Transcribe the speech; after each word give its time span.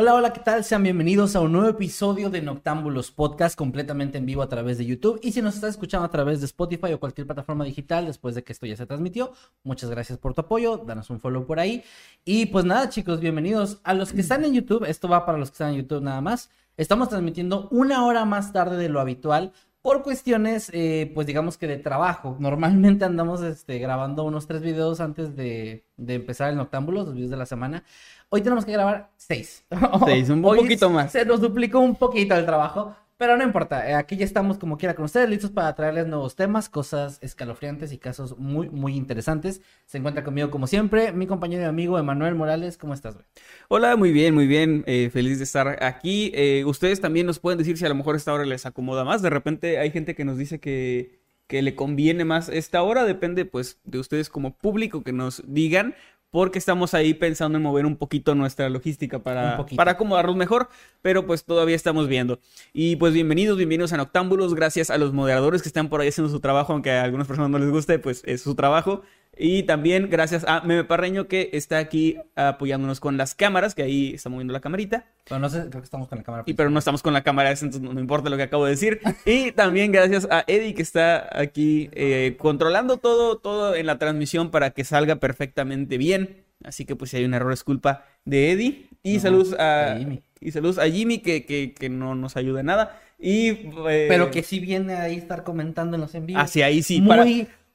Hola, 0.00 0.14
hola, 0.14 0.32
¿qué 0.32 0.38
tal? 0.38 0.62
Sean 0.62 0.84
bienvenidos 0.84 1.34
a 1.34 1.40
un 1.40 1.50
nuevo 1.50 1.68
episodio 1.68 2.30
de 2.30 2.40
Noctámbulos 2.40 3.10
Podcast 3.10 3.58
completamente 3.58 4.16
en 4.16 4.26
vivo 4.26 4.42
a 4.42 4.48
través 4.48 4.78
de 4.78 4.86
YouTube. 4.86 5.18
Y 5.24 5.32
si 5.32 5.42
nos 5.42 5.56
estás 5.56 5.70
escuchando 5.70 6.06
a 6.06 6.10
través 6.12 6.38
de 6.38 6.46
Spotify 6.46 6.92
o 6.92 7.00
cualquier 7.00 7.26
plataforma 7.26 7.64
digital 7.64 8.06
después 8.06 8.36
de 8.36 8.44
que 8.44 8.52
esto 8.52 8.64
ya 8.64 8.76
se 8.76 8.86
transmitió, 8.86 9.32
muchas 9.64 9.90
gracias 9.90 10.16
por 10.16 10.34
tu 10.34 10.42
apoyo, 10.42 10.76
danos 10.86 11.10
un 11.10 11.18
follow 11.18 11.44
por 11.44 11.58
ahí. 11.58 11.82
Y 12.24 12.46
pues 12.46 12.64
nada, 12.64 12.88
chicos, 12.90 13.18
bienvenidos 13.18 13.80
a 13.82 13.92
los 13.92 14.12
que 14.12 14.20
están 14.20 14.44
en 14.44 14.54
YouTube. 14.54 14.84
Esto 14.84 15.08
va 15.08 15.26
para 15.26 15.36
los 15.36 15.50
que 15.50 15.54
están 15.54 15.70
en 15.70 15.80
YouTube 15.80 16.04
nada 16.04 16.20
más. 16.20 16.48
Estamos 16.76 17.08
transmitiendo 17.08 17.66
una 17.72 18.06
hora 18.06 18.24
más 18.24 18.52
tarde 18.52 18.76
de 18.76 18.88
lo 18.88 19.00
habitual 19.00 19.52
por 19.88 20.02
cuestiones, 20.02 20.70
eh, 20.74 21.10
pues 21.14 21.26
digamos 21.26 21.56
que 21.56 21.66
de 21.66 21.78
trabajo. 21.78 22.36
Normalmente 22.40 23.06
andamos 23.06 23.40
este, 23.40 23.78
grabando 23.78 24.22
unos 24.24 24.46
tres 24.46 24.60
videos 24.60 25.00
antes 25.00 25.34
de, 25.34 25.86
de 25.96 26.14
empezar 26.16 26.50
el 26.50 26.56
Noctámbulos, 26.58 27.06
los 27.06 27.14
videos 27.14 27.30
de 27.30 27.38
la 27.38 27.46
semana. 27.46 27.84
Hoy 28.28 28.42
tenemos 28.42 28.66
que 28.66 28.72
grabar 28.72 29.08
seis. 29.16 29.64
Seis, 30.04 30.28
un 30.28 30.44
Hoy 30.44 30.58
poquito 30.58 30.90
más. 30.90 31.10
Se 31.10 31.24
nos 31.24 31.40
duplicó 31.40 31.78
un 31.78 31.94
poquito 31.94 32.34
el 32.34 32.44
trabajo, 32.44 32.94
pero 33.18 33.36
no 33.36 33.44
importa. 33.44 33.88
eh, 33.90 33.94
Aquí 33.94 34.16
ya 34.16 34.24
estamos 34.24 34.58
como 34.58 34.78
quiera 34.78 34.94
con 34.94 35.04
ustedes, 35.04 35.28
listos 35.28 35.50
para 35.50 35.74
traerles 35.74 36.06
nuevos 36.06 36.36
temas, 36.36 36.68
cosas 36.70 37.18
escalofriantes 37.20 37.92
y 37.92 37.98
casos 37.98 38.38
muy, 38.38 38.70
muy 38.70 38.96
interesantes. 38.96 39.60
Se 39.86 39.98
encuentra 39.98 40.24
conmigo 40.24 40.50
como 40.50 40.66
siempre 40.66 41.12
mi 41.12 41.26
compañero 41.26 41.62
y 41.62 41.66
amigo 41.66 41.98
Emanuel 41.98 42.34
Morales. 42.36 42.78
¿Cómo 42.78 42.94
estás, 42.94 43.14
güey? 43.16 43.26
Hola, 43.68 43.96
muy 43.96 44.12
bien, 44.12 44.34
muy 44.34 44.46
bien. 44.46 44.84
eh, 44.86 45.10
feliz 45.12 45.38
de 45.38 45.44
estar 45.44 45.82
aquí. 45.82 46.30
Eh, 46.34 46.64
ustedes 46.64 47.00
también 47.00 47.26
nos 47.26 47.38
pueden 47.38 47.58
decir 47.58 47.76
si 47.76 47.84
a 47.84 47.88
lo 47.88 47.94
mejor 47.94 48.16
esta 48.16 48.32
hora 48.32 48.44
les 48.46 48.66
acomoda 48.66 49.04
más. 49.04 49.20
De 49.22 49.30
repente 49.30 49.78
hay 49.78 49.90
gente 49.90 50.14
que 50.14 50.24
nos 50.24 50.38
dice 50.38 50.60
que, 50.60 51.18
que 51.46 51.60
le 51.62 51.74
conviene 51.74 52.24
más 52.24 52.48
esta 52.48 52.82
hora. 52.82 53.04
Depende, 53.04 53.44
pues, 53.44 53.78
de 53.84 53.98
ustedes 53.98 54.30
como 54.30 54.54
público 54.56 55.02
que 55.02 55.12
nos 55.12 55.42
digan. 55.46 55.94
Porque 56.30 56.58
estamos 56.58 56.92
ahí 56.92 57.14
pensando 57.14 57.56
en 57.56 57.62
mover 57.62 57.86
un 57.86 57.96
poquito 57.96 58.34
nuestra 58.34 58.68
logística 58.68 59.20
para, 59.20 59.64
para 59.76 59.92
acomodarnos 59.92 60.36
mejor, 60.36 60.68
pero 61.00 61.26
pues 61.26 61.44
todavía 61.44 61.74
estamos 61.74 62.06
viendo. 62.06 62.38
Y 62.74 62.96
pues 62.96 63.14
bienvenidos, 63.14 63.56
bienvenidos 63.56 63.94
a 63.94 63.96
Noctámbulos, 63.96 64.54
gracias 64.54 64.90
a 64.90 64.98
los 64.98 65.14
moderadores 65.14 65.62
que 65.62 65.68
están 65.68 65.88
por 65.88 66.02
ahí 66.02 66.08
haciendo 66.08 66.30
su 66.30 66.40
trabajo, 66.40 66.74
aunque 66.74 66.90
a 66.90 67.02
algunas 67.02 67.26
personas 67.26 67.50
no 67.50 67.58
les 67.58 67.70
guste, 67.70 67.98
pues 67.98 68.22
es 68.26 68.42
su 68.42 68.54
trabajo. 68.54 69.02
Y 69.38 69.62
también 69.62 70.08
gracias 70.10 70.44
a 70.48 70.62
Meme 70.62 70.84
Parreño 70.84 71.28
que 71.28 71.50
está 71.52 71.78
aquí 71.78 72.16
apoyándonos 72.34 72.98
con 72.98 73.16
las 73.16 73.34
cámaras, 73.34 73.74
que 73.74 73.82
ahí 73.82 74.12
está 74.14 74.28
moviendo 74.28 74.52
la 74.52 74.60
camarita. 74.60 75.06
Pero 75.24 75.38
no 75.38 75.48
sé, 75.48 75.60
creo 75.68 75.80
que 75.80 75.84
estamos 75.84 76.08
con 76.08 76.18
la 76.18 76.24
cámara. 76.24 76.42
Y 76.46 76.54
pero 76.54 76.70
no 76.70 76.78
estamos 76.78 77.02
con 77.02 77.12
la 77.12 77.22
cámara, 77.22 77.50
entonces 77.50 77.80
no, 77.80 77.92
no 77.92 78.00
importa 78.00 78.30
lo 78.30 78.36
que 78.36 78.42
acabo 78.42 78.64
de 78.64 78.72
decir. 78.72 79.00
Y 79.24 79.52
también 79.52 79.92
gracias 79.92 80.26
a 80.30 80.42
Eddie 80.46 80.74
que 80.74 80.82
está 80.82 81.28
aquí 81.38 81.88
eh, 81.92 82.36
controlando 82.38 82.96
todo, 82.96 83.38
todo 83.38 83.74
en 83.74 83.86
la 83.86 83.98
transmisión 83.98 84.50
para 84.50 84.70
que 84.70 84.84
salga 84.84 85.16
perfectamente 85.16 85.98
bien. 85.98 86.44
Así 86.64 86.84
que 86.84 86.96
pues 86.96 87.12
si 87.12 87.18
hay 87.18 87.24
un 87.24 87.34
error 87.34 87.52
es 87.52 87.62
culpa 87.62 88.04
de 88.24 88.50
Eddie. 88.52 88.88
Y 89.04 89.14
No, 89.14 89.20
saludos 89.20 89.56
a, 89.60 89.96
Jimmy. 89.98 90.22
y 90.40 90.50
saludos 90.50 90.78
a 90.78 90.88
Jimmy 90.90 91.18
que, 91.20 91.46
que, 91.46 91.72
que 91.72 91.88
no 91.88 92.16
nos 92.16 92.36
ayuda 92.36 92.60
en 92.60 92.66
nada. 92.66 93.00
Y 93.20 93.48
eh, 93.88 94.06
Pero 94.08 94.30
que 94.30 94.42
sí 94.42 94.60
viene 94.60 94.94
ahí 94.94 95.16
estar 95.16 95.42
comentando 95.44 95.96
en 95.96 96.00
los 96.00 96.14
en 96.14 96.26
vivo. 96.26 96.38
hacia 96.40 96.66
ahí 96.66 96.82
sí 96.82 97.00
Muy, 97.00 97.08
para 97.08 97.24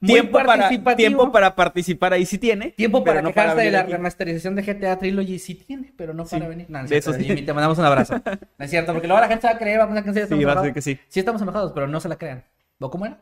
tiempo 0.06 0.38
para 0.44 0.96
tiempo 0.96 1.32
para 1.32 1.54
participar 1.54 2.12
ahí 2.12 2.26
sí 2.26 2.38
tiene. 2.38 2.70
Tiempo 2.72 3.02
para 3.04 3.22
no 3.22 3.32
quejarse 3.32 3.62
de 3.62 3.70
la 3.70 3.80
aquí. 3.80 3.92
remasterización 3.92 4.54
de 4.56 4.62
GTA 4.62 4.98
Trilogy 4.98 5.38
sí 5.38 5.54
tiene, 5.54 5.92
pero 5.96 6.14
no 6.14 6.24
Sí, 6.26 6.36
para 6.36 6.48
venir. 6.48 6.66
No, 6.68 6.78
no 6.78 6.84
es 6.84 6.90
de 6.90 7.00
cierto, 7.02 7.20
eso 7.20 7.34
sí. 7.36 7.42
Te 7.42 7.52
mandamos 7.52 7.78
un 7.78 7.84
abrazo. 7.84 8.14
No 8.58 8.64
es 8.64 8.70
cierto, 8.70 8.92
porque 8.92 9.08
luego 9.08 9.20
la 9.20 9.28
gente 9.28 9.42
se 9.42 9.48
va 9.48 9.54
a 9.54 9.58
creer, 9.58 9.80
va 9.80 9.84
a 9.84 10.02
que 10.02 10.12
sí 10.26 10.44
va 10.44 10.52
a 10.52 10.62
ser 10.62 10.72
que 10.74 10.82
sí. 10.82 10.98
Sí 11.08 11.18
estamos 11.20 11.42
enojados, 11.42 11.72
pero 11.72 11.86
no 11.86 12.00
se 12.00 12.08
la 12.08 12.16
crean. 12.16 12.44
¿O 12.80 12.90
cómo 12.90 13.06
era? 13.06 13.14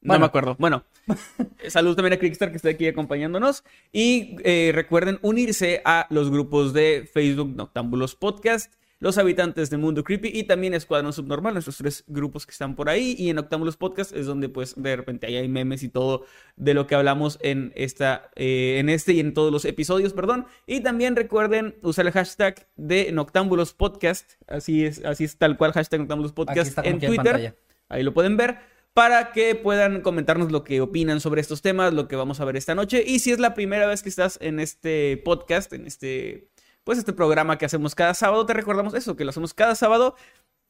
No 0.00 0.08
Bueno. 0.12 0.20
me 0.20 0.26
acuerdo. 0.26 0.56
Bueno, 0.58 0.84
saludos 1.68 1.96
también 1.96 2.12
a 2.12 2.18
Crickstar 2.18 2.50
que 2.50 2.56
está 2.56 2.68
aquí 2.68 2.86
acompañándonos. 2.86 3.64
Y 3.92 4.36
eh, 4.44 4.70
recuerden 4.74 5.18
unirse 5.22 5.82
a 5.84 6.06
los 6.10 6.30
grupos 6.30 6.72
de 6.72 7.08
Facebook 7.12 7.54
Noctámbulos 7.56 8.14
Podcast, 8.14 8.74
Los 9.00 9.16
Habitantes 9.16 9.70
del 9.70 9.78
Mundo 9.78 10.02
Creepy 10.02 10.30
y 10.32 10.44
también 10.44 10.74
Escuadrón 10.74 11.12
Subnormal, 11.12 11.54
nuestros 11.54 11.76
tres 11.76 12.04
grupos 12.08 12.46
que 12.46 12.50
están 12.50 12.74
por 12.74 12.88
ahí. 12.88 13.14
Y 13.16 13.30
en 13.30 13.36
Noctámbulos 13.36 13.76
Podcast 13.76 14.12
es 14.12 14.26
donde 14.26 14.48
pues 14.48 14.74
de 14.76 14.96
repente 14.96 15.28
ahí 15.28 15.36
hay 15.36 15.48
memes 15.48 15.84
y 15.84 15.88
todo 15.88 16.24
de 16.56 16.74
lo 16.74 16.86
que 16.88 16.96
hablamos 16.96 17.38
en, 17.40 17.72
esta, 17.76 18.30
eh, 18.34 18.78
en 18.78 18.88
este 18.88 19.12
y 19.12 19.20
en 19.20 19.34
todos 19.34 19.52
los 19.52 19.64
episodios, 19.64 20.12
perdón. 20.14 20.46
Y 20.66 20.80
también 20.80 21.14
recuerden 21.14 21.76
usar 21.82 22.06
el 22.06 22.12
hashtag 22.12 22.66
de 22.76 23.12
Noctámbulos 23.12 23.72
Podcast. 23.72 24.32
Así 24.48 24.84
es, 24.84 25.04
así 25.04 25.24
es 25.24 25.36
tal 25.36 25.56
cual, 25.56 25.72
hashtag 25.72 26.00
Noctámbulos 26.00 26.32
Podcast 26.32 26.78
en 26.82 26.98
Twitter. 26.98 27.56
Ahí 27.88 28.02
lo 28.02 28.12
pueden 28.12 28.36
ver 28.36 28.58
para 28.94 29.30
que 29.30 29.54
puedan 29.54 30.00
comentarnos 30.00 30.50
lo 30.50 30.64
que 30.64 30.80
opinan 30.80 31.20
sobre 31.20 31.40
estos 31.40 31.62
temas, 31.62 31.94
lo 31.94 32.08
que 32.08 32.16
vamos 32.16 32.40
a 32.40 32.44
ver 32.44 32.56
esta 32.56 32.74
noche. 32.74 33.04
Y 33.06 33.20
si 33.20 33.30
es 33.30 33.38
la 33.38 33.54
primera 33.54 33.86
vez 33.86 34.02
que 34.02 34.08
estás 34.08 34.38
en 34.42 34.58
este 34.58 35.16
podcast, 35.24 35.72
en 35.72 35.86
este, 35.86 36.48
pues 36.88 36.96
este 36.96 37.12
programa 37.12 37.58
que 37.58 37.66
hacemos 37.66 37.94
cada 37.94 38.14
sábado, 38.14 38.46
te 38.46 38.54
recordamos 38.54 38.94
eso, 38.94 39.14
que 39.14 39.22
lo 39.22 39.28
hacemos 39.28 39.52
cada 39.52 39.74
sábado 39.74 40.14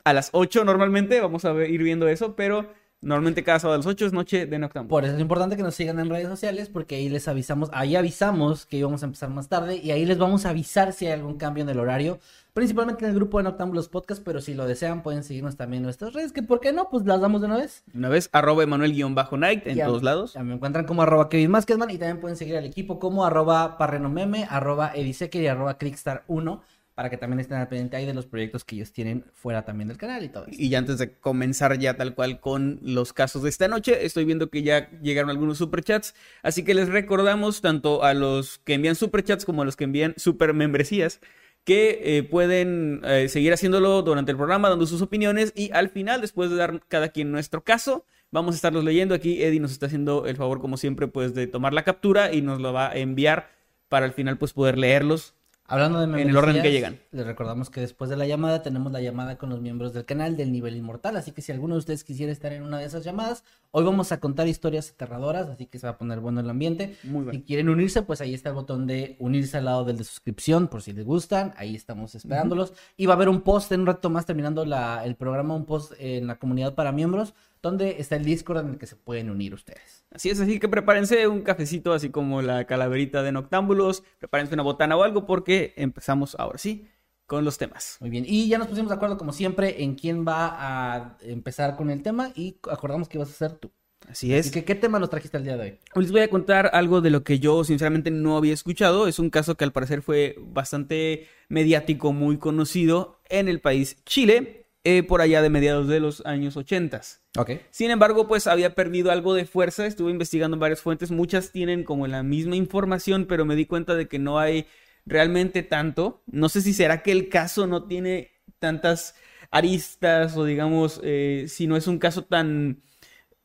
a 0.02 0.12
las 0.12 0.30
8 0.32 0.64
normalmente. 0.64 1.20
Vamos 1.20 1.44
a 1.44 1.52
ir 1.64 1.80
viendo 1.80 2.08
eso, 2.08 2.34
pero 2.34 2.72
normalmente 3.00 3.44
cada 3.44 3.60
sábado 3.60 3.76
a 3.76 3.78
las 3.78 3.86
8 3.86 4.06
es 4.06 4.12
noche 4.12 4.46
de 4.46 4.58
Noctámbulo. 4.58 4.88
Por 4.88 5.04
eso 5.04 5.14
es 5.14 5.20
importante 5.20 5.56
que 5.56 5.62
nos 5.62 5.76
sigan 5.76 6.00
en 6.00 6.10
redes 6.10 6.26
sociales, 6.26 6.70
porque 6.70 6.96
ahí 6.96 7.08
les 7.08 7.28
avisamos, 7.28 7.70
ahí 7.72 7.94
avisamos 7.94 8.66
que 8.66 8.78
íbamos 8.78 9.04
a 9.04 9.06
empezar 9.06 9.30
más 9.30 9.48
tarde 9.48 9.76
y 9.76 9.92
ahí 9.92 10.04
les 10.06 10.18
vamos 10.18 10.44
a 10.44 10.48
avisar 10.48 10.92
si 10.92 11.06
hay 11.06 11.12
algún 11.12 11.38
cambio 11.38 11.62
en 11.62 11.70
el 11.70 11.78
horario, 11.78 12.18
principalmente 12.52 13.04
en 13.04 13.10
el 13.10 13.16
grupo 13.16 13.38
de 13.38 13.44
Noctámbulos 13.44 13.88
Podcast, 13.88 14.22
pero 14.24 14.40
si 14.40 14.54
lo 14.54 14.66
desean 14.66 15.02
pueden 15.02 15.22
seguirnos 15.22 15.56
también 15.56 15.80
en 15.80 15.84
nuestras 15.84 16.12
redes, 16.12 16.32
que 16.32 16.42
por 16.42 16.60
qué 16.60 16.72
no, 16.72 16.88
pues 16.90 17.04
las 17.06 17.20
damos 17.20 17.40
de 17.40 17.46
una 17.46 17.56
vez. 17.56 17.84
Una 17.94 18.08
vez, 18.08 18.28
arroba 18.32 18.62
Emanuel-Night 18.62 19.66
en 19.66 19.78
todos 19.78 20.02
lados. 20.02 20.34
Ya 20.34 20.42
me 20.42 20.54
encuentran 20.54 20.84
como 20.84 21.02
arroba 21.02 21.28
Kevin 21.28 21.50
Maskedman 21.50 21.90
y 21.90 21.98
también 21.98 22.20
pueden 22.20 22.36
seguir 22.36 22.56
al 22.56 22.64
equipo 22.64 22.98
como 22.98 23.24
arroba 23.24 23.78
parrenomeme, 23.78 24.46
arroba 24.48 24.92
edisecker 24.94 25.42
y 25.42 25.46
arroba 25.46 25.78
crickstar1 25.78 26.60
para 26.98 27.10
que 27.10 27.16
también 27.16 27.38
estén 27.38 27.58
al 27.58 27.68
pendiente 27.68 27.96
ahí 27.96 28.06
de 28.06 28.12
los 28.12 28.26
proyectos 28.26 28.64
que 28.64 28.74
ellos 28.74 28.90
tienen 28.90 29.24
fuera 29.32 29.64
también 29.64 29.86
del 29.86 29.96
canal 29.96 30.24
y 30.24 30.30
todo 30.30 30.46
eso. 30.46 30.60
Y 30.60 30.68
ya 30.68 30.78
antes 30.78 30.98
de 30.98 31.12
comenzar 31.12 31.78
ya 31.78 31.96
tal 31.96 32.16
cual 32.16 32.40
con 32.40 32.80
los 32.82 33.12
casos 33.12 33.44
de 33.44 33.50
esta 33.50 33.68
noche, 33.68 34.04
estoy 34.04 34.24
viendo 34.24 34.50
que 34.50 34.64
ya 34.64 34.90
llegaron 35.00 35.30
algunos 35.30 35.58
superchats, 35.58 36.16
así 36.42 36.64
que 36.64 36.74
les 36.74 36.88
recordamos 36.88 37.60
tanto 37.60 38.02
a 38.02 38.14
los 38.14 38.58
que 38.64 38.74
envían 38.74 38.96
superchats 38.96 39.44
como 39.44 39.62
a 39.62 39.64
los 39.64 39.76
que 39.76 39.84
envían 39.84 40.12
super 40.16 40.54
membresías 40.54 41.20
que 41.68 42.00
eh, 42.02 42.22
pueden 42.22 43.02
eh, 43.04 43.28
seguir 43.28 43.52
haciéndolo 43.52 44.00
durante 44.00 44.30
el 44.30 44.38
programa, 44.38 44.70
dando 44.70 44.86
sus 44.86 45.02
opiniones 45.02 45.52
y 45.54 45.70
al 45.74 45.90
final, 45.90 46.22
después 46.22 46.48
de 46.48 46.56
dar 46.56 46.80
cada 46.88 47.10
quien 47.10 47.30
nuestro 47.30 47.62
caso, 47.62 48.06
vamos 48.30 48.54
a 48.54 48.56
estarlos 48.56 48.84
leyendo. 48.84 49.14
Aquí 49.14 49.42
Eddie 49.42 49.60
nos 49.60 49.72
está 49.72 49.84
haciendo 49.84 50.24
el 50.24 50.36
favor, 50.36 50.62
como 50.62 50.78
siempre, 50.78 51.08
pues 51.08 51.34
de 51.34 51.46
tomar 51.46 51.74
la 51.74 51.84
captura 51.84 52.32
y 52.32 52.40
nos 52.40 52.58
lo 52.58 52.72
va 52.72 52.88
a 52.88 52.96
enviar 52.96 53.50
para 53.90 54.06
al 54.06 54.14
final 54.14 54.38
pues 54.38 54.54
poder 54.54 54.78
leerlos 54.78 55.34
Hablando 55.70 55.98
de 56.00 56.04
En 56.06 56.28
el 56.30 56.36
orden 56.36 56.54
que 56.56 56.62
membresías, 56.62 56.72
llegan. 56.72 56.98
Les 57.12 57.26
recordamos 57.26 57.68
que 57.68 57.80
después 57.82 58.08
de 58.08 58.16
la 58.16 58.26
llamada 58.26 58.62
tenemos 58.62 58.90
la 58.90 59.02
llamada 59.02 59.36
con 59.36 59.50
los 59.50 59.60
miembros 59.60 59.92
del 59.92 60.06
canal 60.06 60.36
del 60.36 60.50
nivel 60.50 60.74
inmortal, 60.76 61.16
así 61.18 61.32
que 61.32 61.42
si 61.42 61.52
alguno 61.52 61.74
de 61.74 61.80
ustedes 61.80 62.04
quisiera 62.04 62.32
estar 62.32 62.52
en 62.54 62.62
una 62.62 62.78
de 62.78 62.86
esas 62.86 63.04
llamadas, 63.04 63.44
hoy 63.70 63.84
vamos 63.84 64.10
a 64.10 64.18
contar 64.18 64.48
historias 64.48 64.90
aterradoras, 64.90 65.48
así 65.50 65.66
que 65.66 65.78
se 65.78 65.86
va 65.86 65.92
a 65.92 65.98
poner 65.98 66.20
bueno 66.20 66.40
el 66.40 66.48
ambiente. 66.48 66.96
Muy 67.04 67.24
bueno. 67.24 67.32
Si 67.38 67.42
quieren 67.44 67.68
unirse, 67.68 68.00
pues 68.02 68.20
ahí 68.22 68.32
está 68.32 68.48
el 68.48 68.54
botón 68.54 68.86
de 68.86 69.16
unirse 69.18 69.58
al 69.58 69.66
lado 69.66 69.84
del 69.84 69.98
de 69.98 70.04
suscripción, 70.04 70.68
por 70.68 70.80
si 70.80 70.92
les 70.94 71.04
gustan, 71.04 71.52
ahí 71.58 71.74
estamos 71.76 72.14
esperándolos. 72.14 72.72
Y 72.96 73.04
va 73.04 73.12
a 73.12 73.16
haber 73.16 73.28
un 73.28 73.42
post 73.42 73.70
en 73.72 73.80
un 73.80 73.86
rato 73.86 74.08
más 74.08 74.24
terminando 74.24 74.64
la- 74.64 75.04
el 75.04 75.16
programa, 75.16 75.54
un 75.54 75.66
post 75.66 75.92
en 75.98 76.26
la 76.26 76.38
comunidad 76.38 76.74
para 76.74 76.92
miembros, 76.92 77.34
donde 77.62 77.96
está 77.98 78.16
el 78.16 78.24
Discord 78.24 78.58
en 78.58 78.68
el 78.70 78.78
que 78.78 78.86
se 78.86 78.96
pueden 78.96 79.30
unir 79.30 79.54
ustedes. 79.54 80.04
Así 80.10 80.30
es, 80.30 80.40
así 80.40 80.58
que 80.58 80.68
prepárense 80.68 81.26
un 81.28 81.42
cafecito, 81.42 81.92
así 81.92 82.10
como 82.10 82.42
la 82.42 82.66
calaverita 82.66 83.22
de 83.22 83.32
Noctámbulos, 83.32 84.02
prepárense 84.18 84.54
una 84.54 84.62
botana 84.62 84.96
o 84.96 85.02
algo, 85.02 85.26
porque 85.26 85.74
empezamos 85.76 86.36
ahora 86.38 86.58
sí 86.58 86.86
con 87.26 87.44
los 87.44 87.58
temas. 87.58 87.98
Muy 88.00 88.10
bien. 88.10 88.24
Y 88.26 88.48
ya 88.48 88.58
nos 88.58 88.68
pusimos 88.68 88.88
de 88.88 88.96
acuerdo, 88.96 89.18
como 89.18 89.32
siempre, 89.32 89.82
en 89.82 89.94
quién 89.96 90.26
va 90.26 90.56
a 90.56 91.18
empezar 91.20 91.76
con 91.76 91.90
el 91.90 92.02
tema 92.02 92.32
y 92.34 92.56
acordamos 92.70 93.08
que 93.08 93.18
vas 93.18 93.28
a 93.28 93.32
ser 93.32 93.52
tú. 93.52 93.70
Así 94.08 94.32
es. 94.32 94.46
Así 94.46 94.50
que, 94.50 94.64
¿qué 94.64 94.74
tema 94.74 94.98
nos 94.98 95.10
trajiste 95.10 95.36
el 95.36 95.44
día 95.44 95.56
de 95.56 95.62
hoy? 95.62 95.78
Hoy 95.94 96.02
les 96.04 96.12
voy 96.12 96.22
a 96.22 96.30
contar 96.30 96.70
algo 96.72 97.00
de 97.00 97.10
lo 97.10 97.24
que 97.24 97.38
yo 97.38 97.64
sinceramente 97.64 98.10
no 98.10 98.36
había 98.36 98.54
escuchado. 98.54 99.08
Es 99.08 99.18
un 99.18 99.28
caso 99.28 99.56
que 99.56 99.64
al 99.64 99.72
parecer 99.72 100.00
fue 100.00 100.36
bastante 100.38 101.26
mediático, 101.48 102.12
muy 102.12 102.38
conocido 102.38 103.20
en 103.28 103.48
el 103.48 103.60
país 103.60 104.02
Chile, 104.04 104.57
eh, 104.84 105.02
por 105.02 105.20
allá 105.20 105.42
de 105.42 105.50
mediados 105.50 105.88
de 105.88 106.00
los 106.00 106.24
años 106.24 106.56
80. 106.56 107.00
Ok. 107.36 107.50
Sin 107.70 107.90
embargo, 107.90 108.28
pues 108.28 108.46
había 108.46 108.74
perdido 108.74 109.10
algo 109.10 109.34
de 109.34 109.44
fuerza. 109.44 109.86
Estuve 109.86 110.10
investigando 110.10 110.56
varias 110.56 110.80
fuentes. 110.80 111.10
Muchas 111.10 111.52
tienen 111.52 111.84
como 111.84 112.06
la 112.06 112.22
misma 112.22 112.56
información, 112.56 113.26
pero 113.26 113.44
me 113.44 113.56
di 113.56 113.66
cuenta 113.66 113.94
de 113.94 114.08
que 114.08 114.18
no 114.18 114.38
hay 114.38 114.66
realmente 115.04 115.62
tanto. 115.62 116.22
No 116.26 116.48
sé 116.48 116.62
si 116.62 116.72
será 116.72 117.02
que 117.02 117.12
el 117.12 117.28
caso 117.28 117.66
no 117.66 117.84
tiene 117.84 118.30
tantas 118.58 119.14
aristas 119.50 120.36
o 120.36 120.44
digamos, 120.44 121.00
eh, 121.02 121.46
si 121.48 121.66
no 121.66 121.76
es 121.76 121.86
un 121.86 121.98
caso 121.98 122.24
tan 122.24 122.82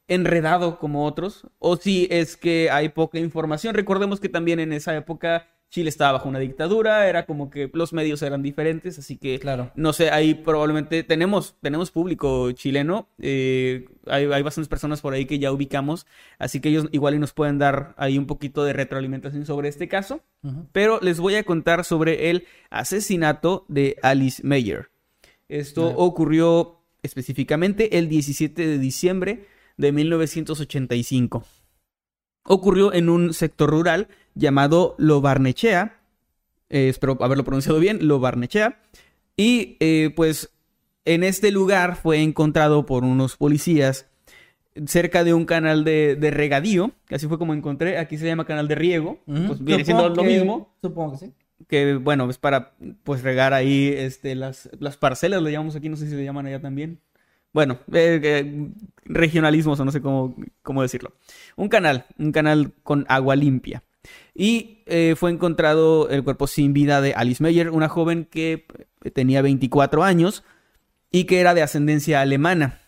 enredado 0.08 0.80
como 0.80 1.06
otros, 1.06 1.48
o 1.60 1.78
si 1.78 2.08
es 2.12 2.36
que 2.38 2.70
hay 2.70 2.90
poca 2.90 3.20
información. 3.20 3.74
Recordemos 3.74 4.20
que 4.20 4.30
también 4.30 4.60
en 4.60 4.74
esa 4.74 4.96
época 4.96 5.48
Chile 5.74 5.90
estaba 5.90 6.12
bajo 6.12 6.30
una 6.30 6.38
dictadura, 6.38 7.10
era 7.10 7.26
como 7.26 7.50
que 7.50 7.68
los 7.74 7.94
medios 7.94 8.22
eran 8.22 8.44
diferentes, 8.44 9.00
así 9.00 9.18
que 9.18 9.40
Claro. 9.40 9.72
no 9.74 9.92
sé, 9.92 10.12
ahí 10.12 10.36
probablemente 10.36 11.02
tenemos, 11.02 11.56
tenemos 11.62 11.90
público 11.90 12.52
chileno, 12.52 13.08
eh, 13.18 13.86
hay, 14.06 14.26
hay 14.26 14.44
bastantes 14.44 14.70
personas 14.70 15.02
por 15.02 15.16
ahí 15.16 15.26
que 15.26 15.40
ya 15.40 15.52
ubicamos, 15.52 16.06
así 16.38 16.60
que 16.60 16.70
ellos 16.70 16.86
igual 16.92 17.16
y 17.16 17.20
nos 17.20 17.34
pueden 17.34 17.58
dar 17.58 17.96
ahí 17.98 18.20
un 18.20 18.28
poquito 18.28 18.64
de 18.64 18.74
retroalimentación 18.74 19.48
sobre 19.48 19.68
este 19.68 19.88
caso, 19.88 20.22
pero 20.74 21.00
les 21.02 21.20
voy 21.20 21.34
a 21.34 21.44
contar 21.44 21.86
sobre 21.86 22.30
el 22.30 22.46
asesinato 22.70 23.66
de 23.68 23.98
Alice 24.04 24.44
Meyer. 24.46 24.92
Esto 25.50 25.88
ocurrió 25.96 26.82
específicamente 27.02 27.98
el 27.98 28.10
17 28.10 28.68
de 28.68 28.78
diciembre 28.78 29.48
de 29.78 29.92
1985. 29.92 31.44
Ocurrió 32.46 32.94
en 32.94 33.10
un 33.10 33.34
sector 33.34 33.70
rural 33.70 34.08
llamado 34.36 34.96
Lo 34.98 35.22
Barnechea, 35.22 36.00
eh, 36.70 36.90
espero 36.90 37.18
haberlo 37.22 37.44
pronunciado 37.44 37.80
bien, 37.80 38.00
Lo 38.08 38.20
Barnechea, 38.20 38.82
y 39.38 39.78
eh, 39.80 40.12
pues 40.16 40.50
en 41.06 41.24
este 41.24 41.52
lugar 41.52 41.96
fue 41.96 42.22
encontrado 42.22 42.86
por 42.86 43.04
unos 43.04 43.38
policías 43.38 44.08
cerca 44.88 45.24
de 45.24 45.34
un 45.34 45.46
canal 45.46 45.84
de, 45.84 46.16
de 46.16 46.32
regadío, 46.32 46.92
que 47.08 47.16
así 47.16 47.28
fue 47.28 47.38
como 47.38 47.54
encontré, 47.54 47.98
aquí 48.00 48.18
se 48.18 48.26
llama 48.26 48.46
canal 48.46 48.68
de 48.68 48.76
riego, 48.76 49.20
Ujú. 49.28 49.48
pues 49.48 49.64
viene 49.64 49.86
siendo 49.86 50.10
lo 50.10 50.16
que- 50.24 50.28
mismo 50.28 50.74
Supongo 50.82 51.12
que 51.14 51.18
sí. 51.28 51.34
que 51.68 51.96
bueno, 51.96 52.30
es 52.30 52.40
para 52.40 52.74
pues 53.04 53.22
regar 53.22 53.54
ahí 53.54 53.88
este, 53.96 54.34
las, 54.36 54.70
las 54.80 54.98
parcelas, 54.98 55.42
le 55.44 55.52
llamamos 55.52 55.76
aquí, 55.76 55.90
no 55.90 55.96
sé 55.96 56.10
si 56.10 56.16
le 56.16 56.24
llaman 56.26 56.48
allá 56.48 56.60
también. 56.60 57.00
Bueno, 57.54 57.80
eh, 57.94 58.20
eh, 58.24 58.70
o 59.66 59.86
no 59.86 59.92
sé 59.92 60.02
cómo, 60.02 60.36
cómo 60.62 60.82
decirlo. 60.82 61.14
Un 61.56 61.70
canal, 61.70 62.06
un 62.18 62.32
canal 62.32 62.74
con 62.84 63.06
agua 63.08 63.36
limpia. 63.36 63.84
Y 64.34 64.84
eh, 64.86 65.16
fue 65.16 65.32
encontrado 65.32 66.10
el 66.10 66.24
cuerpo 66.24 66.48
sin 66.48 66.74
vida 66.74 67.02
de 67.02 67.14
Alice 67.14 67.42
Meyer, 67.42 67.70
una 67.70 67.90
joven 67.90 68.26
que 68.26 68.66
eh, 69.04 69.12
tenía 69.12 69.42
24 69.42 70.04
años 70.04 70.44
y 71.12 71.26
que 71.26 71.40
era 71.40 71.54
de 71.54 71.62
ascendencia 71.62 72.22
alemana. 72.22 72.82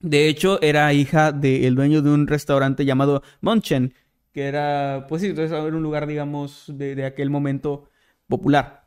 De 0.00 0.28
hecho, 0.28 0.60
era 0.62 0.92
hija 0.94 1.30
del 1.32 1.74
dueño 1.74 2.00
de 2.00 2.10
un 2.10 2.26
restaurante 2.26 2.86
llamado 2.86 3.22
Monchen, 3.42 3.94
que 4.32 4.44
era, 4.44 5.06
pues 5.08 5.20
sí, 5.20 5.34
era 5.36 5.62
un 5.62 5.82
lugar, 5.82 6.06
digamos, 6.06 6.64
de 6.68 7.04
aquel 7.04 7.28
momento 7.28 7.90
popular. 8.26 8.79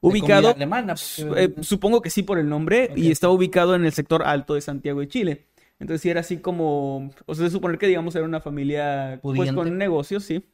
Ubicado, 0.00 0.50
alemana. 0.54 0.94
porque- 0.94 1.44
eh, 1.44 1.54
supongo 1.62 2.00
que 2.02 2.10
sí 2.10 2.22
por 2.22 2.38
el 2.38 2.48
nombre, 2.48 2.90
y 2.96 3.10
estaba 3.10 3.32
ubicado 3.32 3.74
en 3.74 3.84
el 3.84 3.92
sector 3.92 4.22
alto 4.24 4.54
de 4.54 4.60
Santiago 4.60 5.00
de 5.00 5.08
Chile. 5.08 5.46
Entonces 5.80 6.02
sí 6.02 6.10
era 6.10 6.20
así 6.20 6.38
como, 6.38 7.10
o 7.26 7.34
sea, 7.34 7.44
de 7.44 7.50
suponer 7.50 7.78
que 7.78 7.86
digamos 7.86 8.14
era 8.16 8.24
una 8.24 8.40
familia 8.40 9.20
pues 9.22 9.36
Pudiente. 9.38 9.54
con 9.56 9.78
negocios, 9.78 10.24
sí. 10.24 10.44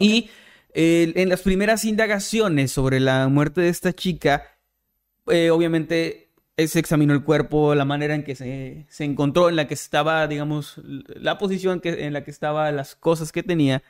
Y 0.00 0.30
eh, 0.74 1.12
en 1.16 1.28
las 1.28 1.42
primeras 1.42 1.84
indagaciones 1.84 2.72
sobre 2.72 2.98
la 2.98 3.28
muerte 3.28 3.60
de 3.60 3.68
esta 3.68 3.92
chica, 3.92 4.44
eh, 5.28 5.50
obviamente 5.50 6.30
eh, 6.56 6.66
se 6.66 6.78
examinó 6.78 7.12
el 7.14 7.24
cuerpo, 7.24 7.74
la 7.74 7.84
manera 7.84 8.14
en 8.14 8.24
que 8.24 8.34
se, 8.34 8.86
se 8.88 9.04
encontró, 9.04 9.48
en 9.50 9.56
la 9.56 9.66
que 9.68 9.74
estaba, 9.74 10.26
digamos, 10.26 10.80
la 10.84 11.36
posición 11.38 11.80
que, 11.80 12.06
en 12.06 12.12
la 12.14 12.24
que 12.24 12.30
estaba, 12.30 12.70
las 12.72 12.94
cosas 12.96 13.32
que 13.32 13.42
tenía. 13.42 13.82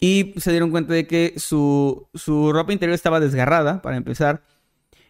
Y 0.00 0.34
se 0.36 0.52
dieron 0.52 0.70
cuenta 0.70 0.94
de 0.94 1.06
que 1.06 1.34
su, 1.38 2.08
su 2.14 2.52
ropa 2.52 2.72
interior 2.72 2.94
estaba 2.94 3.18
desgarrada, 3.20 3.82
para 3.82 3.96
empezar. 3.96 4.42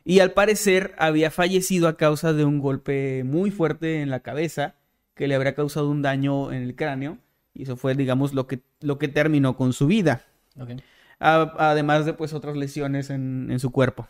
Y 0.05 0.21
al 0.21 0.33
parecer 0.33 0.95
había 0.99 1.31
fallecido 1.31 1.89
a 1.89 1.97
causa 1.97 2.33
de 2.33 2.45
un 2.45 2.61
golpe 2.61 3.23
muy 3.25 3.51
fuerte 3.51 4.01
en 4.01 4.09
la 4.11 4.21
cabeza 4.21 4.77
que 5.15 5.29
le 5.29 5.35
habría 5.35 5.55
causado 5.55 5.91
un 5.91 6.01
daño 6.01 6.53
en 6.53 6.63
el 6.63 6.75
cráneo. 6.75 7.19
Y 7.53 7.65
eso 7.65 7.77
fue, 7.77 7.95
digamos, 7.95 8.33
lo 8.33 8.47
que, 8.47 8.63
lo 8.81 8.99
que 8.99 9.09
terminó 9.09 9.57
con 9.57 9.73
su 9.75 9.87
vida. 9.87 10.25
A- 11.21 11.55
además 11.59 12.07
de 12.07 12.15
pues 12.15 12.33
otras 12.33 12.57
lesiones 12.57 13.11
en, 13.11 13.49
en 13.51 13.59
su 13.59 13.71
cuerpo. 13.71 14.07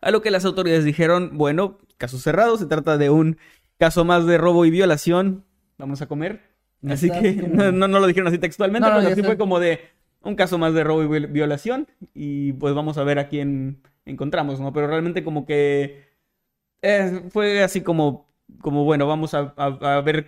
A 0.00 0.10
lo 0.10 0.22
que 0.22 0.30
las 0.30 0.44
autoridades 0.44 0.84
dijeron, 0.84 1.32
bueno, 1.34 1.78
caso 1.96 2.18
cerrado, 2.18 2.56
se 2.56 2.66
trata 2.66 2.98
de 2.98 3.10
un 3.10 3.38
caso 3.78 4.04
más 4.04 4.26
de 4.26 4.38
robo 4.38 4.64
y 4.64 4.70
violación, 4.70 5.44
vamos 5.76 6.02
a 6.02 6.06
comer. 6.06 6.47
Así 6.86 7.10
que 7.10 7.40
como- 7.40 7.54
no, 7.72 7.88
no, 7.88 8.00
lo 8.00 8.06
dijeron 8.06 8.28
así 8.28 8.38
textualmente, 8.38 8.88
No, 8.88 8.94
pero 8.96 9.08
ya 9.08 9.14
sí 9.14 9.20
está. 9.20 9.28
fue 9.30 9.38
como 9.38 9.58
de 9.60 9.80
un 10.22 10.34
caso 10.34 10.58
más 10.58 10.74
de 10.74 10.84
robo 10.84 11.02
y 11.02 11.06
viol- 11.06 11.32
violación 11.32 11.88
y 12.14 12.52
pues 12.54 12.74
vamos 12.74 12.98
a 12.98 13.04
ver 13.04 13.18
a 13.18 13.28
quién 13.28 13.80
encontramos, 14.04 14.60
¿no? 14.60 14.72
Pero 14.72 14.86
realmente 14.86 15.22
como 15.24 15.44
que 15.46 16.04
eh, 16.82 17.22
fue 17.30 17.62
así 17.62 17.80
como, 17.80 18.28
como 18.60 18.84
bueno, 18.84 19.06
vamos 19.06 19.34
a, 19.34 19.54
a- 19.56 19.96
a 19.96 20.00
ver 20.00 20.26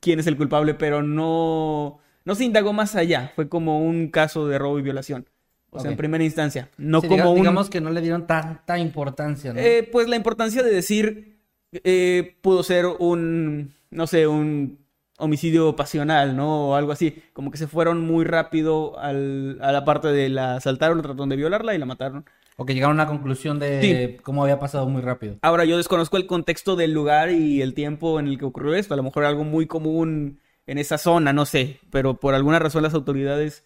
quién 0.00 0.20
es 0.20 0.26
el 0.26 0.36
culpable, 0.36 0.74
pero 0.74 1.02
no, 1.02 1.98
no 2.24 2.34
se 2.34 2.44
indagó 2.44 2.72
más 2.72 2.94
allá. 2.96 3.32
Fue 3.34 3.48
como 3.48 3.80
un 3.84 4.08
caso 4.08 4.48
de 4.48 4.58
robo 4.58 4.78
y 4.78 4.82
violación. 4.82 5.28
O 5.74 5.80
sea, 5.80 5.90
en 5.90 5.96
primera 5.96 6.22
instancia. 6.22 6.68
No 6.76 7.00
Sí, 7.00 7.08
como 7.08 7.22
diga- 7.24 7.30
un... 7.30 7.36
Digamos 7.36 7.70
que 7.70 7.80
no 7.80 7.90
le 7.90 8.02
dieron 8.02 8.26
tanta 8.26 8.78
importancia, 8.78 9.54
¿no? 9.54 9.58
Eh, 9.60 9.88
pues 9.90 10.06
la 10.08 10.16
importancia 10.16 10.62
de 10.62 10.70
decir 10.70 11.38
eh, 11.72 12.36
pudo 12.42 12.62
ser 12.62 12.84
un, 12.86 13.72
no 13.90 14.06
sé, 14.06 14.26
un 14.26 14.78
homicidio 15.22 15.74
pasional, 15.76 16.36
¿no? 16.36 16.68
O 16.70 16.74
algo 16.74 16.92
así. 16.92 17.22
Como 17.32 17.50
que 17.50 17.58
se 17.58 17.66
fueron 17.66 18.00
muy 18.00 18.24
rápido 18.24 18.98
al- 18.98 19.58
a 19.62 19.72
la 19.72 19.84
parte 19.84 20.08
de 20.08 20.28
la 20.28 20.56
asaltaron, 20.56 21.00
trataron 21.02 21.28
de 21.28 21.36
violarla 21.36 21.74
y 21.74 21.78
la 21.78 21.86
mataron. 21.86 22.24
O 22.56 22.66
que 22.66 22.74
llegaron 22.74 23.00
a 23.00 23.04
una 23.04 23.10
conclusión 23.10 23.58
de 23.58 23.80
Sí. 24.16 24.22
cómo 24.22 24.42
había 24.42 24.58
pasado 24.58 24.86
muy 24.88 25.00
rápido. 25.00 25.36
Ahora, 25.42 25.64
yo 25.64 25.76
desconozco 25.78 26.16
el 26.18 26.26
contexto 26.26 26.76
del 26.76 26.92
lugar 26.92 27.30
y 27.30 27.62
el 27.62 27.72
tiempo 27.74 28.20
en 28.20 28.26
el 28.28 28.38
que 28.38 28.44
ocurrió 28.44 28.74
esto. 28.74 28.92
A 28.94 28.96
lo 28.98 29.02
mejor 29.02 29.24
algo 29.24 29.42
muy 29.44 29.66
común 29.66 30.38
en 30.66 30.78
esa 30.78 30.98
zona, 30.98 31.32
no 31.32 31.46
sé. 31.46 31.78
Pero 31.90 32.14
por 32.20 32.34
alguna 32.34 32.58
razón 32.58 32.82
las 32.82 32.94
autoridades 32.94 33.64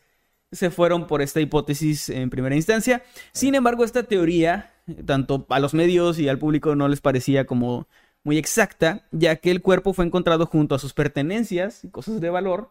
se 0.53 0.71
fueron 0.71 1.09
por 1.09 1.21
esta 1.21 1.41
hipótesis 1.41 2.09
en 2.09 2.31
primera 2.31 2.55
instancia. 2.55 3.03
Sin 3.33 3.57
embargo, 3.57 3.85
esta 3.85 4.05
teoría, 4.05 4.73
tanto 5.05 5.45
a 5.51 5.59
los 5.59 5.75
medios 5.75 6.21
y 6.21 6.29
al 6.29 6.39
público 6.39 6.77
no 6.77 6.87
les 6.87 7.01
parecía 7.01 7.45
como 7.45 7.89
muy 8.27 8.39
exacta, 8.39 9.05
ya 9.13 9.37
que 9.37 9.53
el 9.53 9.63
cuerpo 9.63 9.93
fue 9.93 10.05
encontrado 10.05 10.47
junto 10.47 10.75
a 10.75 10.81
sus 10.81 10.93
pertenencias 10.93 11.85
y 11.85 11.91
cosas 11.91 12.21
de 12.21 12.29
valor. 12.29 12.71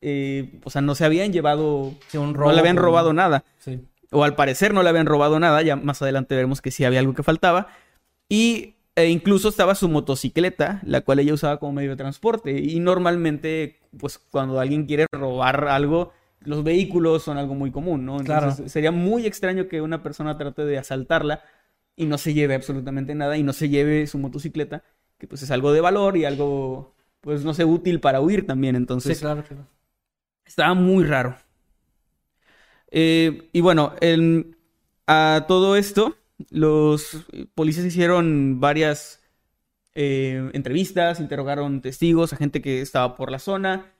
Eh, 0.00 0.60
o 0.62 0.70
sea, 0.70 0.80
no 0.82 0.94
se 0.94 1.04
habían 1.04 1.32
llevado, 1.32 1.92
Sí, 2.06 2.16
un 2.16 2.32
no 2.32 2.52
le 2.52 2.60
habían 2.60 2.76
robado 2.76 3.12
nada 3.12 3.42
Sí. 3.58 3.80
o 4.12 4.22
al 4.22 4.36
parecer 4.36 4.72
no 4.72 4.84
le 4.84 4.88
habían 4.88 5.06
robado 5.06 5.40
nada, 5.40 5.60
ya 5.62 5.74
más 5.74 6.00
adelante 6.00 6.36
veremos 6.36 6.62
que 6.62 6.70
sí 6.70 6.84
había 6.84 7.00
algo 7.00 7.12
que 7.14 7.24
faltaba, 7.24 7.66
y 8.28 8.76
e 8.94 9.08
incluso 9.08 9.48
estaba 9.48 9.74
su 9.74 9.88
motocicleta, 9.88 10.80
la 10.84 11.00
cual 11.00 11.18
ella 11.18 11.34
usaba 11.34 11.58
como 11.58 11.72
medio 11.72 11.90
de 11.90 11.96
transporte, 11.96 12.60
y 12.60 12.78
normalmente, 12.78 13.80
pues 13.98 14.18
cuando 14.18 14.60
alguien 14.60 14.86
quiere 14.86 15.06
robar 15.10 15.66
algo, 15.66 16.12
los 16.44 16.62
vehículos 16.62 17.24
son 17.24 17.36
algo 17.36 17.56
muy 17.56 17.72
común, 17.72 18.06
¿no? 18.06 18.20
Entonces 18.20 18.54
Claro. 18.56 18.68
sería 18.68 18.92
muy 18.92 19.26
extraño 19.26 19.66
que 19.66 19.80
una 19.82 20.04
persona 20.04 20.38
trate 20.38 20.64
de 20.64 20.78
asaltarla 20.78 21.42
y 21.98 22.06
no 22.06 22.16
se 22.16 22.32
lleve 22.32 22.54
absolutamente 22.54 23.14
nada, 23.14 23.36
y 23.36 23.42
no 23.42 23.52
se 23.52 23.68
lleve 23.68 24.06
su 24.06 24.18
motocicleta, 24.18 24.84
que 25.18 25.26
pues 25.26 25.42
es 25.42 25.50
algo 25.50 25.72
de 25.72 25.80
valor 25.82 26.16
y 26.16 26.24
algo, 26.24 26.94
pues 27.20 27.44
no 27.44 27.52
sé, 27.52 27.64
útil 27.64 28.00
para 28.00 28.20
huir 28.20 28.46
también, 28.46 28.76
entonces... 28.76 29.18
Sí, 29.18 29.22
claro, 29.22 29.44
claro. 29.44 29.66
Estaba 30.46 30.72
muy 30.74 31.04
raro. 31.04 31.36
Eh, 32.90 33.50
y 33.52 33.60
bueno, 33.60 33.94
en- 34.00 34.56
a 35.06 35.44
todo 35.48 35.76
esto, 35.76 36.16
los 36.50 37.26
policías 37.54 37.86
hicieron 37.86 38.60
varias 38.60 39.20
eh, 39.94 40.50
entrevistas, 40.54 41.20
interrogaron 41.20 41.82
testigos, 41.82 42.32
a 42.32 42.36
gente 42.36 42.62
que 42.62 42.80
estaba 42.80 43.16
por 43.16 43.30
la 43.30 43.38
zona, 43.38 43.92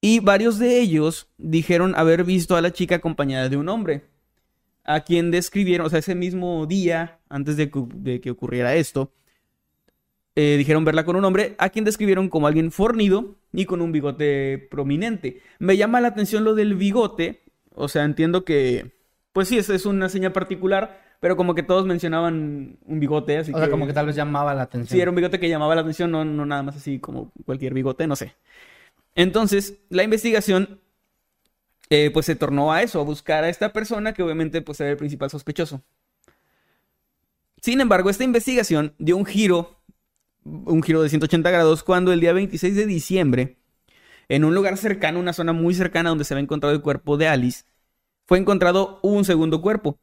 y 0.00 0.20
varios 0.20 0.58
de 0.58 0.80
ellos 0.80 1.28
dijeron 1.38 1.94
haber 1.96 2.24
visto 2.24 2.56
a 2.56 2.60
la 2.60 2.72
chica 2.72 2.96
acompañada 2.96 3.48
de 3.48 3.56
un 3.56 3.68
hombre, 3.68 4.04
a 4.84 5.00
quien 5.00 5.30
describieron, 5.30 5.86
o 5.86 5.90
sea, 5.90 6.00
ese 6.00 6.14
mismo 6.14 6.66
día, 6.66 7.18
antes 7.28 7.56
de 7.56 7.70
que, 7.70 7.84
de 7.94 8.20
que 8.20 8.30
ocurriera 8.30 8.74
esto, 8.74 9.12
eh, 10.34 10.56
dijeron 10.56 10.84
verla 10.84 11.04
con 11.04 11.16
un 11.16 11.24
hombre, 11.24 11.54
a 11.58 11.68
quien 11.68 11.84
describieron 11.84 12.28
como 12.28 12.46
alguien 12.46 12.72
fornido 12.72 13.36
y 13.52 13.66
con 13.66 13.82
un 13.82 13.92
bigote 13.92 14.66
prominente. 14.70 15.42
Me 15.58 15.76
llama 15.76 16.00
la 16.00 16.08
atención 16.08 16.44
lo 16.44 16.54
del 16.54 16.74
bigote, 16.74 17.42
o 17.74 17.88
sea, 17.88 18.04
entiendo 18.04 18.44
que, 18.44 18.92
pues 19.32 19.48
sí, 19.48 19.58
esa 19.58 19.74
es 19.74 19.86
una 19.86 20.08
señal 20.08 20.32
particular, 20.32 21.00
pero 21.20 21.36
como 21.36 21.54
que 21.54 21.62
todos 21.62 21.86
mencionaban 21.86 22.78
un 22.84 23.00
bigote, 23.00 23.38
así 23.38 23.52
O 23.54 23.58
sea, 23.58 23.70
como 23.70 23.86
que 23.86 23.92
tal 23.92 24.06
vez 24.06 24.16
llamaba 24.16 24.54
la 24.54 24.62
atención. 24.62 24.96
Sí, 24.96 25.00
era 25.00 25.10
un 25.10 25.16
bigote 25.16 25.38
que 25.38 25.48
llamaba 25.48 25.74
la 25.74 25.82
atención, 25.82 26.10
no, 26.10 26.24
no 26.24 26.46
nada 26.46 26.62
más 26.62 26.76
así 26.76 26.98
como 26.98 27.30
cualquier 27.44 27.74
bigote, 27.74 28.06
no 28.06 28.16
sé. 28.16 28.34
Entonces, 29.14 29.78
la 29.90 30.02
investigación 30.02 30.80
eh, 31.94 32.10
pues 32.10 32.24
se 32.24 32.36
tornó 32.36 32.72
a 32.72 32.80
eso, 32.80 32.98
a 33.02 33.04
buscar 33.04 33.44
a 33.44 33.50
esta 33.50 33.70
persona 33.74 34.14
que 34.14 34.22
obviamente 34.22 34.62
pues 34.62 34.80
era 34.80 34.88
el 34.88 34.96
principal 34.96 35.28
sospechoso. 35.28 35.82
Sin 37.60 37.82
embargo, 37.82 38.08
esta 38.08 38.24
investigación 38.24 38.94
dio 38.98 39.14
un 39.18 39.26
giro, 39.26 39.82
un 40.42 40.82
giro 40.82 41.02
de 41.02 41.10
180 41.10 41.50
grados 41.50 41.82
cuando 41.82 42.10
el 42.14 42.20
día 42.20 42.32
26 42.32 42.76
de 42.76 42.86
diciembre, 42.86 43.58
en 44.30 44.44
un 44.44 44.54
lugar 44.54 44.78
cercano, 44.78 45.20
una 45.20 45.34
zona 45.34 45.52
muy 45.52 45.74
cercana 45.74 46.08
donde 46.08 46.24
se 46.24 46.32
había 46.32 46.44
encontrado 46.44 46.74
el 46.74 46.80
cuerpo 46.80 47.18
de 47.18 47.28
Alice, 47.28 47.64
fue 48.24 48.38
encontrado 48.38 48.98
un 49.02 49.26
segundo 49.26 49.60
cuerpo. 49.60 49.98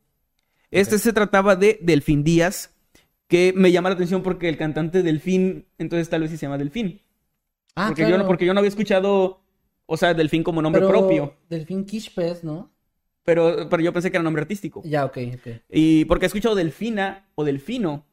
Este 0.69 0.99
se 0.99 1.11
trataba 1.11 1.55
de 1.55 1.79
Delfín 1.81 2.23
Díaz, 2.23 2.75
que 3.27 3.51
me 3.55 3.71
llama 3.71 3.89
la 3.89 3.95
atención 3.95 4.21
porque 4.21 4.47
el 4.47 4.57
cantante 4.57 5.01
Delfín, 5.01 5.65
entonces 5.79 6.07
tal 6.07 6.21
vez 6.21 6.29
sí 6.29 6.37
se 6.37 6.45
llama 6.45 6.59
Delfín. 6.59 7.01
Ah, 7.75 7.87
porque, 7.87 8.05
claro. 8.05 8.27
porque 8.27 8.45
yo 8.45 8.53
no 8.53 8.59
había 8.59 8.69
escuchado, 8.69 9.38
o 9.89 9.97
sea, 9.97 10.13
Delfín 10.13 10.43
como 10.43 10.61
nombre 10.61 10.81
Pero 10.81 10.91
propio, 10.93 11.33
Delfín 11.49 11.85
Quishpes, 11.85 12.43
¿no? 12.43 12.71
pero, 13.23 13.67
pero 13.69 13.83
yo 13.83 13.93
pensé 13.93 14.09
que 14.11 14.17
era 14.17 14.23
nombre 14.23 14.41
artístico. 14.41 14.81
Ya, 14.83 15.05
ok, 15.05 15.17
ok. 15.35 15.47
Y 15.71 16.05
porque 16.05 16.25
he 16.25 16.27
escuchado 16.27 16.55
Delfina 16.55 17.27
o 17.35 17.43
Delfino. 17.43 18.05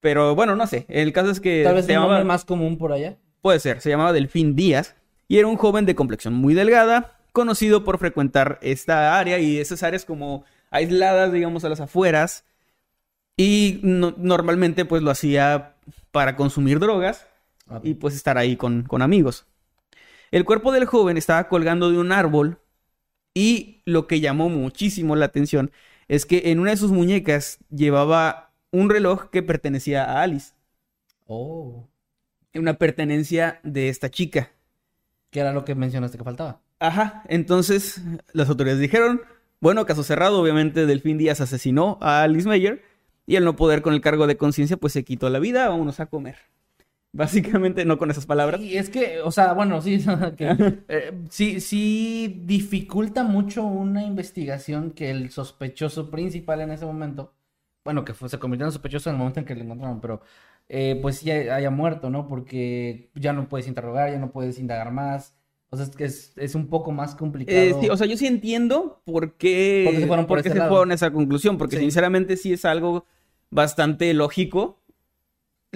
Pero 0.00 0.34
bueno, 0.34 0.54
no 0.56 0.66
sé. 0.66 0.84
El 0.88 1.12
caso 1.12 1.30
es 1.30 1.40
que 1.40 1.64
Tal 1.64 1.74
vez 1.74 1.84
se 1.86 1.92
un 1.92 1.94
llamaba, 1.94 2.14
nombre 2.16 2.28
más 2.28 2.44
común 2.44 2.78
por 2.78 2.92
allá. 2.92 3.16
puede 3.40 3.60
ser, 3.60 3.80
se 3.80 3.90
llamaba 3.90 4.12
Delfín 4.12 4.56
Díaz 4.56 4.94
y 5.28 5.38
era 5.38 5.48
un 5.48 5.56
joven 5.56 5.86
de 5.86 5.94
complexión 5.94 6.34
muy 6.34 6.54
delgada, 6.54 7.18
conocido 7.32 7.84
por 7.84 7.98
frecuentar 7.98 8.58
esta 8.62 9.18
área 9.18 9.38
y 9.38 9.58
esas 9.58 9.82
áreas 9.82 10.04
como 10.04 10.44
aisladas, 10.70 11.32
digamos, 11.32 11.64
a 11.64 11.68
las 11.68 11.80
afueras. 11.80 12.44
Y 13.36 13.80
no- 13.82 14.14
normalmente 14.18 14.84
pues 14.84 15.02
lo 15.02 15.10
hacía 15.10 15.74
para 16.12 16.36
consumir 16.36 16.80
drogas 16.80 17.26
Ah, 17.68 17.80
y 17.82 17.94
pues 17.94 18.14
estar 18.14 18.38
ahí 18.38 18.56
con, 18.56 18.84
con 18.84 19.02
amigos. 19.02 19.46
El 20.30 20.44
cuerpo 20.44 20.72
del 20.72 20.86
joven 20.86 21.16
estaba 21.16 21.48
colgando 21.48 21.90
de 21.90 21.98
un 21.98 22.12
árbol 22.12 22.58
y 23.34 23.82
lo 23.84 24.06
que 24.06 24.20
llamó 24.20 24.48
muchísimo 24.48 25.16
la 25.16 25.26
atención 25.26 25.70
es 26.08 26.26
que 26.26 26.50
en 26.50 26.58
una 26.58 26.70
de 26.70 26.76
sus 26.76 26.90
muñecas 26.92 27.58
llevaba 27.70 28.52
un 28.70 28.90
reloj 28.90 29.30
que 29.30 29.42
pertenecía 29.42 30.04
a 30.04 30.22
Alice, 30.22 30.52
Oh. 31.28 31.88
una 32.54 32.74
pertenencia 32.74 33.60
de 33.64 33.88
esta 33.88 34.10
chica. 34.10 34.52
Que 35.30 35.40
era 35.40 35.52
lo 35.52 35.64
que 35.64 35.74
mencionaste 35.74 36.16
que 36.16 36.24
faltaba. 36.24 36.60
Ajá, 36.78 37.24
entonces 37.28 38.00
las 38.32 38.48
autoridades 38.48 38.80
dijeron, 38.80 39.22
bueno, 39.60 39.84
caso 39.86 40.02
cerrado, 40.02 40.40
obviamente 40.40 40.86
Delfín 40.86 41.18
Díaz 41.18 41.40
asesinó 41.40 41.98
a 42.00 42.22
Alice 42.22 42.48
Meyer 42.48 42.82
y 43.26 43.36
al 43.36 43.44
no 43.44 43.56
poder 43.56 43.82
con 43.82 43.92
el 43.92 44.00
cargo 44.00 44.26
de 44.26 44.36
conciencia 44.36 44.76
pues 44.76 44.92
se 44.92 45.04
quitó 45.04 45.28
la 45.28 45.38
vida, 45.38 45.68
vámonos 45.68 45.98
a 46.00 46.06
comer. 46.06 46.36
Básicamente 47.16 47.84
no 47.84 47.98
con 47.98 48.10
esas 48.10 48.26
palabras. 48.26 48.60
Y 48.60 48.76
es 48.76 48.90
que, 48.90 49.20
o 49.20 49.30
sea, 49.30 49.52
bueno, 49.54 49.80
sí, 49.80 49.98
que, 50.36 50.80
eh, 50.88 51.12
sí, 51.30 51.60
sí 51.60 52.42
dificulta 52.44 53.22
mucho 53.24 53.64
una 53.64 54.02
investigación 54.02 54.90
que 54.92 55.10
el 55.10 55.30
sospechoso 55.30 56.10
principal 56.10 56.60
en 56.60 56.70
ese 56.72 56.84
momento, 56.86 57.34
bueno, 57.84 58.04
que 58.04 58.14
fue- 58.14 58.28
se 58.28 58.38
convirtió 58.38 58.66
en 58.66 58.72
sospechoso 58.72 59.10
en 59.10 59.16
el 59.16 59.18
momento 59.18 59.40
en 59.40 59.46
que 59.46 59.54
lo 59.54 59.62
encontraron, 59.62 60.00
pero 60.00 60.20
eh, 60.68 60.98
pues 61.00 61.22
ya 61.22 61.34
haya 61.54 61.70
muerto, 61.70 62.10
¿no? 62.10 62.26
Porque 62.28 63.10
ya 63.14 63.32
no 63.32 63.48
puedes 63.48 63.68
interrogar, 63.68 64.10
ya 64.10 64.18
no 64.18 64.32
puedes 64.32 64.58
indagar 64.58 64.90
más. 64.92 65.34
O 65.70 65.76
sea, 65.76 65.86
es 65.86 65.96
que 65.96 66.04
es, 66.04 66.32
es 66.36 66.54
un 66.54 66.68
poco 66.68 66.92
más 66.92 67.14
complicado. 67.14 67.58
Eh, 67.58 67.74
sí, 67.80 67.88
o 67.88 67.96
sea, 67.96 68.06
yo 68.06 68.16
sí 68.16 68.26
entiendo 68.26 69.02
por 69.04 69.34
qué, 69.34 69.82
¿Por 69.84 69.94
qué 69.94 70.00
se 70.00 70.06
fueron 70.06 70.26
por 70.26 70.38
ese 70.38 70.50
se 70.50 70.60
fueron 70.60 70.90
a 70.90 70.94
esa 70.94 71.12
conclusión, 71.12 71.58
porque 71.58 71.76
Sí. 71.76 71.82
sinceramente 71.82 72.36
sí 72.36 72.52
es 72.52 72.64
algo 72.64 73.06
bastante 73.50 74.12
lógico. 74.14 74.80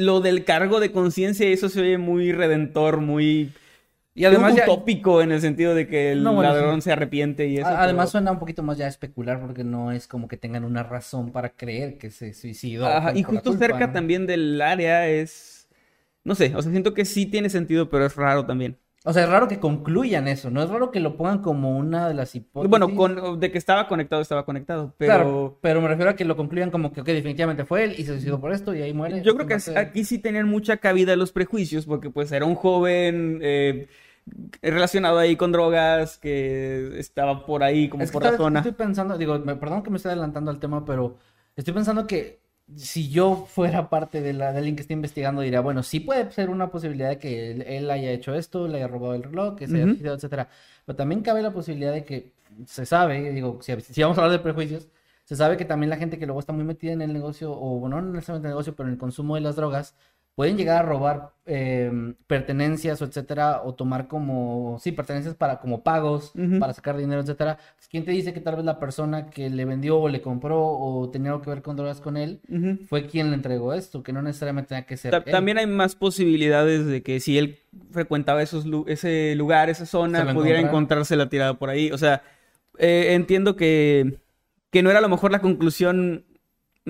Lo 0.01 0.21
del 0.21 0.45
cargo 0.45 0.81
de 0.81 0.93
conciencia, 0.93 1.47
eso 1.49 1.69
se 1.69 1.81
oye 1.81 1.99
muy 1.99 2.33
redentor, 2.33 3.01
muy 3.01 3.53
y 4.15 4.25
además 4.25 4.55
ya- 4.55 4.65
utópico 4.65 5.23
en 5.23 5.31
el 5.33 5.41
sentido 5.41 5.75
de 5.75 5.87
que 5.87 6.13
el 6.13 6.23
No, 6.23 6.35
bueno, 6.35 6.53
ladrón 6.53 6.81
sí. 6.81 6.87
se 6.87 6.93
arrepiente 6.93 7.47
y 7.49 7.59
eso. 7.59 7.67
además 7.69 8.07
pero- 8.07 8.11
suena 8.13 8.33
un 8.33 8.39
poquito 8.39 8.63
más 8.63 8.77
ya 8.79 8.87
especular 8.87 9.41
porque 9.41 9.63
no 9.65 9.93
es 9.93 10.07
como 10.09 10.27
que 10.29 10.37
tengan 10.37 10.65
una 10.65 10.83
razón 10.83 11.33
para 11.33 11.51
creer 11.51 11.97
que 11.99 12.11
se 12.11 12.35
suicidó. 12.35 12.87
Ajá, 12.87 13.13
y 13.15 13.23
justo 13.23 13.51
culpa, 13.51 13.67
cerca 13.67 13.87
¿no? 13.89 13.93
también 13.93 14.27
del 14.27 14.61
área 14.61 15.09
es... 15.09 15.69
No 16.25 16.35
sé, 16.35 16.53
o 16.55 16.61
sea, 16.61 16.71
siento 16.71 16.93
que 16.93 17.05
sí 17.05 17.27
tiene 17.27 17.49
sentido, 17.51 17.89
pero 17.89 18.05
es 18.07 18.17
raro 18.17 18.45
también. 18.47 18.77
O 19.03 19.15
sea, 19.15 19.23
es 19.25 19.31
raro 19.31 19.49
que 19.49 19.59
concluyan 19.59 20.29
eso, 20.29 20.51
no 20.51 20.63
es 20.63 20.69
raro 20.69 20.91
que 20.91 21.01
lo 21.01 21.17
pongan 21.17 21.39
como 21.39 21.79
una 21.79 22.07
de 22.07 22.13
las 22.13 22.35
hipótesis. 22.35 22.69
Bueno, 22.69 22.95
con, 22.95 23.41
de 23.41 23.51
que 23.51 23.57
estaba 23.57 23.89
conectado, 23.89 24.21
estaba 24.21 24.45
conectado, 24.45 24.95
pero... 24.99 25.15
Claro, 25.15 25.59
pero 25.63 25.81
me 25.81 25.89
refiero 25.89 26.11
a 26.11 26.17
que 26.17 26.27
lo 26.27 26.37
concluyan 26.37 26.71
como 26.71 26.93
que, 26.93 27.01
ok, 27.01 27.07
definitivamente 27.07 27.65
fue 27.65 27.85
él 27.85 27.95
y 27.97 28.05
se 28.05 28.13
suicidó 28.13 28.39
por 28.41 28.53
esto 28.53 28.75
y 28.75 28.83
ahí 28.83 28.93
muere. 28.93 29.23
Yo 29.23 29.35
creo 29.37 29.47
que 29.47 29.57
aquí 29.75 30.05
sí 30.05 30.19
tenían 30.19 30.49
mucha 30.49 30.77
cabida 30.77 31.17
los 31.17 31.33
prejuicios, 31.33 31.87
porque 31.87 32.11
pues 32.11 32.31
era 32.31 32.45
un 32.45 32.55
joven 32.57 33.39
eh, 33.41 33.89
relacionado 34.61 35.19
ahí 35.19 35.35
con 35.37 35.51
drogas, 35.51 36.19
que 36.19 36.99
estaba 36.99 37.47
por 37.47 37.63
ahí 37.63 37.89
como 37.89 38.03
Es 38.05 38.11
que 38.11 38.15
por 38.15 38.23
la 38.23 38.29
sabes, 38.29 38.39
zona. 38.39 38.61
estoy 38.61 38.73
pensando, 38.73 39.17
digo, 39.17 39.43
perdón 39.43 39.83
que 39.83 39.89
me 39.89 39.97
esté 39.97 40.09
adelantando 40.09 40.51
al 40.51 40.61
tema, 40.61 40.85
pero 40.85 41.17
estoy 41.57 41.73
pensando 41.73 42.07
que 42.07 42.40
si 42.77 43.11
yo 43.11 43.47
fuera 43.49 43.89
parte 43.91 44.21
de, 44.21 44.33
la, 44.33 44.53
de 44.53 44.59
alguien 44.59 44.77
que 44.77 44.83
está 44.83 44.93
investigando, 44.93 45.43
diría, 45.43 45.61
bueno, 45.61 45.83
sí 45.83 46.01
puede 46.01 46.31
ser 46.33 46.51
una 46.51 46.71
posibilidad 46.71 47.09
de 47.09 47.19
que 47.19 47.51
él, 47.53 47.63
él 47.63 47.91
haya 47.91 48.11
hecho 48.11 48.35
esto, 48.35 48.69
le 48.69 48.79
haya 48.79 48.89
robado 48.89 49.15
el 49.15 49.23
reloj, 49.23 49.57
que 49.57 49.67
se 49.67 49.77
haya 49.77 49.87
suicidado, 49.87 50.17
etcétera. 50.17 50.49
Pero 50.85 50.97
también 50.97 51.23
cabe 51.23 51.43
la 51.43 51.53
posibilidad 51.53 51.93
de 51.93 52.05
que 52.05 52.33
se 52.67 52.87
sabe, 52.87 53.33
digo, 53.33 53.59
si, 53.63 53.79
si 53.81 54.03
vamos 54.03 54.19
a 54.19 54.23
hablar 54.23 54.39
de 54.39 54.43
prejuicios, 54.43 54.89
se 55.25 55.37
sabe 55.37 55.57
que 55.57 55.65
también 55.65 55.91
la 55.91 55.97
gente 55.97 56.19
que 56.19 56.27
luego 56.27 56.41
está 56.41 56.53
muy 56.53 56.65
metida 56.65 56.93
en 56.93 57.03
el 57.03 57.13
negocio, 57.13 57.53
o 57.53 57.79
bueno, 57.79 58.01
no 58.01 58.13
necesariamente 58.13 58.49
en 58.49 58.51
el 58.51 58.55
negocio, 58.57 58.75
pero 58.75 58.89
en 58.89 58.95
el 58.95 58.99
consumo 58.99 59.37
de 59.37 59.43
las 59.43 59.57
drogas, 59.57 59.95
pueden 60.41 60.57
llegar 60.57 60.79
a 60.79 60.89
robar 60.89 61.33
eh, 61.45 62.15
pertenencias 62.27 63.03
o 63.03 63.05
etcétera, 63.05 63.61
o 63.63 63.75
tomar 63.75 64.09
como, 64.09 64.79
sí, 64.81 64.91
pertenencias 64.91 65.35
para 65.35 65.59
como 65.61 65.83
pagos, 65.83 66.33
para 66.59 66.73
sacar 66.73 66.97
dinero, 66.97 67.21
etcétera. 67.21 67.59
¿Quién 67.91 68.07
te 68.07 68.13
dice 68.13 68.33
que 68.33 68.41
tal 68.41 68.57
vez 68.57 68.65
la 68.65 68.79
persona 68.79 69.29
que 69.29 69.51
le 69.51 69.67
vendió 69.67 69.99
o 69.99 70.09
le 70.09 70.23
compró 70.23 70.59
o 70.67 71.11
tenía 71.11 71.33
algo 71.33 71.43
que 71.43 71.51
ver 71.51 71.61
con 71.61 71.77
drogas 71.77 72.01
con 72.01 72.17
él 72.17 72.41
fue 72.89 73.07
quien 73.07 73.29
le 73.29 73.35
entregó 73.37 73.75
esto? 73.75 74.03
Que 74.03 74.15
no 74.15 74.23
necesariamente 74.23 74.71
tenga 74.71 74.87
que 74.87 74.97
ser 74.97 75.11
Ta- 75.11 75.19
él. 75.19 75.31
También 75.31 75.59
hay 75.59 75.67
más 75.67 75.95
posibilidades 75.95 76.87
de 76.87 77.03
que 77.03 77.21
si 77.21 77.37
él 77.37 77.59
frecuentaba 77.91 78.41
esos 78.43 78.65
lu- 78.65 78.87
ese 78.89 79.35
lugar, 79.37 79.69
esa 79.69 79.85
zona, 79.85 80.33
pudiera 80.33 80.59
encontrarse 80.69 81.17
la 81.17 81.29
tirada 81.29 81.59
por 81.59 81.69
ahí. 81.69 81.93
O 81.93 81.99
sea, 81.99 82.23
eh, 82.79 83.09
entiendo 83.13 83.57
que, 83.57 84.21
que 84.71 84.83
no 84.83 84.89
era 84.89 85.01
a 85.01 85.03
lo 85.03 85.11
mejor 85.11 85.33
la 85.33 85.41
conclusión 85.41 86.25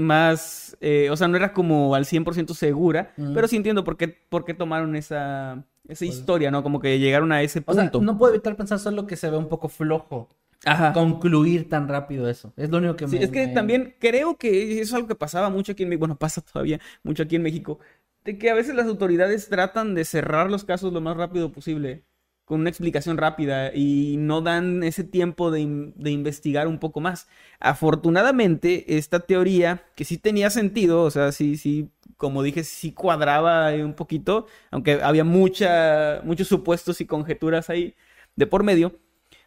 más, 0.00 0.76
eh, 0.80 1.08
o 1.10 1.16
sea, 1.16 1.28
no 1.28 1.36
era 1.36 1.52
como 1.52 1.94
al 1.94 2.04
100% 2.06 2.54
segura, 2.54 3.12
pero 3.16 3.48
sí 3.48 3.56
entiendo 3.56 3.84
por 3.84 3.96
qué, 3.96 4.08
por 4.08 4.44
qué 4.44 4.54
tomaron 4.54 4.96
esa, 4.96 5.64
esa 5.88 6.04
historia, 6.04 6.50
¿no? 6.50 6.62
Como 6.62 6.80
que 6.80 6.98
llegaron 6.98 7.32
a 7.32 7.42
ese 7.42 7.62
Pues 7.62 7.76
O 7.76 7.80
sea, 7.80 7.90
punto. 7.90 8.04
no 8.12 8.18
puedo 8.18 8.32
evitar 8.34 8.56
pensar 8.56 8.78
solo 8.78 9.06
que 9.06 9.16
se 9.16 9.30
ve 9.30 9.36
un 9.36 9.48
poco 9.48 9.68
flojo 9.68 10.28
Ajá. 10.64 10.92
concluir 10.92 11.68
tan 11.68 11.88
rápido 11.88 12.28
eso. 12.28 12.52
Es 12.56 12.70
lo 12.70 12.78
único 12.78 12.96
que 12.96 13.08
Sí, 13.08 13.16
me... 13.18 13.24
es 13.24 13.30
que 13.30 13.46
me- 13.46 13.54
también 13.54 13.94
creo 13.98 14.36
que 14.36 14.72
eso 14.74 14.82
es 14.82 14.94
algo 14.94 15.08
que 15.08 15.14
pasaba 15.14 15.48
mucho 15.50 15.72
aquí 15.72 15.84
en 15.84 15.88
México, 15.90 16.00
bueno, 16.00 16.16
pasa 16.18 16.40
todavía 16.42 16.80
mucho 17.02 17.22
aquí 17.22 17.36
en 17.36 17.42
México, 17.42 17.78
de 18.24 18.36
que 18.38 18.50
a 18.50 18.54
veces 18.54 18.74
las 18.74 18.86
autoridades 18.86 19.48
tratan 19.48 19.94
de 19.94 20.04
cerrar 20.04 20.50
los 20.50 20.64
casos 20.64 20.92
lo 20.92 21.00
más 21.00 21.16
rápido 21.16 21.50
posible, 21.52 22.04
con 22.50 22.62
una 22.62 22.70
explicación 22.70 23.16
rápida, 23.16 23.72
y 23.72 24.16
no 24.18 24.40
dan 24.40 24.82
ese 24.82 25.04
tiempo 25.04 25.52
de, 25.52 25.92
de 25.94 26.10
investigar 26.10 26.66
un 26.66 26.80
poco 26.80 26.98
más. 26.98 27.28
Afortunadamente, 27.60 28.96
esta 28.96 29.20
teoría, 29.20 29.84
que 29.94 30.04
sí 30.04 30.18
tenía 30.18 30.50
sentido, 30.50 31.04
o 31.04 31.10
sea, 31.12 31.30
sí, 31.30 31.56
sí, 31.56 31.90
como 32.16 32.42
dije, 32.42 32.64
sí 32.64 32.90
cuadraba 32.92 33.72
un 33.74 33.94
poquito, 33.94 34.48
aunque 34.72 35.00
había 35.00 35.22
mucha, 35.22 36.22
muchos 36.24 36.48
supuestos 36.48 37.00
y 37.00 37.06
conjeturas 37.06 37.70
ahí 37.70 37.94
de 38.34 38.48
por 38.48 38.64
medio, 38.64 38.96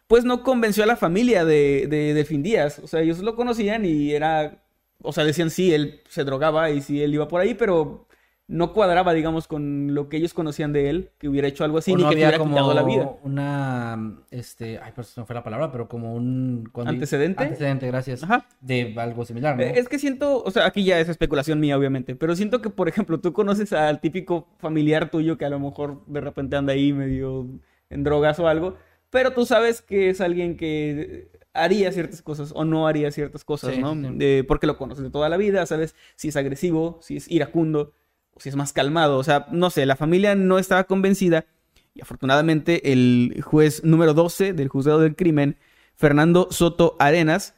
pues 0.06 0.24
no 0.24 0.42
convenció 0.42 0.82
a 0.84 0.86
la 0.86 0.96
familia 0.96 1.44
de, 1.44 1.86
de 1.86 2.14
Delfín 2.14 2.42
Díaz. 2.42 2.78
O 2.78 2.86
sea, 2.86 3.02
ellos 3.02 3.18
lo 3.18 3.36
conocían 3.36 3.84
y 3.84 4.12
era, 4.12 4.64
o 5.02 5.12
sea, 5.12 5.24
decían 5.24 5.50
sí, 5.50 5.74
él 5.74 6.00
se 6.08 6.24
drogaba 6.24 6.70
y 6.70 6.80
sí, 6.80 7.02
él 7.02 7.12
iba 7.12 7.28
por 7.28 7.42
ahí, 7.42 7.52
pero 7.52 8.08
no 8.46 8.74
cuadraba, 8.74 9.14
digamos, 9.14 9.48
con 9.48 9.94
lo 9.94 10.10
que 10.10 10.18
ellos 10.18 10.34
conocían 10.34 10.72
de 10.74 10.90
él, 10.90 11.10
que 11.18 11.28
hubiera 11.28 11.48
hecho 11.48 11.64
algo 11.64 11.78
así, 11.78 11.92
o 11.92 11.96
ni 11.96 12.02
no 12.02 12.10
que 12.10 12.14
había 12.16 12.28
hubiera 12.28 12.44
quitado 12.44 12.74
la 12.74 12.82
vida. 12.82 13.10
una, 13.22 14.18
este, 14.30 14.78
ay, 14.82 14.92
pues 14.94 15.16
no 15.16 15.24
fue 15.24 15.34
la 15.34 15.42
palabra, 15.42 15.72
pero 15.72 15.88
como 15.88 16.14
un... 16.14 16.70
¿Antecedente? 16.84 17.42
Antecedente, 17.42 17.86
gracias. 17.86 18.22
Ajá. 18.22 18.46
De 18.60 18.94
algo 18.98 19.24
similar, 19.24 19.56
¿no? 19.56 19.62
Eh, 19.62 19.72
Es 19.78 19.88
que 19.88 19.98
siento, 19.98 20.42
o 20.42 20.50
sea, 20.50 20.66
aquí 20.66 20.84
ya 20.84 21.00
es 21.00 21.08
especulación 21.08 21.58
mía, 21.58 21.78
obviamente, 21.78 22.16
pero 22.16 22.36
siento 22.36 22.60
que, 22.60 22.68
por 22.68 22.86
ejemplo, 22.88 23.18
tú 23.18 23.32
conoces 23.32 23.72
al 23.72 24.00
típico 24.00 24.46
familiar 24.58 25.10
tuyo 25.10 25.38
que 25.38 25.46
a 25.46 25.50
lo 25.50 25.58
mejor 25.58 26.04
de 26.06 26.20
repente 26.20 26.56
anda 26.56 26.74
ahí 26.74 26.92
medio 26.92 27.46
en 27.88 28.04
drogas 28.04 28.38
o 28.40 28.46
algo, 28.48 28.76
pero 29.08 29.32
tú 29.32 29.46
sabes 29.46 29.80
que 29.80 30.10
es 30.10 30.20
alguien 30.20 30.56
que 30.58 31.30
haría 31.54 31.92
ciertas 31.92 32.20
cosas 32.20 32.52
o 32.54 32.64
no 32.64 32.86
haría 32.88 33.10
ciertas 33.10 33.44
cosas, 33.44 33.74
Sí, 33.74 33.80
¿no? 33.80 33.94
sí. 33.94 34.16
Eh, 34.20 34.44
porque 34.46 34.66
lo 34.66 34.76
conoces 34.76 35.04
de 35.04 35.10
toda 35.10 35.28
la 35.30 35.36
vida, 35.38 35.64
sabes 35.66 35.94
si 36.16 36.28
es 36.28 36.36
agresivo, 36.36 36.98
si 37.00 37.16
es 37.16 37.30
iracundo 37.30 37.92
o 38.34 38.40
si 38.40 38.48
es 38.48 38.56
más 38.56 38.72
calmado. 38.72 39.18
O 39.18 39.24
sea, 39.24 39.46
no 39.50 39.70
sé, 39.70 39.86
la 39.86 39.96
familia 39.96 40.34
no 40.34 40.58
estaba 40.58 40.84
convencida 40.84 41.46
y 41.94 42.02
afortunadamente 42.02 42.92
el 42.92 43.40
juez 43.42 43.84
número 43.84 44.14
12 44.14 44.52
del 44.52 44.68
juzgado 44.68 45.00
del 45.00 45.14
crimen, 45.14 45.56
Fernando 45.94 46.48
Soto 46.50 46.96
Arenas, 46.98 47.54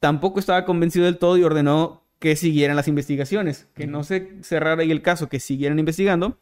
tampoco 0.00 0.38
estaba 0.38 0.66
convencido 0.66 1.06
del 1.06 1.18
todo 1.18 1.38
y 1.38 1.44
ordenó 1.44 2.02
que 2.18 2.36
siguieran 2.36 2.76
las 2.76 2.88
investigaciones, 2.88 3.66
que 3.74 3.86
no 3.86 4.04
se 4.04 4.36
cerrara 4.42 4.82
ahí 4.82 4.90
el 4.90 5.00
caso, 5.00 5.30
que 5.30 5.40
siguieran 5.40 5.78
investigando, 5.78 6.38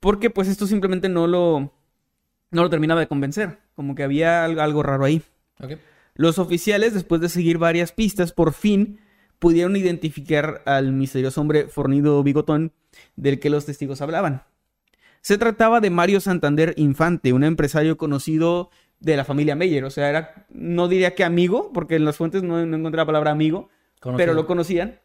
porque 0.00 0.30
pues 0.30 0.48
esto 0.48 0.66
simplemente 0.66 1.08
no 1.08 1.28
lo, 1.28 1.72
no 2.50 2.62
lo 2.62 2.70
terminaba 2.70 3.00
de 3.00 3.06
convencer, 3.06 3.58
como 3.76 3.94
que 3.94 4.02
había 4.02 4.44
algo, 4.44 4.82
raro 4.82 5.04
ahí. 5.04 5.22
Los 6.14 6.40
oficiales, 6.40 6.92
después 6.92 7.20
de 7.20 7.28
seguir 7.28 7.58
varias 7.58 7.92
pistas, 7.92 8.32
por 8.32 8.52
fin 8.52 8.98
pudieron 9.38 9.76
identificar 9.76 10.62
al 10.66 10.92
misterioso 10.92 11.40
hombre 11.40 11.68
fornido 11.68 12.22
bigotón 12.24 12.72
del 13.16 13.40
que 13.40 13.50
los 13.50 13.66
testigos 13.66 14.00
hablaban. 14.00 14.42
Se 15.20 15.36
trataba 15.36 15.80
de 15.80 15.90
Mario 15.90 16.20
Santander 16.20 16.74
Infante, 16.76 17.32
un 17.32 17.44
empresario 17.44 17.96
conocido 17.96 18.70
de 19.00 19.16
la 19.16 19.24
familia 19.24 19.56
Meyer. 19.56 19.84
O 19.84 19.90
sea, 19.90 20.08
era, 20.08 20.46
no 20.50 20.88
diría 20.88 21.14
que 21.14 21.24
amigo, 21.24 21.72
porque 21.72 21.96
en 21.96 22.04
las 22.04 22.16
fuentes 22.16 22.42
no, 22.42 22.64
no 22.64 22.76
encontré 22.76 22.98
la 22.98 23.06
palabra 23.06 23.30
amigo, 23.30 23.68
Conocido. 24.00 24.16
pero 24.16 24.34
lo 24.34 24.46
conocían. 24.46 25.00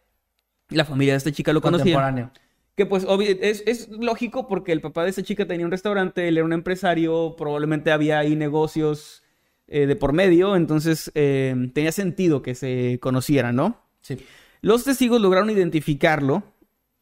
La 0.70 0.86
familia 0.86 1.14
de 1.14 1.18
esta 1.18 1.32
chica 1.32 1.54
lo 1.54 1.62
conocía. 1.62 2.32
Que 2.76 2.86
pues 2.86 3.06
es, 3.42 3.64
es 3.66 3.90
lógico 3.90 4.48
porque 4.48 4.74
el 4.74 4.82
papá 4.82 5.04
de 5.04 5.10
esta 5.10 5.24
chica 5.24 5.46
tenía 5.46 5.66
un 5.66 5.72
restaurante, 5.72 6.28
él 6.28 6.38
era 6.38 6.46
un 6.46 6.52
empresario, 6.52 7.36
probablemente 7.38 7.92
había 7.92 8.20
ahí 8.20 8.36
negocios 8.36 9.24
eh, 9.68 9.86
de 9.86 9.96
por 9.96 10.12
medio, 10.12 10.58
entonces 10.58 11.10
eh, 11.16 11.56
tenía 11.74 11.94
sentido 11.94 12.42
que 12.42 12.54
se 12.54 13.00
conocieran, 13.02 13.56
¿no? 13.56 13.82
Sí. 14.02 14.18
Los 14.62 14.84
testigos 14.84 15.22
lograron 15.22 15.50
identificarlo 15.50 16.44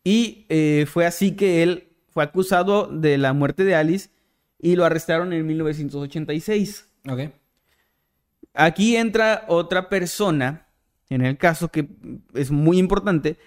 y 0.03 0.45
eh, 0.50 0.86
fue 0.91 1.05
así 1.05 1.36
que 1.36 1.63
él 1.63 1.89
fue 2.10 2.24
acusado 2.24 2.88
de 2.88 3.17
la 3.17 3.33
muerte 3.33 3.63
de 3.63 3.75
Alice 3.75 4.10
y 4.60 4.75
lo 4.75 4.86
arrestaron 4.86 5.33
en 5.33 5.45
1986. 5.48 6.88
Ok. 7.10 7.19
Aquí 8.53 8.95
entra 8.95 9.45
otra 9.48 9.89
persona 9.89 10.67
en 11.10 11.25
el 11.25 11.38
caso 11.38 11.69
que 11.69 11.88
es 12.33 12.51
muy 12.51 12.77
importante, 12.79 13.38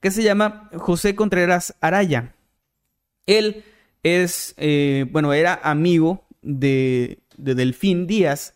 que 0.00 0.10
se 0.10 0.22
llama 0.22 0.70
José 0.76 1.14
Contreras 1.14 1.74
Araya. 1.80 2.34
Él 3.26 3.64
es, 4.02 4.54
eh, 4.56 5.06
bueno, 5.10 5.32
era 5.32 5.60
amigo 5.62 6.26
de, 6.42 7.20
de 7.36 7.54
Delfín 7.54 8.06
Díaz. 8.06 8.54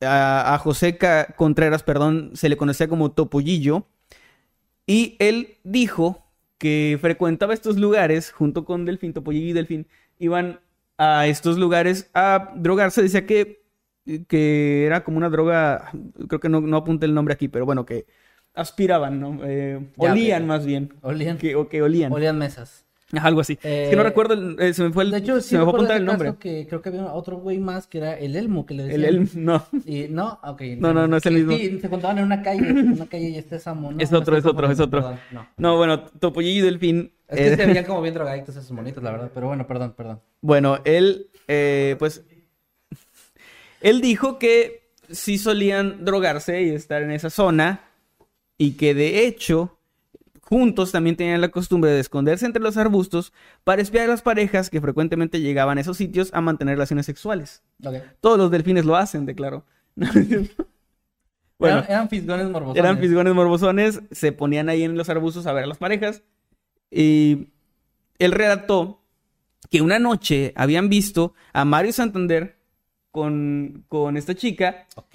A, 0.00 0.54
a 0.54 0.58
José 0.58 0.96
Ca- 0.96 1.34
Contreras, 1.36 1.82
perdón, 1.82 2.30
se 2.34 2.48
le 2.48 2.56
conocía 2.56 2.88
como 2.88 3.10
Topollillo. 3.12 3.86
Y 4.88 5.16
él 5.18 5.58
dijo 5.64 6.24
que 6.56 6.96
frecuentaba 7.00 7.52
estos 7.52 7.76
lugares 7.76 8.32
junto 8.32 8.64
con 8.64 8.86
Delfín, 8.86 9.12
Topollillo 9.12 9.48
y 9.48 9.52
Delfín. 9.52 9.86
Iban 10.18 10.60
a 10.96 11.26
estos 11.26 11.58
lugares 11.58 12.10
a 12.14 12.52
drogarse. 12.56 13.02
Decía 13.02 13.26
que, 13.26 13.62
que 14.26 14.86
era 14.86 15.04
como 15.04 15.18
una 15.18 15.28
droga, 15.28 15.92
creo 16.26 16.40
que 16.40 16.48
no, 16.48 16.62
no 16.62 16.78
apunté 16.78 17.04
el 17.04 17.12
nombre 17.14 17.34
aquí, 17.34 17.48
pero 17.48 17.66
bueno, 17.66 17.84
que 17.84 18.06
aspiraban, 18.54 19.20
¿no? 19.20 19.38
Eh, 19.44 19.78
Ya, 19.98 20.12
olían 20.12 20.38
pero- 20.42 20.46
más 20.48 20.64
bien. 20.66 20.94
Olían. 21.02 21.36
Que, 21.36 21.54
o 21.54 21.68
que 21.68 21.82
olían. 21.82 22.10
Olían 22.10 22.38
mesas. 22.38 22.86
Algo 23.22 23.40
así. 23.40 23.54
es 23.54 23.88
que 23.88 23.96
no 23.96 24.02
Eh, 24.02 24.04
recuerdo, 24.04 24.34
el- 24.34 24.56
eh, 24.60 24.74
se 24.74 24.82
me 24.84 24.92
fue 24.92 25.04
el, 25.04 25.10
De 25.10 25.18
hecho, 25.18 25.40
sí 25.40 25.50
se 25.50 25.58
me 25.58 25.64
fue 25.64 25.72
apuntar 25.72 25.96
el 25.96 26.04
nombre. 26.04 26.34
que 26.38 26.66
creo 26.68 26.82
que 26.82 26.90
había 26.90 27.12
otro 27.14 27.38
güey 27.38 27.58
más 27.58 27.86
que 27.86 27.98
era 27.98 28.18
el 28.18 28.36
Elmo 28.36 28.66
que 28.66 28.74
le 28.74 28.82
decían. 28.84 29.04
El, 29.04 29.16
el, 29.16 29.44
no. 29.44 29.64
Y, 29.86 30.08
no, 30.10 30.38
ok. 30.42 30.60
No, 30.78 30.92
no, 30.92 31.06
no 31.08 31.16
es 31.16 31.24
el 31.24 31.34
mismo. 31.34 31.56
Sí, 31.56 31.78
se 31.80 31.88
contaban 31.88 32.18
en 32.18 32.24
una 32.24 32.42
calle, 32.42 32.68
en 32.68 32.92
una 32.92 33.06
calle 33.06 33.30
y 33.30 33.36
este 33.38 33.56
es 33.56 33.66
Amo, 33.66 33.92
¿no? 33.92 33.98
Es 33.98 34.12
otro, 34.12 34.36
estoy 34.36 34.38
es 34.50 34.54
otro, 34.54 34.70
es 34.70 34.78
otro. 34.80 35.00
perdón, 35.00 35.18
no. 35.32 35.48
No, 35.56 35.76
bueno, 35.78 36.02
Topollillo 36.04 36.60
y 36.60 36.62
Delfín. 36.66 37.12
Es 37.28 37.36
que 37.36 37.46
eh, 37.46 37.56
se 37.56 37.66
veían 37.66 37.84
como 37.86 38.02
bien 38.02 38.12
drogadictos 38.14 38.56
esos 38.56 38.70
monitos, 38.72 39.02
la 39.02 39.12
verdad. 39.12 39.30
Pero 39.32 39.46
bueno, 39.46 39.66
perdón, 39.66 39.94
perdón. 39.96 40.20
Bueno, 40.42 40.78
él, 40.84 41.28
eh, 41.48 41.96
pues, 41.98 42.24
él 43.80 44.00
dijo 44.00 44.38
que 44.38 44.90
sí 45.10 45.38
solían 45.38 46.04
drogarse 46.04 46.62
y 46.62 46.70
estar 46.70 47.02
en 47.02 47.10
esa 47.12 47.30
zona 47.30 47.80
y 48.58 48.72
que 48.72 48.92
de 48.92 49.26
hecho 49.26 49.77
juntos 50.48 50.92
también 50.92 51.14
tenían 51.14 51.42
la 51.42 51.50
costumbre 51.50 51.90
de 51.90 52.00
esconderse 52.00 52.46
entre 52.46 52.62
los 52.62 52.78
arbustos 52.78 53.34
para 53.64 53.82
espiar 53.82 54.04
a 54.04 54.08
las 54.08 54.22
parejas 54.22 54.70
que 54.70 54.80
frecuentemente 54.80 55.42
llegaban 55.42 55.76
a 55.76 55.82
esos 55.82 55.98
sitios 55.98 56.30
a 56.32 56.40
mantener 56.40 56.76
relaciones 56.76 57.04
sexuales. 57.04 57.62
Todos 58.22 58.38
los 58.38 58.50
delfines 58.50 58.86
lo 58.86 58.96
hacen, 58.96 59.26
declaró. 59.26 59.66
bueno, 59.96 60.48
eran, 61.58 61.84
eran 61.86 62.08
fisgones 62.08 62.48
morbosones. 62.48 62.82
eran 62.82 62.98
fisgones 62.98 63.34
morbosones, 63.34 64.00
se 64.10 64.32
ponían 64.32 64.70
ahí 64.70 64.84
en 64.84 64.96
los 64.96 65.10
arbustos 65.10 65.46
a 65.46 65.52
ver 65.52 65.64
a 65.64 65.66
las 65.66 65.76
parejas. 65.76 66.22
Y 66.90 67.48
él 68.18 68.32
relató 68.32 69.02
que 69.68 69.82
una 69.82 69.98
noche 69.98 70.54
habían 70.56 70.88
visto 70.88 71.34
a 71.52 71.66
Mario 71.66 71.92
Santander 71.92 72.56
con, 73.10 73.84
con 73.88 74.16
esta 74.16 74.34
chica 74.34 74.86
Ok. 74.96 75.14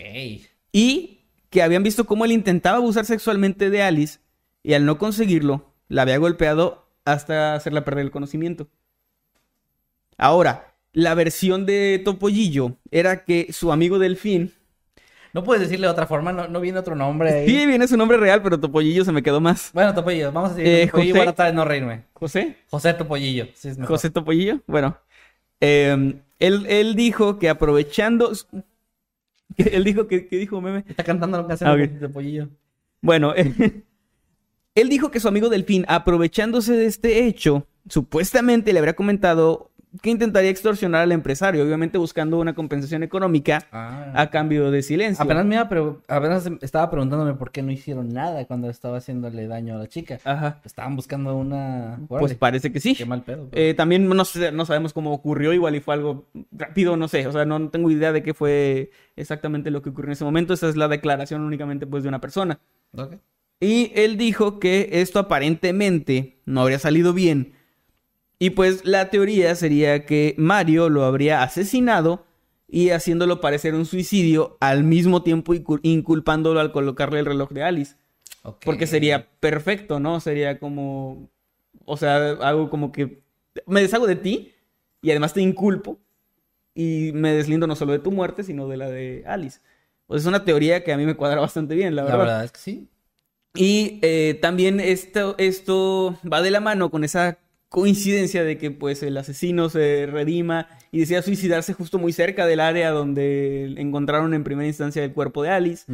y 0.71 1.21
que 1.49 1.63
habían 1.63 1.81
visto 1.81 2.05
cómo 2.05 2.23
él 2.25 2.33
intentaba 2.33 2.77
abusar 2.77 3.05
sexualmente 3.05 3.71
de 3.71 3.81
Alice 3.81 4.19
y 4.63 4.73
al 4.73 4.85
no 4.85 4.97
conseguirlo, 4.97 5.71
la 5.89 6.03
había 6.03 6.17
golpeado 6.17 6.87
hasta 7.05 7.53
hacerla 7.55 7.83
perder 7.85 8.05
el 8.05 8.11
conocimiento. 8.11 8.67
Ahora, 10.17 10.73
la 10.93 11.15
versión 11.15 11.65
de 11.65 12.01
Topollillo 12.03 12.77
era 12.91 13.25
que 13.25 13.51
su 13.51 13.71
amigo 13.71 13.99
Delfín 13.99 14.53
No 15.33 15.43
puedes 15.43 15.61
decirle 15.63 15.87
de 15.87 15.91
otra 15.91 16.05
forma, 16.07 16.31
no, 16.31 16.47
no 16.47 16.61
viene 16.61 16.79
otro 16.79 16.95
nombre 16.95 17.31
ahí. 17.33 17.47
Sí, 17.47 17.65
viene 17.65 17.87
su 17.87 17.97
nombre 17.97 18.17
real, 18.17 18.41
pero 18.43 18.59
Topollillo 18.59 19.03
se 19.03 19.11
me 19.11 19.23
quedó 19.23 19.41
más. 19.41 19.71
Bueno, 19.73 19.93
Topollillo, 19.93 20.31
vamos 20.31 20.51
a 20.51 20.53
decir 20.55 20.71
Eh, 20.71 20.85
Topollillo 20.87 21.15
José- 21.25 21.43
de 21.43 21.53
no 21.53 21.65
reírme. 21.65 22.03
¿José? 22.13 22.57
José 22.69 22.93
Topollillo, 22.93 23.47
sí 23.55 23.69
es 23.69 23.77
mejor. 23.77 23.95
José 23.95 24.09
Topollillo. 24.11 24.59
Bueno, 24.67 24.97
eh, 25.59 26.15
él, 26.39 26.65
él 26.67 26.95
dijo 26.95 27.39
que 27.39 27.49
aprovechando. 27.49 28.31
él 29.57 29.83
dijo 29.83 30.07
que, 30.07 30.27
que 30.27 30.37
dijo 30.37 30.61
meme. 30.61 30.85
Está 30.87 31.03
cantando 31.03 31.41
la 31.41 31.47
canción 31.47 31.69
Ah, 31.69 31.75
de 31.75 31.85
ok. 31.85 31.99
Topollillo. 31.99 32.49
Bueno, 33.01 33.33
él 34.75 34.89
dijo 34.89 35.11
que 35.11 35.19
su 35.19 35.27
amigo 35.27 35.49
Delfín, 35.49 35.85
aprovechándose 35.87 36.73
de 36.73 36.85
este 36.85 37.25
hecho, 37.25 37.67
supuestamente 37.89 38.73
le 38.73 38.79
habría 38.79 38.95
comentado 38.95 39.69
que 40.01 40.09
intentaría 40.09 40.49
extorsionar 40.49 41.01
al 41.03 41.11
empresario, 41.11 41.63
obviamente 41.63 41.99
buscando 41.99 42.39
una 42.39 42.55
compensación 42.55 43.03
económica 43.03 43.67
Ah. 43.71 44.11
a 44.15 44.31
cambio 44.31 44.71
de 44.71 44.81
silencio. 44.81 45.23
Apenas 45.23 45.45
me 45.45 45.53
iba 45.53 45.69
pre- 45.69 45.97
apenas 46.07 46.49
estaba 46.61 46.89
preguntándome 46.89 47.35
por 47.35 47.51
qué 47.51 47.61
no 47.61 47.71
hicieron 47.71 48.11
nada 48.11 48.43
cuando 48.45 48.71
estaba 48.71 48.97
haciéndole 48.97 49.45
daño 49.45 49.75
a 49.75 49.77
la 49.77 49.87
chica. 49.87 50.17
Ajá. 50.23 50.61
Estaban 50.65 50.95
buscando 50.95 51.35
una... 51.37 51.99
Pues 52.07 52.33
parece 52.33 52.71
que 52.71 52.79
sí. 52.79 52.95
Qué 52.95 53.05
mal 53.05 53.21
pedo. 53.21 53.49
Eh, 53.51 53.75
también 53.75 54.09
no, 54.09 54.25
sé- 54.25 54.51
no 54.51 54.65
sabemos 54.65 54.93
cómo 54.93 55.13
ocurrió, 55.13 55.53
igual 55.53 55.75
y 55.75 55.79
fue 55.79 55.93
algo 55.93 56.25
rápido, 56.51 56.97
no 56.97 57.07
sé, 57.07 57.27
o 57.27 57.31
sea, 57.31 57.45
no 57.45 57.69
tengo 57.69 57.91
idea 57.91 58.11
de 58.11 58.23
qué 58.23 58.33
fue 58.33 58.89
exactamente 59.15 59.69
lo 59.69 59.83
que 59.83 59.89
ocurrió 59.91 60.07
en 60.07 60.13
ese 60.13 60.23
momento, 60.25 60.55
esa 60.55 60.69
es 60.69 60.75
la 60.75 60.87
declaración 60.87 61.41
únicamente 61.41 61.85
pues 61.85 62.01
de 62.01 62.09
una 62.09 62.19
persona. 62.19 62.59
Ok. 62.97 63.13
Y 63.59 63.91
él 63.95 64.17
dijo 64.17 64.59
que 64.59 64.89
esto 64.93 65.19
aparentemente 65.19 66.41
no 66.45 66.61
habría 66.61 66.79
salido 66.79 67.13
bien. 67.13 67.53
Y 68.39 68.49
pues 68.51 68.83
la 68.85 69.09
teoría 69.09 69.55
sería 69.55 70.05
que 70.05 70.35
Mario 70.37 70.89
lo 70.89 71.03
habría 71.05 71.43
asesinado 71.43 72.25
y 72.67 72.89
haciéndolo 72.89 73.39
parecer 73.39 73.73
un 73.75 73.85
suicidio 73.85 74.57
al 74.59 74.83
mismo 74.83 75.23
tiempo 75.23 75.53
incu- 75.53 75.79
inculpándolo 75.83 76.59
al 76.59 76.71
colocarle 76.71 77.19
el 77.19 77.25
reloj 77.25 77.51
de 77.51 77.63
Alice. 77.63 77.95
Porque 78.65 78.87
sería 78.87 79.29
perfecto, 79.39 79.99
¿no? 80.01 80.19
Sería 80.19 80.59
como, 80.59 81.29
o 81.85 81.95
sea, 81.95 82.31
algo 82.41 82.69
como 82.69 82.91
que 82.91 83.21
me 83.67 83.81
deshago 83.81 84.07
de 84.07 84.17
ti 84.17 84.51
y 85.01 85.11
además 85.11 85.33
te 85.33 85.41
inculpo 85.41 85.99
y 86.75 87.11
me 87.13 87.31
deslindo 87.33 87.67
no 87.67 87.75
solo 87.77 87.93
de 87.93 87.99
tu 87.99 88.11
muerte, 88.11 88.43
sino 88.43 88.67
de 88.67 88.75
la 88.77 88.89
de 88.89 89.23
Alice. 89.25 89.61
Pues 90.07 90.23
es 90.23 90.27
una 90.27 90.43
teoría 90.43 90.83
que 90.83 90.91
a 90.91 90.97
mí 90.97 91.05
me 91.05 91.15
cuadra 91.15 91.39
bastante 91.39 91.75
bien, 91.75 91.95
la 91.95 92.01
La 92.03 92.07
verdad. 92.09 92.19
verdad 92.25 92.43
es 92.43 92.51
que 92.51 92.59
sí. 92.59 92.89
Y 93.55 93.99
eh, 94.01 94.39
también 94.41 94.79
esto, 94.79 95.35
esto 95.37 96.17
va 96.31 96.41
de 96.41 96.51
la 96.51 96.59
mano 96.59 96.89
con 96.89 97.03
esa 97.03 97.37
coincidencia 97.69 98.43
de 98.43 98.57
que 98.57 98.71
pues 98.71 99.01
el 99.03 99.17
asesino 99.17 99.67
se 99.69 100.05
redima 100.05 100.67
y 100.91 100.99
decida 100.99 101.23
suicidarse 101.23 101.73
justo 101.73 101.97
muy 101.97 102.13
cerca 102.13 102.45
del 102.45 102.59
área 102.59 102.91
donde 102.91 103.73
encontraron 103.77 104.33
en 104.33 104.43
primera 104.43 104.67
instancia 104.67 105.03
el 105.03 105.13
cuerpo 105.13 105.43
de 105.43 105.49
Alice. 105.49 105.91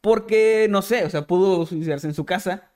Porque, 0.00 0.66
no 0.70 0.80
sé, 0.80 1.04
o 1.04 1.10
sea, 1.10 1.26
pudo 1.26 1.66
suicidarse 1.66 2.06
en 2.06 2.14
su 2.14 2.24
casa 2.24 2.70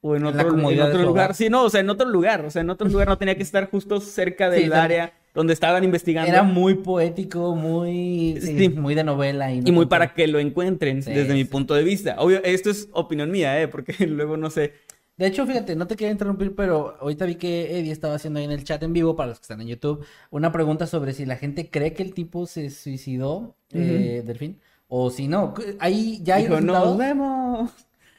o 0.00 0.14
en 0.16 0.24
otro, 0.24 0.70
en 0.70 0.80
otro 0.80 1.02
lugar. 1.02 1.34
Sí, 1.34 1.48
no, 1.48 1.64
o 1.64 1.70
sea, 1.70 1.80
en 1.80 1.90
otro 1.90 2.08
lugar. 2.08 2.44
O 2.44 2.50
sea, 2.50 2.62
en 2.62 2.70
otro 2.70 2.88
lugar 2.88 3.08
no 3.08 3.18
tenía 3.18 3.36
que 3.36 3.42
estar 3.42 3.68
justo 3.68 4.00
cerca 4.00 4.48
del 4.48 4.72
área 4.72 5.12
donde 5.34 5.52
estaban 5.54 5.82
investigando. 5.84 6.30
Era 6.30 6.42
muy 6.42 6.74
poético, 6.74 7.54
muy... 7.54 8.38
sí, 8.40 8.56
Sí. 8.58 8.68
muy 8.68 8.94
de 8.94 9.04
novela. 9.04 9.52
Y, 9.52 9.60
no 9.60 9.68
Y 9.68 9.72
muy 9.72 9.86
para 9.86 10.12
que 10.14 10.26
lo 10.26 10.38
encuentren 10.38 11.02
Sí, 11.02 11.12
desde 11.12 11.32
mi 11.34 11.44
punto 11.44 11.74
de 11.74 11.84
vista. 11.84 12.16
Obvio, 12.18 12.42
esto 12.44 12.70
es 12.70 12.88
opinión 12.92 13.30
mía, 13.30 13.60
¿eh? 13.60 13.68
Porque 13.68 13.94
luego 14.06 14.36
no 14.36 14.50
sé. 14.50 14.72
De 15.16 15.26
hecho, 15.26 15.46
fíjate, 15.46 15.76
no 15.76 15.86
te 15.86 15.94
quería 15.94 16.10
interrumpir, 16.12 16.54
pero 16.54 16.96
ahorita 17.00 17.26
vi 17.26 17.36
que 17.36 17.78
Eddie 17.78 17.92
estaba 17.92 18.14
haciendo 18.14 18.38
ahí 18.40 18.44
en 18.46 18.50
el 18.50 18.64
chat 18.64 18.82
en 18.82 18.92
vivo, 18.92 19.14
para 19.14 19.28
los 19.28 19.38
que 19.38 19.44
están 19.44 19.60
en 19.60 19.68
YouTube, 19.68 20.04
una 20.30 20.50
pregunta 20.52 20.86
sobre 20.86 21.12
si 21.12 21.26
la 21.26 21.36
gente 21.36 21.68
cree 21.70 21.92
que 21.92 22.02
el 22.02 22.12
tipo 22.14 22.46
se 22.46 22.70
suicidó, 22.70 23.54
eh, 23.72 24.22
Delfín, 24.24 24.58
o 24.88 25.10
si 25.10 25.28
no. 25.28 25.54
Ahí 25.78 26.20
ya 26.22 26.36
hay 26.36 26.44
Dijo, 26.44 26.54
resultados. 26.56 26.88
nos 26.88 26.98
vemos. 26.98 27.70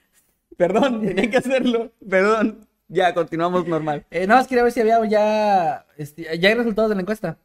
Perdón, 0.58 1.02
tenía 1.02 1.30
que 1.30 1.38
hacerlo. 1.38 1.92
Perdón. 2.08 2.68
Ya, 2.94 3.14
continuamos 3.14 3.68
normal. 3.68 4.06
Eh, 4.12 4.28
nada 4.28 4.40
más 4.40 4.48
quería 4.48 4.64
ver 4.64 4.72
si 4.72 4.80
había 4.82 5.04
ya, 5.06 5.86
este, 5.98 6.38
ya 6.38 6.50
hay 6.50 6.56
resultados 6.56 6.90
de 6.90 6.96
la 6.96 7.02
encuesta. 7.02 7.38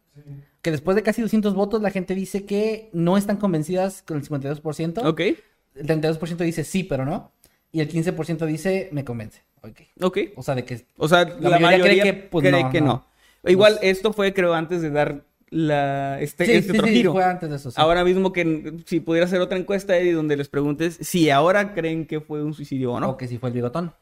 Que 0.62 0.70
después 0.70 0.96
de 0.96 1.02
casi 1.02 1.22
200 1.22 1.54
votos, 1.54 1.80
la 1.80 1.90
gente 1.90 2.14
dice 2.14 2.44
que 2.44 2.90
no 2.92 3.16
están 3.16 3.37
convencidas 3.37 4.02
con 4.02 4.18
el 4.18 4.28
52%. 4.28 5.06
Ok. 5.06 5.20
el 5.20 5.87
32% 5.87 6.37
dice 6.38 6.64
sí, 6.64 6.84
pero 6.84 7.04
no. 7.04 7.32
Y 7.72 7.80
el 7.80 7.88
15% 7.88 8.44
dice 8.46 8.88
me 8.92 9.04
convence. 9.04 9.42
Ok. 9.62 9.80
Ok. 10.02 10.18
O 10.37 10.42
sea, 10.42 10.54
de 10.54 10.64
que 10.64 10.87
O 10.96 11.08
sea, 11.08 11.24
la, 11.24 11.58
mayoría, 11.58 12.02
cree 12.02 12.02
que, 12.02 12.12
pues, 12.14 12.50
no, 12.50 12.70
no. 12.72 12.80
no. 12.80 13.06
Igual, 13.44 13.78
esto 13.82 14.12
fue, 14.12 14.34
creo, 14.34 14.54
antes 14.54 14.82
de 14.82 14.90
dar 14.90 15.24
la, 15.50 16.20
este, 16.20 16.44
Sí, 16.44 16.52
este 16.52 16.72
sí, 16.72 16.78
otro 16.78 16.88
sí, 16.88 16.94
giro. 16.94 17.12
fue 17.12 17.24
antes 17.24 17.48
de 17.48 17.56
eso. 17.56 17.70
sí. 17.70 17.76
Ahora 17.80 18.04
mismo 18.04 18.32
que 18.32 18.82
si 18.87 19.00
pudiera 19.00 19.26
hacer 19.26 19.40
otra 19.40 19.58
encuesta, 19.58 19.96
Eddie, 19.96 20.12
donde 20.12 20.37
les 20.37 20.48
preguntes 20.48 20.98
si 21.00 21.30
ahora 21.30 21.72
creen 21.74 22.06
que 22.06 22.20
fue 22.20 22.42
un 22.42 22.52
suicidio 22.54 22.92
o 22.92 23.00
no. 23.00 23.11
O 23.11 23.16
que 23.16 23.28
sí 23.28 23.38
fue 23.38 23.48
el 23.50 23.54
bigotón. 23.54 23.92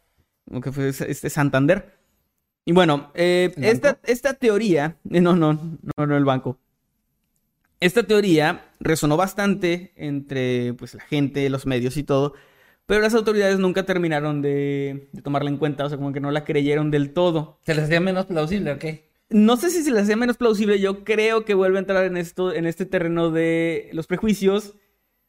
O 0.51 0.61
que 0.61 0.73
fue 0.73 0.89
este 0.89 1.31
Santander. 1.31 1.97
Y 2.65 2.73
bueno, 2.73 3.11
eh, 3.15 3.53
¿El 3.57 3.65
esta, 3.65 3.99
esta 4.05 4.35
teoría, 4.35 4.97
eh, 5.11 5.21
no, 5.21 5.37
no, 5.37 5.55
no, 5.97 6.07
no 6.07 6.17
el 6.17 6.25
banco. 6.25 6.59
Esta 7.79 8.03
teoría 8.03 8.73
resonó 8.81 9.17
bastante 9.17 9.93
entre 9.97 10.75
pues, 10.75 10.95
la 10.95 11.03
gente, 11.03 11.49
los 11.51 11.67
medios 11.67 11.97
y 11.97 12.03
todo, 12.03 12.35
pero 12.87 13.01
las 13.01 13.15
autoridades 13.15 13.59
nunca 13.59 13.85
terminaron 13.85 14.43
de, 14.43 15.09
de 15.13 15.23
tomarla 15.23 15.51
en 15.51 15.59
cuenta, 15.59 15.85
o 15.85 15.89
sea, 15.89 15.99
como 15.99 16.13
que 16.13 16.21
no 16.21 16.31
la 16.31 16.45
creyeron 16.45 16.91
del 16.91 17.13
todo. 17.13 17.61
¿Se 17.65 17.75
les 17.75 17.85
hacía 17.85 18.01
menos 18.01 18.27
plausible 18.27 18.73
o 18.73 18.79
qué? 18.79 19.11
No 19.29 19.57
sé 19.57 19.71
si 19.71 19.83
se 19.83 19.91
les 19.91 20.05
hacía 20.05 20.17
menos 20.17 20.37
plausible, 20.37 20.81
yo 20.81 21.05
creo 21.05 21.45
que 21.45 21.55
vuelve 21.55 21.79
a 21.79 21.81
entrar 21.81 22.05
en 22.05 22.17
esto, 22.17 22.53
en 22.55 22.65
este 22.67 22.87
terreno 22.87 23.31
de 23.31 23.91
los 23.93 24.07
prejuicios, 24.07 24.75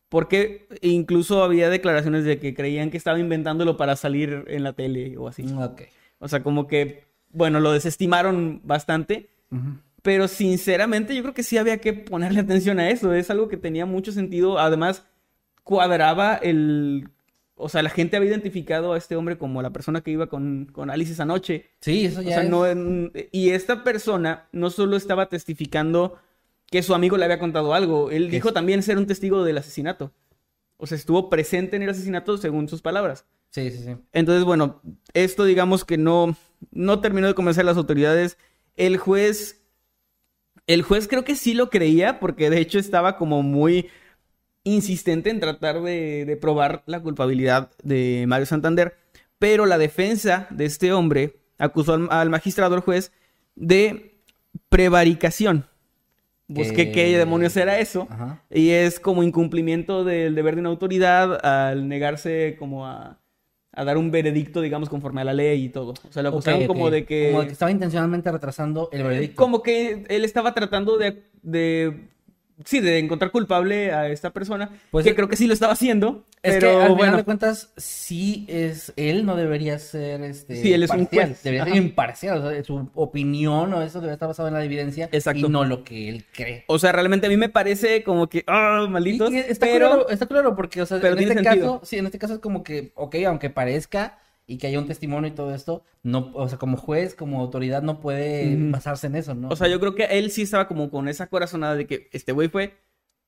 porque 0.09 0.67
incluso 0.81 1.43
había 1.43 1.69
declaraciones 1.69 2.23
de 2.23 2.39
que 2.39 2.53
creían 2.53 2.89
que 2.91 2.97
estaba 2.97 3.19
inventándolo 3.19 3.75
para 3.77 3.95
salir 3.95 4.45
en 4.47 4.63
la 4.63 4.73
tele 4.73 5.17
o 5.17 5.27
así. 5.27 5.43
Mm, 5.43 5.59
Ok. 5.61 5.81
O 6.19 6.27
sea, 6.27 6.41
como 6.43 6.67
que, 6.67 7.03
bueno, 7.29 7.59
lo 7.59 7.71
desestimaron 7.73 8.61
bastante, 8.63 9.29
pero 10.01 10.27
sinceramente 10.27 11.15
yo 11.15 11.21
creo 11.21 11.33
que 11.33 11.43
sí 11.43 11.57
había 11.57 11.77
que 11.79 11.93
ponerle 11.93 12.39
atención 12.41 12.79
a 12.79 12.89
eso, 12.89 13.13
es 13.13 13.29
algo 13.29 13.47
que 13.49 13.57
tenía 13.57 13.85
mucho 13.85 14.11
sentido, 14.11 14.59
además 14.59 15.05
cuadraba 15.63 16.35
el... 16.35 17.09
O 17.59 17.69
sea, 17.69 17.81
la 17.81 17.89
gente 17.89 18.15
había 18.15 18.29
identificado 18.29 18.93
a 18.93 18.99
este 18.99 19.15
hombre 19.15 19.39
como 19.39 19.63
la 19.63 19.71
persona 19.71 20.01
que 20.01 20.11
iba 20.11 20.27
con, 20.27 20.65
con 20.71 20.91
Alice 20.91 21.13
esa 21.13 21.25
noche. 21.25 21.65
Sí, 21.81 22.05
eso 22.05 22.19
O 22.19 22.21
ya 22.21 22.35
sea, 22.35 22.43
es- 22.43 22.49
no 22.51 22.67
en- 22.67 23.11
y 23.31 23.49
esta 23.49 23.83
persona 23.83 24.45
no 24.51 24.69
solo 24.69 24.95
estaba 24.95 25.27
testificando 25.27 26.19
que 26.69 26.83
su 26.83 26.93
amigo 26.93 27.17
le 27.17 27.25
había 27.25 27.39
contado 27.39 27.73
algo, 27.73 28.11
él 28.11 28.29
dijo 28.29 28.53
también 28.53 28.83
ser 28.83 28.97
un 28.97 29.07
testigo 29.07 29.43
del 29.43 29.57
asesinato. 29.57 30.13
O 30.77 30.85
sea, 30.85 30.97
estuvo 30.97 31.29
presente 31.29 31.75
en 31.75 31.83
el 31.83 31.89
asesinato 31.89 32.37
según 32.37 32.67
sus 32.67 32.81
palabras. 32.81 33.25
Sí, 33.49 33.71
sí, 33.71 33.83
sí. 33.83 33.95
Entonces, 34.11 34.43
bueno, 34.43 34.81
esto 35.13 35.45
digamos 35.45 35.85
que 35.85 35.97
no, 35.97 36.35
no 36.71 36.99
terminó 36.99 37.27
de 37.27 37.33
convencer 37.33 37.63
a 37.63 37.65
las 37.65 37.77
autoridades. 37.77 38.37
El 38.75 38.97
juez, 38.97 39.63
el 40.67 40.83
juez 40.83 41.07
creo 41.07 41.23
que 41.23 41.35
sí 41.35 41.53
lo 41.53 41.69
creía, 41.69 42.19
porque 42.19 42.49
de 42.49 42.59
hecho 42.59 42.79
estaba 42.79 43.17
como 43.17 43.41
muy 43.41 43.89
insistente 44.63 45.29
en 45.29 45.39
tratar 45.39 45.81
de, 45.81 46.25
de 46.25 46.35
probar 46.35 46.83
la 46.85 47.01
culpabilidad 47.01 47.71
de 47.83 48.25
Mario 48.27 48.45
Santander, 48.45 48.97
pero 49.39 49.65
la 49.65 49.77
defensa 49.77 50.47
de 50.49 50.65
este 50.65 50.91
hombre 50.91 51.39
acusó 51.57 51.93
al, 51.93 52.07
al 52.11 52.29
magistrado, 52.29 52.75
al 52.75 52.81
juez, 52.81 53.13
de 53.55 54.19
prevaricación. 54.67 55.65
Busqué 56.47 56.87
Que- 56.87 56.91
qué 56.91 57.17
demonios 57.17 57.55
era 57.57 57.79
eso. 57.79 58.07
Ajá. 58.09 58.41
Y 58.49 58.69
es 58.69 58.99
como 58.99 59.23
incumplimiento 59.23 60.03
del 60.03 60.33
deber 60.35 60.55
de 60.55 60.61
una 60.61 60.69
autoridad 60.69 61.45
al 61.45 61.87
negarse 61.89 62.55
como 62.57 62.85
a, 62.87 63.19
a 63.73 63.83
dar 63.83 63.97
un 63.97 64.11
veredicto, 64.11 64.61
digamos, 64.61 64.89
conforme 64.89 65.21
a 65.21 65.23
la 65.25 65.33
ley 65.33 65.65
y 65.65 65.69
todo. 65.69 65.93
O 66.07 66.11
sea, 66.11 66.23
lo 66.23 66.29
acusaron 66.29 66.65
como 66.65 66.89
de 66.89 67.05
que... 67.05 67.27
Como 67.31 67.41
de 67.41 67.47
que 67.47 67.53
estaba 67.53 67.69
intencionalmente 67.71 68.31
retrasando 68.31 68.89
el 68.91 69.03
veredicto. 69.03 69.35
Como 69.35 69.61
que 69.61 70.05
él 70.07 70.23
estaba 70.25 70.53
tratando 70.53 70.97
de... 70.97 71.23
de 71.41 72.07
sí, 72.65 72.79
de 72.79 72.99
encontrar 72.99 73.31
culpable 73.31 73.91
a 73.91 74.07
esta 74.09 74.31
persona. 74.31 74.69
Pues 74.91 75.03
que 75.03 75.11
es- 75.11 75.15
creo 75.15 75.27
que 75.29 75.35
sí 75.35 75.47
lo 75.47 75.53
estaba 75.53 75.73
haciendo. 75.73 76.25
Es 76.43 76.53
pero 76.55 76.69
que 76.69 76.75
al 76.75 76.81
final 76.83 76.97
bueno. 76.97 77.17
de 77.17 77.23
cuentas, 77.23 77.73
sí 77.77 78.45
es 78.47 78.93
él 78.95 79.25
no 79.25 79.35
debería 79.35 79.79
ser 79.79 80.21
este 80.21 80.61
Sí, 80.61 80.71
él 80.71 80.83
es 80.83 80.91
un 80.91 81.05
juez. 81.07 81.41
debería 81.43 81.63
Ajá. 81.63 81.71
ser 81.73 81.81
imparcial, 81.83 82.37
o 82.45 82.49
sea, 82.51 82.63
su 82.63 82.89
opinión 82.93 83.73
o 83.73 83.81
eso 83.81 83.99
debería 83.99 84.13
estar 84.13 84.27
basado 84.27 84.47
en 84.47 84.53
la 84.53 84.63
evidencia 84.63 85.09
Exacto. 85.11 85.47
y 85.47 85.49
no 85.49 85.65
lo 85.65 85.83
que 85.83 86.07
él 86.09 86.25
cree. 86.31 86.63
O 86.67 86.77
sea, 86.79 86.91
realmente 86.91 87.25
a 87.25 87.29
mí 87.29 87.37
me 87.37 87.49
parece 87.49 88.03
como 88.03 88.27
que... 88.27 88.43
¡Ah, 88.47 88.85
malditos! 88.89 89.31
Y- 89.31 89.37
y 89.37 89.39
está, 89.39 89.65
pero... 89.65 89.87
claro, 89.87 90.09
está 90.09 90.25
claro 90.27 90.55
porque, 90.55 90.81
o 90.81 90.85
sea, 90.85 90.99
pero 91.01 91.13
en 91.17 91.23
este 91.23 91.33
sentido. 91.43 91.73
caso, 91.79 91.85
sí, 91.85 91.97
en 91.97 92.05
este 92.05 92.19
caso 92.19 92.35
es 92.35 92.39
como 92.39 92.63
que, 92.63 92.91
ok, 92.95 93.15
aunque 93.27 93.49
parezca 93.49 94.19
y 94.47 94.57
que 94.57 94.67
haya 94.67 94.79
un 94.79 94.87
testimonio 94.87 95.29
y 95.29 95.33
todo 95.33 95.53
esto, 95.53 95.83
no, 96.03 96.31
o 96.33 96.47
sea, 96.47 96.57
como 96.57 96.77
juez, 96.77 97.13
como 97.13 97.41
autoridad, 97.41 97.83
no 97.83 97.99
puede 97.99 98.55
basarse 98.71 99.07
en 99.07 99.15
eso, 99.15 99.35
¿no? 99.35 99.49
O 99.49 99.55
sea, 99.57 99.67
yo 99.67 99.79
creo 99.81 99.93
que 99.93 100.05
él 100.05 100.31
sí 100.31 100.43
estaba 100.43 100.69
como 100.69 100.89
con 100.89 101.09
esa 101.09 101.27
corazonada 101.27 101.75
de 101.75 101.85
que 101.85 102.09
este 102.13 102.31
güey 102.31 102.47
fue, 102.47 102.77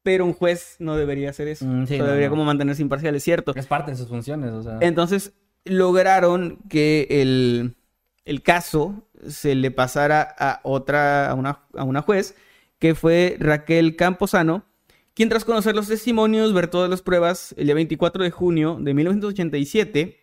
pero 0.01 0.25
un 0.25 0.33
juez 0.33 0.77
no 0.79 0.95
debería 0.95 1.29
hacer 1.29 1.49
eso. 1.49 1.65
Mm, 1.65 1.87
sí, 1.87 1.95
o 1.95 1.97
sea, 1.97 2.05
no, 2.05 2.05
debería 2.05 2.29
no. 2.29 2.31
como 2.31 2.45
mantenerse 2.45 2.81
imparcial, 2.81 3.13
es 3.15 3.23
cierto. 3.23 3.53
es 3.53 3.67
parte 3.67 3.91
de 3.91 3.97
sus 3.97 4.07
funciones, 4.07 4.51
o 4.51 4.63
sea. 4.63 4.77
Entonces 4.79 5.33
lograron 5.65 6.59
que 6.69 7.05
el, 7.09 7.75
el 8.23 8.41
caso 8.41 9.09
se 9.27 9.55
le 9.55 9.71
pasara 9.71 10.21
a 10.37 10.61
otra, 10.63 11.29
a 11.29 11.33
una, 11.33 11.63
a 11.75 11.83
una 11.83 12.01
juez, 12.01 12.35
que 12.79 12.95
fue 12.95 13.35
Raquel 13.39 13.97
Camposano, 13.97 14.63
quien 15.13 15.27
tras 15.27 15.43
conocer 15.43 15.75
los 15.75 15.89
testimonios, 15.89 16.53
ver 16.53 16.69
todas 16.69 16.89
las 16.89 17.01
pruebas, 17.01 17.53
el 17.57 17.65
día 17.65 17.75
24 17.75 18.23
de 18.23 18.31
junio 18.31 18.77
de 18.79 18.93
1987, 18.93 20.18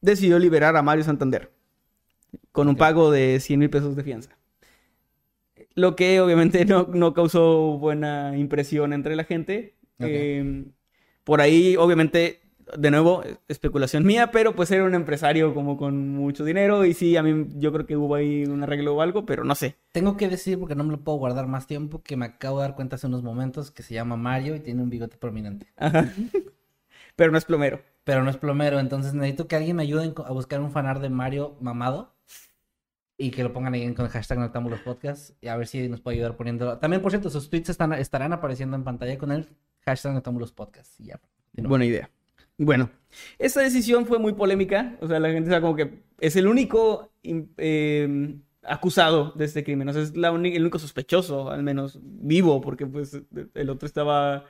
decidió 0.00 0.38
liberar 0.38 0.76
a 0.76 0.82
Mario 0.82 1.04
Santander 1.04 1.50
con 2.52 2.68
un 2.68 2.76
pago 2.76 3.10
de 3.10 3.40
100 3.40 3.60
mil 3.60 3.70
pesos 3.70 3.96
de 3.96 4.02
fianza. 4.02 4.36
Lo 5.74 5.96
que 5.96 6.20
obviamente 6.20 6.64
no, 6.64 6.88
no 6.92 7.14
causó 7.14 7.78
buena 7.78 8.36
impresión 8.36 8.92
entre 8.92 9.16
la 9.16 9.24
gente. 9.24 9.76
Eh, 9.98 10.64
por 11.24 11.40
ahí, 11.40 11.76
obviamente, 11.76 12.40
de 12.76 12.90
nuevo, 12.90 13.22
especulación 13.48 14.04
mía, 14.04 14.30
pero 14.30 14.54
pues 14.54 14.70
era 14.70 14.84
un 14.84 14.94
empresario 14.94 15.54
como 15.54 15.76
con 15.76 16.08
mucho 16.10 16.44
dinero 16.44 16.84
y 16.84 16.94
sí, 16.94 17.16
a 17.16 17.22
mí 17.22 17.46
yo 17.56 17.72
creo 17.72 17.86
que 17.86 17.96
hubo 17.96 18.14
ahí 18.14 18.44
un 18.44 18.62
arreglo 18.62 18.94
o 18.94 19.00
algo, 19.00 19.26
pero 19.26 19.44
no 19.44 19.54
sé. 19.54 19.76
Tengo 19.92 20.16
que 20.16 20.28
decir, 20.28 20.58
porque 20.58 20.74
no 20.74 20.84
me 20.84 20.92
lo 20.92 21.00
puedo 21.00 21.18
guardar 21.18 21.46
más 21.46 21.66
tiempo, 21.66 22.02
que 22.02 22.16
me 22.16 22.26
acabo 22.26 22.58
de 22.58 22.68
dar 22.68 22.76
cuenta 22.76 22.96
hace 22.96 23.06
unos 23.06 23.22
momentos 23.22 23.70
que 23.70 23.82
se 23.82 23.94
llama 23.94 24.16
Mario 24.16 24.56
y 24.56 24.60
tiene 24.60 24.82
un 24.82 24.90
bigote 24.90 25.16
prominente. 25.16 25.66
Ajá. 25.76 26.12
pero 27.16 27.32
no 27.32 27.38
es 27.38 27.44
plomero. 27.44 27.82
Pero 28.04 28.22
no 28.24 28.30
es 28.30 28.36
plomero, 28.36 28.80
entonces 28.80 29.14
necesito 29.14 29.46
que 29.46 29.56
alguien 29.56 29.76
me 29.76 29.82
ayude 29.82 30.14
a 30.24 30.32
buscar 30.32 30.60
un 30.60 30.70
fanar 30.70 31.00
de 31.00 31.10
Mario 31.10 31.56
mamado. 31.60 32.14
Y 33.16 33.30
que 33.32 33.42
lo 33.42 33.52
pongan 33.52 33.74
ahí 33.74 33.92
con 33.92 34.06
el 34.06 34.10
hashtag 34.10 34.38
Noctámbulos 34.38 34.80
Podcast. 34.80 35.32
Y 35.42 35.48
a 35.48 35.56
ver 35.56 35.66
si 35.66 35.90
nos 35.90 36.00
puede 36.00 36.16
ayudar 36.16 36.36
poniéndolo. 36.36 36.78
También, 36.78 37.02
por 37.02 37.10
cierto, 37.10 37.28
sus 37.28 37.50
tweets 37.50 37.68
están, 37.68 37.92
estarán 37.92 38.32
apareciendo 38.32 38.76
en 38.76 38.84
pantalla 38.84 39.18
con 39.18 39.30
el 39.30 39.46
hashtag 39.84 40.14
Noctámbulos 40.14 40.52
Podcast. 40.52 40.98
Y 40.98 41.08
ya. 41.08 41.20
Buena 41.52 41.84
idea. 41.84 42.08
Bueno, 42.56 42.90
esta 43.38 43.60
decisión 43.60 44.06
fue 44.06 44.18
muy 44.18 44.32
polémica. 44.32 44.96
O 45.02 45.06
sea, 45.06 45.20
la 45.20 45.28
gente 45.30 45.50
está 45.50 45.60
como 45.60 45.76
que 45.76 46.02
es 46.18 46.34
el 46.36 46.46
único 46.46 47.12
eh, 47.22 48.38
acusado 48.62 49.32
de 49.32 49.44
este 49.44 49.64
crimen. 49.64 49.90
O 49.90 49.92
sea, 49.92 50.00
es 50.00 50.16
la 50.16 50.28
el 50.28 50.60
único 50.62 50.78
sospechoso, 50.78 51.50
al 51.50 51.62
menos 51.62 51.98
vivo, 52.02 52.62
porque 52.62 52.86
pues 52.86 53.20
el 53.54 53.68
otro 53.70 53.86
estaba 53.86 54.46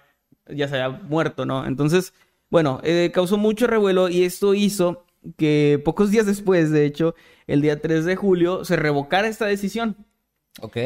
ya 0.49 0.69
se 0.69 0.81
había 0.81 0.99
muerto, 1.01 1.47
¿no? 1.47 1.67
Entonces, 1.67 2.15
bueno, 2.51 2.81
eh, 2.83 3.11
causó 3.15 3.39
mucho 3.39 3.67
revuelo 3.67 4.09
y 4.09 4.25
esto 4.25 4.55
hizo 4.55 5.05
que 5.37 5.81
pocos 5.85 6.11
días 6.11 6.27
después, 6.27 6.71
de 6.71 6.85
hecho, 6.85 7.15
el 7.47 7.63
día 7.63 7.81
3 7.81 8.05
de 8.05 8.17
julio, 8.17 8.65
se 8.65 8.77
revocara 8.77 9.29
esta 9.29 9.47
decisión. 9.47 9.97
Ok. 10.61 10.77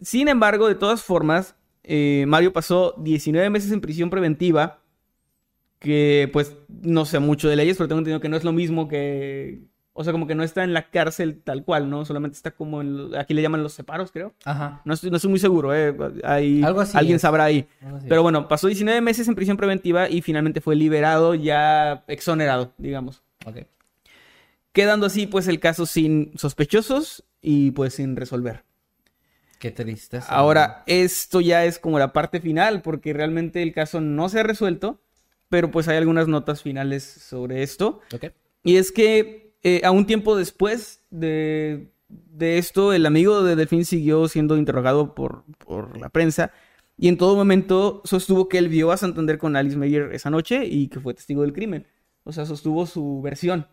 Sin 0.00 0.28
embargo, 0.28 0.68
de 0.68 0.74
todas 0.74 1.02
formas, 1.02 1.56
eh, 1.82 2.24
Mario 2.28 2.52
pasó 2.52 2.94
19 2.98 3.50
meses 3.50 3.72
en 3.72 3.80
prisión 3.80 4.10
preventiva, 4.10 4.80
que 5.78 6.28
pues 6.32 6.56
no 6.68 7.04
sé 7.04 7.18
mucho 7.18 7.48
de 7.48 7.56
leyes, 7.56 7.76
pero 7.76 7.88
tengo 7.88 8.00
entendido 8.00 8.20
que 8.20 8.28
no 8.28 8.36
es 8.36 8.44
lo 8.44 8.52
mismo 8.52 8.88
que... 8.88 9.62
O 10.00 10.04
sea, 10.04 10.12
como 10.12 10.28
que 10.28 10.36
no 10.36 10.44
está 10.44 10.62
en 10.62 10.72
la 10.72 10.90
cárcel 10.90 11.40
tal 11.42 11.64
cual, 11.64 11.90
¿no? 11.90 12.04
Solamente 12.04 12.36
está 12.36 12.52
como 12.52 12.80
en... 12.80 13.16
Aquí 13.18 13.34
le 13.34 13.42
llaman 13.42 13.64
los 13.64 13.72
separos, 13.72 14.12
creo. 14.12 14.32
Ajá. 14.44 14.80
No 14.84 14.94
estoy, 14.94 15.10
no 15.10 15.16
estoy 15.16 15.28
muy 15.28 15.40
seguro, 15.40 15.74
¿eh? 15.74 15.92
Ahí 16.22 16.62
Algo 16.62 16.82
así 16.82 16.96
alguien 16.96 17.16
es. 17.16 17.22
sabrá 17.22 17.42
ahí. 17.42 17.66
Pero 18.08 18.22
bueno, 18.22 18.46
pasó 18.46 18.68
19 18.68 19.00
meses 19.00 19.26
en 19.26 19.34
prisión 19.34 19.56
preventiva 19.56 20.08
y 20.08 20.22
finalmente 20.22 20.60
fue 20.60 20.76
liberado, 20.76 21.34
ya 21.34 22.04
exonerado, 22.06 22.72
digamos. 22.78 23.24
Ok. 23.44 23.56
Quedando 24.70 25.06
así, 25.06 25.26
pues, 25.26 25.48
el 25.48 25.58
caso 25.58 25.84
sin 25.84 26.30
sospechosos 26.38 27.24
y 27.42 27.72
pues 27.72 27.94
sin 27.94 28.14
resolver. 28.14 28.62
Qué 29.58 29.72
triste. 29.72 30.20
Ahora, 30.28 30.84
esto 30.86 31.40
ya 31.40 31.64
es 31.64 31.80
como 31.80 31.98
la 31.98 32.12
parte 32.12 32.40
final, 32.40 32.82
porque 32.82 33.12
realmente 33.12 33.64
el 33.64 33.72
caso 33.72 34.00
no 34.00 34.28
se 34.28 34.38
ha 34.38 34.42
resuelto, 34.44 35.00
pero 35.48 35.72
pues 35.72 35.88
hay 35.88 35.96
algunas 35.96 36.28
notas 36.28 36.62
finales 36.62 37.02
sobre 37.02 37.64
esto. 37.64 38.00
Ok. 38.14 38.26
Y 38.62 38.76
es 38.76 38.92
que 38.92 39.47
eh, 39.62 39.82
a 39.84 39.90
un 39.90 40.06
tiempo 40.06 40.36
después 40.36 41.02
de, 41.10 41.90
de 42.08 42.58
esto, 42.58 42.92
el 42.92 43.06
amigo 43.06 43.42
de 43.42 43.56
Delfín 43.56 43.84
siguió 43.84 44.28
siendo 44.28 44.56
interrogado 44.56 45.14
por, 45.14 45.44
por 45.58 45.98
la 45.98 46.08
prensa 46.08 46.52
y 46.96 47.08
en 47.08 47.16
todo 47.16 47.36
momento 47.36 48.02
sostuvo 48.04 48.48
que 48.48 48.58
él 48.58 48.68
vio 48.68 48.90
a 48.90 48.96
Santander 48.96 49.38
con 49.38 49.54
Alice 49.56 49.76
Meyer 49.76 50.10
esa 50.12 50.30
noche 50.30 50.64
y 50.66 50.88
que 50.88 51.00
fue 51.00 51.14
testigo 51.14 51.42
del 51.42 51.52
crimen. 51.52 51.86
O 52.24 52.32
sea, 52.32 52.44
sostuvo 52.44 52.86
su 52.86 53.22
versión. 53.22 53.66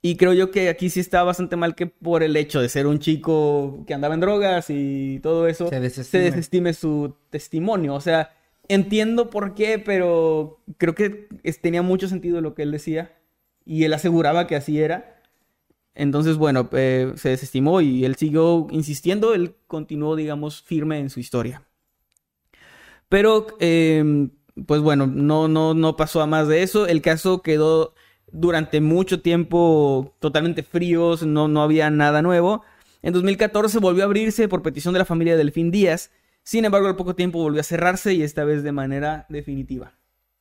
Y 0.00 0.16
creo 0.16 0.32
yo 0.32 0.50
que 0.52 0.68
aquí 0.68 0.88
sí 0.88 1.00
está 1.00 1.24
bastante 1.24 1.56
mal 1.56 1.74
que 1.74 1.86
por 1.88 2.22
el 2.22 2.36
hecho 2.36 2.60
de 2.60 2.68
ser 2.68 2.86
un 2.86 3.00
chico 3.00 3.84
que 3.86 3.94
andaba 3.94 4.14
en 4.14 4.20
drogas 4.20 4.66
y 4.70 5.18
todo 5.22 5.48
eso, 5.48 5.68
Se 5.68 5.90
se 5.90 6.18
desestime. 6.20 6.72
su 6.72 7.16
testimonio. 7.30 7.94
O 7.94 8.00
sea, 8.00 8.30
entiendo 8.68 9.28
por 9.28 9.54
qué, 9.54 9.78
pero 9.78 10.62
creo 10.78 10.94
que 10.94 11.28
tenía 11.60 11.82
mucho 11.82 12.08
sentido 12.08 12.40
lo 12.40 12.54
que 12.54 12.62
él 12.62 12.70
decía 12.70 13.12
y 13.66 13.84
él 13.84 13.92
aseguraba 13.92 14.46
que 14.46 14.56
así 14.56 14.80
era. 14.80 15.20
Entonces, 15.94 16.36
bueno, 16.36 16.68
eh, 16.72 17.12
se 17.16 17.30
desestimó 17.30 17.80
y 17.80 18.04
él 18.04 18.16
siguió 18.16 18.66
insistiendo, 18.70 19.34
él 19.34 19.56
continuó, 19.66 20.14
digamos, 20.14 20.62
firme 20.62 20.98
en 20.98 21.10
su 21.10 21.20
historia. 21.20 21.62
Pero, 23.08 23.46
eh, 23.60 24.28
pues 24.66 24.80
bueno, 24.80 25.06
no, 25.06 25.48
no, 25.48 25.74
no 25.74 25.96
pasó 25.96 26.22
a 26.22 26.26
más 26.26 26.48
de 26.48 26.62
eso. 26.62 26.86
El 26.86 27.02
caso 27.02 27.42
quedó 27.42 27.94
durante 28.32 28.80
mucho 28.80 29.20
tiempo 29.20 30.14
totalmente 30.20 30.62
fríos, 30.62 31.24
no, 31.24 31.48
no 31.48 31.62
había 31.62 31.90
nada 31.90 32.22
nuevo. 32.22 32.62
En 33.02 33.12
2014 33.12 33.78
volvió 33.78 34.02
a 34.02 34.06
abrirse 34.06 34.48
por 34.48 34.62
petición 34.62 34.92
de 34.92 34.98
la 35.00 35.04
familia 35.04 35.34
de 35.34 35.38
Delfín 35.38 35.70
Díaz. 35.70 36.10
Sin 36.42 36.64
embargo, 36.64 36.88
al 36.88 36.96
poco 36.96 37.14
tiempo 37.14 37.38
volvió 37.40 37.60
a 37.60 37.64
cerrarse 37.64 38.14
y 38.14 38.22
esta 38.22 38.44
vez 38.44 38.62
de 38.62 38.72
manera 38.72 39.26
definitiva. 39.28 39.94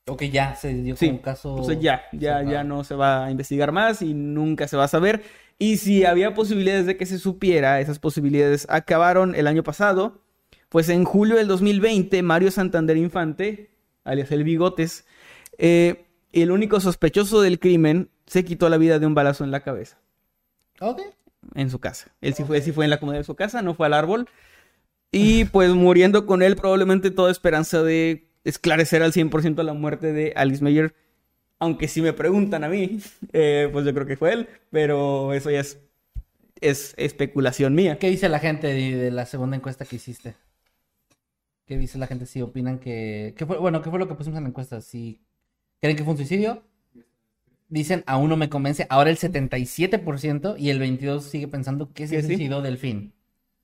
Ok, 0.07 0.23
ya 0.23 0.55
se 0.55 0.73
dio 0.73 0.95
Sí, 0.95 1.07
como 1.07 1.17
un 1.17 1.23
caso. 1.23 1.63
sea, 1.63 1.79
ya, 1.79 2.03
ya, 2.11 2.43
ya 2.43 2.63
no 2.63 2.83
se 2.83 2.93
va 2.93 3.25
a 3.25 3.31
investigar 3.31 3.71
más 3.71 4.01
y 4.03 4.13
nunca 4.13 4.67
se 4.67 4.77
va 4.77 4.83
a 4.83 4.87
saber. 4.87 5.23
Y 5.57 5.77
si 5.77 6.05
había 6.05 6.33
posibilidades 6.35 6.85
de 6.85 6.95
que 6.95 7.05
se 7.07 7.17
supiera, 7.17 7.79
esas 7.79 7.97
posibilidades 7.97 8.67
acabaron 8.69 9.33
el 9.33 9.47
año 9.47 9.63
pasado. 9.63 10.21
Pues 10.69 10.89
en 10.89 11.05
julio 11.05 11.37
del 11.37 11.47
2020, 11.47 12.21
Mario 12.21 12.51
Santander 12.51 12.97
Infante, 12.97 13.71
alias 14.03 14.31
el 14.31 14.43
Bigotes, 14.43 15.05
eh, 15.57 16.05
el 16.33 16.51
único 16.51 16.79
sospechoso 16.79 17.41
del 17.41 17.59
crimen, 17.59 18.09
se 18.27 18.43
quitó 18.45 18.69
la 18.69 18.77
vida 18.77 18.99
de 18.99 19.05
un 19.07 19.15
balazo 19.15 19.43
en 19.43 19.51
la 19.51 19.61
cabeza, 19.61 19.97
Ok. 20.81 21.01
en 21.55 21.69
su 21.69 21.79
casa. 21.79 22.11
Él 22.21 22.33
sí 22.33 22.43
fue, 22.43 22.61
sí 22.61 22.71
fue 22.71 22.83
en 22.85 22.89
la 22.91 22.99
comodidad 22.99 23.21
de 23.21 23.25
su 23.25 23.35
casa, 23.35 23.61
no 23.61 23.73
fue 23.73 23.85
al 23.87 23.93
árbol. 23.93 24.27
Y 25.11 25.45
pues 25.45 25.71
muriendo 25.71 26.25
con 26.25 26.41
él 26.43 26.55
probablemente 26.57 27.09
toda 27.09 27.31
esperanza 27.31 27.81
de 27.81 28.27
esclarecer 28.45 29.03
al 29.03 29.11
100% 29.11 29.61
la 29.63 29.73
muerte 29.73 30.13
de 30.13 30.31
Alice 30.37 30.63
Meyer. 30.63 30.95
Aunque 31.59 31.87
si 31.89 32.01
me 32.01 32.13
preguntan 32.13 32.63
a 32.63 32.69
mí, 32.69 32.99
eh, 33.33 33.69
pues 33.73 33.85
yo 33.85 33.93
creo 33.93 34.05
que 34.07 34.17
fue 34.17 34.33
él, 34.33 34.49
pero 34.71 35.33
eso 35.33 35.51
ya 35.51 35.59
es, 35.59 35.79
es 36.61 36.93
especulación 36.97 37.75
mía. 37.75 37.99
¿Qué 37.99 38.09
dice 38.09 38.29
la 38.29 38.39
gente 38.39 38.67
de, 38.67 38.95
de 38.95 39.11
la 39.11 39.25
segunda 39.25 39.57
encuesta 39.57 39.85
que 39.85 39.97
hiciste? 39.97 40.35
¿Qué 41.65 41.77
dice 41.77 41.97
la 41.97 42.07
gente 42.07 42.25
si 42.27 42.41
opinan 42.41 42.79
que... 42.79 43.33
¿qué 43.37 43.45
fue, 43.45 43.57
bueno, 43.57 43.81
¿qué 43.81 43.89
fue 43.89 43.99
lo 43.99 44.07
que 44.07 44.15
pusimos 44.15 44.37
en 44.37 44.43
la 44.43 44.49
encuesta? 44.49 44.81
Si 44.81 45.19
creen 45.81 45.97
que 45.97 46.03
fue 46.03 46.11
un 46.11 46.17
suicidio, 46.17 46.63
dicen 47.69 48.03
aún 48.05 48.29
no 48.29 48.37
me 48.37 48.49
convence. 48.49 48.85
Ahora 48.89 49.09
el 49.09 49.17
77% 49.17 50.55
y 50.59 50.69
el 50.69 50.79
22% 50.79 51.21
sigue 51.21 51.47
pensando 51.47 51.91
que 51.93 52.07
se 52.07 52.17
Que 52.17 52.21
sí. 52.21 52.27
suicidó 52.27 52.61
Delfín. 52.61 53.13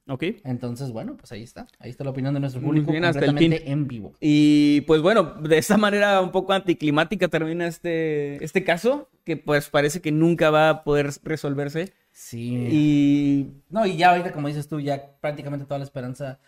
Ok. 0.07 0.23
Entonces, 0.43 0.91
bueno, 0.91 1.15
pues 1.15 1.31
ahí 1.31 1.43
está. 1.43 1.67
Ahí 1.79 1.89
está 1.89 2.03
la 2.03 2.09
opinión 2.09 2.33
de 2.33 2.39
nuestro 2.39 2.61
público 2.61 2.91
bien, 2.91 3.05
hasta 3.05 3.25
el 3.25 3.53
en 3.53 3.87
vivo. 3.87 4.13
Y 4.19 4.81
pues 4.81 5.01
bueno, 5.01 5.35
de 5.41 5.57
esa 5.57 5.77
manera 5.77 6.21
un 6.21 6.31
poco 6.31 6.53
anticlimática 6.53 7.27
termina 7.27 7.67
este, 7.67 8.43
este 8.43 8.63
caso, 8.63 9.09
que 9.23 9.37
pues 9.37 9.69
parece 9.69 10.01
que 10.01 10.11
nunca 10.11 10.49
va 10.49 10.69
a 10.69 10.83
poder 10.83 11.11
resolverse. 11.23 11.93
Sí. 12.11 12.67
Y 12.71 13.51
No, 13.69 13.85
y 13.85 13.95
ya 13.95 14.09
ahorita, 14.09 14.31
como 14.31 14.47
dices 14.47 14.67
tú, 14.67 14.79
ya 14.79 15.15
prácticamente 15.21 15.65
toda 15.65 15.77
la 15.77 15.85
esperanza 15.85 16.39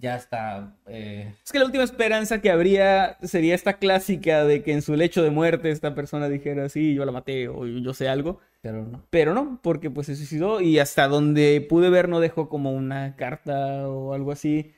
ya 0.00 0.16
está... 0.16 0.74
eh, 0.86 1.34
es 1.44 1.52
que 1.52 1.58
la 1.58 1.66
última 1.66 1.84
esperanza 1.84 2.40
que 2.40 2.50
habría 2.50 3.18
sería 3.22 3.54
esta 3.54 3.74
clásica 3.74 4.44
de 4.44 4.62
que 4.62 4.72
en 4.72 4.82
su 4.82 4.96
lecho 4.96 5.22
de 5.22 5.30
muerte 5.30 5.70
esta 5.70 5.94
persona 5.94 6.28
dijera, 6.28 6.68
sí, 6.68 6.94
yo 6.94 7.04
la 7.04 7.12
maté 7.12 7.48
o 7.48 7.66
yo 7.66 7.94
sé 7.94 8.08
algo. 8.08 8.40
pero 8.62 8.84
no. 8.84 9.02
Pero 9.10 9.34
no, 9.34 9.60
porque 9.62 9.90
pues 9.90 10.06
se 10.06 10.16
suicidó 10.16 10.60
y 10.60 10.78
hasta 10.78 11.06
donde 11.08 11.64
pude 11.68 11.90
ver 11.90 12.08
no 12.08 12.20
dejó 12.20 12.48
como 12.48 12.72
una 12.72 13.16
carta 13.16 13.88
o 13.88 14.14
algo 14.14 14.32
así. 14.32 14.72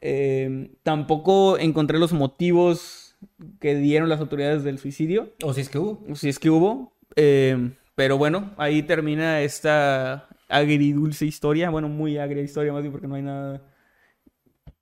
Eh, 0.00 0.70
tampoco 0.82 1.58
encontré 1.58 1.98
los 1.98 2.12
motivos 2.12 3.16
que 3.60 3.74
dieron 3.76 4.08
las 4.08 4.20
autoridades 4.20 4.64
del 4.64 4.78
suicidio, 4.78 5.32
O 5.42 5.54
si 5.54 5.62
es 5.62 5.68
que 5.68 5.78
hubo. 5.78 6.02
si 6.14 6.28
es 6.28 6.38
que 6.38 6.50
hubo. 6.50 6.92
Eh, 7.16 7.70
pero 7.94 8.18
bueno, 8.18 8.52
ahí 8.56 8.82
termina 8.82 9.40
esta 9.40 10.28
agridulce 10.48 11.26
historia. 11.26 11.70
Bueno, 11.70 11.88
muy 11.88 12.18
agria 12.18 12.42
historia 12.42 12.72
más 12.72 12.82
bien 12.82 12.92
porque 12.92 13.06
no 13.06 13.14
hay 13.14 13.22
nada... 13.22 13.62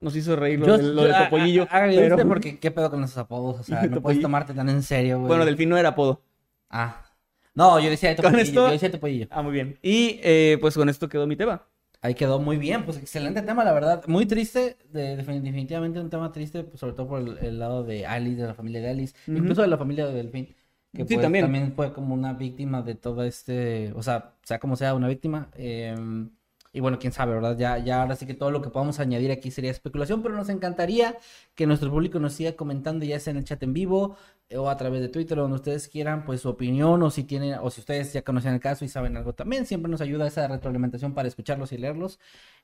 Nos 0.03 0.15
hizo 0.17 0.37
reír 0.37 0.59
lo, 0.61 0.67
Yo- 0.67 0.77
del- 0.79 0.95
lo 0.97 1.05
de 1.05 1.15
a- 1.15 1.25
Topollillo. 1.25 1.67
a- 1.71 1.77
agridulce 1.77 2.17
pero- 2.17 2.29
porque 2.29 2.59
qué 2.59 2.71
pedo 2.71 2.91
con 2.91 3.03
esos 3.05 3.17
apodos, 3.19 3.61
o 3.61 3.62
sea, 3.62 3.83
no 4.01 4.03
puedes 4.03 4.21
tomarte 4.21 4.53
tan 4.53 4.69
en 4.69 4.83
serio, 4.83 5.19
güey. 5.19 5.29
Bueno, 5.29 5.45
Delfín 5.45 5.69
no 5.69 5.77
era 5.79 5.91
apodo. 5.91 6.21
Ah. 6.69 7.05
No, 7.55 7.79
yo 7.81 7.88
decía 7.91 8.09
de 8.11 8.17
topollillo, 8.17 8.41
esto- 8.43 8.67
yo 8.67 8.73
decía 8.73 8.88
de 8.88 8.93
topollillo. 8.95 9.27
Ah, 9.31 9.43
muy 9.43 9.53
bien. 9.53 9.79
Y 9.83 10.19
eh, 10.23 10.59
pues 10.61 10.75
con 10.75 10.88
esto 10.88 11.09
quedó 11.09 11.27
mi 11.27 11.37
tema. 11.37 11.62
Ahí 12.01 12.15
quedó 12.15 12.41
muy 12.41 12.57
bien, 12.57 12.85
pues 12.85 12.97
excelente 12.99 13.43
tema, 13.43 13.62
la 13.62 13.73
verdad. 13.73 14.03
Muy 14.09 14.27
triste, 14.27 14.77
de- 14.91 15.17
defin- 15.17 15.41
definitivamente 15.41 16.01
un 16.01 16.11
tema 16.11 16.33
triste, 16.33 16.65
pues, 16.65 16.81
sobre 16.81 16.95
todo 16.95 17.07
por 17.07 17.21
el, 17.21 17.38
el 17.38 17.59
lado 17.61 17.85
de 17.85 18.07
Alice, 18.07 18.41
de 18.41 18.49
la 18.49 18.55
familia 18.55 18.81
de 18.81 18.91
Alice, 18.91 19.15
incluso 19.29 19.62
de 19.62 19.69
la 19.69 19.79
familia 19.79 20.07
de 20.07 20.15
Delfín, 20.15 20.47
que 20.93 21.03
Sí, 21.07 21.15
pues, 21.15 21.21
también. 21.21 21.45
también 21.45 21.73
fue 21.77 21.93
como 21.93 22.12
una 22.15 22.33
víctima 22.33 22.83
de 22.83 22.97
todo 22.97 23.23
este, 23.23 23.93
o 23.95 24.03
sea, 24.03 24.35
sea 24.43 24.59
como 24.59 24.75
sea 24.75 24.95
una 24.95 25.07
víctima. 25.07 25.49
eh, 25.55 25.95
y 26.73 26.81
bueno, 26.81 26.99
quién 26.99 27.13
sabe, 27.13 27.35
¿verdad? 27.35 27.57
Ya, 27.59 27.79
ya 27.79 28.01
ahora 28.01 28.17
sí 28.17 28.27
que 28.27 28.33
todo 28.33 28.51
lo 28.51 28.63
que 28.63 28.71
podamos 28.71 28.99
añadir 28.99 29.31
aquí 29.31 29.51
sería 29.51 29.71
especulación, 29.71 30.23
pero 30.23 30.35
nos 30.35 30.49
encantaría 30.49 31.19
que 31.55 31.67
nuestro 31.67 31.91
público 31.91 32.19
nos 32.19 32.33
siga 32.33 32.53
comentando, 32.53 33.05
ya 33.05 33.21
sea 33.21 33.33
en 33.33 33.37
el 33.37 33.45
chat 33.45 33.63
en 33.63 33.75
vivo 33.75 34.17
eh, 34.49 34.57
o 34.57 34.71
a 34.71 34.77
través 34.79 35.03
de 35.03 35.09
Twitter, 35.11 35.37
donde 35.37 35.57
ustedes 35.57 35.89
quieran, 35.89 36.25
pues 36.25 36.41
su 36.41 36.49
opinión, 36.49 37.03
o 37.03 37.11
si 37.11 37.25
tienen, 37.25 37.59
o 37.61 37.71
si 37.71 37.81
ustedes 37.81 38.15
ya 38.15 38.23
conocen 38.23 38.55
el 38.55 38.61
caso 38.61 38.87
y 38.87 38.89
saben 38.89 39.17
algo 39.19 39.35
también, 39.35 39.67
siempre 39.67 39.91
nos 39.91 40.01
ayuda 40.01 40.27
esa 40.27 40.49
retroalimentación 40.49 41.13
para 41.13 41.29
escucharlos 41.29 41.73
y 41.73 41.79
leerlos. 41.79 42.19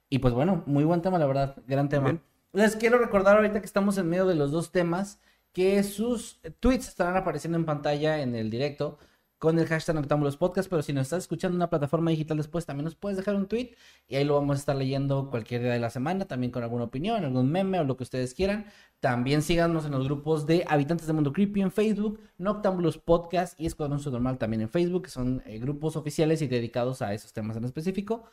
Y 0.09 0.21
pues 0.21 0.33
bueno, 0.33 0.63
muy 0.65 0.85
buen 0.85 1.03
tema, 1.03 1.19
la 1.19 1.27
verdad, 1.27 1.57
gran 1.67 1.91
tema. 1.91 2.07
Bien. 2.07 2.23
Les 2.55 2.77
quiero 2.77 2.99
recordar 2.99 3.37
ahorita 3.37 3.61
que 3.61 3.67
estamos 3.67 3.99
en 3.99 4.09
medio 4.09 4.27
de 4.27 4.37
los 4.37 4.51
dos 4.51 4.73
temas, 4.73 5.21
que 5.53 5.83
sus 5.83 6.41
tweets 6.61 6.89
estarán 6.89 7.17
apareciendo 7.17 7.59
en 7.59 7.67
pantalla 7.67 8.23
en 8.23 8.35
el 8.35 8.49
directo 8.49 8.99
con 9.39 9.59
el 9.59 9.67
hashtag 9.67 9.95
Noctámbulos 9.95 10.37
Podcast, 10.37 10.69
pero 10.69 10.83
si 10.83 10.93
nos 10.93 11.03
estás 11.03 11.25
escuchando 11.25 11.55
en 11.55 11.59
una 11.59 11.71
plataforma 11.71 12.11
digital 12.11 12.37
después, 12.37 12.67
también 12.67 12.85
nos 12.85 12.97
puedes 12.97 13.17
dejar 13.17 13.37
un 13.37 13.47
tweet 13.47 13.71
y 14.09 14.17
ahí 14.17 14.25
lo 14.25 14.35
vamos 14.35 14.57
a 14.57 14.61
estar 14.61 14.75
leyendo 14.75 15.31
cualquier 15.31 15.63
día 15.63 15.73
de 15.73 15.79
la 15.79 15.91
semana, 15.91 16.25
también 16.27 16.51
con 16.51 16.63
alguna 16.65 16.85
opinión, 16.85 17.25
algún 17.25 17.51
meme 17.51 17.79
o 17.79 17.85
lo 17.85 17.97
que 17.97 18.03
ustedes 18.03 18.35
quieran. 18.35 18.67
También 19.01 19.43
síganos 19.43 19.87
en 19.87 19.93
los 19.93 20.05
grupos 20.05 20.47
de 20.47 20.65
Habitantes 20.69 21.07
del 21.07 21.15
Mundo 21.15 21.33
Creepy 21.33 21.63
en 21.63 21.71
Facebook, 21.71 22.21
Noctámbulos 22.37 22.99
Podcast 22.99 23.59
y 23.61 23.67
Escuadrón 23.67 24.01
Subnormal 24.01 24.39
también 24.39 24.63
en 24.63 24.69
Facebook, 24.69 25.05
que 25.05 25.11
son 25.11 25.43
eh, 25.47 25.59
grupos 25.59 25.95
oficiales 25.95 26.43
y 26.43 26.49
dedicados 26.49 27.01
a 27.01 27.15
esos 27.15 27.33
temas 27.33 27.57
en 27.57 27.65
específico. 27.65 28.25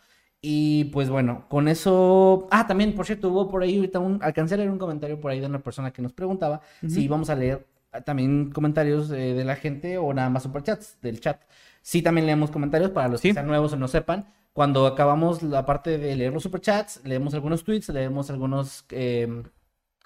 Y 0.42 0.86
pues 0.86 1.10
bueno, 1.10 1.46
con 1.50 1.68
eso. 1.68 2.48
Ah, 2.52 2.68
también, 2.68 2.94
por 2.94 3.06
cierto, 3.06 3.30
hubo 3.30 3.48
por 3.48 3.64
ahí 3.64 3.78
ahorita 3.78 4.00
un. 4.00 4.20
Alcancé 4.22 4.56
a 4.56 4.58
leer 4.58 4.70
un 4.70 4.78
comentario 4.78 5.20
por 5.20 5.32
ahí 5.32 5.40
de 5.40 5.48
una 5.48 5.64
persona 5.64 5.92
que 5.92 6.02
nos 6.02 6.14
preguntaba 6.14 6.62
si 6.88 7.04
íbamos 7.04 7.30
a 7.30 7.36
leer 7.36 7.66
también 8.02 8.52
comentarios 8.52 9.10
eh, 9.12 9.34
de 9.34 9.44
la 9.46 9.56
gente 9.56 9.98
o 9.98 10.14
nada 10.14 10.30
más 10.30 10.44
superchats 10.44 10.98
del 11.02 11.20
chat. 11.20 11.42
Sí, 11.82 12.02
también 12.02 12.26
leemos 12.26 12.52
comentarios 12.52 12.92
para 12.92 13.08
los 13.08 13.22
Sí. 13.22 13.30
que 13.30 13.34
sean 13.36 13.48
nuevos 13.48 13.74
o 13.74 13.78
no 13.78 13.88
sepan. 13.88 14.28
Cuando 14.54 14.88
acabamos 14.88 15.44
la 15.44 15.66
parte 15.66 15.98
de 15.98 16.16
leer 16.16 16.34
los 16.34 16.44
superchats, 16.44 17.02
leemos 17.04 17.34
algunos 17.34 17.64
tweets, 17.64 17.90
leemos 17.90 18.30
algunos 18.30 18.86
eh, 18.90 19.44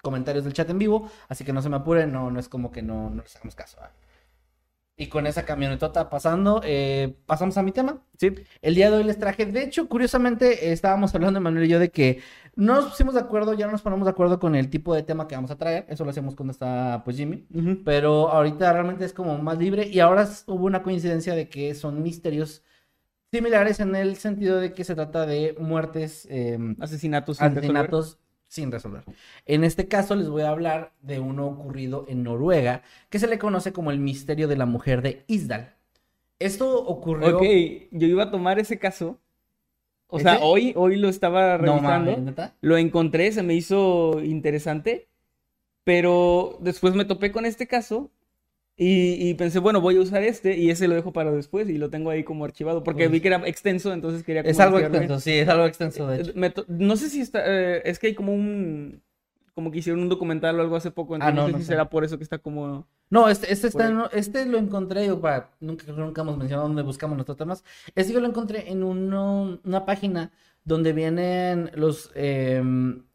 comentarios 0.02 0.44
del 0.44 0.52
chat 0.52 0.68
en 0.70 0.78
vivo. 0.78 1.10
Así 1.28 1.44
que 1.44 1.52
no 1.52 1.62
se 1.62 1.68
me 1.68 1.76
apuren, 1.76 2.12
no, 2.12 2.30
no 2.30 2.40
es 2.40 2.48
como 2.48 2.70
que 2.72 2.82
no, 2.82 3.10
no 3.10 3.22
les 3.22 3.36
hagamos 3.36 3.54
caso. 3.54 3.78
¿ah? 3.80 3.90
Y 5.00 5.06
con 5.06 5.26
esa 5.26 5.46
camionetota 5.46 6.10
pasando, 6.10 6.60
eh, 6.62 7.16
pasamos 7.24 7.56
a 7.56 7.62
mi 7.62 7.72
tema. 7.72 8.02
Sí. 8.18 8.34
El 8.60 8.74
día 8.74 8.90
de 8.90 8.98
hoy 8.98 9.04
les 9.04 9.18
traje, 9.18 9.46
de 9.46 9.62
hecho, 9.62 9.88
curiosamente, 9.88 10.68
eh, 10.68 10.72
estábamos 10.72 11.14
hablando 11.14 11.40
Manuel 11.40 11.64
y 11.64 11.68
yo 11.68 11.78
de 11.78 11.90
que 11.90 12.20
no 12.54 12.74
nos 12.74 12.90
pusimos 12.90 13.14
de 13.14 13.20
acuerdo, 13.20 13.54
ya 13.54 13.64
no 13.64 13.72
nos 13.72 13.80
ponemos 13.80 14.04
de 14.04 14.10
acuerdo 14.10 14.38
con 14.38 14.54
el 14.54 14.68
tipo 14.68 14.94
de 14.94 15.02
tema 15.02 15.26
que 15.26 15.36
vamos 15.36 15.50
a 15.50 15.56
traer. 15.56 15.86
Eso 15.88 16.04
lo 16.04 16.10
hacemos 16.10 16.34
cuando 16.34 16.52
está, 16.52 17.00
pues, 17.02 17.16
Jimmy. 17.16 17.46
Pero 17.82 18.28
ahorita 18.28 18.70
realmente 18.74 19.06
es 19.06 19.14
como 19.14 19.38
más 19.38 19.56
libre 19.56 19.88
y 19.88 20.00
ahora 20.00 20.28
hubo 20.46 20.66
una 20.66 20.82
coincidencia 20.82 21.34
de 21.34 21.48
que 21.48 21.74
son 21.74 22.02
misterios 22.02 22.62
similares 23.32 23.80
en 23.80 23.96
el 23.96 24.16
sentido 24.16 24.58
de 24.60 24.74
que 24.74 24.84
se 24.84 24.94
trata 24.94 25.24
de 25.24 25.56
muertes, 25.58 26.28
em, 26.30 26.76
Asesinatos. 26.78 27.40
asesinatos 27.40 28.18
sin 28.50 28.72
resolver. 28.72 29.04
En 29.46 29.62
este 29.62 29.86
caso 29.86 30.16
les 30.16 30.28
voy 30.28 30.42
a 30.42 30.48
hablar 30.50 30.92
de 31.02 31.20
uno 31.20 31.46
ocurrido 31.46 32.04
en 32.08 32.24
Noruega 32.24 32.82
que 33.08 33.20
se 33.20 33.28
le 33.28 33.38
conoce 33.38 33.72
como 33.72 33.92
el 33.92 34.00
misterio 34.00 34.48
de 34.48 34.56
la 34.56 34.66
mujer 34.66 35.02
de 35.02 35.22
Isdal. 35.28 35.76
Esto 36.40 36.84
ocurrió... 36.84 37.36
Ok, 37.36 37.44
yo 37.92 38.06
iba 38.08 38.24
a 38.24 38.30
tomar 38.32 38.58
ese 38.58 38.76
caso. 38.80 39.18
O 40.08 40.18
sea, 40.18 40.40
hoy, 40.40 40.72
hoy 40.74 40.96
lo 40.96 41.08
estaba 41.08 41.58
No 41.58 41.74
revisando. 41.74 41.82
mames, 42.10 42.18
¿neta? 42.18 42.56
Lo 42.60 42.76
encontré, 42.76 43.30
se 43.30 43.44
me 43.44 43.54
hizo 43.54 44.20
interesante. 44.20 45.06
Pero 45.84 46.58
después 46.60 46.94
me 46.96 47.04
topé 47.04 47.30
con 47.30 47.46
este 47.46 47.68
caso. 47.68 48.10
Y, 48.82 49.28
y 49.28 49.34
pensé, 49.34 49.58
bueno, 49.58 49.82
voy 49.82 49.96
a 49.96 50.00
usar 50.00 50.22
este. 50.22 50.56
Y 50.56 50.70
ese 50.70 50.88
lo 50.88 50.94
dejo 50.94 51.12
para 51.12 51.30
después. 51.32 51.68
Y 51.68 51.76
lo 51.76 51.90
tengo 51.90 52.08
ahí 52.08 52.24
como 52.24 52.46
archivado. 52.46 52.82
Porque 52.82 53.08
vi 53.08 53.20
que 53.20 53.28
era 53.28 53.46
extenso, 53.46 53.92
entonces 53.92 54.22
quería 54.24 54.40
Es 54.40 54.58
algo 54.58 54.78
extenso, 54.78 55.20
sí, 55.20 55.32
es 55.32 55.48
algo 55.48 55.66
extenso, 55.66 56.06
de 56.08 56.22
hecho. 56.22 56.32
Me 56.34 56.50
no 56.68 56.96
sé 56.96 57.10
si 57.10 57.20
está. 57.20 57.42
eh, 57.44 57.82
es 57.84 57.98
que 57.98 58.06
hay 58.06 58.14
como 58.14 58.32
un. 58.34 59.02
Como 59.54 59.70
que 59.70 59.78
hicieron 59.80 60.00
un 60.00 60.08
documental 60.08 60.58
o 60.58 60.62
algo 60.62 60.76
hace 60.76 60.90
poco. 60.90 61.16
Ah, 61.20 61.30
no, 61.30 61.42
no 61.42 61.46
sé 61.48 61.52
no 61.52 61.58
si 61.58 61.64
sé. 61.64 61.72
será 61.72 61.90
por 61.90 62.04
eso 62.04 62.16
que 62.16 62.24
está 62.24 62.38
como. 62.38 62.86
No, 63.10 63.28
este, 63.28 63.52
este 63.52 63.66
está 63.66 63.88
en- 63.88 64.00
este 64.12 64.46
lo 64.46 64.56
encontré, 64.56 65.06
yo, 65.06 65.20
para- 65.20 65.50
nunca, 65.60 65.84
nunca 65.92 66.22
hemos 66.22 66.38
mencionado 66.38 66.68
dónde 66.68 66.82
buscamos 66.82 67.16
nuestros 67.16 67.36
temas. 67.36 67.64
Este 67.94 68.12
yo 68.14 68.20
lo 68.20 68.28
encontré 68.28 68.70
en 68.70 68.82
uno- 68.82 69.60
una 69.64 69.84
página 69.84 70.30
donde 70.64 70.92
vienen 70.92 71.70
los, 71.74 72.10
eh, 72.14 72.62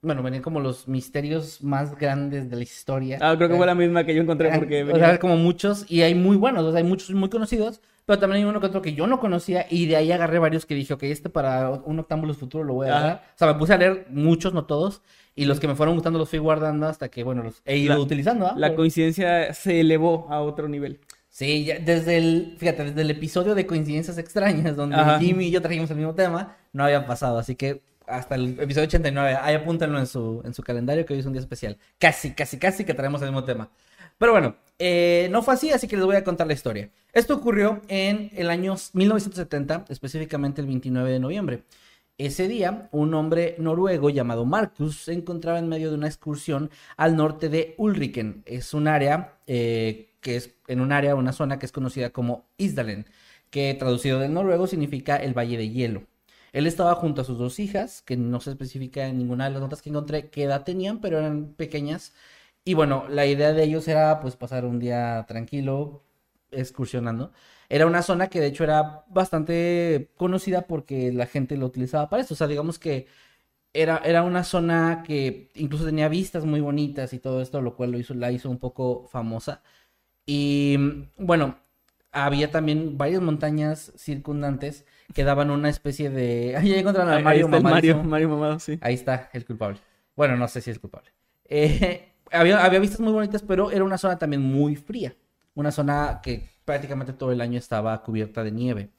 bueno, 0.01 0.23
venían 0.23 0.41
como 0.43 0.60
los 0.60 0.88
misterios 0.88 1.63
más 1.63 1.97
grandes 1.97 2.49
de 2.49 2.55
la 2.55 2.63
historia. 2.63 3.17
Ah, 3.21 3.36
creo 3.38 3.47
que 3.49 3.53
Eh, 3.55 3.58
fue 3.58 3.65
la 3.65 3.75
misma 3.75 4.03
que 4.03 4.15
yo 4.15 4.21
encontré 4.21 4.51
porque 4.58 4.84
o 4.84 4.95
sea, 4.97 5.19
como 5.19 5.38
muchos, 5.38 5.86
y 5.89 6.01
hay 6.01 6.15
muy 6.15 6.38
buenos, 6.38 6.63
o 6.63 6.71
sea, 6.71 6.79
hay 6.79 6.84
muchos 6.84 7.12
muy 7.12 7.29
conocidos, 7.29 7.81
pero 8.05 8.19
también 8.19 8.43
hay 8.43 8.49
uno 8.49 8.60
que 8.60 8.65
otro 8.67 8.81
que 8.81 8.93
yo 8.93 9.08
no 9.08 9.19
conocía, 9.19 9.65
y 9.69 9.86
de 9.86 9.95
ahí 9.95 10.12
agarré 10.12 10.39
varios 10.39 10.65
que 10.65 10.75
dije, 10.75 10.93
ok, 10.93 11.03
este 11.03 11.29
para 11.29 11.69
un 11.71 11.99
Octámbulos 11.99 12.38
futuro 12.38 12.63
lo 12.63 12.73
voy 12.73 12.88
a 12.88 12.97
agarrar. 12.97 13.23
O 13.36 13.38
sea, 13.38 13.47
me 13.53 13.55
puse 13.60 13.73
a 13.73 13.77
leer 13.77 14.08
muchos, 14.10 14.53
no 14.53 14.65
todos, 14.65 15.01
y 15.36 15.45
los 15.45 15.60
que 15.60 15.67
me 15.67 15.75
fueron 15.75 15.95
gustando 15.95 16.17
los 16.19 16.29
fui 16.29 16.39
guardando 16.39 16.88
hasta 16.88 17.10
que, 17.10 17.23
bueno, 17.23 17.43
los 17.43 17.62
he 17.65 17.77
ido 17.77 17.95
La- 17.95 17.99
utilizando. 18.01 18.47
¿ah? 18.47 18.53
la 18.58 18.73
coincidencia 18.75 19.53
se 19.53 19.79
elevó 19.81 20.27
a 20.29 20.41
otro 20.41 20.67
nivel. 20.67 20.99
Sí, 21.36 21.65
ya 21.65 21.80
desde 21.80 22.15
el, 22.15 22.56
fíjate, 22.58 22.86
desde 22.86 23.02
el 23.02 23.12
episodio 23.12 23.56
de 23.56 23.67
Coincidencias 23.67 24.17
Extrañas, 24.17 24.78
donde 24.78 24.95
Ajá. 24.95 25.19
Jimmy 25.19 25.48
y 25.48 25.52
yo 25.52 25.62
trajimos 25.62 25.91
el 25.91 25.98
mismo 25.98 26.15
tema, 26.15 26.56
no 26.71 26.86
había 26.86 27.06
pasado, 27.06 27.38
así 27.38 27.56
que 27.58 27.82
hasta 28.08 28.36
el 28.36 28.58
episodio 28.58 28.88
89, 28.88 29.38
ahí 29.41 29.54
apúntenlo 29.54 30.00
en 30.00 30.08
su, 30.08 30.41
en 30.45 30.54
su 30.54 30.63
calendario 30.63 31.06
que 31.06 31.12
hoy 31.12 31.19
es 31.19 31.26
un 31.26 31.34
día 31.34 31.41
especial. 31.41 31.78
Casi, 32.00 32.32
casi, 32.32 32.58
casi 32.58 32.86
que 32.86 32.93
traemos 32.93 33.21
el 33.21 33.32
mismo 33.32 33.43
tema. 33.43 33.69
Pero 34.17 34.32
bueno, 34.32 34.56
eh, 34.80 35.28
no 35.30 35.43
fue 35.43 35.56
así, 35.56 35.71
así 35.71 35.89
que 35.89 35.98
les 35.98 36.06
voy 36.06 36.15
a 36.15 36.24
contar 36.24 36.48
la 36.48 36.54
historia. 36.54 36.89
Esto 37.12 37.36
ocurrió 37.36 37.82
en 37.89 38.32
el 38.34 38.50
año 38.50 38.78
1970, 38.93 39.88
específicamente 39.89 40.62
el 40.62 40.67
29 40.67 41.12
de 41.12 41.19
noviembre. 41.19 41.63
Ese 42.17 42.48
día, 42.48 42.88
un 42.93 43.13
hombre 43.13 43.58
noruego 43.60 44.10
llamado 44.10 44.45
Marcus 44.45 45.04
se 45.04 45.12
encontraba 45.12 45.60
en 45.60 45.67
medio 45.67 45.89
de 45.89 45.98
una 45.98 46.08
excursión 46.08 46.69
al 46.95 47.17
norte 47.17 47.50
de 47.50 47.76
Ulriken. 47.78 48.41
Es 48.45 48.74
un 48.74 48.88
área 48.88 49.34
eh, 49.48 50.13
que 50.25 50.38
es 50.38 50.55
en 50.67 50.81
un 50.81 50.91
área, 50.91 51.13
una 51.13 51.33
zona 51.33 51.59
que 51.59 51.67
es 51.67 51.71
conocida 51.71 52.09
como 52.09 52.47
Isdalen, 52.57 53.05
que 53.51 53.75
traducido 53.75 54.19
del 54.19 54.33
noruego 54.33 54.65
significa 54.65 55.17
el 55.17 55.38
Valle 55.38 55.55
de 55.55 55.69
Hielo. 55.69 56.03
Él 56.51 56.65
estaba 56.65 56.95
junto 56.95 57.21
a 57.21 57.25
sus 57.25 57.38
dos 57.38 57.59
hijas, 57.59 58.01
que 58.01 58.17
no 58.17 58.39
se 58.41 58.49
especifica 58.49 59.05
en 59.07 59.19
ninguna 59.19 59.45
de 59.45 59.51
las 59.51 59.61
notas 59.61 59.83
que 59.83 59.89
encontré 59.91 60.31
qué 60.31 60.45
edad 60.45 60.63
tenían, 60.63 60.99
pero 60.99 61.19
eran 61.19 61.53
pequeñas. 61.53 62.13
Y 62.63 62.73
bueno, 62.73 63.05
la 63.07 63.27
idea 63.27 63.53
de 63.53 63.63
ellos 63.63 63.88
era 63.88 64.19
pues 64.19 64.35
pasar 64.35 64.65
un 64.65 64.79
día 64.79 65.25
tranquilo, 65.27 66.03
excursionando. 66.51 67.31
Era 67.69 67.85
una 67.85 68.01
zona 68.01 68.27
que 68.29 68.39
de 68.39 68.47
hecho 68.47 68.63
era 68.63 69.05
bastante 69.09 70.09
conocida 70.17 70.63
porque 70.63 71.11
la 71.13 71.27
gente 71.27 71.55
lo 71.57 71.67
utilizaba 71.67 72.09
para 72.09 72.23
eso. 72.23 72.33
O 72.33 72.38
sea, 72.38 72.47
digamos 72.47 72.79
que 72.79 73.07
era, 73.73 73.97
era 74.05 74.23
una 74.23 74.43
zona 74.43 75.03
que 75.05 75.51
incluso 75.55 75.85
tenía 75.85 76.07
vistas 76.09 76.45
muy 76.45 76.61
bonitas 76.61 77.13
y 77.13 77.19
todo 77.19 77.41
esto, 77.41 77.61
lo 77.61 77.75
cual 77.75 77.91
lo 77.91 77.99
hizo, 77.99 78.13
la 78.15 78.31
hizo 78.31 78.49
un 78.49 78.59
poco 78.59 79.07
famosa. 79.09 79.61
Y 80.25 80.77
bueno, 81.17 81.57
había 82.11 82.51
también 82.51 82.97
varias 82.97 83.21
montañas 83.21 83.91
circundantes 83.97 84.85
que 85.13 85.23
daban 85.23 85.51
una 85.51 85.69
especie 85.69 86.09
de... 86.09 86.55
Ahí 86.57 86.69
ya 86.69 86.77
encontraron 86.79 87.13
a 87.13 87.17
Ahí- 87.17 87.17
ahí 87.17 87.23
Mario 87.23 87.47
mamadísimo. 87.47 88.03
Mario, 88.03 88.09
Mario 88.09 88.29
mamado, 88.29 88.59
sí. 88.59 88.77
Ahí 88.81 88.93
está 88.95 89.29
el 89.33 89.45
culpable. 89.45 89.79
Bueno, 90.15 90.35
no 90.38 90.47
sé 90.47 90.61
si 90.61 90.71
es 90.71 90.79
culpable. 90.79 91.11
Eh, 91.45 92.13
había, 92.31 92.63
había 92.63 92.79
vistas 92.79 92.99
muy 92.99 93.11
bonitas, 93.13 93.43
pero 93.43 93.71
era 93.71 93.83
una 93.83 93.97
zona 93.97 94.17
también 94.17 94.41
muy 94.41 94.75
fría. 94.75 95.15
Una 95.53 95.71
zona 95.71 96.19
que 96.23 96.49
prácticamente 96.65 97.13
todo 97.13 97.31
el 97.31 97.41
año 97.41 97.57
estaba 97.59 98.01
cubierta 98.03 98.43
de 98.43 98.51
nieve. 98.51 98.89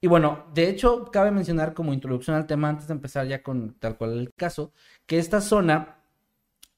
Y 0.00 0.06
bueno, 0.06 0.46
de 0.54 0.68
hecho, 0.68 1.06
cabe 1.10 1.30
mencionar 1.32 1.74
como 1.74 1.92
introducción 1.92 2.36
al 2.36 2.46
tema, 2.46 2.68
antes 2.68 2.86
de 2.86 2.94
empezar 2.94 3.26
ya 3.26 3.42
con 3.42 3.74
tal 3.80 3.96
cual 3.96 4.12
el 4.18 4.32
caso, 4.34 4.72
que 5.06 5.18
esta 5.18 5.40
zona, 5.40 5.97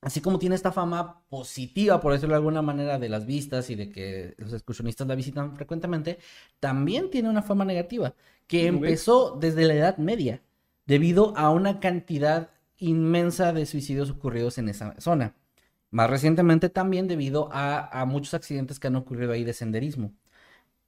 así 0.01 0.21
como 0.21 0.39
tiene 0.39 0.55
esta 0.55 0.73
fama 0.73 1.23
positiva, 1.29 2.01
por 2.01 2.13
decirlo 2.13 2.35
de 2.35 2.39
alguna 2.39 2.63
manera, 2.63 2.99
de 2.99 3.09
las 3.09 3.27
vistas 3.27 3.71
y 3.71 3.75
de 3.75 3.91
que 3.91 4.35
los 4.39 4.53
excursionistas 4.53 5.07
la 5.07 5.15
visitan 5.15 5.57
frecuentemente, 5.57 6.19
también 6.59 7.11
tiene 7.11 7.29
una 7.29 7.43
fama 7.43 7.65
negativa, 7.65 8.15
que 8.47 8.67
empezó 8.67 9.37
desde 9.39 9.67
la 9.67 9.75
Edad 9.75 9.99
Media, 9.99 10.43
debido 10.87 11.37
a 11.37 11.51
una 11.51 11.81
cantidad 11.81 12.51
inmensa 12.79 13.53
de 13.53 13.67
suicidios 13.67 14.11
ocurridos 14.11 14.59
en 14.59 14.69
esa 14.69 14.99
zona. 15.01 15.35
Más 15.91 16.09
recientemente 16.09 16.69
también 16.69 17.09
debido 17.09 17.49
a, 17.53 18.01
a 18.01 18.05
muchos 18.07 18.35
accidentes 18.35 18.79
que 18.81 18.87
han 18.87 18.97
ocurrido 18.97 19.33
ahí 19.33 19.45
de 19.45 19.53
senderismo. 19.53 20.13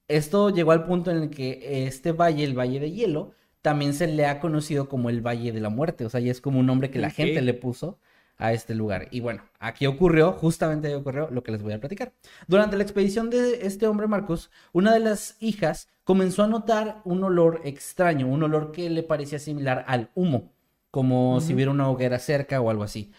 Esto 0.09 0.51
llegó 0.51 0.73
al 0.73 0.85
punto 0.85 1.11
en 1.11 1.23
el 1.25 1.31
que 1.31 1.87
este 1.87 2.13
valle, 2.13 2.45
el 2.45 2.59
Valle 2.59 2.81
de 2.81 2.91
Hielo, 2.93 3.33
también 3.63 3.95
se 3.95 4.07
le 4.07 4.27
ha 4.27 4.41
conocido 4.41 4.89
como 4.89 5.11
el 5.11 5.21
Valle 5.21 5.53
de 5.53 5.61
la 5.61 5.71
Muerte. 5.71 6.05
O 6.05 6.11
sea, 6.11 6.21
ya 6.21 6.31
es 6.31 6.41
como 6.41 6.61
un 6.61 6.67
nombre 6.67 6.91
que 6.91 6.99
la 6.99 7.11
gente 7.11 7.41
le 7.43 7.55
puso 7.55 7.99
a 8.39 8.53
este 8.53 8.75
lugar. 8.75 9.09
Y 9.11 9.21
bueno, 9.21 9.43
aquí 9.59 9.87
ocurrió, 9.87 10.33
justamente 10.33 10.89
ahí 10.89 10.95
ocurrió 10.95 11.29
lo 11.31 11.43
que 11.43 11.53
les 11.53 11.63
voy 11.63 11.73
a 11.73 11.81
platicar. 11.81 12.13
Durante 12.49 12.77
la 12.77 12.83
expedición 12.83 13.31
de 13.31 13.67
este 13.67 13.87
hombre 13.87 14.07
Marcos, 14.07 14.51
una 14.73 14.93
de 14.93 15.01
las 15.01 15.37
hijas 15.41 15.89
comenzó 16.05 16.43
a 16.43 16.49
notar 16.49 17.01
un 17.05 17.23
olor 17.23 17.61
extraño, 17.65 18.27
un 18.27 18.43
olor 18.43 18.73
que 18.73 18.91
le 18.91 19.03
parecía 19.03 19.39
similar 19.39 19.85
al 19.87 20.11
humo, 20.15 20.53
como 20.91 21.41
si 21.41 21.55
hubiera 21.55 21.71
una 21.71 21.89
hoguera 21.89 22.19
cerca 22.19 22.61
o 22.61 22.69
algo 22.71 22.83
así 22.83 23.13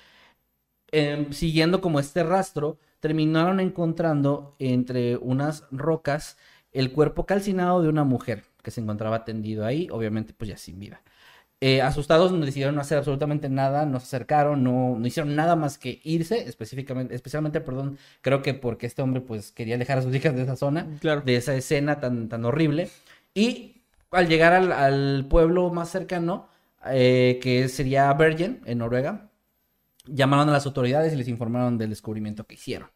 em, 0.91 1.31
siguiendo 1.31 1.81
como 1.81 1.99
este 1.99 2.23
rastro, 2.23 2.77
terminaron 2.99 3.59
encontrando 3.59 4.55
entre 4.59 5.17
unas 5.17 5.65
rocas 5.71 6.37
el 6.71 6.91
cuerpo 6.91 7.25
calcinado 7.25 7.81
de 7.81 7.89
una 7.89 8.03
mujer 8.03 8.43
que 8.61 8.71
se 8.71 8.81
encontraba 8.81 9.25
tendido 9.25 9.65
ahí, 9.65 9.89
obviamente 9.91 10.33
pues 10.33 10.49
ya 10.49 10.57
sin 10.57 10.79
vida. 10.79 11.01
Eh, 11.65 11.81
asustados 11.81 12.33
no 12.33 12.45
decidieron 12.45 12.75
no 12.75 12.81
hacer 12.81 12.97
absolutamente 12.97 13.47
nada, 13.47 13.85
no 13.85 13.97
se 14.01 14.07
acercaron, 14.07 14.65
no, 14.65 14.97
no 14.99 15.07
hicieron 15.07 15.33
nada 15.33 15.55
más 15.55 15.77
que 15.77 16.01
irse, 16.03 16.39
específicamente, 16.49 17.15
especialmente, 17.15 17.61
perdón, 17.61 17.97
creo 18.19 18.41
que 18.41 18.53
porque 18.53 18.85
este 18.85 19.01
hombre 19.01 19.21
pues 19.21 19.53
quería 19.53 19.75
alejar 19.75 19.99
a 19.99 20.01
sus 20.01 20.13
hijas 20.15 20.35
de 20.35 20.41
esa 20.41 20.57
zona, 20.57 20.87
Claro. 20.99 21.21
de 21.21 21.37
esa 21.37 21.55
escena 21.55 22.01
tan, 22.01 22.27
tan 22.27 22.43
horrible. 22.43 22.89
Y 23.33 23.81
al 24.11 24.27
llegar 24.27 24.51
al, 24.51 24.73
al 24.73 25.25
pueblo 25.29 25.69
más 25.71 25.89
cercano, 25.89 26.49
eh, 26.87 27.39
que 27.41 27.69
sería 27.69 28.11
Bergen, 28.13 28.59
en 28.65 28.79
Noruega, 28.79 29.29
llamaron 30.05 30.49
a 30.49 30.51
las 30.51 30.65
autoridades 30.65 31.13
y 31.13 31.15
les 31.15 31.29
informaron 31.29 31.77
del 31.77 31.91
descubrimiento 31.91 32.43
que 32.45 32.55
hicieron. 32.55 32.89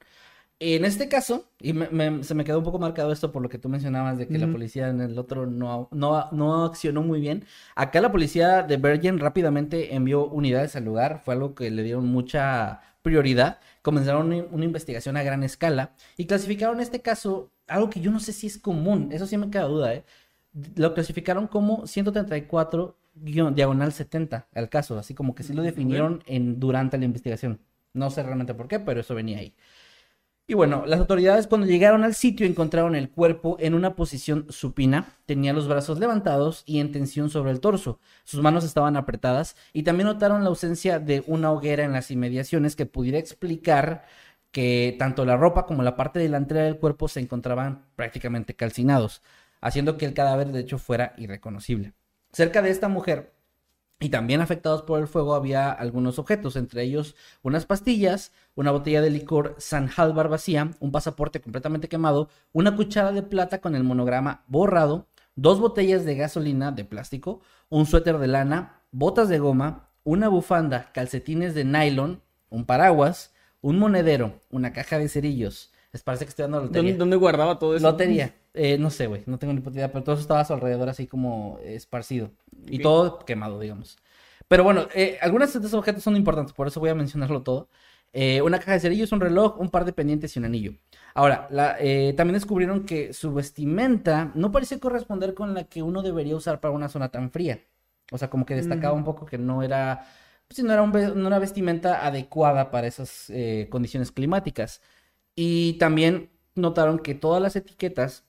En 0.59 0.85
este 0.85 1.07
caso, 1.07 1.45
y 1.59 1.73
me- 1.73 1.89
me- 1.89 2.23
se 2.23 2.33
me 2.33 2.43
quedó 2.43 2.57
un 2.57 2.63
poco 2.63 2.79
marcado 2.79 3.11
esto 3.11 3.31
por 3.31 3.43
lo 3.43 3.49
que 3.49 3.59
tú 3.59 3.69
mencionabas 3.69 4.17
de 4.17 4.27
que 4.27 4.39
la 4.39 4.47
policía 4.51 4.89
en 4.89 5.01
el 5.01 5.19
otro 5.19 5.45
no, 5.45 5.87
no, 5.91 6.29
no 6.31 6.65
accionó 6.65 7.03
muy 7.03 7.19
bien. 7.21 7.45
Acá 7.75 8.01
la 8.01 8.11
policía 8.11 8.63
de 8.63 8.77
Bergen 8.77 9.19
rápidamente 9.19 9.93
envió 9.93 10.25
unidades 10.27 10.75
al 10.75 10.85
lugar, 10.85 11.21
fue 11.23 11.35
algo 11.35 11.53
que 11.53 11.69
le 11.69 11.83
dieron 11.83 12.07
mucha 12.07 12.81
prioridad. 13.03 13.59
Comenzaron 13.83 14.33
una, 14.33 14.43
una 14.49 14.65
investigación 14.65 15.15
a 15.15 15.21
gran 15.23 15.43
escala 15.43 15.91
y 16.17 16.25
clasificaron 16.25 16.79
este 16.79 17.01
caso, 17.01 17.51
algo 17.67 17.91
que 17.91 18.01
yo 18.01 18.09
no 18.09 18.19
sé 18.19 18.33
si 18.33 18.47
es 18.47 18.57
común, 18.57 19.09
eso 19.11 19.27
sí 19.27 19.37
me 19.37 19.51
queda 19.51 19.63
duda, 19.65 19.93
¿eh? 19.93 20.03
Lo 20.75 20.95
clasificaron 20.95 21.45
como 21.45 21.85
134 21.85 22.97
guión- 23.15 23.53
diagonal 23.53 23.93
70 23.93 24.47
al 24.55 24.69
caso, 24.69 24.97
así 24.97 25.13
como 25.13 25.35
que 25.35 25.43
sí 25.43 25.53
lo 25.53 25.61
definieron 25.61 26.23
en, 26.25 26.59
durante 26.59 26.97
la 26.97 27.05
investigación. 27.05 27.59
No 27.93 28.09
sé 28.09 28.23
realmente 28.23 28.53
por 28.55 28.67
qué, 28.67 28.79
pero 28.79 29.01
eso 29.01 29.13
venía 29.15 29.37
ahí. 29.39 29.53
Y 30.49 30.53
bueno, 30.53 30.85
las 30.85 31.01
autoridades 31.01 31.45
cuando 31.45 31.67
llegaron 31.67 32.05
al 32.05 32.15
sitio 32.15 32.47
encontraron 32.47 32.95
el 32.95 33.09
cuerpo 33.09 33.57
en 33.59 33.73
una 33.73 33.95
posición 33.95 34.45
supina, 34.49 35.17
tenía 35.25 35.51
los 35.51 35.67
brazos 35.67 35.99
levantados 35.99 36.63
y 36.65 36.79
en 36.79 36.93
tensión 36.93 37.29
sobre 37.29 37.51
el 37.51 37.59
torso, 37.59 37.99
sus 38.23 38.41
manos 38.41 38.63
estaban 38.63 38.95
apretadas 38.95 39.57
y 39.73 39.83
también 39.83 40.07
notaron 40.07 40.43
la 40.43 40.49
ausencia 40.49 40.99
de 40.99 41.21
una 41.27 41.51
hoguera 41.51 41.83
en 41.83 41.91
las 41.91 42.11
inmediaciones 42.11 42.77
que 42.77 42.85
pudiera 42.85 43.17
explicar 43.17 44.05
que 44.51 44.95
tanto 44.97 45.25
la 45.25 45.35
ropa 45.35 45.65
como 45.65 45.83
la 45.83 45.97
parte 45.97 46.19
delantera 46.19 46.63
del 46.63 46.77
cuerpo 46.77 47.09
se 47.09 47.19
encontraban 47.19 47.83
prácticamente 47.97 48.55
calcinados, 48.55 49.21
haciendo 49.59 49.97
que 49.97 50.05
el 50.05 50.13
cadáver 50.13 50.53
de 50.53 50.61
hecho 50.61 50.77
fuera 50.77 51.13
irreconocible. 51.17 51.91
Cerca 52.31 52.61
de 52.61 52.69
esta 52.69 52.87
mujer 52.87 53.33
y 53.99 54.09
también 54.09 54.41
afectados 54.41 54.83
por 54.83 54.99
el 54.99 55.07
fuego 55.07 55.33
había 55.33 55.71
algunos 55.71 56.19
objetos, 56.19 56.55
entre 56.55 56.83
ellos 56.83 57.15
unas 57.41 57.65
pastillas, 57.65 58.31
una 58.55 58.71
botella 58.71 59.01
de 59.01 59.09
licor 59.09 59.55
San 59.57 59.89
Halvar 59.95 60.29
vacía, 60.29 60.71
un 60.79 60.91
pasaporte 60.91 61.41
completamente 61.41 61.87
quemado, 61.87 62.29
una 62.53 62.75
cuchara 62.75 63.11
de 63.11 63.23
plata 63.23 63.59
con 63.59 63.75
el 63.75 63.83
monograma 63.83 64.43
borrado, 64.47 65.07
dos 65.35 65.59
botellas 65.59 66.05
de 66.05 66.15
gasolina 66.15 66.71
de 66.71 66.85
plástico, 66.85 67.41
un 67.69 67.85
suéter 67.85 68.19
de 68.19 68.27
lana, 68.27 68.81
botas 68.91 69.29
de 69.29 69.39
goma, 69.39 69.89
una 70.03 70.27
bufanda, 70.27 70.91
calcetines 70.93 71.55
de 71.55 71.65
nylon, 71.65 72.21
un 72.49 72.65
paraguas, 72.65 73.33
un 73.61 73.79
monedero, 73.79 74.41
una 74.49 74.73
caja 74.73 74.99
de 74.99 75.09
cerillos. 75.09 75.73
Les 75.97 76.03
parece 76.03 76.25
que 76.25 76.29
estoy 76.29 76.43
dando 76.43 76.61
lotería. 76.61 76.91
¿Dónde, 76.91 76.97
dónde 76.99 77.15
guardaba 77.17 77.57
todo 77.57 77.75
eso? 77.75 77.89
Lotería. 77.89 78.35
Eh, 78.53 78.77
no 78.77 78.91
sé, 78.91 79.07
güey. 79.07 79.23
No 79.25 79.39
tengo 79.39 79.51
ni 79.51 79.61
puta 79.61 79.77
idea, 79.77 79.91
pero 79.91 80.03
todo 80.03 80.13
eso 80.13 80.21
estaba 80.21 80.41
a 80.41 80.45
su 80.45 80.53
alrededor 80.53 80.89
así 80.89 81.07
como 81.07 81.57
esparcido. 81.63 82.29
Y 82.67 82.77
todo 82.79 83.17
quemado, 83.25 83.59
digamos. 83.59 83.97
Pero 84.47 84.63
bueno, 84.63 84.87
eh, 84.93 85.17
algunos 85.21 85.51
de 85.51 85.57
estos 85.57 85.73
objetos 85.73 86.03
son 86.03 86.15
importantes, 86.15 86.53
por 86.53 86.67
eso 86.67 86.79
voy 86.79 86.91
a 86.91 86.95
mencionarlo 86.95 87.41
todo. 87.41 87.67
Eh, 88.13 88.43
una 88.43 88.59
caja 88.59 88.73
de 88.73 88.79
cerillos, 88.79 89.11
un 89.11 89.21
reloj, 89.21 89.59
un 89.59 89.69
par 89.69 89.85
de 89.85 89.91
pendientes 89.91 90.35
y 90.35 90.39
un 90.39 90.45
anillo. 90.45 90.73
Ahora, 91.15 91.47
la- 91.49 91.77
eh, 91.79 92.13
también 92.15 92.35
descubrieron 92.35 92.85
que 92.85 93.11
su 93.11 93.33
vestimenta 93.33 94.31
no 94.35 94.51
parece 94.51 94.79
corresponder 94.79 95.33
con 95.33 95.55
la 95.55 95.63
que 95.63 95.81
uno 95.81 96.03
debería 96.03 96.35
usar 96.35 96.59
para 96.59 96.73
una 96.75 96.89
zona 96.89 97.09
tan 97.09 97.31
fría. 97.31 97.59
O 98.11 98.19
sea, 98.19 98.29
como 98.29 98.45
que 98.45 98.55
destacaba 98.55 98.93
un 98.93 99.03
poco 99.03 99.25
que 99.25 99.39
no 99.39 99.63
era, 99.63 100.05
pues, 100.47 100.63
no 100.63 100.71
era, 100.71 100.83
un 100.83 101.25
era 101.25 101.39
vestimenta 101.39 102.05
adecuada 102.05 102.69
para 102.71 102.85
esas 102.87 103.29
eh, 103.29 103.67
condiciones 103.69 104.11
climáticas. 104.11 104.79
Y 105.39 105.73
también 105.73 106.31
notaron 106.55 106.97
que 106.97 107.13
todas 107.13 107.39
las 107.39 107.55
etiquetas 107.55 108.25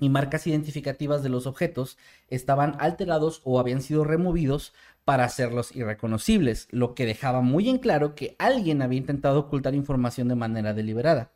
y 0.00 0.08
marcas 0.08 0.44
identificativas 0.48 1.22
de 1.22 1.28
los 1.28 1.46
objetos 1.46 1.98
estaban 2.28 2.74
alterados 2.80 3.40
o 3.44 3.60
habían 3.60 3.80
sido 3.80 4.02
removidos 4.02 4.74
para 5.04 5.24
hacerlos 5.24 5.74
irreconocibles, 5.76 6.66
lo 6.72 6.96
que 6.96 7.06
dejaba 7.06 7.42
muy 7.42 7.68
en 7.68 7.78
claro 7.78 8.16
que 8.16 8.34
alguien 8.40 8.82
había 8.82 8.98
intentado 8.98 9.38
ocultar 9.38 9.76
información 9.76 10.26
de 10.26 10.34
manera 10.34 10.74
deliberada. 10.74 11.30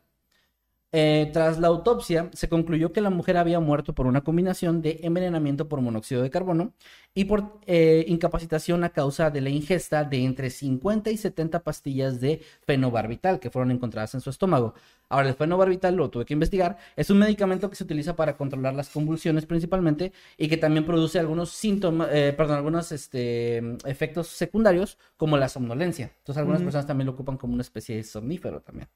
Eh, 0.93 1.29
tras 1.33 1.59
la 1.59 1.67
autopsia, 1.67 2.29
se 2.33 2.47
concluyó 2.47 2.93
que 2.93 3.01
la 3.01 3.09
mujer 3.09 3.35
había 3.35 3.59
muerto 3.59 3.93
por 3.93 4.07
una 4.07 4.21
combinación 4.23 4.81
de 4.81 5.01
envenenamiento 5.03 5.67
por 5.67 5.81
monóxido 5.81 6.21
de 6.21 6.29
carbono 6.29 6.73
y 7.13 7.25
por 7.25 7.59
eh, 7.67 8.05
incapacitación 8.07 8.83
a 8.85 8.89
causa 8.89 9.29
de 9.29 9.41
la 9.41 9.49
ingesta 9.49 10.05
de 10.05 10.23
entre 10.23 10.49
50 10.49 11.11
y 11.11 11.17
70 11.17 11.61
pastillas 11.63 12.21
de 12.21 12.41
fenobarbital 12.65 13.39
que 13.39 13.49
fueron 13.49 13.71
encontradas 13.71 14.13
en 14.15 14.21
su 14.21 14.29
estómago. 14.29 14.75
Ahora, 15.09 15.29
el 15.29 15.35
fenobarbital 15.35 15.95
lo 15.95 16.09
tuve 16.09 16.25
que 16.25 16.33
investigar. 16.33 16.77
Es 16.95 17.09
un 17.09 17.19
medicamento 17.19 17.69
que 17.69 17.75
se 17.75 17.83
utiliza 17.83 18.15
para 18.15 18.35
controlar 18.35 18.73
las 18.73 18.89
convulsiones 18.89 19.45
principalmente 19.45 20.11
y 20.37 20.47
que 20.49 20.57
también 20.57 20.85
produce 20.85 21.19
algunos 21.19 21.51
síntomas, 21.51 22.09
eh, 22.11 22.33
perdón, 22.35 22.57
algunos 22.57 22.91
este, 22.91 23.57
efectos 23.85 24.27
secundarios 24.27 24.97
como 25.15 25.37
la 25.37 25.47
somnolencia. 25.47 26.11
Entonces, 26.17 26.39
algunas 26.39 26.61
personas 26.61 26.87
también 26.87 27.05
lo 27.05 27.13
ocupan 27.13 27.37
como 27.37 27.53
una 27.53 27.61
especie 27.61 27.95
de 27.95 28.03
somnífero 28.03 28.61
también. 28.61 28.89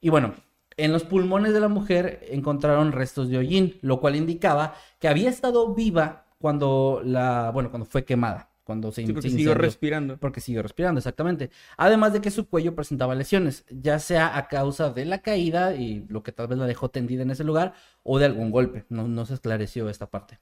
Y 0.00 0.08
bueno, 0.08 0.34
en 0.76 0.92
los 0.92 1.04
pulmones 1.04 1.52
de 1.52 1.60
la 1.60 1.68
mujer 1.68 2.26
encontraron 2.30 2.92
restos 2.92 3.28
de 3.28 3.38
hollín, 3.38 3.78
lo 3.82 4.00
cual 4.00 4.16
indicaba 4.16 4.74
que 4.98 5.08
había 5.08 5.28
estado 5.28 5.74
viva 5.74 6.26
cuando 6.38 7.02
la, 7.04 7.50
bueno, 7.52 7.70
cuando 7.70 7.86
fue 7.86 8.04
quemada, 8.04 8.48
cuando 8.72 8.90
se, 8.90 9.04
Sí, 9.06 9.12
porque 9.12 9.28
se 9.28 9.36
siguió 9.36 9.54
respirando. 9.54 10.16
Porque 10.16 10.40
siguió 10.40 10.62
respirando, 10.62 10.98
exactamente. 10.98 11.50
Además 11.76 12.14
de 12.14 12.20
que 12.22 12.30
su 12.30 12.48
cuello 12.48 12.74
presentaba 12.74 13.14
lesiones, 13.14 13.66
ya 13.68 13.98
sea 13.98 14.36
a 14.38 14.48
causa 14.48 14.90
de 14.90 15.04
la 15.04 15.18
caída 15.18 15.74
y 15.74 16.06
lo 16.08 16.22
que 16.22 16.32
tal 16.32 16.48
vez 16.48 16.58
la 16.58 16.66
dejó 16.66 16.88
tendida 16.90 17.22
en 17.22 17.30
ese 17.30 17.44
lugar 17.44 17.74
o 18.02 18.18
de 18.18 18.24
algún 18.24 18.50
golpe. 18.50 18.86
No, 18.88 19.06
no 19.08 19.26
se 19.26 19.34
esclareció 19.34 19.90
esta 19.90 20.08
parte. 20.08 20.40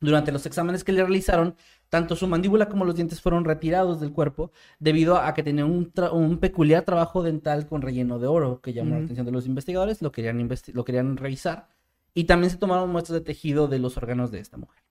Durante 0.00 0.32
los 0.32 0.46
exámenes 0.46 0.82
que 0.82 0.92
le 0.92 1.02
realizaron, 1.02 1.54
tanto 1.88 2.16
su 2.16 2.26
mandíbula 2.26 2.68
como 2.68 2.84
los 2.84 2.96
dientes 2.96 3.20
fueron 3.20 3.44
retirados 3.44 4.00
del 4.00 4.12
cuerpo 4.12 4.50
debido 4.80 5.18
a 5.18 5.32
que 5.34 5.44
tenía 5.44 5.64
un, 5.66 5.92
peculiar 6.40 6.84
trabajo 6.84 7.22
dental 7.22 7.68
con 7.68 7.82
relleno 7.82 8.18
de 8.18 8.26
oro 8.26 8.60
que 8.60 8.72
llamó 8.72 8.96
la 8.96 9.04
atención 9.04 9.26
de 9.26 9.32
los 9.32 9.46
investigadores, 9.46 10.02
lo 10.02 10.10
querían, 10.10 10.40
investi- 10.40 10.72
lo 10.72 10.84
querían 10.84 11.16
revisar 11.18 11.68
y 12.14 12.24
también 12.24 12.50
se 12.50 12.56
tomaron 12.56 12.90
muestras 12.90 13.20
de 13.20 13.24
tejido 13.24 13.68
de 13.68 13.78
los 13.78 13.96
órganos 13.96 14.32
de 14.32 14.40
esta 14.40 14.56
mujer. 14.56 14.81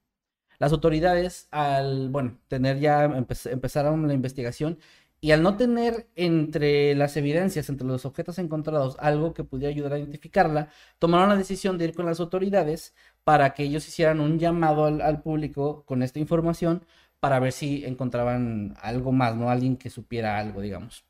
Las 0.61 0.71
autoridades, 0.71 1.47
al, 1.51 2.09
bueno, 2.09 2.37
tener 2.47 2.79
ya, 2.79 3.05
empe- 3.07 3.51
empezaron 3.51 4.07
la 4.07 4.13
investigación 4.13 4.77
y 5.19 5.31
al 5.31 5.43
no 5.43 5.57
tener 5.57 6.07
entre 6.15 6.95
las 6.95 7.17
evidencias, 7.17 7.69
entre 7.69 7.87
los 7.87 8.05
objetos 8.05 8.39
encontrados, 8.39 8.95
algo 8.99 9.33
que 9.33 9.43
pudiera 9.43 9.69
ayudar 9.71 9.93
a 9.93 9.99
identificarla, 9.99 10.69
tomaron 10.99 11.29
la 11.29 11.35
decisión 11.37 11.77
de 11.77 11.85
ir 11.85 11.93
con 11.95 12.05
las 12.05 12.19
autoridades 12.19 12.93
para 13.23 13.53
que 13.53 13.63
ellos 13.63 13.87
hicieran 13.87 14.19
un 14.19 14.39
llamado 14.39 14.85
al, 14.85 15.01
al 15.01 15.21
público 15.21 15.83
con 15.85 16.01
esta 16.03 16.19
información 16.19 16.85
para 17.19 17.39
ver 17.39 17.51
si 17.51 17.85
encontraban 17.85 18.75
algo 18.81 19.11
más, 19.11 19.35
¿no? 19.35 19.49
Alguien 19.49 19.77
que 19.77 19.89
supiera 19.91 20.39
algo, 20.39 20.61
digamos. 20.61 21.05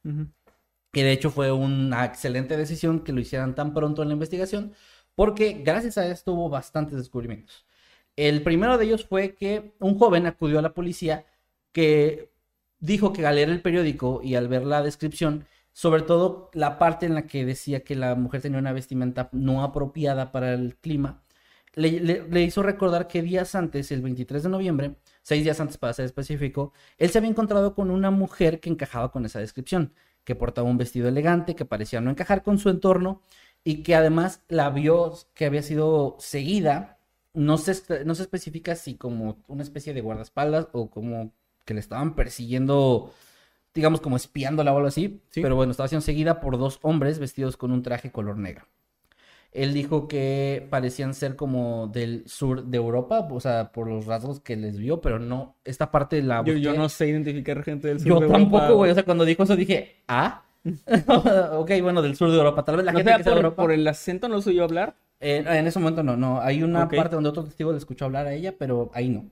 Que 0.92 1.04
de 1.04 1.12
hecho 1.14 1.30
fue 1.32 1.52
una 1.52 2.04
excelente 2.06 2.58
decisión 2.58 3.02
que 3.02 3.14
lo 3.14 3.22
hicieran 3.22 3.56
tan 3.56 3.74
pronto 3.74 4.02
en 4.02 4.10
la 4.10 4.14
investigación, 4.14 4.74
porque 5.16 5.62
gracias 5.64 5.98
a 5.98 6.08
esto 6.08 6.34
hubo 6.34 6.50
bastantes 6.50 6.98
descubrimientos. 6.98 7.66
El 8.30 8.44
primero 8.44 8.78
de 8.78 8.86
ellos 8.86 9.06
fue 9.06 9.34
que 9.36 9.74
un 9.80 9.98
joven 9.98 10.28
acudió 10.28 10.60
a 10.60 10.62
la 10.62 10.74
policía 10.74 11.26
que 11.72 12.32
dijo 12.80 13.14
que 13.14 13.26
al 13.26 13.36
leer 13.36 13.50
el 13.50 13.62
periódico 13.62 14.22
y 14.24 14.36
al 14.36 14.48
ver 14.48 14.64
la 14.66 14.84
descripción, 14.84 15.46
sobre 15.72 16.02
todo 16.04 16.50
la 16.54 16.78
parte 16.78 17.06
en 17.06 17.16
la 17.16 17.26
que 17.28 17.46
decía 17.46 17.84
que 17.84 17.96
la 17.96 18.16
mujer 18.16 18.42
tenía 18.42 18.60
una 18.60 18.74
vestimenta 18.74 19.30
no 19.32 19.64
apropiada 19.64 20.32
para 20.32 20.54
el 20.54 20.76
clima, 20.78 21.24
le, 21.74 22.00
le- 22.30 22.42
hizo 22.44 22.62
recordar 22.64 23.08
que 23.08 23.22
días 23.22 23.56
antes, 23.56 23.92
el 23.92 24.02
23 24.02 24.44
de 24.44 24.50
noviembre, 24.50 24.96
seis 25.22 25.44
días 25.44 25.60
antes 25.60 25.78
para 25.78 25.94
ser 25.94 26.06
específico, 26.06 26.74
él 26.98 27.10
se 27.10 27.18
había 27.18 27.30
encontrado 27.30 27.74
con 27.76 27.90
una 27.92 28.12
mujer 28.12 28.60
que 28.60 28.70
encajaba 28.70 29.12
con 29.12 29.26
esa 29.26 29.40
descripción, 29.40 29.94
que 30.26 30.36
portaba 30.36 30.70
un 30.70 30.78
vestido 30.78 31.08
elegante, 31.08 31.56
que 31.56 31.66
parecía 31.66 32.02
no 32.02 32.12
encajar 32.12 32.44
con 32.44 32.58
su 32.60 32.70
entorno 32.70 33.22
y 33.64 33.84
que 33.84 33.96
además 33.96 34.44
la 34.50 34.70
vio 34.70 35.14
que 35.34 35.46
había 35.46 35.64
sido 35.64 36.18
seguida. 36.20 36.98
No 37.34 37.58
se, 37.58 38.04
no 38.06 38.14
se 38.16 38.24
especifica 38.24 38.76
si 38.76 38.96
como 38.96 39.38
una 39.48 39.64
especie 39.64 39.94
de 39.94 40.02
guardaespaldas 40.02 40.68
o 40.74 40.90
como 40.90 41.32
que 41.66 41.74
le 41.74 41.80
estaban 41.80 42.16
persiguiendo, 42.16 43.14
digamos 43.74 44.02
como 44.02 44.18
espiándola 44.18 44.74
o 44.74 44.78
algo 44.78 44.88
así, 44.90 45.22
Sí. 45.30 45.42
pero 45.42 45.56
bueno, 45.56 45.72
estaba 45.72 45.88
siendo 45.88 46.02
seguida 46.06 46.42
por 46.42 46.58
dos 46.58 46.80
hombres 46.82 47.20
vestidos 47.20 47.56
con 47.56 47.72
un 47.72 47.84
traje 47.84 48.12
color 48.12 48.38
negro. 48.38 48.66
Él 49.54 49.74
dijo 49.74 50.08
que 50.08 50.66
parecían 50.70 51.14
ser 51.14 51.36
como 51.36 51.88
del 51.88 52.24
sur 52.26 52.64
de 52.66 52.78
Europa, 52.78 53.28
o 53.30 53.40
sea, 53.42 53.72
por 53.74 53.88
los 53.90 54.06
rasgos 54.06 54.40
que 54.40 54.56
les 54.56 54.78
vio, 54.78 55.02
pero 55.02 55.20
no, 55.20 55.56
esta 55.66 55.92
parte 55.92 56.22
la 56.22 56.42
Yo, 56.46 56.54
yo 56.54 56.74
no 56.74 56.88
sé 56.88 57.10
identificar 57.10 57.62
gente 57.64 57.90
del 57.90 58.00
sur 58.00 58.08
Yo 58.08 58.16
de 58.20 58.26
Europa, 58.28 58.40
tampoco, 58.40 58.76
güey. 58.76 58.92
O 58.92 58.94
sea, 58.94 59.04
cuando 59.04 59.26
dijo 59.26 59.44
eso 59.44 59.56
dije, 59.58 59.98
¿ah? 60.08 60.44
ok, 61.54 61.72
bueno, 61.82 62.02
del 62.02 62.16
sur 62.16 62.30
de 62.32 62.38
Europa. 62.38 62.64
Tal 62.64 62.78
vez 62.78 62.86
la 62.86 62.92
¿No 62.94 63.00
gente 63.00 63.14
que 63.18 63.24
sea 63.24 63.34
de 63.34 63.38
Europa. 63.40 63.62
por 63.62 63.72
el 63.74 63.86
acento 63.88 64.30
no 64.30 64.42
soy 64.42 64.56
yo 64.56 64.64
hablar? 64.64 64.96
Eh, 65.24 65.44
en 65.46 65.68
ese 65.68 65.78
momento 65.78 66.02
no, 66.02 66.18
no. 66.18 66.42
Hay 66.42 66.64
una 66.64 66.90
parte 66.90 67.16
donde 67.16 67.30
otro 67.30 67.44
testigo 67.46 67.72
le 67.72 67.78
escuchó 67.78 68.06
hablar 68.06 68.26
a 68.26 68.34
ella, 68.34 68.56
pero 68.58 68.90
ahí 68.96 69.08
no. 69.08 69.30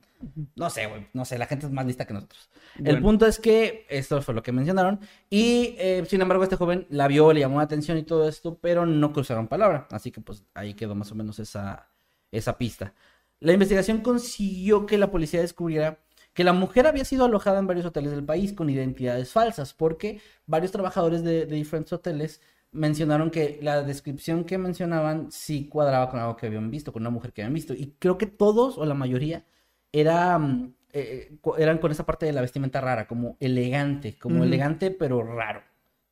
No 0.56 0.70
sé, 0.70 0.86
güey. 0.86 1.08
No 1.14 1.26
sé, 1.26 1.40
la 1.40 1.48
gente 1.48 1.66
es 1.66 1.72
más 1.72 1.86
lista 1.86 2.06
que 2.06 2.14
nosotros. 2.14 2.50
El 2.84 3.02
punto 3.02 3.26
es 3.26 3.40
que 3.40 3.88
esto 3.90 4.22
fue 4.22 4.36
lo 4.36 4.44
que 4.44 4.52
mencionaron. 4.52 5.00
Y 5.32 5.76
eh, 5.80 6.04
sin 6.08 6.22
embargo, 6.22 6.44
este 6.44 6.58
joven 6.58 6.86
la 6.90 7.08
vio, 7.08 7.34
le 7.34 7.40
llamó 7.40 7.58
la 7.58 7.64
atención 7.64 7.98
y 7.98 8.04
todo 8.04 8.30
esto, 8.30 8.60
pero 8.62 8.86
no 8.86 9.12
cruzaron 9.12 9.48
palabra. 9.48 9.88
Así 9.90 10.12
que 10.12 10.22
pues 10.22 10.46
ahí 10.54 10.76
quedó 10.76 10.94
más 10.94 11.12
o 11.12 11.16
menos 11.16 11.40
esa, 11.40 11.90
esa 12.32 12.58
pista. 12.60 12.94
La 13.40 13.54
investigación 13.54 14.02
consiguió 14.02 14.86
que 14.86 15.00
la 15.00 15.10
policía 15.10 15.42
descubriera 15.42 16.00
que 16.34 16.44
la 16.44 16.54
mujer 16.54 16.86
había 16.86 17.04
sido 17.04 17.26
alojada 17.26 17.58
en 17.58 17.68
varios 17.68 17.88
hoteles 17.88 18.12
del 18.12 18.24
país 18.24 18.54
con 18.54 18.70
identidades 18.70 19.32
falsas, 19.32 19.74
porque 19.74 20.22
varios 20.46 20.72
trabajadores 20.72 21.24
de, 21.24 21.48
de 21.48 21.56
diferentes 21.56 21.92
hoteles 21.92 22.42
mencionaron 22.72 23.32
que 23.32 23.60
la 23.62 23.84
descripción 23.84 24.44
que 24.46 24.58
mencionaban 24.58 25.32
sí 25.32 25.68
cuadraba 25.70 26.10
con 26.10 26.20
algo 26.20 26.36
que 26.38 26.48
habían 26.48 26.70
visto, 26.72 26.94
con 26.94 27.04
una 27.04 27.10
mujer 27.10 27.34
que 27.34 27.42
habían 27.42 27.54
visto. 27.54 27.74
Y 27.74 27.96
creo 28.00 28.18
que 28.18 28.28
todos 28.28 28.78
o 28.78 28.86
la 28.86 28.94
mayoría 28.94 29.46
era, 29.92 30.38
mm, 30.40 30.74
eh, 30.94 31.38
co- 31.42 31.58
eran 31.58 31.80
con 31.80 31.92
esa 31.92 32.06
parte 32.06 32.26
de 32.26 32.34
la 32.34 32.42
vestimenta 32.42 32.82
rara, 32.82 33.08
como 33.08 33.38
elegante, 33.40 34.18
como 34.18 34.44
elegante 34.44 34.92
pero 34.92 35.24
raro. 35.24 35.62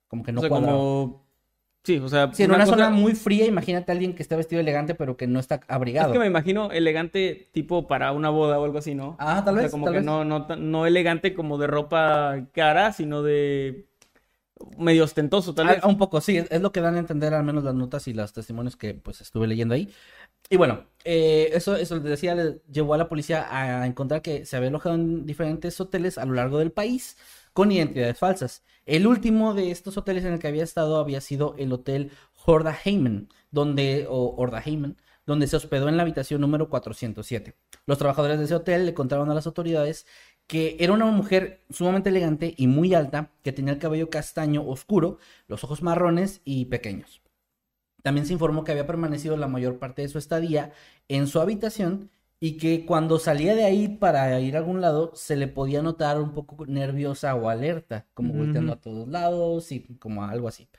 Como 0.07 0.23
que 0.23 0.31
no 0.31 0.39
o 0.39 0.41
sea, 0.41 0.49
cuadraba. 0.49 0.77
como... 0.77 1.27
Sí, 1.83 1.97
o 1.99 2.09
sea... 2.09 2.33
Sí, 2.33 2.43
en 2.43 2.51
una, 2.51 2.65
cosa- 2.65 2.75
zona 2.75 2.89
muy 2.89 3.13
fría, 3.15 3.45
imagínate 3.45 3.91
a 3.91 3.93
alguien 3.93 4.13
que 4.13 4.21
esté 4.23 4.35
vestido 4.35 4.59
elegante 4.59 4.93
pero 4.95 5.15
que 5.15 5.27
no 5.27 5.39
está 5.39 5.61
abrigado. 5.67 6.09
Es 6.09 6.13
que 6.13 6.19
me 6.19 6.27
imagino 6.27 6.71
elegante 6.71 7.49
tipo 7.53 7.87
para 7.87 8.11
una 8.11 8.29
boda 8.29 8.59
o 8.59 8.65
algo 8.65 8.77
así, 8.79 8.93
¿no? 8.93 9.17
Ah, 9.19 9.41
tal 9.43 9.55
O 9.55 9.59
sea, 9.59 9.63
vez, 9.63 9.71
como 9.71 9.85
tal 9.85 9.93
que 9.93 9.99
vez. 9.99 10.05
no, 10.05 10.25
no, 10.25 10.47
no 10.57 10.85
elegante 10.85 11.33
como 11.33 11.57
de 11.57 11.67
ropa 11.67 12.47
cara, 12.53 12.91
sino 12.93 13.23
de 13.23 13.87
medio 14.77 15.03
ostentoso, 15.03 15.53
tal 15.53 15.67
vez. 15.67 15.79
Ah, 15.81 15.87
un 15.87 15.97
poco, 15.97 16.21
sí, 16.21 16.37
es, 16.37 16.47
es 16.51 16.61
lo 16.61 16.71
que 16.71 16.81
dan 16.81 16.95
a 16.95 16.99
entender 16.99 17.33
al 17.33 17.43
menos 17.43 17.63
las 17.63 17.75
notas 17.75 18.07
y 18.07 18.13
los 18.13 18.33
testimonios 18.33 18.75
que 18.75 18.93
pues 18.93 19.21
estuve 19.21 19.47
leyendo 19.47 19.73
ahí. 19.73 19.93
Y 20.49 20.57
bueno, 20.57 20.85
eh, 21.03 21.49
eso, 21.53 21.75
eso 21.75 21.95
les 21.95 22.03
decía, 22.03 22.35
le 22.35 22.61
llevó 22.71 22.93
a 22.93 22.97
la 22.97 23.09
policía 23.09 23.47
a 23.49 23.85
encontrar 23.85 24.21
que 24.21 24.45
se 24.45 24.55
había 24.55 24.69
alojado 24.69 24.95
en 24.95 25.25
diferentes 25.25 25.79
hoteles 25.81 26.17
a 26.17 26.25
lo 26.25 26.33
largo 26.33 26.59
del 26.59 26.71
país 26.71 27.17
con 27.53 27.71
identidades 27.71 28.17
falsas. 28.17 28.63
El 28.85 29.07
último 29.07 29.53
de 29.53 29.71
estos 29.71 29.97
hoteles 29.97 30.23
en 30.23 30.33
el 30.33 30.39
que 30.39 30.47
había 30.47 30.63
estado 30.63 30.97
había 30.97 31.21
sido 31.21 31.55
el 31.57 31.73
hotel 31.73 32.11
Hordaheimen, 32.45 33.29
donde, 33.51 34.05
o 34.09 34.35
Hordaheimen, 34.37 34.95
donde 35.25 35.47
se 35.47 35.57
hospedó 35.57 35.89
en 35.89 35.97
la 35.97 36.03
habitación 36.03 36.39
número 36.39 36.69
407. 36.69 37.55
Los 37.85 37.97
trabajadores 37.97 38.39
de 38.39 38.45
ese 38.45 38.55
hotel 38.55 38.85
le 38.85 38.93
contaron 38.93 39.29
a 39.29 39.33
las 39.33 39.45
autoridades 39.47 40.05
que 40.47 40.77
era 40.79 40.93
una 40.93 41.05
mujer 41.05 41.61
sumamente 41.69 42.09
elegante 42.09 42.53
y 42.57 42.67
muy 42.67 42.93
alta, 42.93 43.31
que 43.43 43.51
tenía 43.51 43.73
el 43.73 43.79
cabello 43.79 44.09
castaño 44.09 44.65
oscuro, 44.65 45.19
los 45.47 45.63
ojos 45.63 45.81
marrones 45.83 46.41
y 46.45 46.65
pequeños. 46.65 47.21
También 48.01 48.25
se 48.25 48.33
informó 48.33 48.63
que 48.63 48.71
había 48.71 48.87
permanecido 48.87 49.35
la 49.37 49.47
mayor 49.47 49.79
parte 49.79 50.01
de 50.01 50.07
su 50.07 50.17
estadía 50.17 50.71
en 51.09 51.27
su 51.27 51.41
habitación 51.41 52.09
y 52.39 52.57
que 52.57 52.85
cuando 52.85 53.19
salía 53.19 53.55
de 53.55 53.65
ahí 53.65 53.87
para 53.87 54.39
ir 54.39 54.55
a 54.55 54.59
algún 54.59 54.79
lado 54.81 55.11
se 55.15 55.35
le 55.35 55.47
podía 55.47 55.81
notar 55.81 56.19
un 56.21 56.33
poco 56.33 56.65
nerviosa 56.67 57.35
o 57.35 57.49
alerta, 57.49 58.05
como 58.13 58.33
volteando 58.33 58.73
a 58.73 58.79
todos 58.79 59.07
lados 59.07 59.71
y 59.71 59.81
como 59.99 60.23
algo 60.23 60.47
así. 60.47 60.69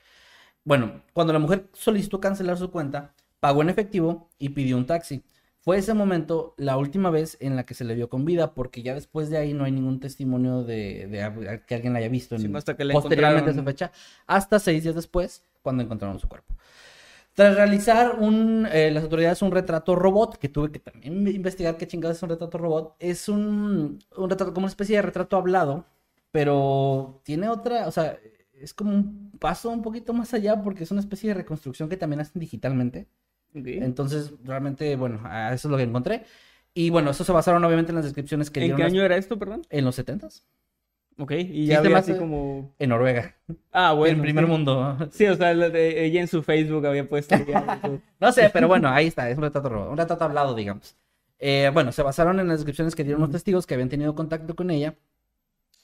Bueno, 0.63 1.03
cuando 1.13 1.33
la 1.33 1.39
mujer 1.39 1.69
solicitó 1.73 2.19
cancelar 2.19 2.57
su 2.57 2.71
cuenta, 2.71 3.13
pagó 3.39 3.61
en 3.61 3.69
efectivo 3.69 4.29
y 4.39 4.49
pidió 4.49 4.77
un 4.77 4.85
taxi. 4.85 5.23
Fue 5.61 5.77
ese 5.77 5.93
momento 5.93 6.53
la 6.57 6.77
última 6.77 7.09
vez 7.09 7.37
en 7.41 7.55
la 7.55 7.65
que 7.65 7.73
se 7.73 7.83
le 7.83 7.95
vio 7.95 8.09
con 8.09 8.25
vida, 8.25 8.53
porque 8.53 8.81
ya 8.81 8.93
después 8.95 9.29
de 9.29 9.37
ahí 9.37 9.53
no 9.53 9.65
hay 9.65 9.71
ningún 9.71 9.99
testimonio 9.99 10.63
de, 10.63 11.07
de 11.07 11.63
que 11.67 11.75
alguien 11.75 11.93
la 11.93 11.99
haya 11.99 12.09
visto 12.09 12.35
en, 12.35 12.41
Sí, 12.41 12.47
hasta 12.55 12.75
que 12.77 12.85
la 12.85 12.93
posteriormente 12.93 13.49
a 13.49 13.51
esa 13.53 13.61
encontraron. 13.61 13.65
fecha, 13.65 13.91
hasta 14.25 14.59
seis 14.59 14.83
días 14.83 14.95
después, 14.95 15.43
cuando 15.61 15.83
encontraron 15.83 16.19
su 16.19 16.27
cuerpo. 16.29 16.55
Tras 17.33 17.55
realizar 17.55 18.17
un, 18.19 18.67
eh, 18.71 18.91
las 18.91 19.03
autoridades 19.03 19.41
un 19.41 19.51
retrato 19.51 19.95
robot, 19.95 20.37
que 20.37 20.49
tuve 20.49 20.71
que 20.71 20.79
también 20.79 21.27
investigar 21.27 21.77
qué 21.77 21.87
chingados 21.87 22.17
es 22.17 22.23
un 22.23 22.29
retrato 22.29 22.57
robot, 22.57 22.95
es 22.99 23.29
un, 23.29 23.99
un 24.17 24.29
retrato, 24.29 24.53
como 24.53 24.65
una 24.65 24.71
especie 24.71 24.97
de 24.97 25.01
retrato 25.03 25.37
hablado, 25.37 25.85
pero 26.31 27.21
tiene 27.23 27.47
otra, 27.49 27.87
o 27.87 27.91
sea, 27.91 28.17
es 28.53 28.73
como 28.73 28.91
un 28.93 29.31
paso 29.39 29.69
un 29.69 29.81
poquito 29.81 30.13
más 30.13 30.33
allá 30.33 30.61
porque 30.61 30.83
es 30.83 30.91
una 30.91 30.99
especie 31.01 31.29
de 31.29 31.35
reconstrucción 31.35 31.87
que 31.89 31.97
también 31.97 32.19
hacen 32.21 32.39
digitalmente. 32.41 33.07
Entonces, 33.53 34.33
realmente, 34.43 34.95
bueno, 34.95 35.19
eso 35.51 35.67
es 35.67 35.71
lo 35.71 35.77
que 35.77 35.83
encontré. 35.83 36.23
Y 36.73 36.89
bueno, 36.91 37.11
eso 37.11 37.23
se 37.23 37.31
basaron 37.31 37.63
obviamente 37.63 37.91
en 37.91 37.95
las 37.95 38.05
descripciones 38.05 38.49
que 38.49 38.59
¿En 38.59 38.63
dieron 38.65 38.77
qué 38.77 38.83
las- 38.83 38.91
año 38.93 39.01
era 39.03 39.17
esto, 39.17 39.37
perdón? 39.39 39.63
en 39.69 39.85
los 39.85 39.95
70s, 39.97 40.43
Ok, 41.17 41.31
y 41.33 41.65
ya 41.65 41.81
se 41.81 41.87
había 41.87 41.97
así 41.97 42.11
hace- 42.11 42.19
como... 42.19 42.73
en 42.79 42.89
Noruega, 42.89 43.35
Ah, 43.73 43.91
bueno. 43.93 44.15
en 44.17 44.21
primer 44.21 44.45
sí. 44.45 44.49
mundo. 44.51 44.97
Sí, 45.11 45.25
o 45.25 45.35
sea, 45.35 45.51
ella 45.51 46.21
en 46.21 46.27
su 46.29 46.43
Facebook 46.43 46.85
había 46.85 47.07
puesto... 47.09 47.35
No 48.21 48.31
sé, 48.31 48.49
pero 48.53 48.67
bueno, 48.69 48.87
ahí 48.89 49.07
está, 49.07 49.29
es 49.29 49.37
un 49.37 49.43
retrato, 49.43 49.67
ro- 49.67 49.91
un 49.91 49.97
retrato 49.97 50.23
hablado, 50.23 50.55
digamos. 50.55 50.95
Eh, 51.39 51.71
bueno, 51.73 51.91
se 51.91 52.03
basaron 52.03 52.39
en 52.39 52.47
las 52.47 52.59
descripciones 52.59 52.95
que 52.95 53.03
dieron 53.03 53.21
los 53.21 53.31
testigos 53.31 53.65
que 53.65 53.73
habían 53.73 53.89
tenido 53.89 54.13
contacto 54.15 54.55
con 54.55 54.69
ella. 54.71 54.95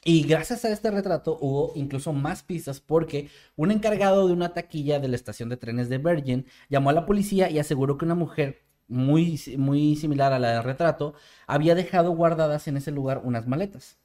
Y 0.08 0.22
gracias 0.28 0.64
a 0.64 0.70
este 0.70 0.92
retrato 0.92 1.36
hubo 1.42 1.72
incluso 1.74 2.14
más 2.14 2.44
pistas 2.44 2.80
porque 2.80 3.30
un 3.56 3.72
encargado 3.72 4.28
de 4.28 4.34
una 4.34 4.54
taquilla 4.54 5.00
de 5.00 5.08
la 5.08 5.16
estación 5.16 5.50
de 5.50 5.58
trenes 5.58 5.90
de 5.90 5.98
Virgin 5.98 6.46
llamó 6.70 6.92
a 6.92 6.94
la 6.94 7.08
policía 7.08 7.50
y 7.50 7.58
aseguró 7.58 7.98
que 7.98 8.06
una 8.06 8.14
mujer 8.14 8.62
muy, 8.88 9.42
muy 9.58 9.96
similar 9.96 10.32
a 10.32 10.38
la 10.38 10.52
del 10.52 10.64
retrato 10.64 11.16
había 11.48 11.74
dejado 11.74 12.12
guardadas 12.12 12.68
en 12.68 12.78
ese 12.78 12.92
lugar 12.92 13.22
unas 13.24 13.48
maletas. 13.48 13.98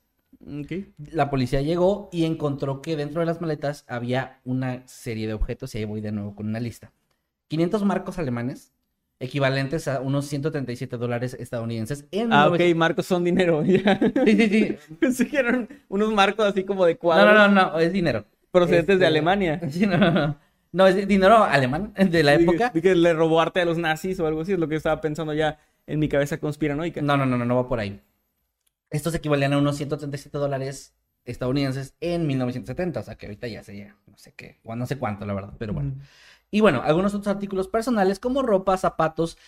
La 1.12 1.28
policía 1.28 1.60
llegó 1.60 2.08
y 2.12 2.24
encontró 2.24 2.80
que 2.80 2.96
dentro 2.96 3.20
de 3.20 3.26
las 3.26 3.42
maletas 3.42 3.84
había 3.86 4.40
una 4.46 4.88
serie 4.88 5.26
de 5.26 5.34
objetos, 5.34 5.74
y 5.74 5.78
ahí 5.78 5.84
voy 5.84 6.00
de 6.00 6.12
nuevo 6.12 6.34
con 6.34 6.48
una 6.48 6.60
lista. 6.60 6.92
500 7.48 7.84
marcos 7.84 8.18
alemanes, 8.18 8.72
equivalentes 9.20 9.86
a 9.88 10.00
unos 10.00 10.26
137 10.26 10.96
dólares 10.96 11.34
estadounidenses. 11.38 12.06
En 12.10 12.32
Ah, 12.32 12.48
ok, 12.48 12.58
1900 12.58 12.76
marcos 12.76 13.06
son 13.06 13.24
dinero. 13.24 13.62
Ya. 13.64 13.98
Sí, 14.24 14.36
sí, 14.36 14.48
sí. 14.48 14.76
Pensé 15.00 15.28
que 15.28 15.38
eran 15.38 15.68
unos 15.88 16.12
marcos 16.12 16.46
así 16.46 16.64
como 16.64 16.84
de 16.86 16.94
No, 16.94 16.98
cuadros 17.00 17.34
no, 17.34 17.48
no, 17.48 17.72
no, 17.72 17.78
es 17.78 17.92
dinero. 17.92 18.24
procedentes 18.50 18.98
de 18.98 19.04
Este, 19.04 19.06
Alemania. 19.06 19.60
Sí, 19.70 19.86
no, 19.86 19.96
no, 19.98 20.10
no. 20.10 20.38
No, 20.72 20.86
es 20.86 21.06
dinero 21.08 21.42
alemán 21.44 21.92
de 21.96 22.22
la 22.22 22.34
época. 22.34 22.72
Que 22.72 22.94
le 22.94 23.12
robó 23.12 23.40
arte 23.40 23.60
a 23.60 23.64
los 23.64 23.76
nazis 23.76 24.20
o 24.20 24.26
algo 24.26 24.42
así, 24.42 24.52
es 24.52 24.58
lo 24.58 24.68
que 24.68 24.76
estaba 24.76 25.00
pensando 25.00 25.34
ya 25.34 25.58
en 25.86 25.98
mi 25.98 26.08
cabeza 26.08 26.38
conspiranoica. 26.38 27.02
No, 27.02 27.16
no, 27.16 27.26
no, 27.26 27.36
no, 27.36 27.44
no 27.44 27.56
va 27.56 27.68
por 27.68 27.80
ahí. 27.80 28.00
Estos 28.90 29.14
equivalían 29.14 29.52
a 29.52 29.58
unos 29.58 29.76
137 29.76 30.38
dólares 30.38 30.94
estadounidenses 31.24 31.94
en 32.00 32.26
1970, 32.26 33.00
o 33.00 33.02
sea 33.02 33.16
que 33.16 33.26
ahorita 33.26 33.46
ya 33.48 33.62
sería, 33.62 33.96
no 34.06 34.16
sé 34.16 34.32
qué, 34.34 34.58
o 34.64 34.74
no 34.76 34.86
sé 34.86 34.96
cuánto, 34.98 35.26
la 35.26 35.34
verdad, 35.34 35.54
pero 35.58 35.72
bueno. 35.74 35.94
Y 36.50 36.60
bueno, 36.60 36.82
algunos 36.84 37.14
otros 37.14 37.28
artículos 37.34 37.68
personales 37.68 38.18
como 38.18 38.42
ropa, 38.42 38.76
zapatos, 38.76 39.38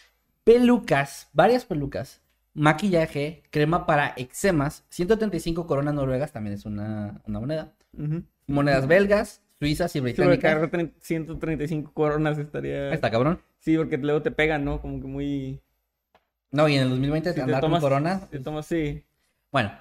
pelucas, 0.45 1.29
varias 1.33 1.65
pelucas, 1.65 2.21
maquillaje, 2.55 3.43
crema 3.51 3.87
para 3.87 4.13
eczemas, 4.17 4.85
135 4.91 5.67
coronas 5.67 5.95
noruegas, 5.95 6.33
también 6.33 6.55
es 6.55 6.65
una, 6.65 7.21
una 7.27 7.41
moneda, 7.41 7.73
monedas 8.47 8.87
belgas, 8.87 9.43
suizas 9.59 9.95
y 9.97 10.01
británicas. 10.01 10.39
cargar 10.43 10.71
tre- 10.71 10.93
135 11.01 11.93
coronas 11.93 12.39
estaría... 12.39 12.93
Está, 12.93 13.11
cabrón. 13.11 13.41
Sí, 13.61 13.77
porque 13.77 13.97
luego 13.99 14.23
te 14.23 14.31
pegan, 14.31 14.65
¿no? 14.65 14.81
Como 14.81 15.01
que 15.01 15.07
muy... 15.07 15.61
No, 16.51 16.69
y 16.69 16.75
en 16.77 16.83
el 16.83 16.91
2020 16.91 17.33
Si 17.33 17.41
te 17.41 17.47
tomas- 17.47 17.61
con 17.61 17.81
corona. 17.81 18.29
Te 18.31 18.39
tomas, 18.41 18.67
sí. 18.67 19.05
Bueno, 19.51 19.73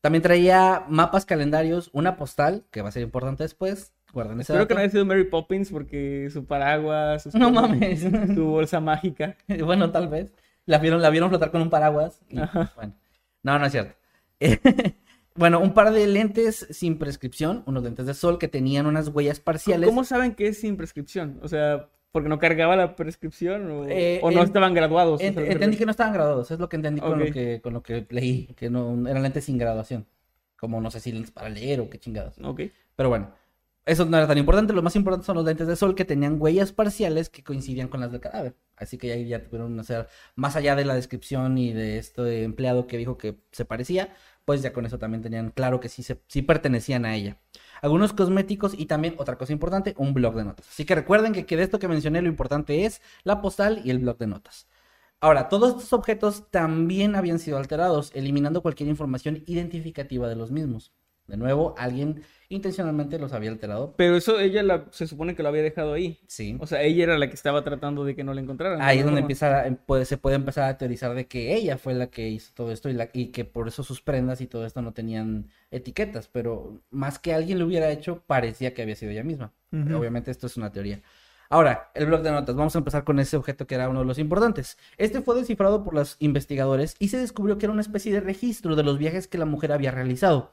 también 0.00 0.22
traía 0.22 0.84
mapas, 0.88 1.24
calendarios, 1.24 1.90
una 1.92 2.16
postal, 2.16 2.64
que 2.70 2.82
va 2.82 2.88
a 2.90 2.92
ser 2.92 3.02
importante 3.02 3.44
después. 3.44 3.92
Espero 4.14 4.36
que 4.38 4.44
dato. 4.58 4.74
no 4.74 4.80
haya 4.80 4.90
sido 4.90 5.04
Mary 5.04 5.24
Poppins 5.24 5.70
porque 5.70 6.28
su 6.32 6.44
paraguas, 6.46 7.22
sus 7.22 7.34
No 7.36 7.52
cosas, 7.52 7.70
mames. 7.70 8.00
su 8.34 8.44
bolsa 8.46 8.80
mágica. 8.80 9.36
bueno, 9.64 9.90
tal 9.90 10.08
vez. 10.08 10.32
La 10.66 10.78
vieron, 10.78 11.00
la 11.02 11.10
vieron 11.10 11.28
flotar 11.30 11.50
con 11.50 11.62
un 11.62 11.70
paraguas. 11.70 12.20
y, 12.28 12.38
Ajá. 12.38 12.72
bueno, 12.76 12.94
no, 13.42 13.58
no 13.58 13.66
es 13.66 13.72
cierto. 13.72 13.94
bueno, 15.34 15.60
un 15.60 15.72
par 15.74 15.92
de 15.92 16.06
lentes 16.06 16.66
sin 16.70 16.98
prescripción, 16.98 17.62
unos 17.66 17.82
lentes 17.84 18.06
de 18.06 18.14
sol 18.14 18.38
que 18.38 18.48
tenían 18.48 18.86
unas 18.86 19.08
huellas 19.08 19.40
parciales. 19.40 19.88
¿Cómo 19.88 20.04
saben 20.04 20.34
que 20.34 20.48
es 20.48 20.60
sin 20.60 20.76
prescripción? 20.76 21.38
O 21.42 21.48
sea, 21.48 21.88
¿porque 22.12 22.28
no 22.28 22.38
cargaba 22.38 22.76
la 22.76 22.96
prescripción 22.96 23.70
o, 23.70 23.86
Eh, 23.88 24.20
o 24.22 24.30
no 24.30 24.40
en- 24.40 24.46
estaban 24.46 24.74
graduados? 24.74 25.20
Ent- 25.20 25.38
O 25.38 25.40
sea, 25.40 25.52
entendí 25.52 25.76
que 25.76 25.84
no 25.86 25.90
estaban 25.92 26.12
graduados, 26.12 26.50
es 26.50 26.58
lo 26.58 26.68
que 26.68 26.76
entendí 26.76 27.00
con, 27.00 27.14
Ok. 27.20 27.26
lo 27.28 27.32
que, 27.32 27.60
con 27.62 27.72
lo 27.74 27.82
que 27.82 28.06
leí, 28.10 28.46
que 28.56 28.68
no 28.70 29.08
eran 29.08 29.22
lentes 29.22 29.44
sin 29.44 29.58
graduación. 29.58 30.06
Como 30.58 30.80
no 30.80 30.90
sé 30.90 30.98
si 31.00 31.12
lentes 31.12 31.30
para 31.30 31.48
leer 31.48 31.80
o 31.80 31.88
qué 31.88 31.98
chingados. 31.98 32.34
Ok. 32.42 32.62
Pero 32.96 33.08
bueno, 33.08 33.30
eso 33.88 34.04
no 34.04 34.16
era 34.18 34.26
tan 34.26 34.38
importante. 34.38 34.72
Lo 34.72 34.82
más 34.82 34.94
importante 34.96 35.26
son 35.26 35.36
los 35.36 35.44
lentes 35.44 35.66
de 35.66 35.74
sol 35.74 35.94
que 35.94 36.04
tenían 36.04 36.36
huellas 36.40 36.72
parciales 36.72 37.30
que 37.30 37.42
coincidían 37.42 37.88
con 37.88 38.00
las 38.00 38.12
del 38.12 38.20
cadáver. 38.20 38.54
Así 38.76 38.98
que 38.98 39.12
ahí 39.12 39.26
ya 39.26 39.42
tuvieron 39.42 39.78
hacer, 39.80 40.08
más 40.36 40.54
allá 40.56 40.76
de 40.76 40.84
la 40.84 40.94
descripción 40.94 41.58
y 41.58 41.72
de 41.72 41.98
este 41.98 42.44
empleado 42.44 42.86
que 42.86 42.98
dijo 42.98 43.18
que 43.18 43.40
se 43.50 43.64
parecía, 43.64 44.14
pues 44.44 44.62
ya 44.62 44.72
con 44.72 44.86
eso 44.86 44.98
también 44.98 45.22
tenían 45.22 45.50
claro 45.50 45.80
que 45.80 45.88
sí, 45.88 46.02
se, 46.02 46.20
sí 46.28 46.42
pertenecían 46.42 47.04
a 47.06 47.16
ella. 47.16 47.38
Algunos 47.82 48.12
cosméticos 48.12 48.74
y 48.78 48.86
también, 48.86 49.14
otra 49.18 49.38
cosa 49.38 49.52
importante, 49.52 49.94
un 49.98 50.14
blog 50.14 50.34
de 50.36 50.44
notas. 50.44 50.68
Así 50.68 50.84
que 50.84 50.94
recuerden 50.94 51.32
que, 51.32 51.46
que 51.46 51.56
de 51.56 51.64
esto 51.64 51.78
que 51.78 51.88
mencioné 51.88 52.22
lo 52.22 52.28
importante 52.28 52.84
es 52.84 53.00
la 53.24 53.40
postal 53.40 53.80
y 53.84 53.90
el 53.90 53.98
blog 53.98 54.18
de 54.18 54.26
notas. 54.26 54.68
Ahora, 55.20 55.48
todos 55.48 55.70
estos 55.70 55.92
objetos 55.92 56.50
también 56.50 57.16
habían 57.16 57.40
sido 57.40 57.58
alterados, 57.58 58.12
eliminando 58.14 58.62
cualquier 58.62 58.88
información 58.88 59.42
identificativa 59.46 60.28
de 60.28 60.36
los 60.36 60.52
mismos. 60.52 60.92
De 61.28 61.36
nuevo, 61.36 61.74
alguien 61.78 62.22
intencionalmente 62.48 63.18
los 63.18 63.34
había 63.34 63.50
alterado. 63.50 63.92
Pero 63.98 64.16
eso 64.16 64.40
ella 64.40 64.62
la- 64.62 64.86
se 64.90 65.06
supone 65.06 65.34
que 65.34 65.42
lo 65.42 65.50
había 65.50 65.62
dejado 65.62 65.92
ahí. 65.92 66.18
Sí. 66.26 66.56
O 66.58 66.66
sea, 66.66 66.82
ella 66.82 67.04
era 67.04 67.18
la 67.18 67.28
que 67.28 67.34
estaba 67.34 67.62
tratando 67.62 68.04
de 68.04 68.16
que 68.16 68.24
no 68.24 68.32
la 68.32 68.40
encontraran. 68.40 68.80
Ahí 68.80 69.00
es 69.00 69.04
donde 69.04 69.20
empieza, 69.20 69.60
a- 69.60 69.70
puede- 69.70 70.06
se 70.06 70.16
puede 70.16 70.36
empezar 70.36 70.64
a 70.70 70.78
teorizar 70.78 71.14
de 71.14 71.26
que 71.26 71.54
ella 71.54 71.76
fue 71.76 71.92
la 71.94 72.06
que 72.06 72.28
hizo 72.28 72.52
todo 72.54 72.72
esto 72.72 72.88
y, 72.88 72.94
la- 72.94 73.10
y 73.12 73.26
que 73.26 73.44
por 73.44 73.68
eso 73.68 73.82
sus 73.84 74.00
prendas 74.00 74.40
y 74.40 74.46
todo 74.46 74.64
esto 74.64 74.80
no 74.80 74.92
tenían 74.94 75.50
etiquetas, 75.70 76.28
pero 76.28 76.80
más 76.90 77.18
que 77.18 77.34
alguien 77.34 77.58
lo 77.58 77.66
hubiera 77.66 77.90
hecho, 77.90 78.22
parecía 78.26 78.72
que 78.72 78.80
había 78.82 78.96
sido 78.96 79.12
ella 79.12 79.24
misma. 79.24 79.52
Obviamente 79.70 80.30
esto 80.30 80.46
es 80.46 80.56
una 80.56 80.72
teoría. 80.72 81.02
Ahora, 81.50 81.90
el 81.94 82.06
blog 82.06 82.20
de 82.22 82.30
notas. 82.30 82.54
Vamos 82.56 82.74
a 82.74 82.78
empezar 82.78 83.04
con 83.04 83.18
ese 83.20 83.36
objeto 83.36 83.66
que 83.66 83.74
era 83.74 83.88
uno 83.88 84.00
de 84.00 84.04
los 84.06 84.18
importantes. 84.18 84.76
Este 84.98 85.22
fue 85.22 85.34
descifrado 85.34 85.82
por 85.82 85.94
los 85.94 86.16
investigadores 86.18 86.94
y 86.98 87.08
se 87.08 87.16
descubrió 87.18 87.56
que 87.58 87.64
era 87.66 87.72
una 87.72 87.80
especie 87.80 88.12
de 88.12 88.20
registro 88.20 88.76
de 88.76 88.82
los 88.82 88.98
viajes 88.98 89.28
que 89.28 89.38
la 89.38 89.46
mujer 89.46 89.72
había 89.72 89.90
realizado 89.90 90.52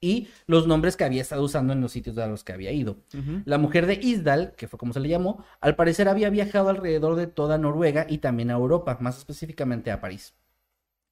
y 0.00 0.28
los 0.46 0.66
nombres 0.66 0.96
que 0.96 1.04
había 1.04 1.22
estado 1.22 1.42
usando 1.42 1.72
en 1.72 1.80
los 1.80 1.92
sitios 1.92 2.18
a 2.18 2.26
los 2.26 2.44
que 2.44 2.52
había 2.52 2.72
ido. 2.72 2.96
La 3.44 3.58
mujer 3.58 3.86
de 3.86 3.94
Isdal, 3.94 4.54
que 4.56 4.68
fue 4.68 4.78
como 4.78 4.92
se 4.92 5.00
le 5.00 5.08
llamó, 5.08 5.44
al 5.60 5.76
parecer 5.76 6.08
había 6.08 6.30
viajado 6.30 6.68
alrededor 6.68 7.16
de 7.16 7.26
toda 7.26 7.58
Noruega 7.58 8.06
y 8.08 8.18
también 8.18 8.50
a 8.50 8.54
Europa, 8.54 8.98
más 9.00 9.18
específicamente 9.18 9.90
a 9.90 10.00
París. 10.00 10.34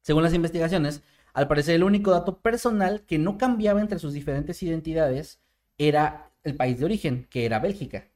Según 0.02 0.22
las 0.22 0.34
investigaciones, 0.34 1.02
al 1.32 1.48
parecer 1.48 1.76
el 1.76 1.84
único 1.84 2.10
dato 2.10 2.38
personal 2.38 3.02
que 3.06 3.18
no 3.18 3.38
cambiaba 3.38 3.80
entre 3.80 3.98
sus 3.98 4.12
diferentes 4.12 4.62
identidades 4.62 5.40
era 5.78 6.30
el 6.42 6.56
país 6.56 6.78
de 6.78 6.84
origen, 6.84 7.26
que 7.30 7.46
era 7.46 7.58
Bélgica. 7.58 8.08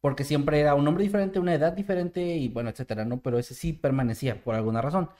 Porque 0.00 0.24
siempre 0.24 0.60
era 0.60 0.74
un 0.74 0.84
nombre 0.84 1.04
diferente, 1.04 1.38
una 1.38 1.54
edad 1.54 1.72
diferente 1.72 2.22
y 2.22 2.48
bueno, 2.48 2.70
etcétera, 2.70 3.04
¿no? 3.04 3.20
Pero 3.20 3.38
ese 3.38 3.54
sí 3.54 3.72
permanecía 3.72 4.42
por 4.42 4.54
alguna 4.54 4.80
razón. 4.80 5.10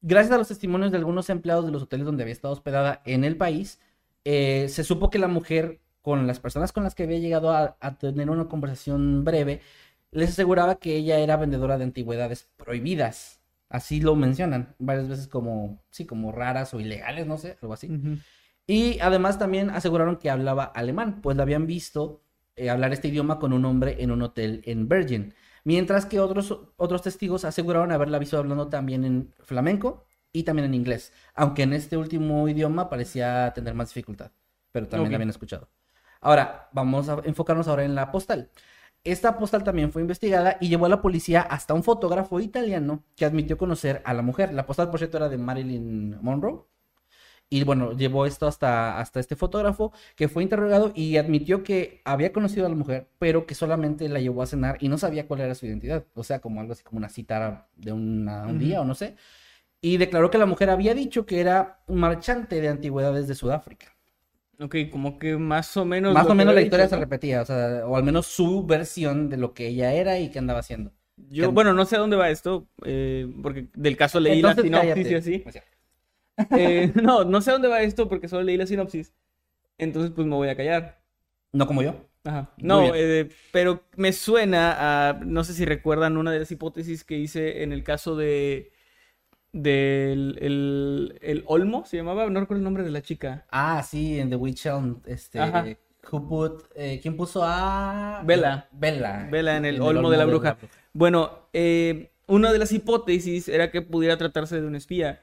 Gracias 0.00 0.32
a 0.32 0.38
los 0.38 0.48
testimonios 0.48 0.90
de 0.90 0.98
algunos 0.98 1.30
empleados 1.30 1.66
de 1.66 1.72
los 1.72 1.82
hoteles 1.82 2.06
donde 2.06 2.22
había 2.22 2.32
estado 2.32 2.54
hospedada 2.54 3.02
en 3.04 3.24
el 3.24 3.36
país, 3.36 3.80
eh, 4.28 4.68
se 4.68 4.82
supo 4.82 5.08
que 5.08 5.20
la 5.20 5.28
mujer, 5.28 5.80
con 6.02 6.26
las 6.26 6.40
personas 6.40 6.72
con 6.72 6.82
las 6.82 6.96
que 6.96 7.04
había 7.04 7.18
llegado 7.18 7.50
a, 7.52 7.76
a 7.80 7.96
tener 7.96 8.28
una 8.28 8.48
conversación 8.48 9.24
breve, 9.24 9.60
les 10.10 10.30
aseguraba 10.30 10.80
que 10.80 10.96
ella 10.96 11.20
era 11.20 11.36
vendedora 11.36 11.78
de 11.78 11.84
antigüedades 11.84 12.50
prohibidas. 12.56 13.40
Así 13.68 14.00
lo 14.00 14.16
mencionan 14.16 14.74
varias 14.80 15.08
veces 15.08 15.28
como, 15.28 15.80
sí, 15.90 16.06
como 16.06 16.32
raras 16.32 16.74
o 16.74 16.80
ilegales, 16.80 17.28
no 17.28 17.38
sé, 17.38 17.56
algo 17.62 17.74
así. 17.74 17.88
Y 18.66 18.98
además 18.98 19.38
también 19.38 19.70
aseguraron 19.70 20.16
que 20.16 20.28
hablaba 20.28 20.64
alemán, 20.64 21.20
pues 21.22 21.36
la 21.36 21.44
habían 21.44 21.68
visto 21.68 22.20
eh, 22.56 22.68
hablar 22.68 22.92
este 22.92 23.08
idioma 23.08 23.38
con 23.38 23.52
un 23.52 23.64
hombre 23.64 24.02
en 24.02 24.10
un 24.10 24.22
hotel 24.22 24.62
en 24.64 24.88
Bergen. 24.88 25.34
Mientras 25.62 26.04
que 26.04 26.18
otros, 26.18 26.58
otros 26.76 27.02
testigos 27.02 27.44
aseguraron 27.44 27.92
haberla 27.92 28.18
visto 28.18 28.38
hablando 28.38 28.68
también 28.68 29.04
en 29.04 29.32
flamenco 29.38 30.04
y 30.38 30.42
también 30.42 30.66
en 30.66 30.74
inglés, 30.74 31.12
aunque 31.34 31.62
en 31.62 31.72
este 31.72 31.96
último 31.96 32.48
idioma 32.48 32.88
parecía 32.90 33.52
tener 33.54 33.74
más 33.74 33.88
dificultad, 33.88 34.30
pero 34.72 34.86
también 34.88 35.08
Ok. 35.08 35.12
la 35.12 35.16
habían 35.16 35.30
escuchado. 35.30 35.68
Ahora, 36.20 36.68
vamos 36.72 37.08
a 37.08 37.20
enfocarnos 37.24 37.68
ahora 37.68 37.84
en 37.84 37.94
la 37.94 38.10
postal. 38.10 38.50
Esta 39.04 39.38
postal 39.38 39.62
también 39.64 39.92
fue 39.92 40.02
investigada 40.02 40.56
y 40.60 40.68
llevó 40.68 40.86
a 40.86 40.88
la 40.88 41.00
policía 41.00 41.40
hasta 41.42 41.74
un 41.74 41.82
fotógrafo 41.84 42.40
italiano 42.40 43.04
que 43.16 43.24
admitió 43.24 43.56
conocer 43.56 44.02
a 44.04 44.12
la 44.14 44.22
mujer. 44.22 44.52
La 44.52 44.66
postal, 44.66 44.90
por 44.90 44.98
cierto, 44.98 45.16
era 45.18 45.28
de 45.28 45.38
Marilyn 45.38 46.18
Monroe. 46.20 46.64
Y 47.48 47.62
bueno, 47.62 47.92
llevó 47.92 48.26
esto 48.26 48.48
hasta, 48.48 48.98
hasta 48.98 49.20
este 49.20 49.36
fotógrafo 49.36 49.92
que 50.16 50.26
fue 50.28 50.42
interrogado 50.42 50.90
y 50.96 51.16
admitió 51.16 51.62
que 51.62 52.02
había 52.04 52.32
conocido 52.32 52.66
a 52.66 52.68
la 52.68 52.74
mujer, 52.74 53.08
pero 53.20 53.46
que 53.46 53.54
solamente 53.54 54.08
la 54.08 54.18
llevó 54.18 54.42
a 54.42 54.46
cenar 54.46 54.78
y 54.80 54.88
no 54.88 54.98
sabía 54.98 55.28
cuál 55.28 55.40
era 55.42 55.54
su 55.54 55.64
identidad. 55.66 56.04
O 56.14 56.24
sea, 56.24 56.40
como 56.40 56.60
algo 56.60 56.72
así 56.72 56.82
como 56.82 56.98
una 56.98 57.08
cita 57.08 57.68
de 57.76 57.92
una- 57.92 58.46
un 58.48 58.58
día 58.58 58.80
o 58.80 58.84
no 58.84 58.96
sé. 58.96 59.14
Y 59.86 59.98
declaró 59.98 60.32
que 60.32 60.38
la 60.38 60.46
mujer 60.46 60.68
había 60.68 60.94
dicho 60.94 61.26
que 61.26 61.40
era 61.40 61.78
un 61.86 62.00
marchante 62.00 62.60
de 62.60 62.68
antigüedades 62.68 63.28
de 63.28 63.36
Sudáfrica. 63.36 63.86
Ok, 64.58 64.74
como 64.90 65.16
que 65.16 65.36
más 65.36 65.76
o 65.76 65.84
menos. 65.84 66.12
Más 66.12 66.24
o 66.24 66.30
que 66.30 66.34
menos 66.34 66.56
la 66.56 66.62
historia 66.62 66.86
dicho, 66.86 66.96
se 66.96 67.00
repetía, 67.00 67.42
o 67.42 67.44
sea, 67.44 67.86
o 67.86 67.96
al 67.96 68.02
menos 68.02 68.26
su 68.26 68.66
versión 68.66 69.28
de 69.28 69.36
lo 69.36 69.54
que 69.54 69.68
ella 69.68 69.92
era 69.92 70.18
y 70.18 70.32
qué 70.32 70.40
andaba 70.40 70.58
haciendo. 70.58 70.92
Yo, 71.30 71.52
bueno, 71.52 71.72
no 71.72 71.84
sé 71.84 71.94
a 71.94 72.00
dónde 72.00 72.16
va 72.16 72.30
esto, 72.30 72.66
eh, 72.84 73.32
porque 73.44 73.68
del 73.74 73.96
caso 73.96 74.18
leí 74.18 74.42
la 74.42 74.50
Entonces, 74.50 74.64
sinopsis 74.64 75.08
cállate. 75.08 75.12
y 75.12 75.14
así. 75.14 75.44
O 75.46 75.52
sea, 75.52 75.62
Eh, 76.58 76.92
no, 77.00 77.22
no 77.22 77.40
sé 77.40 77.50
a 77.50 77.52
dónde 77.52 77.68
va 77.68 77.80
esto 77.82 78.08
porque 78.08 78.26
solo 78.26 78.42
leí 78.42 78.56
la 78.56 78.66
sinopsis. 78.66 79.14
Entonces, 79.78 80.10
pues 80.10 80.26
me 80.26 80.34
voy 80.34 80.48
a 80.48 80.56
callar. 80.56 81.00
No 81.52 81.68
como 81.68 81.82
yo. 81.82 81.94
Ajá. 82.24 82.52
No, 82.58 82.92
eh, 82.92 83.28
pero 83.52 83.84
me 83.96 84.12
suena 84.12 85.10
a, 85.10 85.12
no 85.12 85.44
sé 85.44 85.54
si 85.54 85.64
recuerdan 85.64 86.16
una 86.16 86.32
de 86.32 86.40
las 86.40 86.50
hipótesis 86.50 87.04
que 87.04 87.18
hice 87.18 87.62
en 87.62 87.70
el 87.70 87.84
caso 87.84 88.16
de 88.16 88.72
del 89.62 90.38
el, 90.40 91.18
el 91.22 91.44
Olmo, 91.46 91.84
se 91.86 91.96
llamaba, 91.96 92.28
no 92.28 92.40
recuerdo 92.40 92.60
el 92.60 92.64
nombre 92.64 92.84
de 92.84 92.90
la 92.90 93.02
chica. 93.02 93.46
Ah, 93.50 93.82
sí, 93.82 94.18
en 94.18 94.30
The 94.30 94.36
Witch 94.36 94.66
Elm, 94.66 95.00
este, 95.06 95.40
Ajá. 95.40 95.64
who 96.10 96.28
put, 96.28 96.64
eh, 96.74 97.00
¿quién 97.00 97.16
puso 97.16 97.42
a? 97.42 98.22
Vela. 98.24 98.68
Vela. 98.72 99.28
Vela 99.30 99.56
en 99.56 99.64
el 99.64 99.80
Olmo 99.80 100.10
de 100.10 100.16
la 100.16 100.26
Bruja. 100.26 100.58
Bueno, 100.92 101.48
eh, 101.52 102.12
una 102.26 102.52
de 102.52 102.58
las 102.58 102.72
hipótesis 102.72 103.48
era 103.48 103.70
que 103.70 103.82
pudiera 103.82 104.16
tratarse 104.16 104.60
de 104.60 104.66
un 104.66 104.76
espía. 104.76 105.22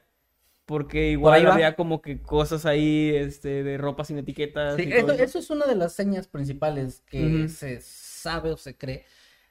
Porque 0.66 1.10
igual 1.10 1.46
había 1.46 1.76
como 1.76 2.02
que 2.02 2.22
cosas 2.22 2.66
ahí, 2.66 3.12
este, 3.14 3.64
de 3.64 3.78
ropa 3.78 4.06
sin 4.06 4.18
etiquetas. 4.18 4.78
Sí, 4.78 4.84
y 4.88 4.94
eso, 4.94 5.08
todo 5.08 5.18
eso 5.18 5.40
es 5.40 5.50
una 5.50 5.66
de 5.66 5.76
las 5.76 5.92
señas 5.92 6.28
principales 6.28 7.04
que 7.06 7.50
se 7.50 7.82
sabe 7.82 8.52
o 8.52 8.56
se 8.56 8.78
cree 8.78 9.06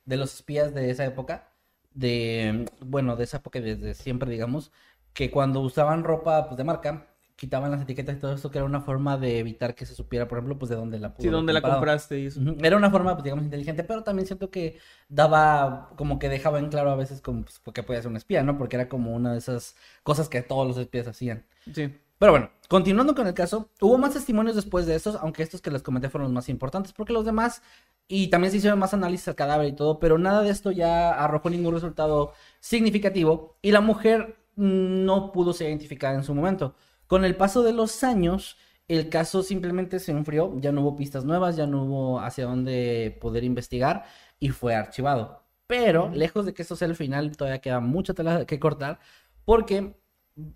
de 0.07 0.17
los 0.17 0.35
espías 0.35 0.75
de 0.75 0.91
esa 0.91 1.05
época, 1.05 1.52
de, 1.95 2.67
bueno, 2.81 3.17
de 3.17 3.25
esa 3.25 3.39
época 3.39 3.61
desde 3.61 3.95
siempre, 3.95 4.31
digamos, 4.31 4.73
que 5.13 5.31
cuando 5.31 5.61
usaban 5.61 6.05
ropa 6.05 6.47
pues, 6.47 6.57
de 6.57 6.65
marca, 6.65 7.09
quitaban 7.37 7.71
las 7.73 7.83
etiquetas 7.83 8.17
y 8.17 8.19
todo 8.21 8.35
esto, 8.35 8.51
que 8.51 8.59
era 8.59 8.65
una 8.65 8.81
forma 8.83 9.19
de 9.19 9.39
evitar 9.39 9.75
que 9.75 9.85
se 9.85 9.95
supiera, 9.95 10.29
por 10.29 10.39
ejemplo, 10.39 10.59
pues 10.59 10.69
de 10.69 10.77
dónde 10.77 10.99
la 11.01 11.13
pudo 11.13 11.25
Sí, 11.25 11.29
dónde 11.29 11.53
la 11.53 11.61
compraste 11.61 12.21
y 12.21 12.27
eso. 12.27 12.41
Era 12.63 12.77
una 12.77 12.91
forma, 12.91 13.15
pues, 13.15 13.25
digamos, 13.25 13.45
inteligente, 13.45 13.83
pero 13.85 14.05
también 14.05 14.27
siento 14.27 14.51
que 14.51 14.79
daba, 15.09 15.91
como 15.97 16.19
que 16.19 16.29
dejaba 16.29 16.61
en 16.61 16.69
claro 16.69 16.91
a 16.91 16.97
veces 16.97 17.21
como, 17.21 17.43
pues, 17.43 17.61
que 17.75 17.83
podía 17.83 18.01
ser 18.01 18.11
un 18.11 18.17
espía, 18.17 18.43
¿no? 18.43 18.59
Porque 18.59 18.77
era 18.77 18.89
como 18.89 19.13
una 19.13 19.33
de 19.33 19.39
esas 19.39 19.75
cosas 20.05 20.29
que 20.29 20.43
todos 20.43 20.69
los 20.69 20.77
espías 20.77 21.09
hacían. 21.09 21.45
Sí. 21.73 21.93
Pero 22.23 22.31
bueno, 22.31 22.51
continuando 22.69 23.17
con 23.17 23.27
el 23.27 23.35
caso, 23.35 23.69
hubo 23.81 23.99
más 23.99 24.13
testimonios 24.13 24.55
después 24.55 24.87
de 24.87 24.95
estos, 24.95 25.17
aunque 25.17 25.43
estos 25.43 25.61
que 25.61 25.73
les 25.73 25.83
comenté 25.83 26.09
fueron 26.09 26.27
los 26.27 26.33
más 26.33 26.49
importantes, 26.49 26.93
porque 26.93 27.13
los 27.13 27.25
demás, 27.25 27.63
y 28.09 28.29
también 28.29 28.51
se 28.51 28.59
hicieron 28.59 28.79
más 28.79 28.95
análisis 28.95 29.29
al 29.29 29.35
cadáver 29.37 29.69
y 29.69 29.73
todo, 29.77 29.99
pero 29.99 30.19
nada 30.19 30.43
de 30.43 30.51
esto 30.51 30.71
ya 30.71 31.11
arrojó 31.13 31.51
ningún 31.51 31.75
resultado 31.75 32.35
significativo, 32.61 33.59
y 33.63 33.71
la 33.73 33.81
mujer 33.81 34.37
no 34.57 35.33
pudo 35.33 35.53
ser 35.53 35.69
identificada 35.69 36.15
en 36.15 36.25
su 36.25 36.35
momento. 36.35 36.75
Con 37.07 37.25
el 37.25 37.37
paso 37.37 37.63
de 37.63 37.73
los 37.73 38.05
años, 38.05 38.57
el 38.89 39.09
caso 39.09 39.43
simplemente 39.43 39.99
se 39.99 40.13
enfrió, 40.13 40.53
ya 40.61 40.73
no 40.73 40.83
hubo 40.83 40.97
pistas 40.97 41.25
nuevas, 41.25 41.57
ya 41.57 41.67
no 41.67 41.85
hubo 41.85 42.21
hacia 42.21 42.45
dónde 42.47 43.17
poder 43.21 43.45
investigar, 43.45 44.05
y 44.39 44.51
fue 44.51 44.75
archivado. 44.75 45.43
Pero, 45.67 46.11
lejos 46.11 46.47
de 46.47 46.55
que 46.55 46.63
esto 46.63 46.77
sea 46.77 46.89
el 46.89 46.97
final, 46.97 47.37
todavía 47.37 47.61
queda 47.61 47.81
mucha 47.81 48.15
tela 48.15 48.45
que 48.47 48.61
cortar, 48.61 48.99
porque... 49.45 50.02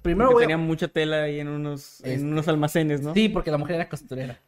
Primero 0.02 0.32
voy 0.32 0.44
a- 0.44 0.46
tenía 0.46 0.56
mucha 0.56 0.88
tela 0.88 1.24
ahí 1.24 1.40
en 1.40 1.48
unos, 1.48 2.00
en 2.00 2.12
Este, 2.12 2.24
unos 2.26 2.48
almacenes, 2.48 3.02
¿no? 3.02 3.12
Sí, 3.14 3.28
porque 3.28 3.50
la 3.50 3.58
mujer 3.58 3.76
era 3.76 3.88
costurera. 3.88 4.40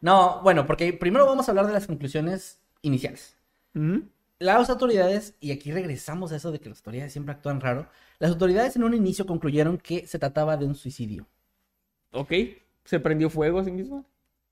No, 0.00 0.40
bueno, 0.42 0.66
porque 0.66 0.92
primero 0.92 1.26
vamos 1.26 1.48
a 1.48 1.50
hablar 1.52 1.66
de 1.66 1.72
las 1.72 1.86
conclusiones 1.86 2.60
iniciales. 2.82 3.36
Ujú. 3.74 4.04
Las 4.38 4.70
autoridades, 4.70 5.34
y 5.40 5.50
aquí 5.50 5.72
regresamos 5.72 6.30
a 6.30 6.36
eso 6.36 6.52
de 6.52 6.60
que 6.60 6.68
las 6.68 6.78
autoridades 6.78 7.12
siempre 7.12 7.34
actúan 7.34 7.60
raro, 7.60 7.88
las 8.20 8.30
autoridades 8.30 8.76
en 8.76 8.84
un 8.84 8.94
inicio 8.94 9.26
concluyeron 9.26 9.78
que 9.78 10.06
se 10.06 10.18
trataba 10.20 10.56
de 10.56 10.64
un 10.66 10.76
suicidio. 10.76 11.26
Ok. 12.12 12.32
¿Se 12.84 13.00
prendió 13.00 13.28
fuego 13.30 13.58
a 13.58 13.64
sí 13.64 13.72
mismo? 13.72 14.04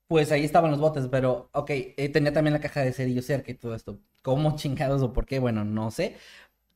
Pues 0.08 0.30
ahí 0.32 0.44
estaban 0.44 0.70
los 0.70 0.80
botes, 0.80 1.08
pero, 1.08 1.48
ok, 1.52 1.70
eh, 1.70 2.08
tenía 2.12 2.32
también 2.32 2.52
la 2.54 2.60
caja 2.60 2.80
de 2.82 2.92
cerillos 2.92 3.24
cerca 3.24 3.50
y 3.50 3.54
todo 3.54 3.74
esto. 3.74 3.98
¿Cómo 4.22 4.56
chingados 4.56 5.02
o 5.02 5.12
por 5.12 5.24
qué? 5.26 5.38
Bueno, 5.38 5.64
no 5.64 5.90
sé. 5.90 6.16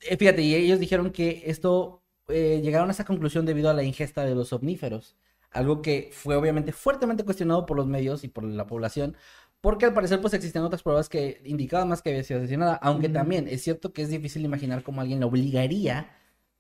Eh, 0.03 0.17
fíjate, 0.17 0.43
y 0.43 0.55
ellos 0.55 0.81
dijeron 0.81 1.11
que 1.11 1.43
esto, 1.47 2.00
eh, 2.31 2.61
llegaron 2.62 2.89
a 2.89 2.93
esa 2.93 3.05
conclusión 3.05 3.47
debido 3.47 3.70
a 3.70 3.74
la 3.74 3.83
ingesta 3.83 4.24
de 4.24 4.35
los 4.35 4.49
somníferos. 4.49 5.16
Algo 5.51 5.83
que 5.83 6.11
fue 6.12 6.37
obviamente 6.37 6.72
fuertemente 6.72 7.24
cuestionado 7.24 7.66
por 7.66 7.76
los 7.76 7.87
medios 7.87 8.22
y 8.24 8.28
por 8.28 8.45
la 8.45 8.66
población, 8.66 9.16
porque 9.61 9.87
al 9.87 9.95
parecer 9.95 10.20
pues 10.20 10.33
existían 10.35 10.64
otras 10.64 10.83
pruebas 10.83 11.09
que 11.09 11.43
indicaban 11.45 11.89
más 11.89 12.03
que 12.03 12.11
había 12.11 12.22
sido 12.24 12.41
asesinada, 12.41 12.74
aunque 12.76 13.09
también 13.09 13.49
es 13.49 13.62
cierto 13.62 13.93
que 13.93 14.03
es 14.03 14.09
difícil 14.11 14.45
imaginar 14.45 14.83
cómo 14.83 15.01
alguien 15.01 15.20
la 15.20 15.26
obligaría 15.26 16.11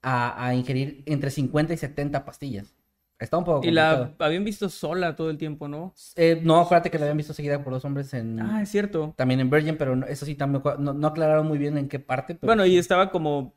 a, 0.02 0.46
a 0.46 0.54
ingerir 0.54 1.02
entre 1.06 1.30
50 1.30 1.72
y 1.74 1.76
70 1.76 2.24
pastillas. 2.24 2.74
Está 3.18 3.36
un 3.36 3.44
poco 3.44 3.66
Y 3.66 3.70
la 3.70 3.90
complicado. 3.98 4.24
habían 4.26 4.44
visto 4.44 4.68
sola 4.70 5.14
todo 5.14 5.28
el 5.28 5.36
tiempo, 5.36 5.68
¿no? 5.68 5.92
Eh, 6.16 6.40
no, 6.42 6.58
acuérdate 6.58 6.90
que 6.90 6.98
la 6.98 7.04
habían 7.04 7.18
visto 7.18 7.34
seguida 7.34 7.62
por 7.62 7.72
dos 7.74 7.84
hombres 7.84 8.14
en... 8.14 8.40
Ah, 8.40 8.62
es 8.62 8.70
cierto. 8.70 9.12
También 9.16 9.40
en 9.40 9.50
Virgin, 9.50 9.76
pero 9.76 9.94
eso 10.06 10.24
sí 10.24 10.34
también 10.36 10.62
no, 10.78 10.94
no 10.94 11.06
aclararon 11.06 11.46
muy 11.46 11.58
bien 11.58 11.76
en 11.76 11.86
qué 11.88 11.98
parte. 12.00 12.34
pero 12.34 12.48
Bueno, 12.48 12.64
y 12.64 12.78
estaba 12.78 13.10
como 13.10 13.54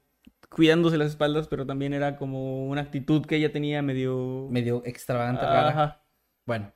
cuidándose 0.54 0.98
las 0.98 1.10
espaldas, 1.10 1.48
pero 1.48 1.66
también 1.66 1.94
era 1.94 2.18
como 2.18 2.68
una 2.68 2.82
actitud 2.82 3.26
que 3.26 3.36
ella 3.36 3.52
tenía 3.52 3.82
medio... 3.82 4.48
medio 4.50 4.82
extravagante, 4.86 5.42
rara. 5.44 5.70
Ajá. 5.70 6.04
Bueno. 6.46 6.74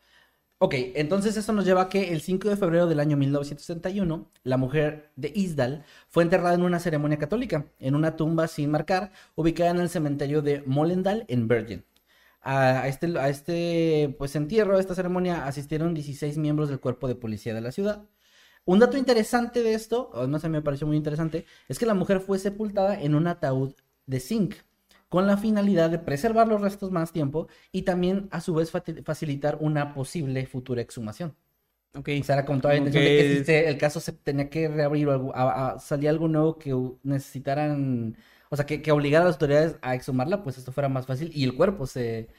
Ok, 0.60 0.74
entonces 0.96 1.38
eso 1.38 1.54
nos 1.54 1.66
lleva 1.66 1.84
a 1.84 1.90
que 1.90 2.12
el 2.14 2.22
5 2.22 2.50
de 2.50 2.58
febrero 2.58 2.88
del 2.88 3.00
año 3.00 3.16
1961, 3.16 4.32
la 4.44 4.58
mujer 4.58 5.12
de 5.16 5.32
Isdal 5.36 5.86
fue 6.10 6.24
enterrada 6.24 6.56
en 6.56 6.64
una 6.64 6.80
ceremonia 6.80 7.20
católica, 7.20 7.68
en 7.80 7.94
una 7.94 8.16
tumba 8.16 8.48
sin 8.48 8.72
marcar, 8.72 9.12
ubicada 9.36 9.70
en 9.70 9.80
el 9.80 9.90
cementerio 9.90 10.42
de 10.42 10.64
Mollendal, 10.66 11.26
en 11.28 11.48
Bergen. 11.48 11.86
A 12.42 12.82
a 12.82 12.88
este, 12.88 13.20
a 13.20 13.30
este 13.30 14.16
pues, 14.18 14.36
entierro, 14.36 14.78
a 14.78 14.80
esta 14.80 14.96
ceremonia, 14.96 15.46
asistieron 15.46 15.94
16 15.94 16.38
miembros 16.40 16.70
del 16.70 16.80
cuerpo 16.80 17.08
de 17.08 17.16
policía 17.16 17.54
de 17.54 17.62
la 17.62 17.72
ciudad. 17.72 18.06
Un 18.68 18.80
dato 18.80 18.98
interesante 18.98 19.64
de 19.64 19.74
esto, 19.74 20.10
o 20.14 20.20
además 20.20 20.44
a 20.46 20.50
mí 20.50 20.54
me 20.54 20.62
pareció 20.62 20.88
muy 20.88 20.98
interesante, 20.98 21.46
es 21.70 21.80
que 21.80 21.86
la 21.88 21.94
mujer 21.96 22.20
fue 22.20 22.38
sepultada 22.40 23.00
en 23.02 23.16
un 23.16 23.28
ataúd 23.28 23.74
de 24.06 24.20
zinc, 24.20 24.56
con 25.10 25.26
la 25.28 25.38
finalidad 25.38 25.90
de 25.90 26.00
preservar 26.00 26.48
los 26.50 26.62
restos 26.62 26.92
más 26.92 27.14
tiempo 27.14 27.48
y 27.72 27.84
también 27.84 28.28
a 28.32 28.42
su 28.42 28.54
vez 28.54 28.72
facilitar 29.06 29.58
una 29.62 29.94
posible 29.94 30.46
futura 30.48 30.82
exhumación. 30.82 31.36
Ok. 31.96 32.10
O 32.20 32.24
sea, 32.24 32.36
era 32.38 32.46
con 32.46 32.62
toda 32.62 32.74
la 32.76 32.78
Como 32.78 32.88
intención 32.88 33.06
de 33.06 33.14
que 33.14 33.26
si 33.26 33.40
se- 33.44 33.70
el 33.70 33.78
caso 33.78 34.00
se 34.02 34.14
tenía 34.14 34.50
que 34.50 34.68
reabrir 34.70 35.08
o 35.10 35.14
algo, 35.14 35.36
a- 35.36 35.74
a- 35.76 35.80
salía 35.80 36.10
algo 36.12 36.28
nuevo 36.30 36.58
que 36.60 36.76
necesitaran, 37.04 38.18
o 38.50 38.56
sea, 38.58 38.66
que, 38.66 38.82
que 38.82 38.92
obligara 38.94 39.24
a 39.26 39.28
las 39.28 39.36
autoridades 39.36 39.78
a 39.84 39.96
exhumarla, 39.96 40.44
pues 40.44 40.58
esto 40.58 40.72
fuera 40.74 40.90
más 40.90 41.06
fácil 41.08 41.32
y 41.36 41.44
el 41.46 41.56
cuerpo 41.56 41.88
se, 41.88 42.30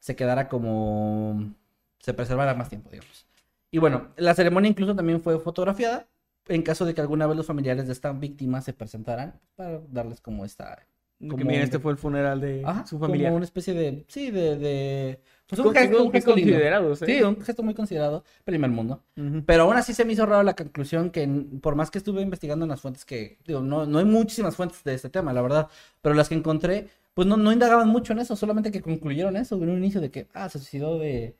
se 0.00 0.16
quedara 0.16 0.48
como, 0.48 1.54
se 2.00 2.14
preservara 2.14 2.54
más 2.54 2.70
tiempo, 2.70 2.90
digamos. 2.90 3.27
Y 3.70 3.78
bueno, 3.78 4.08
la 4.16 4.34
ceremonia 4.34 4.70
incluso 4.70 4.94
también 4.96 5.20
fue 5.20 5.38
fotografiada 5.40 6.06
en 6.48 6.62
caso 6.62 6.84
de 6.86 6.94
que 6.94 7.00
alguna 7.02 7.26
vez 7.26 7.36
los 7.36 7.46
familiares 7.46 7.86
de 7.86 7.92
esta 7.92 8.12
víctima 8.12 8.60
se 8.62 8.72
presentaran 8.72 9.38
para 9.56 9.80
darles 9.90 10.20
como 10.22 10.46
esta 10.46 10.86
Que 11.20 11.28
como 11.28 11.44
un- 11.44 11.50
este 11.50 11.78
fue 11.78 11.92
el 11.92 11.98
funeral 11.98 12.40
de 12.40 12.62
Ajá, 12.64 12.86
su 12.86 12.98
familia. 12.98 13.28
Como 13.28 13.36
una 13.36 13.44
especie 13.44 13.74
de. 13.74 14.04
Sí, 14.08 14.30
de. 14.30 14.56
de 14.56 15.20
pues 15.46 15.58
un 15.60 15.74
gesto, 15.74 16.04
un 16.04 16.12
gesto 16.12 16.34
lindo. 16.36 16.52
considerados, 16.52 17.02
¿eh? 17.02 17.06
Sí, 17.06 17.22
un 17.22 17.40
gesto 17.42 17.62
muy 17.62 17.74
considerado. 17.74 18.22
Primer 18.44 18.70
mundo. 18.70 19.02
Pero 19.44 19.64
aún 19.64 19.76
así 19.76 19.92
se 19.94 20.04
me 20.06 20.12
hizo 20.14 20.24
raro 20.26 20.42
la 20.42 20.54
conclusión 20.54 21.10
que, 21.10 21.26
por 21.60 21.74
más 21.74 21.90
que 21.90 21.98
estuve 21.98 22.22
investigando 22.22 22.64
en 22.64 22.70
las 22.70 22.80
fuentes 22.80 23.04
que. 23.04 23.36
Digo, 23.46 23.60
no, 23.60 23.84
no 23.84 23.98
hay 23.98 24.04
muchísimas 24.06 24.56
fuentes 24.56 24.82
de 24.84 24.94
este 24.94 25.10
tema, 25.10 25.32
la 25.34 25.42
verdad. 25.42 25.68
Pero 26.02 26.14
las 26.14 26.28
que 26.28 26.34
encontré, 26.36 26.88
pues 27.14 27.26
no, 27.26 27.36
no 27.36 27.52
indagaban 27.52 27.88
mucho 27.88 28.12
en 28.12 28.20
eso. 28.20 28.36
Solamente 28.36 28.70
que 28.70 28.80
concluyeron 28.80 29.36
eso 29.36 29.56
en 29.56 29.68
un 29.68 29.76
inicio 29.78 30.00
de 30.00 30.10
que. 30.10 30.28
Ah, 30.34 30.48
se 30.48 30.58
suicidó 30.58 30.98
de. 30.98 31.34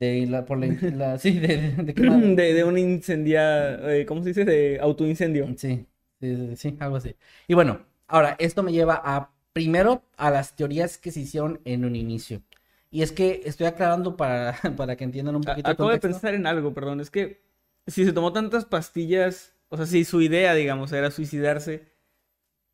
De 0.00 0.26
la. 0.26 0.44
Por 0.44 0.58
la, 0.58 0.66
la- 0.96 1.18
sí, 1.18 1.38
de. 1.38 1.56
de, 1.56 1.70
de 1.84 1.94
quemada. 1.94 2.20
De, 2.20 2.54
de 2.54 2.64
un 2.64 2.78
incendia... 2.78 3.74
eh, 3.94 4.06
¿Cómo 4.06 4.22
se 4.22 4.28
dice? 4.30 4.44
De 4.44 4.78
autoincendio. 4.80 5.46
Sí, 5.56 5.86
sí, 6.20 6.56
sí, 6.56 6.76
algo 6.80 6.96
así. 6.96 7.14
Y 7.46 7.54
bueno, 7.54 7.84
ahora, 8.06 8.36
esto 8.38 8.62
me 8.62 8.72
lleva 8.72 9.00
a, 9.04 9.32
primero, 9.52 10.02
a 10.16 10.30
las 10.30 10.54
teorías 10.56 10.98
que 10.98 11.10
se 11.10 11.20
hicieron 11.20 11.60
en 11.64 11.84
un 11.84 11.96
inicio. 11.96 12.42
Y 12.90 13.02
es 13.02 13.12
que 13.12 13.42
estoy 13.44 13.66
aclarando 13.66 14.16
para, 14.16 14.56
para 14.76 14.96
que 14.96 15.04
entiendan 15.04 15.36
un 15.36 15.42
A- 15.46 15.50
poquito 15.50 15.70
el 15.70 15.72
Acabo 15.72 15.90
de 15.90 15.98
pensar 15.98 16.34
en 16.34 16.46
algo, 16.46 16.74
perdón. 16.74 17.00
Es 17.00 17.10
que 17.10 17.42
si 17.86 18.04
se 18.04 18.12
tomó 18.12 18.32
tantas 18.32 18.64
pastillas, 18.64 19.54
o 19.68 19.76
sea, 19.76 19.86
si 19.86 20.04
su 20.04 20.20
idea, 20.20 20.54
digamos, 20.54 20.92
era 20.92 21.10
suicidarse, 21.10 21.88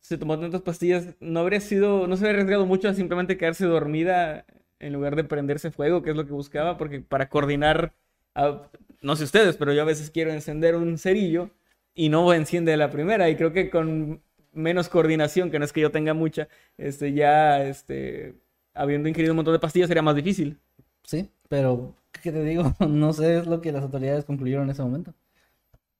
se 0.01 0.19
tomó 0.19 0.39
tantas 0.39 0.63
pastillas, 0.63 1.17
no 1.21 1.41
habría 1.41 1.61
sido, 1.61 2.07
no 2.07 2.17
se 2.17 2.25
habría 2.27 2.41
arriesgado 2.43 2.67
mucho 2.67 2.89
a 2.89 2.95
simplemente 2.95 3.39
quedarse 3.39 3.67
dormida 3.67 4.47
en 4.87 4.93
lugar 4.93 5.17
de 5.17 5.25
prenderse 5.25 5.71
fuego, 5.71 6.03
que 6.03 6.11
es 6.11 6.17
lo 6.17 6.27
que 6.27 6.33
buscaba, 6.33 6.77
porque 6.77 7.01
para 7.01 7.29
coordinar, 7.29 7.95
a- 8.35 8.63
no 9.01 9.17
sé 9.17 9.25
ustedes, 9.25 9.57
pero 9.57 9.73
yo 9.73 9.83
a 9.83 9.87
veces 9.87 10.11
quiero 10.11 10.33
encender 10.33 10.77
un 10.77 10.99
cerillo 10.99 11.51
y 11.95 12.09
no 12.09 12.33
enciende 12.33 12.77
la 12.77 12.91
primera, 12.91 13.29
y 13.31 13.37
creo 13.37 13.53
que 13.53 13.71
con 13.71 14.23
menos 14.53 14.89
coordinación, 14.89 15.51
que 15.51 15.59
no 15.59 15.65
es 15.65 15.73
que 15.73 15.81
yo 15.81 15.91
tenga 15.91 16.15
mucha, 16.15 16.49
este, 16.79 17.13
ya, 17.13 17.63
este, 17.65 18.35
habiendo 18.75 19.09
ingerido 19.09 19.33
un 19.33 19.37
montón 19.37 19.55
de 19.55 19.61
pastillas 19.61 19.89
sería 19.89 20.03
más 20.03 20.17
difícil. 20.17 20.59
Sí, 21.05 21.31
pero, 21.49 21.95
¿qué 22.23 22.33
te 22.33 22.43
digo? 22.45 22.75
No 22.89 23.13
sé, 23.13 23.39
es 23.39 23.47
lo 23.47 23.61
que 23.61 23.73
las 23.73 23.83
autoridades 23.83 24.25
concluyeron 24.25 24.65
en 24.65 24.71
ese 24.71 24.83
momento. 24.83 25.15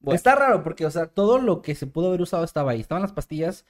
Bueno. 0.01 0.17
Está 0.17 0.35
raro 0.35 0.63
porque, 0.63 0.85
o 0.85 0.91
sea, 0.91 1.07
todo 1.07 1.39
lo 1.39 1.63
que 1.63 1.75
se 1.75 1.87
pudo 1.87 2.09
haber 2.09 2.21
usado 2.21 2.45
estaba 2.45 2.73
ahí. 2.73 2.81
Estaban 2.81 3.01
las 3.03 3.13
pastillas, 3.13 3.65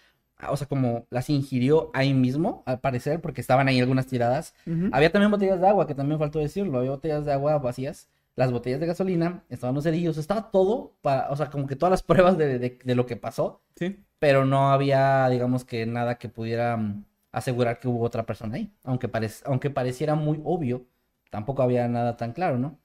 o 0.50 0.56
sea, 0.56 0.66
como 0.66 1.06
las 1.10 1.30
ingirió 1.30 1.90
ahí 1.94 2.12
mismo, 2.14 2.62
al 2.66 2.80
parecer, 2.80 3.20
porque 3.20 3.40
estaban 3.40 3.68
ahí 3.68 3.80
algunas 3.80 4.06
tiradas. 4.06 4.54
Había 4.92 5.10
también 5.12 5.30
botellas 5.30 5.60
de 5.60 5.68
agua, 5.68 5.86
que 5.86 5.94
también 5.94 6.18
faltó 6.18 6.38
decirlo. 6.38 6.78
Había 6.78 6.90
botellas 6.90 7.24
de 7.24 7.32
agua 7.32 7.58
vacías, 7.58 8.08
las 8.36 8.50
botellas 8.52 8.80
de 8.80 8.86
gasolina, 8.86 9.44
estaban 9.48 9.74
los 9.74 9.84
cerillos, 9.84 10.18
estaba 10.18 10.50
todo 10.50 10.96
para, 11.02 11.30
o 11.30 11.36
sea, 11.36 11.50
como 11.50 11.66
que 11.66 11.76
todas 11.76 11.90
las 11.90 12.02
pruebas 12.02 12.36
de, 12.36 12.58
de- 12.58 12.78
de 12.84 12.94
lo 12.94 13.06
que 13.06 13.16
pasó, 13.16 13.62
Sí. 13.76 14.04
pero 14.18 14.44
no 14.44 14.70
había, 14.72 15.28
digamos 15.28 15.64
que 15.64 15.86
nada 15.86 16.16
que 16.16 16.28
pudiera 16.28 16.76
mm, 16.76 17.04
asegurar 17.32 17.78
que 17.78 17.88
hubo 17.88 18.04
otra 18.04 18.26
persona 18.26 18.56
ahí. 18.56 18.72
Aunque, 18.84 19.08
parec- 19.10 19.42
aunque 19.46 19.70
pareciera 19.70 20.14
muy 20.16 20.40
obvio, 20.44 20.84
tampoco 21.30 21.62
había 21.62 21.86
nada 21.88 22.16
tan 22.16 22.32
claro, 22.32 22.58
¿no? 22.58 22.78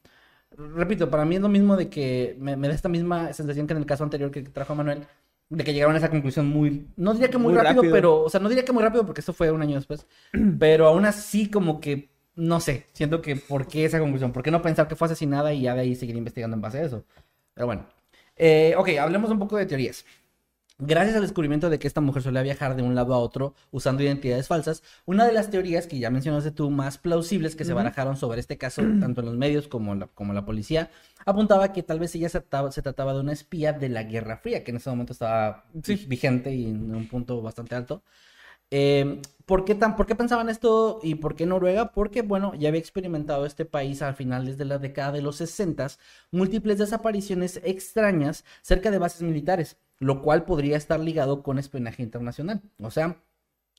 repito, 0.51 1.09
para 1.09 1.25
mí 1.25 1.35
es 1.35 1.41
lo 1.41 1.49
mismo 1.49 1.77
de 1.77 1.89
que 1.89 2.35
me, 2.39 2.55
me 2.57 2.67
da 2.67 2.73
esta 2.73 2.89
misma 2.89 3.33
sensación 3.33 3.67
que 3.67 3.73
en 3.73 3.77
el 3.79 3.85
caso 3.85 4.03
anterior 4.03 4.31
que 4.31 4.41
trajo 4.43 4.75
Manuel, 4.75 5.05
de 5.49 5.63
que 5.63 5.73
llegaron 5.73 5.95
a 5.95 5.97
esa 5.99 6.09
conclusión 6.11 6.47
muy, 6.47 6.87
no 6.95 7.13
diría 7.13 7.29
que 7.29 7.37
muy, 7.39 7.53
Muy 7.53 7.53
rápido, 7.53 7.83
rápido. 7.83 7.91
pero, 7.91 8.21
o 8.23 8.29
sea, 8.29 8.39
no 8.39 8.49
diría 8.49 8.65
que 8.65 8.71
muy 8.73 8.83
rápido 8.83 9.05
porque 9.05 9.21
eso 9.21 9.33
fue 9.33 9.51
un 9.51 9.61
año 9.61 9.75
después, 9.75 10.05
pero 10.59 10.87
aún 10.87 11.05
así 11.05 11.49
como 11.49 11.79
que, 11.81 12.09
no 12.35 12.59
sé, 12.59 12.85
siento 12.93 13.21
que, 13.21 13.35
¿por 13.35 13.67
qué 13.67 13.85
esa 13.85 13.99
conclusión? 13.99 14.31
¿Por 14.31 14.43
qué 14.43 14.51
no 14.51 14.61
pensar 14.61 14.87
que 14.87 14.95
fue 14.95 15.07
asesinada 15.07 15.53
y 15.53 15.61
ya 15.63 15.73
de 15.75 15.81
ahí 15.81 15.95
seguir 15.95 16.15
investigando 16.17 16.55
en 16.55 16.61
base 16.61 16.79
a 16.79 16.83
eso? 16.85 17.05
Pero 17.53 17.67
bueno, 17.67 17.85
Eh, 18.41 18.73
ok, 18.77 18.89
hablemos 18.99 19.29
un 19.31 19.39
poco 19.39 19.57
de 19.57 19.65
teorías. 19.65 20.05
Gracias 20.81 21.17
al 21.17 21.23
descubrimiento 21.23 21.69
de 21.69 21.77
que 21.77 21.87
esta 21.87 21.99
mujer 21.99 22.23
solía 22.23 22.41
viajar 22.41 22.77
de 22.77 22.83
un 22.83 22.95
lado 22.95 23.13
a 23.13 23.17
otro 23.17 23.53
usando 23.69 24.01
identidades 24.01 24.47
falsas, 24.47 24.81
una 25.05 25.25
de 25.27 25.33
las 25.33 25.49
teorías 25.49 25.87
que 25.87 25.99
ya 25.99 26.09
mencionaste 26.09 26.51
tú 26.51 26.69
más 26.69 26.97
plausibles 26.97 27.57
que 27.57 27.65
se 27.65 27.73
barajaron 27.73 28.15
sobre 28.15 28.39
este 28.39 28.57
caso, 28.57 28.81
tanto 29.01 29.19
en 29.19 29.25
los 29.27 29.35
medios 29.35 29.67
como 29.67 29.93
la, 29.93 30.07
como 30.07 30.31
la 30.31 30.45
policía, 30.45 30.89
apuntaba 31.25 31.73
que 31.73 31.83
tal 31.83 31.99
vez 31.99 32.15
ella 32.15 32.29
se 32.29 32.39
trataba, 32.39 32.71
se 32.71 32.81
trataba 32.81 33.13
de 33.13 33.19
una 33.19 33.33
espía 33.33 33.73
de 33.73 33.89
la 33.89 34.03
Guerra 34.03 34.37
Fría, 34.37 34.63
que 34.63 34.71
en 34.71 34.77
ese 34.77 34.89
momento 34.89 35.11
estaba 35.11 35.65
Sí. 35.83 36.05
vigente 36.07 36.55
y 36.55 36.67
en 36.69 36.95
un 36.95 37.07
punto 37.09 37.41
bastante 37.41 37.75
alto. 37.75 38.01
Eh, 38.71 39.21
¿por, 39.45 39.65
qué 39.65 39.75
tan, 39.75 39.95
¿Por 39.95 40.05
qué 40.05 40.15
pensaban 40.15 40.47
esto 40.47 40.99
y 41.03 41.15
por 41.15 41.35
qué 41.35 41.45
Noruega? 41.45 41.91
Porque, 41.91 42.21
bueno, 42.21 42.53
ya 42.55 42.69
había 42.69 42.79
experimentado 42.79 43.45
este 43.45 43.65
país 43.65 44.01
al 44.01 44.15
finales 44.15 44.57
de 44.57 44.65
la 44.65 44.77
década 44.77 45.11
de 45.11 45.21
los 45.23 45.37
60 45.37 45.87
múltiples 46.31 46.77
desapariciones 46.77 47.59
extrañas 47.63 48.45
cerca 48.61 48.91
de 48.91 48.99
bases 48.99 49.23
militares, 49.23 49.77
lo 49.99 50.21
cual 50.21 50.45
podría 50.45 50.77
estar 50.77 50.99
ligado 50.99 51.43
con 51.43 51.59
espionaje 51.59 52.03
internacional. 52.03 52.61
O 52.81 52.91
sea, 52.91 53.21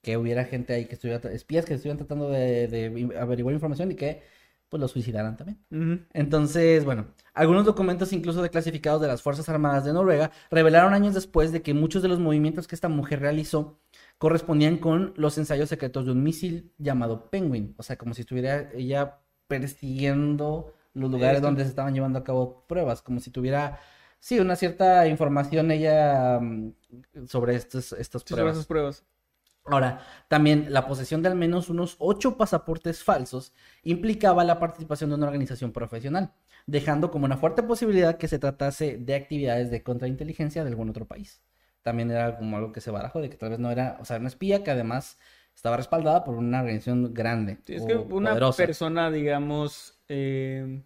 que 0.03 0.17
hubiera 0.17 0.45
gente 0.45 0.73
ahí 0.73 0.87
que 0.87 0.95
estuviera, 0.95 1.21
espías 1.33 1.65
que 1.65 1.75
estuvieran 1.75 1.99
tratando 1.99 2.31
de, 2.31 2.69
de 2.69 3.19
averiguar 3.19 3.55
información 3.55 3.91
y 3.93 3.97
que 3.97 4.23
pues 4.71 4.81
lo 4.81 4.87
suicidaran 4.87 5.37
también. 5.37 6.07
Entonces, 6.13 6.85
bueno, 6.85 7.07
algunos 7.35 7.67
documentos 7.67 8.13
incluso 8.13 8.41
declasificados 8.41 9.03
de 9.03 9.09
las 9.09 9.21
Fuerzas 9.21 9.49
Armadas 9.49 9.85
de 9.85 9.93
Noruega 9.93 10.31
revelaron 10.49 10.95
años 10.95 11.13
después 11.13 11.51
de 11.51 11.61
que 11.61 11.75
muchos 11.75 12.03
de 12.03 12.09
los 12.09 12.21
movimientos 12.21 12.69
que 12.69 12.77
esta 12.77 12.89
mujer 12.89 13.19
realizó 13.19 13.81
correspondían 14.17 14.79
con 14.79 15.13
los 15.17 15.39
ensayos 15.39 15.69
secretos 15.69 16.07
de 16.07 16.13
un 16.13 16.23
misil 16.23 16.73
llamado 16.79 17.31
Penguin. 17.31 17.75
O 17.79 17.83
sea, 17.83 17.97
como 17.97 18.15
si 18.15 18.21
estuviera 18.21 18.71
ella 18.73 19.19
persiguiendo 19.49 20.73
los 20.95 21.11
lugares 21.11 21.39
Esto. 21.39 21.49
donde 21.49 21.65
se 21.65 21.71
estaban 21.71 21.93
llevando 21.93 22.21
a 22.21 22.25
cabo 22.25 22.65
pruebas, 22.69 23.03
como 23.03 23.19
si 23.19 23.33
tuviera, 23.33 23.81
sí, 24.21 24.41
una 24.41 24.57
cierta 24.57 25.09
información 25.09 25.73
ella 25.73 26.41
mm, 26.41 26.75
sobre 27.29 27.57
estos, 27.57 27.93
estos 27.95 28.25
Sí, 28.25 28.35
sobre 28.35 28.43
pruebas. 28.43 28.53
esas 28.53 28.67
pruebas. 28.67 29.05
Ahora, 29.65 30.01
también 30.29 30.73
la 30.73 30.87
posesión 30.87 31.23
de 31.23 31.29
al 31.29 31.37
menos 31.37 31.69
unos 31.69 31.97
ocho 31.99 32.37
pasaportes 32.37 33.05
falsos 33.05 33.53
implicaba 33.83 34.43
la 34.45 34.59
participación 34.59 35.11
de 35.11 35.17
una 35.17 35.27
organización 35.27 35.73
profesional, 35.73 36.33
dejando 36.67 37.11
como 37.11 37.27
una 37.27 37.37
fuerte 37.37 37.63
posibilidad 37.63 38.17
que 38.19 38.27
se 38.29 38.39
tratase 38.39 38.97
de 38.99 39.15
actividades 39.15 39.71
de 39.71 39.83
contrainteligencia 39.83 40.65
de 40.65 40.71
algún 40.71 40.89
otro 40.91 41.07
país. 41.07 41.43
También 41.83 42.11
era 42.11 42.37
como 42.39 42.57
algo 42.57 42.73
que 42.73 42.81
se 42.81 42.91
barajó 42.91 43.21
de 43.21 43.31
que 43.31 43.37
tal 43.37 43.51
vez 43.51 43.59
no 43.59 43.71
era, 43.71 43.99
o 44.01 44.05
sea, 44.05 44.17
una 44.19 44.29
espía 44.29 44.65
que 44.65 44.71
además 44.73 45.19
estaba 45.55 45.77
respaldada 45.77 46.25
por 46.25 46.35
una 46.37 46.61
organización 46.61 47.15
grande. 47.15 47.59
Sí, 47.67 47.75
es 47.75 47.83
o 47.83 47.87
que 47.87 47.95
una 47.97 48.31
poderosa. 48.31 48.57
persona, 48.57 49.11
digamos, 49.11 50.03
eh, 50.09 50.83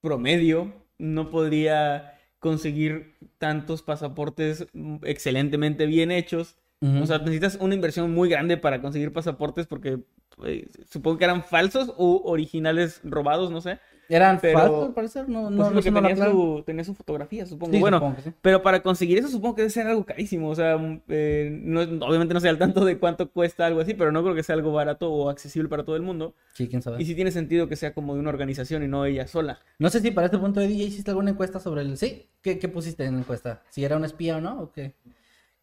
promedio, 0.00 0.72
no 0.98 1.30
podría 1.30 2.18
conseguir 2.42 3.14
tantos 3.38 3.82
pasaportes 3.82 4.66
mm, 4.72 4.96
excelentemente 5.04 5.86
bien 5.86 6.10
hechos. 6.10 6.58
O 7.00 7.06
sea, 7.06 7.18
necesitas 7.18 7.58
una 7.60 7.76
inversión 7.76 8.12
muy 8.12 8.28
grande 8.28 8.56
para 8.56 8.82
conseguir 8.82 9.12
pasaportes 9.12 9.68
porque 9.68 10.00
eh, 10.44 10.68
supongo 10.90 11.16
que 11.16 11.24
eran 11.24 11.44
falsos 11.44 11.94
o 11.96 12.22
originales 12.24 13.00
robados, 13.04 13.52
no 13.52 13.60
sé. 13.60 13.78
Eran 14.14 14.38
pero- 14.40 14.58
falsos, 14.58 14.86
al 14.88 14.94
parecer, 14.94 15.28
no, 15.28 15.42
Pues 15.42 15.52
no, 15.54 15.62
eso 15.78 15.90
no 15.90 16.02
tenía, 16.02 16.26
su, 16.30 16.62
tenía 16.66 16.84
su 16.84 16.94
fotografía, 16.94 17.46
supongo. 17.46 17.72
Sí, 17.72 17.78
bueno, 17.80 17.98
supongo 17.98 18.16
que 18.16 18.22
sí. 18.22 18.32
pero 18.42 18.62
para 18.62 18.82
conseguir 18.82 19.18
eso 19.18 19.28
supongo 19.28 19.54
que 19.54 19.62
debe 19.62 19.70
ser 19.70 19.86
algo 19.86 20.04
carísimo. 20.04 20.48
O 20.50 20.54
sea, 20.54 20.76
mm, 20.76 21.00
eh, 21.08 21.58
no- 21.62 21.80
obviamente 22.06 22.34
no 22.34 22.40
sé 22.40 22.48
al 22.48 22.58
tanto 22.58 22.84
de 22.84 22.98
cuánto 22.98 23.30
cuesta 23.30 23.66
algo 23.66 23.80
así, 23.80 23.94
pero 23.94 24.12
no 24.12 24.22
creo 24.22 24.34
que 24.34 24.42
sea 24.42 24.54
algo 24.54 24.72
barato 24.72 25.10
o 25.12 25.30
accesible 25.30 25.68
para 25.68 25.84
todo 25.84 25.96
el 25.96 26.02
mundo. 26.02 26.34
Sí, 26.54 26.68
quién 26.68 26.82
sabe. 26.82 27.02
Y 27.02 27.06
sí 27.06 27.14
tiene 27.14 27.30
sentido 27.30 27.68
que 27.68 27.76
sea 27.76 27.94
como 27.94 28.14
de 28.14 28.20
una 28.20 28.30
organización 28.30 28.82
y 28.82 28.88
no 28.88 29.04
ella 29.04 29.26
sola. 29.26 29.60
No 29.78 29.88
sé 29.90 30.00
si 30.00 30.10
para 30.10 30.26
este 30.26 30.38
punto 30.38 30.60
de 30.60 30.68
DJ 30.68 30.84
hiciste 30.84 31.10
alguna 31.10 31.30
encuesta 31.30 31.58
sobre 31.60 31.82
el... 31.82 31.96
Sí, 31.96 32.26
¿qué, 32.42 32.58
qué 32.58 32.68
pusiste 32.68 33.04
en 33.04 33.14
la 33.14 33.20
encuesta? 33.20 33.62
¿Si 33.70 33.84
era 33.84 33.96
una 33.96 34.06
espía 34.06 34.36
o 34.36 34.40
no? 34.40 34.60
¿O 34.60 34.72
qué? 34.72 34.92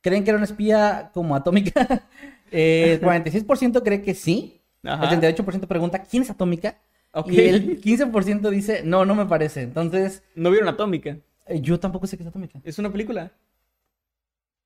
¿Creen 0.02 0.24
que 0.24 0.30
era 0.32 0.38
una 0.38 0.46
espía 0.46 1.12
como 1.14 1.36
atómica? 1.36 2.04
Eh, 2.52 2.94
el 3.00 3.02
46% 3.02 3.84
cree 3.84 4.02
que 4.02 4.16
sí. 4.16 4.60
Ajá. 4.84 5.14
El 5.14 5.22
38% 5.22 5.68
pregunta, 5.68 6.02
¿quién 6.02 6.24
es 6.24 6.32
atómica? 6.32 6.80
Ok. 7.12 7.32
Y 7.32 7.40
el 7.40 7.82
15% 7.82 8.50
dice, 8.50 8.82
no, 8.84 9.06
no 9.06 9.16
me 9.16 9.26
parece. 9.26 9.62
Entonces, 9.64 10.24
No 10.36 10.52
vieron 10.52 10.70
Atómica. 10.70 11.18
eh, 11.48 11.62
yo 11.62 11.80
tampoco 11.80 12.06
sé 12.08 12.18
qué 12.18 12.24
es 12.24 12.30
atómica. 12.30 12.60
Es 12.64 12.78
una 12.80 12.92
película. 12.92 13.32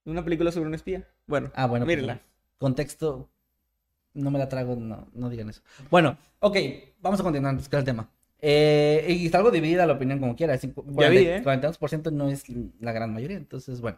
Una 0.06 0.24
película 0.24 0.52
sobre 0.52 0.68
un 0.68 0.74
espía. 0.76 1.08
Bueno, 1.28 1.52
Ah, 1.56 1.66
bueno, 1.68 1.86
pues, 1.86 1.96
mírenla. 1.96 2.22
contexto, 2.58 3.30
no 4.14 4.32
me 4.32 4.40
la 4.40 4.50
trago, 4.50 4.76
no, 4.76 5.08
no 5.14 5.30
digan 5.30 5.50
eso. 5.50 5.62
Bueno, 5.90 6.18
ok, 6.40 6.58
vamos 7.02 7.20
a 7.20 7.24
continuar 7.24 7.56
con 7.70 7.80
el 7.80 7.86
tema. 7.86 8.10
Eh, 8.42 9.06
y 9.08 9.26
está 9.26 9.38
algo 9.38 9.52
dividida 9.52 9.86
la 9.86 9.94
opinión 9.94 10.20
como 10.20 10.36
quiera. 10.36 10.56
cincu- 10.60 10.84
Ya 11.00 11.08
vi, 11.08 11.20
¿eh? 11.20 11.42
42% 11.44 12.12
no 12.12 12.28
es 12.30 12.44
la 12.82 12.92
gran 12.92 13.14
mayoría, 13.14 13.38
entonces, 13.38 13.80
bueno. 13.80 13.98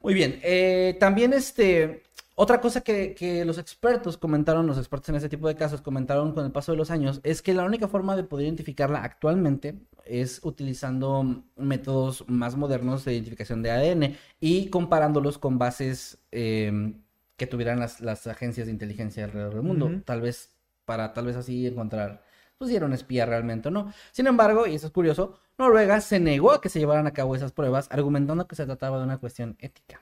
Muy 0.00 0.14
bien. 0.14 0.38
eh, 0.44 0.96
también, 1.00 1.32
este, 1.32 2.04
otra 2.34 2.60
cosa 2.60 2.80
que, 2.80 3.14
que 3.14 3.44
los 3.44 3.58
expertos 3.58 4.16
comentaron, 4.16 4.66
los 4.66 4.78
expertos 4.78 5.10
en 5.10 5.16
este 5.16 5.28
tipo 5.28 5.48
de 5.48 5.54
casos 5.54 5.82
comentaron 5.82 6.32
con 6.32 6.44
el 6.44 6.52
paso 6.52 6.72
de 6.72 6.78
los 6.78 6.90
años, 6.90 7.20
es 7.24 7.42
que 7.42 7.54
la 7.54 7.64
única 7.64 7.88
forma 7.88 8.16
de 8.16 8.24
poder 8.24 8.46
identificarla 8.46 9.02
actualmente 9.02 9.78
es 10.06 10.40
utilizando 10.42 11.44
métodos 11.56 12.24
más 12.28 12.56
modernos 12.56 13.04
de 13.04 13.14
identificación 13.14 13.62
de 13.62 13.70
ADN 13.70 14.16
y 14.40 14.68
comparándolos 14.70 15.38
con 15.38 15.58
bases 15.58 16.18
eh, 16.32 16.94
que 17.36 17.46
tuvieran 17.46 17.80
las, 17.80 18.00
las 18.00 18.26
agencias 18.26 18.66
de 18.66 18.72
inteligencia 18.72 19.24
alrededor 19.24 19.54
del 19.54 19.62
mundo. 19.62 19.90
Tal 20.04 20.20
vez, 20.20 20.50
para 20.84 21.12
tal 21.12 21.26
vez 21.26 21.36
así 21.36 21.66
encontrar, 21.66 22.22
pues 22.56 22.70
si 22.70 22.76
era 22.76 22.86
un 22.86 22.92
espía 22.92 23.26
realmente 23.26 23.68
o 23.68 23.70
no. 23.70 23.92
Sin 24.12 24.26
embargo, 24.26 24.66
y 24.66 24.74
eso 24.74 24.86
es 24.86 24.92
curioso, 24.92 25.38
Noruega 25.58 26.00
se 26.00 26.20
negó 26.20 26.52
a 26.52 26.60
que 26.60 26.68
se 26.68 26.78
llevaran 26.78 27.06
a 27.06 27.12
cabo 27.12 27.34
esas 27.34 27.52
pruebas, 27.52 27.88
argumentando 27.90 28.46
que 28.46 28.56
se 28.56 28.64
trataba 28.64 28.98
de 28.98 29.04
una 29.04 29.18
cuestión 29.18 29.56
ética. 29.58 30.00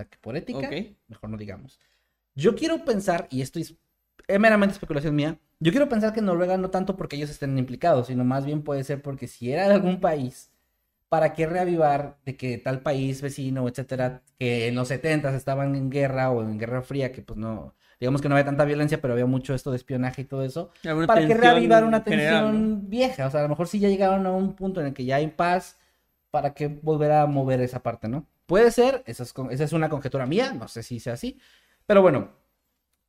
Sea, 0.00 0.08
que 0.08 0.18
por 0.18 0.36
ética, 0.36 0.70
mejor 1.08 1.30
no 1.30 1.36
digamos. 1.36 1.78
Yo 2.34 2.54
quiero 2.54 2.84
pensar, 2.84 3.26
y 3.30 3.42
esto 3.42 3.58
es 3.58 3.76
meramente 4.38 4.74
especulación 4.74 5.14
mía, 5.14 5.38
yo 5.58 5.72
quiero 5.72 5.88
pensar 5.88 6.12
que 6.14 6.22
Noruega 6.22 6.56
no 6.56 6.70
tanto 6.70 6.96
porque 6.96 7.16
ellos 7.16 7.28
estén 7.28 7.58
implicados, 7.58 8.06
sino 8.06 8.24
más 8.24 8.46
bien 8.46 8.62
puede 8.62 8.82
ser 8.82 9.02
porque 9.02 9.26
si 9.26 9.52
era 9.52 9.68
de 9.68 9.74
algún 9.74 10.00
país, 10.00 10.50
¿para 11.10 11.34
qué 11.34 11.46
reavivar 11.46 12.16
de 12.24 12.36
que 12.36 12.56
tal 12.56 12.80
país 12.80 13.20
vecino, 13.20 13.68
etcétera, 13.68 14.22
que 14.38 14.68
en 14.68 14.74
los 14.74 14.88
70 14.88 15.34
estaban 15.34 15.74
en 15.74 15.90
guerra 15.90 16.30
o 16.30 16.42
en 16.42 16.58
guerra 16.58 16.80
fría, 16.82 17.12
que 17.12 17.20
pues 17.20 17.36
no, 17.38 17.74
digamos 17.98 18.22
que 18.22 18.28
no 18.28 18.36
había 18.36 18.46
tanta 18.46 18.64
violencia, 18.64 19.02
pero 19.02 19.12
había 19.12 19.26
mucho 19.26 19.54
esto 19.54 19.70
de 19.70 19.76
espionaje 19.76 20.22
y 20.22 20.24
todo 20.24 20.44
eso? 20.44 20.70
¿Para 21.06 21.26
qué 21.26 21.34
reavivar 21.34 21.84
una 21.84 22.00
general, 22.00 22.44
tensión 22.44 22.70
¿no? 22.70 22.88
vieja? 22.88 23.26
O 23.26 23.30
sea, 23.30 23.40
a 23.40 23.42
lo 23.42 23.50
mejor 23.50 23.68
sí 23.68 23.80
ya 23.80 23.88
llegaron 23.88 24.24
a 24.26 24.32
un 24.32 24.54
punto 24.54 24.80
en 24.80 24.86
el 24.86 24.94
que 24.94 25.04
ya 25.04 25.16
hay 25.16 25.26
paz, 25.26 25.76
¿para 26.30 26.54
qué 26.54 26.68
volver 26.68 27.12
a 27.12 27.26
mover 27.26 27.60
esa 27.60 27.82
parte, 27.82 28.08
no? 28.08 28.26
Puede 28.50 28.70
ser, 28.72 29.02
esa 29.06 29.22
es, 29.22 29.32
con- 29.32 29.50
esa 29.52 29.64
es 29.64 29.72
una 29.72 29.88
conjetura 29.88 30.26
mía, 30.26 30.52
no 30.52 30.66
sé 30.68 30.82
si 30.82 30.98
sea 31.00 31.12
así, 31.14 31.38
pero 31.86 32.02
bueno, 32.02 32.32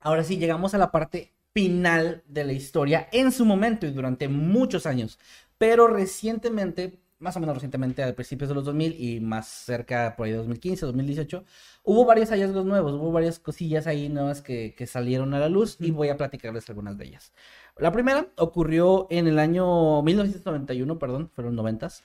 ahora 0.01 0.23
sí 0.23 0.37
llegamos 0.37 0.73
a 0.73 0.79
la 0.79 0.91
parte 0.91 1.33
final 1.53 2.23
de 2.27 2.45
la 2.45 2.53
historia 2.53 3.09
en 3.11 3.31
su 3.31 3.45
momento 3.45 3.85
y 3.87 3.91
durante 3.91 4.27
muchos 4.29 4.85
años, 4.85 5.19
pero 5.57 5.87
recientemente, 5.87 7.01
más 7.19 7.37
o 7.37 7.41
menos 7.41 7.55
recientemente, 7.55 8.03
a 8.03 8.15
principios 8.15 8.49
de 8.49 8.55
los 8.55 8.65
2000 8.65 8.95
y 8.99 9.19
más 9.21 9.47
cerca 9.47 10.15
por 10.17 10.25
ahí 10.27 10.31
de 10.33 10.39
2015, 10.39 10.85
2018, 10.85 11.45
hubo 11.83 12.05
varios 12.05 12.29
hallazgos 12.31 12.65
nuevos, 12.65 12.93
hubo 12.93 13.11
varias 13.11 13.39
cosillas 13.39 13.87
ahí 13.87 14.09
nuevas 14.09 14.41
que, 14.41 14.75
que 14.75 14.87
salieron 14.87 15.33
a 15.35 15.39
la 15.39 15.49
luz 15.49 15.77
y 15.79 15.91
voy 15.91 16.09
a 16.09 16.17
platicarles 16.17 16.69
algunas 16.69 16.97
de 16.97 17.05
ellas. 17.07 17.33
La 17.77 17.91
primera 17.91 18.27
ocurrió 18.37 19.07
en 19.11 19.27
el 19.27 19.39
año 19.39 20.01
1991, 20.03 20.99
perdón, 20.99 21.29
fueron 21.33 21.55
noventas. 21.55 22.03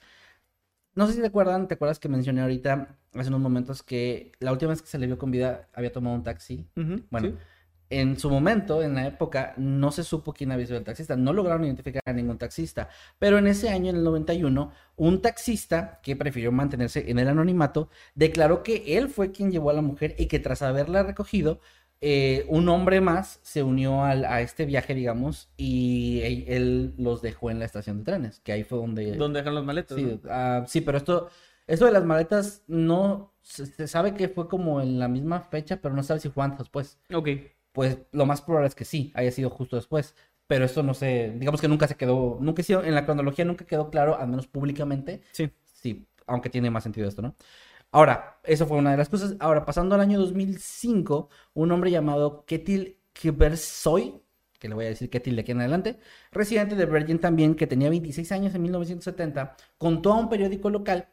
No 0.96 1.06
sé 1.06 1.12
si 1.12 1.20
te 1.20 1.26
acuerdan, 1.26 1.68
te 1.68 1.74
acuerdas 1.74 1.98
que 1.98 2.08
mencioné 2.08 2.40
ahorita 2.40 2.96
hace 3.14 3.28
unos 3.28 3.40
momentos 3.40 3.82
que 3.82 4.32
la 4.40 4.50
última 4.50 4.70
vez 4.70 4.80
que 4.80 4.88
se 4.88 4.98
le 4.98 5.06
vio 5.06 5.18
con 5.18 5.30
vida 5.30 5.68
había 5.74 5.92
tomado 5.92 6.16
un 6.16 6.24
taxi. 6.24 6.66
Bueno, 7.10 7.28
sí. 7.28 7.34
en 7.90 8.18
su 8.18 8.30
momento, 8.30 8.82
en 8.82 8.94
la 8.94 9.06
época, 9.06 9.52
no 9.58 9.92
se 9.92 10.02
supo 10.02 10.32
quién 10.32 10.52
había 10.52 10.64
sido 10.66 10.78
el 10.78 10.84
taxista, 10.84 11.14
no 11.14 11.34
lograron 11.34 11.64
identificar 11.66 12.00
a 12.06 12.12
ningún 12.14 12.38
taxista, 12.38 12.88
pero 13.18 13.36
en 13.36 13.46
ese 13.46 13.68
año, 13.68 13.90
en 13.90 13.96
el 13.96 14.04
91, 14.04 14.72
un 14.96 15.20
taxista 15.20 16.00
que 16.02 16.16
prefirió 16.16 16.50
mantenerse 16.50 17.10
en 17.10 17.18
el 17.18 17.28
anonimato, 17.28 17.90
declaró 18.14 18.62
que 18.62 18.96
él 18.96 19.10
fue 19.10 19.32
quien 19.32 19.52
llevó 19.52 19.68
a 19.68 19.74
la 19.74 19.82
mujer 19.82 20.14
y 20.18 20.26
que 20.28 20.38
tras 20.38 20.62
haberla 20.62 21.02
recogido, 21.02 21.60
eh, 22.00 22.44
un 22.48 22.68
hombre 22.68 23.00
más 23.00 23.40
se 23.42 23.62
unió 23.62 24.04
al- 24.04 24.24
a 24.24 24.40
este 24.40 24.66
viaje, 24.66 24.94
digamos, 24.94 25.50
y 25.56 26.20
él, 26.22 26.44
él 26.48 26.94
los 26.98 27.22
dejó 27.22 27.50
en 27.50 27.58
la 27.58 27.64
estación 27.64 27.98
de 27.98 28.04
trenes, 28.04 28.40
que 28.40 28.52
ahí 28.52 28.64
fue 28.64 28.78
donde... 28.78 29.16
¿Dónde 29.16 29.40
dejan 29.40 29.54
las 29.54 29.64
maletas? 29.64 29.96
Sí, 29.96 30.04
no? 30.04 30.20
ah, 30.30 30.64
sí, 30.66 30.80
pero 30.82 30.98
esto, 30.98 31.28
esto 31.66 31.86
de 31.86 31.92
las 31.92 32.04
maletas 32.04 32.62
no 32.66 33.32
se, 33.42 33.66
se 33.66 33.88
sabe 33.88 34.14
que 34.14 34.28
fue 34.28 34.48
como 34.48 34.80
en 34.80 34.98
la 34.98 35.08
misma 35.08 35.40
fecha, 35.40 35.80
pero 35.80 35.94
no 35.94 36.02
sabe 36.02 36.20
si 36.20 36.28
fue 36.28 36.44
antes 36.44 36.58
después. 36.60 36.98
Ok. 37.12 37.28
Pues 37.72 37.98
lo 38.12 38.24
más 38.26 38.40
probable 38.42 38.68
es 38.68 38.74
que 38.74 38.84
sí, 38.84 39.12
haya 39.14 39.30
sido 39.30 39.50
justo 39.50 39.76
después. 39.76 40.14
pero 40.46 40.64
esto 40.64 40.82
no 40.82 40.94
sé, 40.94 41.32
digamos 41.36 41.60
que 41.60 41.68
nunca 41.68 41.88
se 41.88 41.96
quedó, 41.96 42.38
nunca 42.40 42.62
en 42.68 42.94
la 42.94 43.04
cronología 43.04 43.44
nunca 43.44 43.64
quedó 43.66 43.90
claro, 43.90 44.16
al 44.18 44.28
menos 44.28 44.46
públicamente, 44.46 45.20
Sí. 45.32 45.50
sí, 45.64 46.06
aunque 46.26 46.50
tiene 46.50 46.70
más 46.70 46.84
sentido 46.84 47.08
esto, 47.08 47.20
¿no? 47.22 47.34
Ahora, 47.96 48.38
eso 48.42 48.66
fue 48.66 48.76
una 48.76 48.90
de 48.90 48.98
las 48.98 49.08
cosas. 49.08 49.36
Ahora, 49.40 49.64
pasando 49.64 49.94
al 49.94 50.02
año 50.02 50.18
2005, 50.18 51.30
un 51.54 51.72
hombre 51.72 51.90
llamado 51.90 52.44
Ketil 52.44 53.00
Kibersoy, 53.14 54.20
que 54.58 54.68
le 54.68 54.74
voy 54.74 54.84
a 54.84 54.88
decir 54.88 55.08
Ketil 55.08 55.34
de 55.34 55.40
aquí 55.40 55.52
en 55.52 55.60
adelante, 55.60 55.98
residente 56.30 56.74
de 56.76 56.84
Bergen 56.84 57.18
también, 57.18 57.54
que 57.54 57.66
tenía 57.66 57.88
26 57.88 58.32
años 58.32 58.54
en 58.54 58.60
1970, 58.60 59.56
contó 59.78 60.12
a 60.12 60.18
un 60.18 60.28
periódico 60.28 60.68
local 60.68 61.08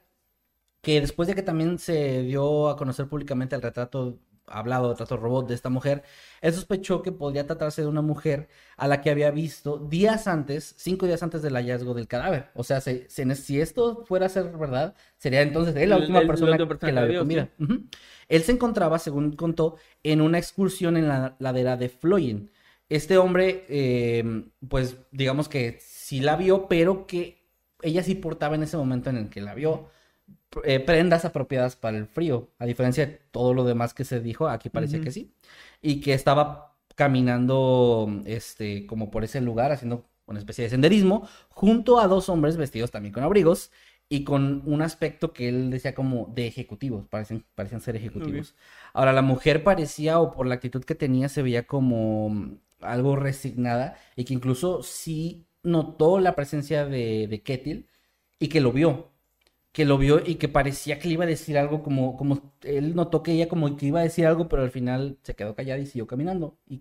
que 0.82 1.00
después 1.00 1.30
de 1.30 1.36
que 1.36 1.42
también 1.42 1.80
se 1.80 2.24
dio 2.24 2.68
a 2.68 2.76
conocer 2.76 3.08
públicamente 3.08 3.56
el 3.56 3.62
retrato 3.62 4.20
hablado, 4.60 4.90
retrato 4.92 5.18
robot 5.18 5.48
de 5.48 5.56
esta 5.56 5.70
mujer, 5.70 6.04
él 6.42 6.54
sospechó 6.54 7.02
que 7.02 7.12
podría 7.12 7.46
tratarse 7.46 7.82
de 7.82 7.88
una 7.88 8.02
mujer 8.02 8.48
a 8.78 8.88
la 8.88 9.02
que 9.02 9.10
había 9.10 9.32
visto 9.32 9.78
días 9.78 10.28
antes, 10.28 10.74
cinco 10.78 11.06
días 11.06 11.24
antes 11.24 11.42
del 11.42 11.54
hallazgo 11.56 11.94
del 11.94 12.08
cadáver. 12.08 12.50
O 12.54 12.64
sea, 12.64 12.82
se- 12.82 13.10
se- 13.10 13.36
si 13.36 13.60
esto 13.62 14.06
fuera 14.06 14.28
a 14.28 14.30
ser 14.30 14.46
verdad, 14.58 14.96
sería 15.18 15.42
entonces 15.42 15.76
él 15.76 15.90
la 15.90 15.98
última 15.98 16.20
el- 16.22 16.28
persona 16.28 16.52
que 16.88 16.92
la 16.94 17.02
vio. 17.12 17.22
Ujú. 17.60 17.84
Él 18.30 18.44
se 18.44 18.52
encontraba, 18.52 19.00
según 19.00 19.36
contó, 19.36 19.76
en 20.04 20.22
una 20.22 20.38
excursión 20.38 20.98
en 20.98 21.08
la 21.08 21.36
ladera 21.40 21.78
de 21.78 21.90
Floyen. 21.90 22.52
Este 22.90 23.18
hombre, 23.18 23.66
eh, 23.70 24.46
pues 24.70 24.98
digamos 25.12 25.50
que 25.50 25.78
sí 25.82 26.20
la 26.20 26.36
vio, 26.36 26.68
pero 26.68 27.08
que 27.08 27.44
ella 27.82 28.04
sí 28.04 28.16
portaba 28.16 28.56
en 28.56 28.64
ese 28.64 28.78
momento 28.78 29.10
en 29.10 29.18
el 29.18 29.30
que 29.30 29.42
la 29.42 29.54
vio 29.56 29.90
eh, 30.64 30.80
prendas 30.80 31.26
apropiadas 31.26 31.76
para 31.76 31.98
el 31.98 32.08
frío, 32.08 32.50
a 32.60 32.66
diferencia 32.66 33.06
de 33.06 33.20
todo 33.32 33.54
lo 33.54 33.66
demás 33.66 33.94
que 33.94 34.06
se 34.06 34.20
dijo, 34.20 34.48
aquí 34.48 34.70
parecía 34.70 35.00
Ujú. 35.00 35.06
que 35.06 35.12
sí, 35.12 35.34
y 35.82 36.02
que 36.02 36.14
estaba 36.14 36.76
caminando, 36.96 38.22
este, 38.26 38.86
como 38.86 39.12
por 39.12 39.24
ese 39.24 39.42
lugar, 39.42 39.72
haciendo 39.72 40.06
una 40.26 40.40
especie 40.40 40.64
de 40.66 40.70
senderismo, 40.70 41.28
junto 41.50 42.00
a 42.00 42.08
dos 42.08 42.30
hombres 42.30 42.58
vestidos 42.58 42.92
también 42.92 43.14
con 43.14 43.24
abrigos 43.24 43.72
y 44.10 44.24
con 44.24 44.62
un 44.66 44.82
aspecto 44.82 45.34
que 45.34 45.50
él 45.50 45.72
decía 45.72 45.96
como 45.96 46.28
de 46.34 46.48
ejecutivos, 46.48 47.08
parecen, 47.08 47.46
parecían 47.56 47.82
ser 47.82 47.96
ejecutivos. 47.96 48.56
Ahora, 48.94 49.14
la 49.14 49.22
mujer 49.22 49.64
parecía, 49.64 50.20
o 50.20 50.32
por 50.32 50.46
la 50.48 50.56
actitud 50.56 50.84
que 50.84 50.96
tenía, 50.96 51.30
se 51.30 51.42
veía 51.42 51.66
como 51.68 52.58
algo 52.82 53.16
resignada 53.16 53.98
y 54.16 54.26
que 54.26 54.34
incluso 54.34 54.84
sí 54.84 55.48
notó 55.64 56.20
la 56.20 56.36
presencia 56.36 56.86
de, 56.86 57.28
de 57.28 57.42
Ketil 57.42 57.88
y 58.40 58.50
que 58.50 58.62
lo 58.62 58.72
vio 58.72 59.13
que 59.74 59.86
lo 59.86 59.98
vio 59.98 60.22
y 60.26 60.36
que 60.36 60.48
parecía 60.48 61.00
que 61.00 61.08
le 61.08 61.16
iba 61.16 61.24
a 61.26 61.28
decir 61.28 61.58
algo 61.58 61.84
como, 61.84 62.16
como 62.16 62.54
él 62.62 62.96
notó 62.96 63.24
que 63.24 63.34
ella 63.34 63.50
como 63.50 63.76
que 63.76 63.88
iba 63.88 64.00
a 64.00 64.04
decir 64.04 64.26
algo, 64.28 64.48
pero 64.48 64.62
al 64.62 64.72
final 64.72 65.18
se 65.24 65.36
quedó 65.36 65.56
callada 65.56 65.80
y 65.80 65.88
siguió 65.88 66.08
caminando 66.08 66.58
y 66.68 66.80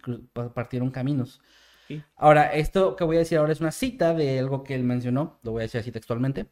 partieron 0.55 0.91
caminos. 0.91 1.41
Sí. 1.89 2.03
Ahora, 2.17 2.53
esto 2.53 2.95
que 2.95 3.05
voy 3.05 3.17
a 3.17 3.21
decir 3.21 3.39
ahora 3.39 3.53
es 3.53 3.61
una 3.61 3.73
cita 3.73 4.15
de 4.15 4.39
algo 4.39 4.63
que 4.63 4.75
él 4.75 4.85
mencionó, 4.85 5.39
lo 5.43 5.53
voy 5.53 5.61
a 5.61 5.63
decir 5.63 5.81
así 5.81 5.91
textualmente. 5.91 6.47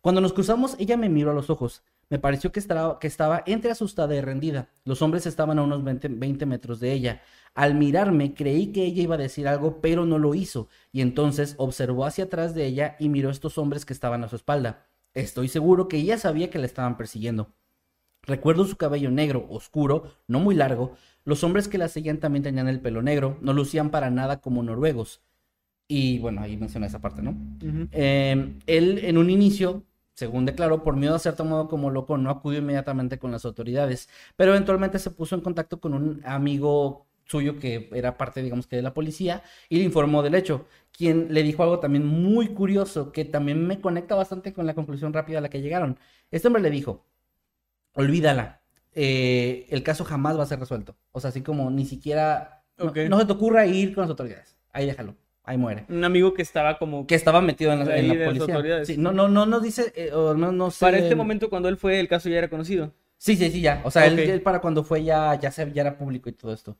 Cuando 0.00 0.20
nos 0.20 0.32
cruzamos, 0.32 0.76
ella 0.78 0.96
me 0.96 1.08
miró 1.08 1.32
a 1.32 1.34
los 1.34 1.50
ojos. 1.50 1.82
Me 2.10 2.18
pareció 2.18 2.52
que 2.52 2.60
estaba, 2.60 2.98
que 2.98 3.06
estaba 3.08 3.42
entre 3.46 3.72
asustada 3.72 4.14
y 4.14 4.20
rendida. 4.20 4.68
Los 4.84 5.02
hombres 5.02 5.26
estaban 5.26 5.58
a 5.58 5.62
unos 5.62 5.82
20, 5.82 6.08
20 6.08 6.46
metros 6.46 6.78
de 6.78 6.92
ella. 6.92 7.22
Al 7.54 7.74
mirarme, 7.74 8.34
creí 8.34 8.72
que 8.72 8.84
ella 8.84 9.02
iba 9.02 9.14
a 9.16 9.18
decir 9.18 9.48
algo, 9.48 9.80
pero 9.80 10.06
no 10.06 10.18
lo 10.18 10.34
hizo. 10.34 10.68
Y 10.92 11.00
entonces 11.00 11.54
observó 11.58 12.04
hacia 12.04 12.24
atrás 12.24 12.54
de 12.54 12.66
ella 12.66 12.96
y 13.00 13.08
miró 13.08 13.30
a 13.30 13.32
estos 13.32 13.58
hombres 13.58 13.84
que 13.84 13.92
estaban 13.92 14.22
a 14.22 14.28
su 14.28 14.36
espalda. 14.36 14.86
Estoy 15.14 15.48
seguro 15.48 15.88
que 15.88 15.98
ella 15.98 16.18
sabía 16.18 16.50
que 16.50 16.58
la 16.58 16.66
estaban 16.66 16.96
persiguiendo. 16.96 17.52
Recuerdo 18.22 18.64
su 18.64 18.76
cabello 18.76 19.10
negro, 19.10 19.46
oscuro, 19.50 20.04
no 20.28 20.38
muy 20.40 20.54
largo. 20.54 20.94
Los 21.24 21.42
hombres 21.44 21.68
que 21.68 21.78
la 21.78 21.88
seguían 21.88 22.18
también 22.18 22.44
tenían 22.44 22.68
el 22.68 22.80
pelo 22.80 23.02
negro, 23.02 23.36
no 23.40 23.52
lucían 23.52 23.90
para 23.90 24.10
nada 24.10 24.40
como 24.40 24.62
noruegos. 24.62 25.20
Y 25.88 26.18
bueno, 26.20 26.40
ahí 26.40 26.56
menciona 26.56 26.86
esa 26.86 27.00
parte, 27.00 27.20
¿no? 27.20 27.36
Eh, 27.90 28.54
él 28.66 29.00
en 29.02 29.18
un 29.18 29.28
inicio, 29.28 29.84
según 30.14 30.46
declaró, 30.46 30.84
por 30.84 30.96
miedo 30.96 31.14
a 31.14 31.18
ser 31.18 31.34
tomado 31.34 31.68
como 31.68 31.90
loco, 31.90 32.16
no 32.16 32.30
acudió 32.30 32.60
inmediatamente 32.60 33.18
con 33.18 33.32
las 33.32 33.44
autoridades, 33.44 34.08
pero 34.36 34.52
eventualmente 34.52 34.98
se 34.98 35.10
puso 35.10 35.34
en 35.34 35.40
contacto 35.40 35.80
con 35.80 35.92
un 35.92 36.22
amigo 36.24 37.06
suyo 37.26 37.58
que 37.58 37.88
era 37.94 38.16
parte, 38.18 38.42
digamos 38.42 38.66
que 38.66 38.76
de 38.76 38.82
la 38.82 38.94
policía, 38.94 39.42
y 39.68 39.78
le 39.78 39.84
informó 39.84 40.22
del 40.22 40.34
hecho, 40.34 40.66
quien 40.96 41.32
le 41.32 41.42
dijo 41.42 41.62
algo 41.62 41.80
también 41.80 42.06
muy 42.06 42.48
curioso, 42.48 43.12
que 43.12 43.24
también 43.24 43.66
me 43.66 43.80
conecta 43.80 44.14
bastante 44.14 44.52
con 44.52 44.66
la 44.66 44.74
conclusión 44.74 45.12
rápida 45.12 45.38
a 45.38 45.40
la 45.40 45.48
que 45.50 45.60
llegaron. 45.62 45.98
Este 46.30 46.48
hombre 46.48 46.62
le 46.62 46.70
dijo, 46.70 47.04
olvídala, 47.94 48.60
eh, 48.94 49.66
el 49.70 49.82
caso 49.82 50.04
jamás 50.04 50.38
va 50.38 50.42
a 50.44 50.46
ser 50.46 50.60
resuelto. 50.60 50.96
O 51.12 51.20
sea, 51.20 51.30
así 51.30 51.42
como 51.42 51.70
ni 51.70 51.84
siquiera, 51.86 52.64
no- 52.78 52.92
no, 53.08 53.18
se 53.20 53.26
te 53.26 53.32
ocurra 53.32 53.66
ir 53.66 53.94
con 53.94 54.02
las 54.02 54.10
autoridades, 54.10 54.56
ahí 54.72 54.86
déjalo, 54.86 55.16
ahí 55.44 55.56
muere 55.58 55.84
Un 55.88 56.04
amigo 56.04 56.34
que 56.34 56.42
estaba 56.42 56.78
como... 56.78 57.06
que 57.06 57.14
estaba 57.14 57.40
metido 57.40 57.72
en 57.72 57.80
la, 57.80 57.96
en 57.96 58.08
la 58.08 58.24
policía. 58.26 58.84
Sí, 58.84 58.96
no, 58.96 59.12
no, 59.12 59.28
no 59.28 59.46
nos 59.46 59.62
dice, 59.62 59.92
eh, 59.96 60.12
o 60.12 60.34
no, 60.34 60.52
no 60.52 60.70
sé. 60.70 60.80
Para 60.80 60.98
este 60.98 61.14
momento, 61.14 61.50
cuando 61.50 61.68
él 61.68 61.76
fue, 61.76 62.00
el 62.00 62.08
caso 62.08 62.28
ya 62.28 62.38
era 62.38 62.48
conocido. 62.48 62.92
Sí, 63.18 63.36
sí, 63.36 63.50
sí, 63.50 63.60
ya. 63.60 63.82
O 63.84 63.90
sea, 63.90 64.06
él- 64.06 64.40
para 64.42 64.60
cuando 64.60 64.82
fue 64.84 65.04
ya, 65.04 65.38
ya, 65.40 65.50
se, 65.50 65.70
ya 65.72 65.82
era 65.82 65.96
público 65.96 66.28
y 66.28 66.32
todo 66.32 66.52
esto. 66.52 66.76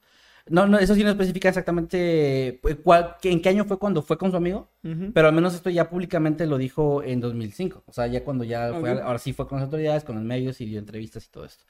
No, 0.49 0.67
no, 0.67 0.79
eso 0.79 0.95
sí 0.95 1.05
no 1.05 1.11
especifica 1.11 1.49
exactamente 1.49 2.49
eh, 2.49 2.61
cuál, 2.83 3.17
en 3.23 3.41
qué 3.41 3.49
año 3.51 3.65
fue 3.65 3.79
cuando 3.79 4.03
fue 4.03 4.19
con 4.19 4.31
su 4.31 4.37
amigo, 4.37 4.71
pero 5.13 5.29
al 5.29 5.35
menos 5.35 5.55
esto 5.55 5.71
ya 5.71 5.89
públicamente 5.89 6.47
lo 6.47 6.59
dijo 6.59 7.03
en 7.03 7.21
2005. 7.21 7.85
O 7.87 7.93
sea, 7.93 8.07
ya 8.09 8.25
cuando 8.25 8.45
ya 8.45 8.75
fue, 8.75 9.01
ahora 9.01 9.19
sí 9.19 9.33
fue 9.33 9.47
con 9.47 9.59
las 9.59 9.67
autoridades, 9.67 10.05
con 10.05 10.17
los 10.17 10.25
medios 10.25 10.61
y 10.61 10.67
dio 10.67 10.79
entrevistas 10.81 11.27
y 11.27 11.31
todo 11.31 11.45
esto. 11.45 11.65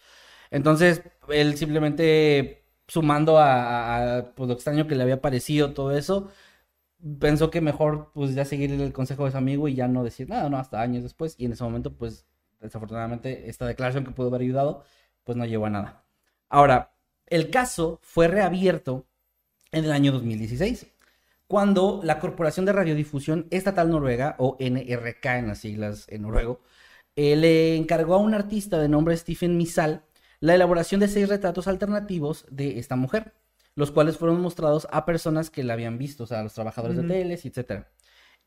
Entonces, 0.50 1.02
él 1.28 1.56
simplemente 1.56 2.64
sumando 2.88 3.38
a, 3.38 4.16
a- 4.16 4.18
a, 4.18 4.34
pues, 4.34 4.48
lo 4.48 4.54
extraño 4.54 4.86
que 4.88 4.94
le 4.96 5.02
había 5.04 5.20
parecido 5.22 5.74
todo 5.74 5.96
eso, 5.96 6.30
pensó 7.18 7.50
que 7.50 7.60
mejor 7.60 8.10
pues 8.14 8.34
ya 8.34 8.44
seguir 8.44 8.72
el 8.72 8.92
consejo 8.92 9.24
de 9.24 9.32
su 9.32 9.36
amigo 9.36 9.68
y 9.68 9.74
ya 9.74 9.88
no 9.88 10.04
decir 10.04 10.28
nada, 10.28 10.48
¿no? 10.50 10.56
Hasta 10.58 10.80
años 10.80 11.02
después. 11.02 11.34
Y 11.38 11.46
en 11.46 11.52
ese 11.52 11.64
momento, 11.64 11.92
pues, 11.96 12.26
desafortunadamente, 12.60 13.48
esta 13.48 13.66
declaración 13.66 14.04
que 14.04 14.12
pudo 14.12 14.28
haber 14.28 14.42
ayudado, 14.42 14.84
pues 15.24 15.36
no 15.36 15.44
llevó 15.46 15.66
a 15.66 15.70
nada. 15.70 16.04
Ahora, 16.48 16.91
el 17.32 17.48
caso 17.48 17.98
fue 18.02 18.28
reabierto 18.28 19.06
en 19.72 19.86
el 19.86 19.92
año 19.92 20.12
2016, 20.12 20.86
cuando 21.46 22.02
la 22.04 22.18
Corporación 22.18 22.66
de 22.66 22.72
Radiodifusión 22.72 23.46
Estatal 23.50 23.88
Noruega, 23.88 24.36
o 24.38 24.58
NRK 24.60 25.24
en 25.38 25.46
las 25.46 25.58
siglas 25.58 26.06
en 26.10 26.22
noruego, 26.22 26.60
eh, 27.16 27.34
le 27.36 27.76
encargó 27.76 28.14
a 28.14 28.18
un 28.18 28.34
artista 28.34 28.78
de 28.78 28.88
nombre 28.88 29.16
Stephen 29.16 29.56
Misal 29.56 30.04
la 30.40 30.54
elaboración 30.54 31.00
de 31.00 31.08
seis 31.08 31.26
retratos 31.26 31.68
alternativos 31.68 32.44
de 32.50 32.78
esta 32.78 32.96
mujer, 32.96 33.32
los 33.76 33.92
cuales 33.92 34.18
fueron 34.18 34.42
mostrados 34.42 34.86
a 34.90 35.06
personas 35.06 35.48
que 35.48 35.64
la 35.64 35.72
habían 35.72 35.96
visto, 35.96 36.24
o 36.24 36.26
sea, 36.26 36.40
a 36.40 36.42
los 36.42 36.52
trabajadores 36.52 36.98
de 36.98 37.04
teles, 37.04 37.46
etc. 37.46 37.86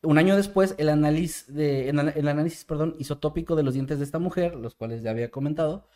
Un 0.02 0.16
año 0.16 0.36
después, 0.36 0.76
el 0.78 0.90
análisis, 0.90 1.52
de, 1.52 1.88
el 1.88 2.28
análisis 2.28 2.64
perdón, 2.64 2.94
isotópico 3.00 3.56
de 3.56 3.64
los 3.64 3.74
dientes 3.74 3.98
de 3.98 4.04
esta 4.04 4.20
mujer, 4.20 4.54
los 4.54 4.76
cuales 4.76 5.02
ya 5.02 5.10
había 5.10 5.32
comentado, 5.32 5.88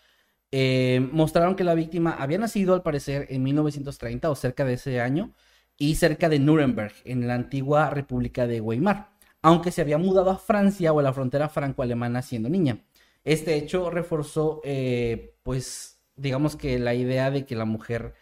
eh, 0.53 1.09
mostraron 1.13 1.55
que 1.55 1.65
la 1.65 1.75
víctima 1.75 2.17
había 2.19 2.39
nacido 2.39 2.75
al 2.75 2.83
parecer 2.83 3.27
en 3.31 3.43
1930 3.43 4.31
o 4.31 4.35
cerca 4.35 4.65
de 4.65 4.75
ese 4.75 5.01
año 5.01 5.35
y 5.79 5.95
cerca 5.95 6.29
de 6.29 6.39
Nuremberg, 6.39 6.93
en 7.05 7.27
la 7.27 7.35
antigua 7.35 7.91
República 7.91 8.47
de 8.47 8.61
Weimar, 8.61 9.11
aunque 9.43 9.71
se 9.71 9.81
había 9.81 9.99
mudado 9.99 10.31
a 10.31 10.39
Francia 10.39 10.93
o 10.93 11.01
a 11.01 11.03
la 11.03 11.13
frontera 11.13 11.49
franco-alemana 11.49 12.23
siendo 12.23 12.49
niña. 12.49 12.85
Este 13.25 13.55
hecho 13.57 13.91
reforzó, 13.91 14.61
eh, 14.65 15.37
pues, 15.43 16.03
digamos 16.17 16.57
que 16.57 16.79
la 16.79 16.95
idea 16.95 17.31
de 17.31 17.47
que 17.47 17.57
la 17.57 17.65
mujer 17.65 18.15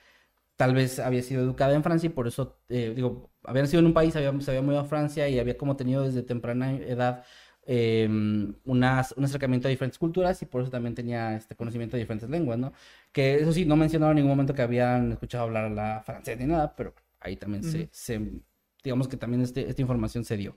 tal 0.56 0.74
vez 0.74 0.98
había 0.98 1.22
sido 1.22 1.42
educada 1.42 1.74
en 1.74 1.82
Francia 1.84 2.08
y 2.08 2.10
por 2.10 2.28
eso, 2.28 2.58
eh, 2.68 2.92
digo, 2.94 3.30
había 3.44 3.62
nacido 3.62 3.80
en 3.80 3.86
un 3.86 3.94
país, 3.94 4.12
se 4.12 4.18
había 4.18 4.62
mudado 4.62 4.80
a 4.80 4.84
Francia 4.84 5.28
y 5.28 5.38
había 5.38 5.56
como 5.56 5.76
tenido 5.76 6.02
desde 6.04 6.22
temprana 6.22 6.72
edad 6.72 7.24
eh, 7.70 8.08
unas- 8.64 9.12
un 9.16 9.24
acercamiento 9.24 9.68
a 9.68 9.70
diferentes 9.70 9.98
culturas 9.98 10.40
y 10.42 10.46
por 10.46 10.62
eso 10.62 10.70
también 10.70 10.94
tenía 10.94 11.36
este 11.36 11.54
conocimiento 11.54 11.96
de 11.96 12.02
diferentes 12.02 12.28
lenguas, 12.30 12.58
¿no? 12.58 12.72
Que 13.12 13.34
eso 13.36 13.52
sí, 13.52 13.66
no 13.66 13.76
mencionaron 13.76 14.12
en 14.16 14.22
ningún 14.24 14.30
momento 14.30 14.54
que 14.54 14.62
habían 14.62 15.12
escuchado 15.12 15.44
hablar 15.44 15.70
la 15.70 16.00
francés 16.02 16.38
ni 16.38 16.46
nada, 16.46 16.74
pero 16.74 16.94
ahí 17.20 17.36
también 17.36 17.62
se- 17.92 18.20
digamos 18.82 19.06
que 19.06 19.16
también 19.18 19.42
este- 19.42 19.68
esta 19.68 19.82
información 19.82 20.24
se 20.24 20.36
dio. 20.38 20.56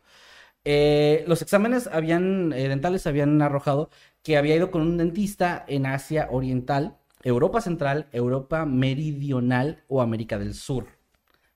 Eh, 0.63 1.23
los 1.27 1.41
exámenes 1.41 1.87
habían, 1.87 2.53
eh, 2.53 2.69
dentales 2.69 3.05
habían 3.07 3.41
arrojado 3.41 3.89
que 4.23 4.37
había 4.37 4.55
ido 4.55 4.71
con 4.71 4.81
un 4.83 4.97
dentista 4.97 5.65
en 5.67 5.87
Asia 5.87 6.27
Oriental, 6.31 6.97
Europa 7.23 7.61
Central, 7.61 8.07
Europa 8.13 8.65
Meridional 8.65 9.83
o 9.87 10.01
América 10.01 10.37
del 10.39 10.53
Sur. 10.53 10.85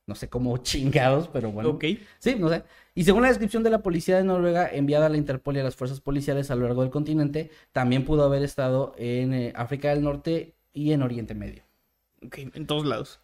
No 0.07 0.15
sé 0.15 0.29
cómo 0.29 0.57
chingados, 0.59 1.27
pero 1.29 1.51
bueno. 1.51 1.69
Ok. 1.71 1.85
Sí, 2.19 2.35
no 2.37 2.49
sé. 2.49 2.63
Y 2.93 3.03
según 3.03 3.23
la 3.23 3.29
descripción 3.29 3.63
de 3.63 3.69
la 3.71 3.81
policía 3.83 4.17
de 4.17 4.23
Noruega 4.23 4.69
enviada 4.71 5.07
a 5.07 5.09
la 5.09 5.17
Interpol 5.17 5.55
y 5.57 5.59
a 5.59 5.63
las 5.63 5.75
fuerzas 5.75 5.99
policiales 6.01 6.51
a 6.51 6.55
lo 6.55 6.65
largo 6.65 6.81
del 6.81 6.91
continente, 6.91 7.49
también 7.71 8.05
pudo 8.05 8.23
haber 8.23 8.43
estado 8.43 8.93
en 8.97 9.33
eh, 9.33 9.53
África 9.55 9.89
del 9.89 10.03
Norte 10.03 10.55
y 10.73 10.91
en 10.91 11.01
Oriente 11.01 11.33
Medio. 11.35 11.63
Ok, 12.25 12.37
en 12.53 12.67
todos 12.67 12.85
lados. 12.85 13.19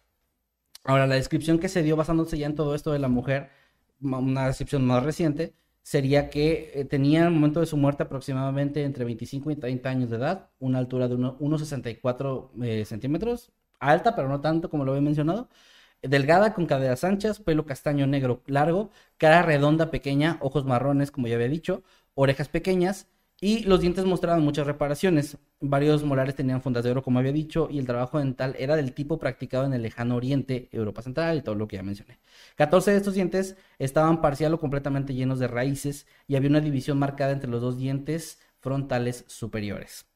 Ahora, 0.84 1.06
la 1.06 1.14
descripción 1.14 1.58
que 1.58 1.68
se 1.68 1.82
dio 1.82 1.96
basándose 1.96 2.38
ya 2.38 2.46
en 2.46 2.54
todo 2.56 2.74
esto 2.74 2.92
de 2.92 2.98
la 2.98 3.08
mujer, 3.08 3.50
una 4.00 4.46
descripción 4.48 4.84
más 4.84 5.04
reciente, 5.04 5.54
sería 5.82 6.28
que 6.30 6.72
eh, 6.74 6.84
tenía 6.84 7.24
al 7.26 7.32
momento 7.32 7.60
de 7.60 7.66
su 7.66 7.76
muerte 7.76 8.02
aproximadamente 8.02 8.82
entre 8.84 9.04
25 9.04 9.50
y 9.50 9.56
30 9.56 9.90
años 9.90 10.10
de 10.10 10.16
edad, 10.16 10.50
una 10.58 10.78
altura 10.78 11.08
de 11.08 11.14
uno- 11.14 11.36
1,64 11.40 12.50
eh, 12.62 12.84
centímetros, 12.84 13.52
alta, 13.78 14.14
pero 14.16 14.28
no 14.28 14.40
tanto 14.40 14.70
como 14.70 14.84
lo 14.84 14.92
había 14.92 15.02
mencionado, 15.02 15.48
delgada 16.02 16.54
con 16.54 16.66
caderas 16.66 17.04
anchas, 17.04 17.40
pelo 17.40 17.66
castaño 17.66 18.06
negro 18.06 18.42
largo, 18.46 18.90
cara 19.18 19.42
redonda 19.42 19.90
pequeña, 19.90 20.38
ojos 20.40 20.64
marrones, 20.64 21.10
como 21.10 21.28
ya 21.28 21.36
había 21.36 21.48
dicho, 21.48 21.82
orejas 22.14 22.48
pequeñas 22.48 23.06
y 23.40 23.64
los 23.64 23.80
dientes 23.80 24.04
mostraban 24.04 24.44
muchas 24.44 24.68
reparaciones. 24.68 25.36
Varios 25.60 26.04
molares 26.04 26.36
tenían 26.36 26.62
fundas 26.62 26.84
de 26.84 26.92
oro, 26.92 27.02
como 27.02 27.18
había 27.18 27.32
dicho, 27.32 27.66
y 27.68 27.80
el 27.80 27.86
trabajo 27.86 28.20
dental 28.20 28.54
era 28.56 28.76
del 28.76 28.92
tipo 28.92 29.18
practicado 29.18 29.64
en 29.64 29.72
el 29.74 29.82
lejano 29.82 30.14
oriente, 30.14 30.68
Europa 30.70 31.02
Central 31.02 31.38
y 31.38 31.42
todo 31.42 31.56
lo 31.56 31.66
que 31.66 31.74
ya 31.76 31.82
mencioné. 31.82 32.20
14 32.54 32.92
de 32.92 32.96
estos 32.98 33.14
dientes 33.14 33.56
estaban 33.80 34.20
parcial 34.20 34.54
o 34.54 34.60
completamente 34.60 35.14
llenos 35.14 35.40
de 35.40 35.48
raíces 35.48 36.06
y 36.28 36.36
había 36.36 36.50
una 36.50 36.60
división 36.60 37.00
marcada 37.00 37.32
entre 37.32 37.50
los 37.50 37.60
dos 37.60 37.78
dientes 37.78 38.38
frontales 38.60 39.24
superiores. 39.26 40.11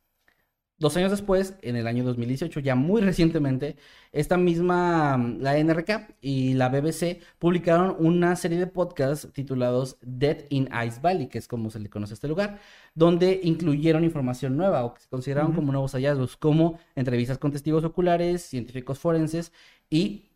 Dos 0.79 0.95
años 0.99 1.11
después, 1.11 1.55
en 1.62 1.74
el 1.77 1.87
año 1.87 2.05
2018, 2.05 2.61
ya 2.61 2.74
muy 2.74 3.01
recientemente, 3.01 3.77
esta 4.12 4.37
misma, 4.37 5.16
mm, 5.16 5.41
la 5.41 5.57
NRK 5.57 6.14
y 6.20 6.53
la 6.53 6.68
BBC 6.68 7.20
publicaron 7.39 7.97
una 7.99 8.37
serie 8.37 8.59
de 8.59 8.66
podcasts 8.66 9.33
titulados 9.33 9.97
Dead 10.03 10.45
in 10.51 10.68
Ice 10.87 11.01
Valley, 11.01 11.29
que 11.29 11.39
es 11.39 11.49
como 11.49 11.70
se 11.70 11.81
le 11.81 11.89
conoce 11.89 12.12
a 12.12 12.16
este 12.16 12.29
lugar, 12.29 12.59
donde 12.95 13.41
incluyeron 13.43 14.05
información 14.05 14.55
nueva 14.59 14.85
o 14.85 14.93
que 14.93 15.01
se 15.01 15.09
consideraron 15.09 15.55
como 15.55 15.72
nuevos 15.72 15.93
hallazgos, 15.93 16.37
como 16.37 16.79
entrevistas 16.95 17.39
con 17.39 17.53
testigos 17.53 17.83
oculares, 17.85 18.43
científicos 18.43 18.99
forenses 18.99 19.53
y 19.89 20.29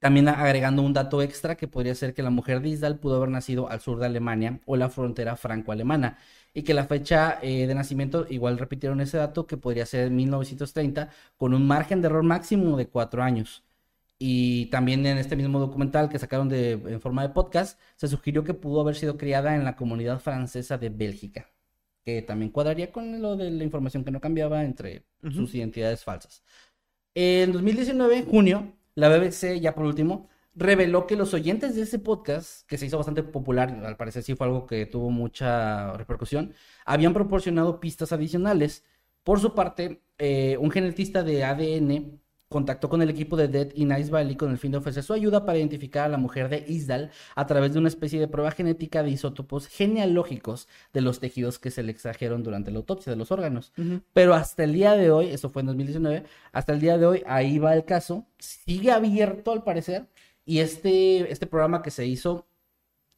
también 0.00 0.28
agregando 0.28 0.82
un 0.82 0.92
dato 0.92 1.22
extra 1.22 1.56
que 1.56 1.68
podría 1.68 1.94
ser 1.94 2.14
que 2.14 2.22
la 2.22 2.30
mujer 2.30 2.60
de 2.60 2.70
Isdal 2.70 2.98
pudo 2.98 3.16
haber 3.16 3.30
nacido 3.30 3.68
al 3.70 3.80
sur 3.80 3.98
de 3.98 4.06
Alemania 4.06 4.60
o 4.66 4.76
la 4.76 4.88
frontera 4.90 5.36
franco-alemana 5.36 6.18
y 6.54 6.62
que 6.62 6.74
la 6.74 6.86
fecha 6.86 7.38
eh, 7.42 7.66
de 7.66 7.74
nacimiento, 7.74 8.26
igual 8.30 8.58
repitieron 8.58 9.00
ese 9.00 9.18
dato, 9.18 9.46
que 9.46 9.56
podría 9.56 9.86
ser 9.86 10.10
1930, 10.10 11.10
con 11.36 11.54
un 11.54 11.66
margen 11.66 12.00
de 12.00 12.06
error 12.06 12.22
máximo 12.22 12.76
de 12.76 12.88
cuatro 12.88 13.22
años. 13.22 13.64
Y 14.18 14.66
también 14.66 15.06
en 15.06 15.18
este 15.18 15.36
mismo 15.36 15.60
documental 15.60 16.08
que 16.08 16.18
sacaron 16.18 16.48
de, 16.48 16.72
en 16.72 17.00
forma 17.00 17.22
de 17.22 17.28
podcast, 17.28 17.78
se 17.96 18.08
sugirió 18.08 18.42
que 18.44 18.54
pudo 18.54 18.80
haber 18.80 18.96
sido 18.96 19.16
criada 19.16 19.54
en 19.54 19.64
la 19.64 19.76
comunidad 19.76 20.20
francesa 20.20 20.78
de 20.78 20.88
Bélgica, 20.88 21.48
que 22.04 22.22
también 22.22 22.50
cuadraría 22.50 22.90
con 22.90 23.22
lo 23.22 23.36
de 23.36 23.50
la 23.50 23.64
información 23.64 24.04
que 24.04 24.10
no 24.10 24.20
cambiaba 24.20 24.64
entre 24.64 25.04
sus 25.22 25.54
identidades 25.54 26.02
falsas. 26.02 26.42
En 27.14 27.52
2019, 27.52 28.24
junio, 28.24 28.72
la 28.98 29.08
BBC, 29.08 29.60
ya 29.60 29.76
por 29.76 29.84
último, 29.84 30.28
reveló 30.56 31.06
que 31.06 31.14
los 31.14 31.32
oyentes 31.32 31.76
de 31.76 31.82
ese 31.82 32.00
podcast, 32.00 32.66
que 32.66 32.76
se 32.76 32.86
hizo 32.86 32.96
bastante 32.96 33.22
popular, 33.22 33.70
al 33.84 33.96
parecer 33.96 34.24
sí 34.24 34.34
fue 34.34 34.48
algo 34.48 34.66
que 34.66 34.86
tuvo 34.86 35.10
mucha 35.10 35.92
repercusión, 35.92 36.52
habían 36.84 37.14
proporcionado 37.14 37.78
pistas 37.78 38.10
adicionales. 38.12 38.84
Por 39.22 39.38
su 39.38 39.54
parte, 39.54 40.02
eh, 40.18 40.56
un 40.58 40.72
genetista 40.72 41.22
de 41.22 41.44
ADN 41.44 42.20
contactó 42.48 42.88
con 42.88 43.02
el 43.02 43.10
equipo 43.10 43.36
de 43.36 43.48
Dead 43.48 43.68
in 43.74 43.92
Ice 43.92 44.10
Valley 44.10 44.36
con 44.36 44.50
el 44.50 44.58
fin 44.58 44.72
de 44.72 44.78
ofrecer 44.78 45.02
su 45.02 45.12
ayuda 45.12 45.44
para 45.44 45.58
identificar 45.58 46.06
a 46.06 46.08
la 46.08 46.16
mujer 46.16 46.48
de 46.48 46.64
Isdal 46.66 47.10
a 47.34 47.46
través 47.46 47.72
de 47.72 47.78
una 47.78 47.88
especie 47.88 48.18
de 48.18 48.28
prueba 48.28 48.50
genética 48.50 49.02
de 49.02 49.10
isótopos 49.10 49.66
genealógicos 49.66 50.66
de 50.92 51.02
los 51.02 51.20
tejidos 51.20 51.58
que 51.58 51.70
se 51.70 51.82
le 51.82 51.92
extrajeron 51.92 52.42
durante 52.42 52.70
la 52.70 52.78
autopsia 52.78 53.10
de 53.10 53.16
los 53.16 53.30
órganos. 53.30 53.72
Pero 54.12 54.34
hasta 54.34 54.64
el 54.64 54.72
día 54.72 54.94
de 54.94 55.10
hoy, 55.10 55.26
eso 55.28 55.50
fue 55.50 55.60
en 55.60 55.66
2019, 55.66 56.24
hasta 56.52 56.72
el 56.72 56.80
día 56.80 56.96
de 56.96 57.06
hoy 57.06 57.22
ahí 57.26 57.58
va 57.58 57.74
el 57.74 57.84
caso, 57.84 58.26
sigue 58.38 58.90
abierto 58.90 59.52
al 59.52 59.62
parecer 59.62 60.06
y 60.44 60.60
este, 60.60 61.30
este 61.30 61.46
programa 61.46 61.82
que 61.82 61.90
se 61.90 62.06
hizo, 62.06 62.46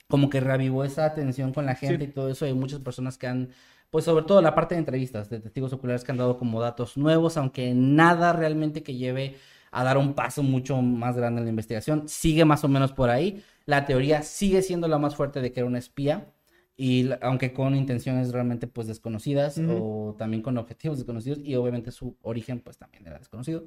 como 0.08 0.28
que 0.28 0.40
reavivó 0.40 0.82
esa 0.82 1.04
atención 1.04 1.52
con 1.52 1.66
la 1.66 1.76
gente 1.76 2.04
y 2.04 2.08
todo 2.08 2.28
eso. 2.28 2.44
Hay 2.44 2.54
muchas 2.54 2.80
personas 2.80 3.16
que 3.16 3.28
han, 3.28 3.50
pues 3.90 4.04
sobre 4.04 4.24
todo 4.24 4.40
la 4.40 4.54
parte 4.54 4.74
de 4.74 4.78
entrevistas 4.78 5.28
de 5.28 5.40
testigos 5.40 5.72
oculares 5.72 6.04
que 6.04 6.12
han 6.12 6.18
dado 6.18 6.38
como 6.38 6.60
datos 6.60 6.96
nuevos, 6.96 7.36
aunque 7.36 7.74
nada 7.74 8.32
realmente 8.32 8.82
que 8.82 8.94
lleve 8.94 9.36
a 9.72 9.84
dar 9.84 9.98
un 9.98 10.14
paso 10.14 10.42
mucho 10.42 10.80
más 10.80 11.16
grande 11.16 11.40
en 11.40 11.46
la 11.46 11.50
investigación. 11.50 12.08
Sigue 12.08 12.44
más 12.44 12.64
o 12.64 12.68
menos 12.68 12.92
por 12.92 13.10
ahí. 13.10 13.42
La 13.66 13.86
teoría 13.86 14.22
sigue 14.22 14.62
siendo 14.62 14.88
la 14.88 14.98
más 14.98 15.14
fuerte 15.16 15.40
de 15.40 15.52
que 15.52 15.60
era 15.60 15.68
una 15.68 15.78
espía. 15.78 16.32
Y 16.76 17.10
aunque 17.20 17.52
con 17.52 17.76
intenciones 17.76 18.32
realmente 18.32 18.66
pues 18.66 18.86
desconocidas 18.86 19.60
o 19.68 20.14
también 20.18 20.42
con 20.42 20.56
objetivos 20.56 20.96
desconocidos 20.96 21.38
y 21.44 21.54
obviamente 21.54 21.90
su 21.90 22.16
origen 22.22 22.60
pues 22.60 22.78
también 22.78 23.06
era 23.06 23.18
desconocido. 23.18 23.64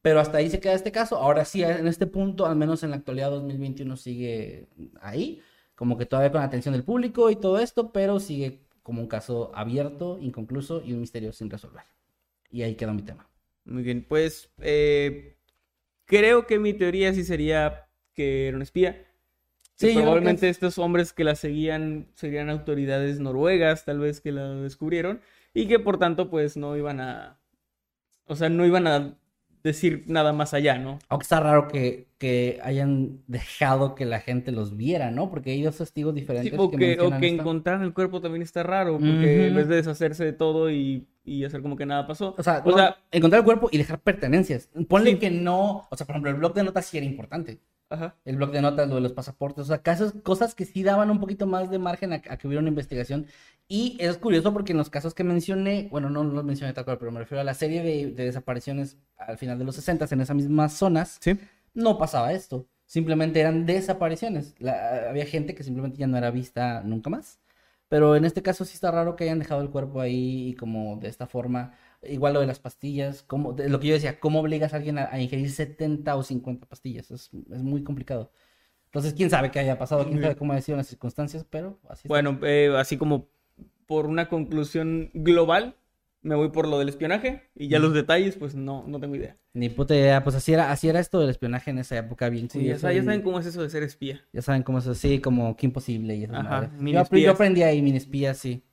Pero 0.00 0.20
hasta 0.20 0.38
ahí 0.38 0.48
se 0.48 0.60
queda 0.60 0.74
este 0.74 0.92
caso. 0.92 1.16
Ahora 1.16 1.44
sí, 1.44 1.62
en 1.62 1.88
este 1.88 2.06
punto, 2.06 2.46
al 2.46 2.56
menos 2.56 2.82
en 2.84 2.90
la 2.90 2.96
actualidad 2.96 3.30
2021 3.30 3.96
sigue 3.96 4.68
ahí, 5.00 5.40
como 5.74 5.96
que 5.96 6.06
todavía 6.06 6.30
con 6.30 6.40
la 6.40 6.46
atención 6.46 6.72
del 6.72 6.84
público 6.84 7.30
y 7.30 7.36
todo 7.36 7.58
esto, 7.58 7.92
pero 7.92 8.20
sigue 8.20 8.60
como 8.82 9.00
un 9.00 9.08
caso 9.08 9.52
abierto, 9.54 10.18
inconcluso 10.20 10.82
y 10.84 10.92
un 10.92 11.00
misterio 11.00 11.32
sin 11.32 11.50
resolver. 11.50 11.84
Y 12.50 12.62
ahí 12.62 12.74
queda 12.74 12.92
mi 12.92 13.02
tema. 13.02 13.28
Muy 13.64 13.82
bien, 13.82 14.04
pues 14.08 14.50
eh, 14.60 15.36
creo 16.04 16.46
que 16.46 16.58
mi 16.58 16.74
teoría 16.74 17.14
sí 17.14 17.24
sería 17.24 17.88
que 18.14 18.48
era 18.48 18.56
un 18.56 18.62
espía. 18.62 19.06
Sí, 19.74 19.94
probablemente 19.94 20.48
estos 20.48 20.78
hombres 20.78 21.12
que 21.12 21.24
la 21.24 21.34
seguían 21.34 22.08
serían 22.14 22.50
autoridades 22.50 23.18
noruegas, 23.18 23.84
tal 23.84 23.98
vez 23.98 24.20
que 24.20 24.30
la 24.30 24.48
descubrieron, 24.54 25.20
y 25.54 25.66
que 25.66 25.78
por 25.78 25.98
tanto, 25.98 26.30
pues 26.30 26.56
no 26.56 26.76
iban 26.76 27.00
a. 27.00 27.40
O 28.26 28.36
sea, 28.36 28.48
no 28.48 28.64
iban 28.64 28.86
a 28.86 29.18
decir 29.62 30.04
nada 30.06 30.32
más 30.32 30.54
allá, 30.54 30.78
¿no? 30.78 30.98
Aunque 31.08 31.24
está 31.24 31.40
raro 31.40 31.68
que, 31.68 32.08
que 32.18 32.58
hayan 32.62 33.20
dejado 33.26 33.94
que 33.94 34.04
la 34.04 34.20
gente 34.20 34.52
los 34.52 34.76
viera, 34.76 35.10
¿no? 35.10 35.30
Porque 35.30 35.50
hay 35.50 35.62
dos 35.62 35.78
testigos 35.78 36.14
diferentes. 36.14 36.52
o 36.58 36.70
que, 36.70 37.00
o 37.00 37.18
que 37.18 37.28
encontraran 37.28 37.82
el 37.82 37.94
cuerpo 37.94 38.20
también 38.20 38.42
está 38.42 38.62
raro, 38.62 38.98
porque 38.98 39.46
en 39.46 39.54
vez 39.54 39.68
de 39.68 39.76
deshacerse 39.76 40.24
de 40.24 40.32
todo 40.32 40.70
y, 40.70 41.06
y, 41.24 41.44
hacer 41.44 41.62
como 41.62 41.76
que 41.76 41.86
nada 41.86 42.06
pasó. 42.06 42.34
O 42.36 42.42
sea, 42.42 42.62
encontrar 43.10 43.40
el 43.40 43.44
cuerpo 43.44 43.68
y 43.70 43.78
dejar 43.78 44.00
pertenencias. 44.00 44.68
Ponle 44.88 45.18
que 45.18 45.30
no, 45.30 45.86
o 45.90 45.96
sea, 45.96 46.06
por 46.06 46.14
ejemplo, 46.14 46.30
el 46.30 46.36
blog 46.36 46.54
de 46.54 46.64
notas 46.64 46.86
sí 46.86 46.98
era 46.98 47.06
importante. 47.06 47.60
El 48.24 48.36
blog 48.36 48.50
de 48.50 48.62
notas, 48.62 48.88
lo 48.88 48.96
de 48.96 49.00
los 49.00 49.12
pasaportes, 49.12 49.64
o 49.64 49.66
sea, 49.66 49.82
casos, 49.82 50.14
cosas 50.22 50.54
que 50.54 50.64
sí 50.64 50.82
daban 50.82 51.10
un 51.10 51.20
poquito 51.20 51.46
más 51.46 51.70
de 51.70 51.78
margen 51.78 52.12
a, 52.12 52.20
que 52.20 52.46
hubiera 52.46 52.60
una 52.60 52.68
investigación. 52.68 53.26
Y 53.68 53.96
es 54.00 54.16
curioso 54.18 54.52
porque 54.52 54.72
en 54.72 54.78
los 54.78 54.90
casos 54.90 55.14
que 55.14 55.24
mencioné, 55.24 55.88
bueno, 55.90 56.10
no 56.10 56.24
los 56.24 56.44
mencioné 56.44 56.72
tal 56.72 56.84
cual, 56.84 56.98
pero 56.98 57.10
me 57.10 57.20
refiero 57.20 57.40
a 57.40 57.44
la 57.44 57.54
serie 57.54 57.82
de, 57.82 58.10
desapariciones 58.12 58.96
al 59.16 59.38
final 59.38 59.58
de 59.58 59.64
los 59.64 59.76
60 59.76 60.06
en 60.10 60.20
esas 60.20 60.36
mismas 60.36 60.72
zonas, 60.72 61.18
¿Sí? 61.20 61.38
no 61.74 61.98
pasaba 61.98 62.32
esto. 62.32 62.66
Simplemente 62.86 63.40
eran 63.40 63.64
desapariciones. 63.64 64.54
había 65.08 65.26
gente 65.26 65.54
que 65.54 65.62
simplemente 65.62 65.98
ya 65.98 66.06
no 66.06 66.18
era 66.18 66.30
vista 66.30 66.82
nunca 66.82 67.08
más. 67.10 67.38
Pero 67.88 68.16
en 68.16 68.24
este 68.24 68.42
caso 68.42 68.64
sí 68.64 68.74
está 68.74 68.90
raro 68.90 69.16
que 69.16 69.24
hayan 69.24 69.38
dejado 69.38 69.60
el 69.60 69.70
cuerpo 69.70 70.00
ahí 70.00 70.48
y 70.48 70.54
como 70.54 70.96
de 70.96 71.08
esta 71.08 71.26
forma 71.26 71.74
Igual 72.04 72.34
lo 72.34 72.40
de 72.40 72.46
las 72.46 72.58
pastillas, 72.58 73.22
como, 73.22 73.54
lo 73.56 73.78
que 73.78 73.86
yo 73.86 73.94
decía, 73.94 74.18
¿cómo 74.18 74.40
obligas 74.40 74.72
a 74.72 74.76
alguien 74.76 74.98
a, 74.98 75.20
ingerir 75.20 75.50
70 75.50 76.16
o 76.16 76.22
50 76.22 76.66
pastillas? 76.66 77.10
Es, 77.10 77.30
es, 77.52 77.62
muy 77.62 77.84
complicado. 77.84 78.32
Entonces, 78.86 79.14
quién 79.14 79.30
sabe 79.30 79.50
qué 79.50 79.60
haya 79.60 79.78
pasado, 79.78 80.04
quién 80.06 80.20
sabe 80.20 80.36
cómo 80.36 80.52
ha 80.52 80.60
sido 80.60 80.76
las 80.76 80.88
circunstancias, 80.88 81.46
pero 81.48 81.78
así 81.88 82.08
Bueno, 82.08 82.38
eh, 82.42 82.74
así 82.76 82.96
como 82.96 83.28
por 83.86 84.06
una 84.06 84.28
conclusión 84.28 85.10
global, 85.14 85.76
me 86.22 86.34
voy 86.34 86.50
por 86.50 86.68
lo 86.68 86.78
del 86.78 86.88
espionaje 86.88 87.50
y 87.54 87.68
ya 87.68 87.78
los 87.78 87.94
detalles, 87.94 88.36
pues 88.36 88.54
no, 88.54 88.84
no 88.86 88.98
tengo 88.98 89.14
idea. 89.14 89.36
Ni 89.54 89.68
puta 89.68 89.94
idea, 89.94 90.24
pues 90.24 90.34
así 90.36 90.52
era, 90.52 90.72
así 90.72 90.88
era 90.88 90.98
esto 90.98 91.20
del 91.20 91.30
espionaje 91.30 91.70
en 91.70 91.78
esa 91.78 91.96
época, 91.96 92.28
bien 92.28 92.50
sí, 92.50 92.64
ya, 92.64 92.78
saben 92.78 93.22
cómo 93.22 93.38
es 93.38 93.46
eso 93.46 93.62
de 93.62 93.70
ser 93.70 93.82
espía. 93.82 94.20
Ya 94.32 94.42
saben 94.42 94.62
cómo 94.62 94.78
es 94.78 94.86
así, 94.88 95.20
como 95.20 95.56
que 95.56 95.66
imposible 95.66 96.16
y 96.16 96.24
eso. 96.24 96.34
Ajá, 96.34 96.70
yo, 96.80 97.16
yo, 97.16 97.30
aprendí 97.30 97.62
ahí, 97.62 97.80
mini 97.80 97.98
espía, 97.98 98.34
sí 98.34 98.64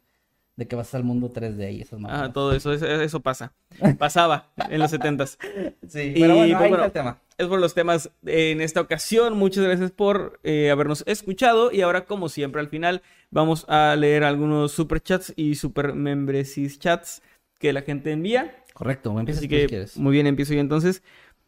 de 0.59 0.67
que 0.67 0.75
vas 0.75 0.93
al 0.93 1.05
mundo 1.05 1.31
3D 1.31 1.73
y 1.73 1.81
esas 1.81 2.01
Ah, 2.03 2.31
todo 2.33 2.53
eso, 2.53 2.73
eso, 2.73 3.21
pasa. 3.21 3.53
Pasaba 3.97 4.51
en 4.69 4.79
los 4.79 4.91
70s. 4.93 5.37
Sí, 5.87 6.13
pero 6.13 6.35
bueno, 6.35 6.57
pues 6.57 6.69
ahí 6.69 6.73
está 6.73 6.85
el 6.85 6.91
tema. 6.91 7.21
Es 7.37 7.47
por 7.47 7.59
los 7.59 7.73
temas 7.73 8.11
en 8.25 8.61
esta 8.61 8.81
ocasión. 8.81 9.37
Muchas 9.37 9.63
gracias 9.63 9.89
por 9.89 10.39
eh, 10.43 10.69
habernos 10.69 11.03
escuchado. 11.07 11.71
Y 11.71 11.81
ahora, 11.81 12.05
como 12.05 12.29
siempre, 12.29 12.61
al 12.61 12.67
final 12.67 13.01
vamos 13.31 13.65
a 13.69 13.95
leer 13.95 14.23
algunos 14.23 14.73
super 14.73 15.01
chats 15.01 15.33
y 15.35 15.55
super 15.55 15.93
membresis 15.93 16.77
chats 16.77 17.23
que 17.57 17.73
la 17.73 17.81
gente 17.81 18.11
envía. 18.11 18.63
Correcto, 18.73 19.17
empieza 19.17 19.39
si 19.39 19.47
quieres. 19.47 19.97
Muy 19.97 20.11
bien, 20.11 20.27
empiezo 20.27 20.53
yo 20.53 20.59
entonces. 20.59 21.01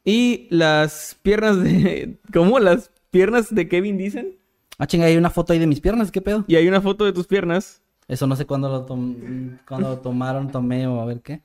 Y 0.06 0.48
las 0.50 1.18
piernas 1.22 1.62
de. 1.62 2.18
¿Cómo? 2.34 2.60
Las 2.60 2.92
piernas 3.12 3.54
de 3.54 3.68
Kevin 3.68 3.98
dicen. 3.98 4.38
Ah, 4.78 4.88
chinga, 4.88 5.06
hay 5.06 5.18
una 5.18 5.30
foto 5.30 5.54
ahí 5.54 5.60
de 5.60 5.68
mis 5.68 5.82
piernas, 5.82 6.12
¿qué 6.12 6.22
pedo? 6.22 6.46
Y 6.48 6.56
hay 6.56 6.68
una 6.68 6.82
foto 6.82 7.06
de 7.06 7.14
tus 7.14 7.28
piernas. 7.28 7.84
Eso 8.12 8.28
no 8.28 8.36
sé 8.36 8.46
cuándo 8.46 8.68
lo, 8.68 8.86
cuándo 9.66 10.00
tomaron, 10.00 10.52
tomé 10.52 10.86
o 10.86 11.00
a 11.00 11.06
ver 11.06 11.22
qué. 11.22 11.42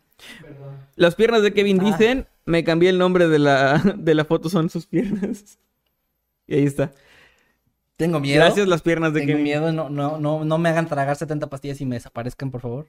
Las 0.96 1.14
piernas 1.14 1.44
de 1.44 1.52
Kevin 1.52 1.80
ah. 1.80 1.84
dicen, 1.84 2.26
me 2.44 2.64
cambié 2.64 2.90
el 2.90 2.98
nombre 2.98 3.28
de 3.28 3.38
la, 3.38 3.78
de 3.96 4.14
la 4.16 4.24
foto, 4.24 4.48
son 4.48 4.68
sus 4.68 4.84
piernas. 4.84 5.60
Y 6.48 6.56
ahí 6.56 6.64
está. 6.64 6.90
Tengo 7.96 8.18
miedo. 8.18 8.42
Gracias 8.42 8.66
las 8.66 8.82
piernas 8.82 9.14
de 9.14 9.24
Tengo 9.24 9.38
miedo, 9.38 9.72
no, 9.72 9.88
no, 9.90 10.18
no, 10.18 10.44
no 10.44 10.58
me 10.58 10.68
hagan 10.68 10.88
tragar 10.88 11.14
70 11.14 11.48
pastillas 11.48 11.80
y 11.80 11.86
me 11.86 11.94
desaparezcan, 11.94 12.50
por 12.50 12.60
favor. 12.60 12.88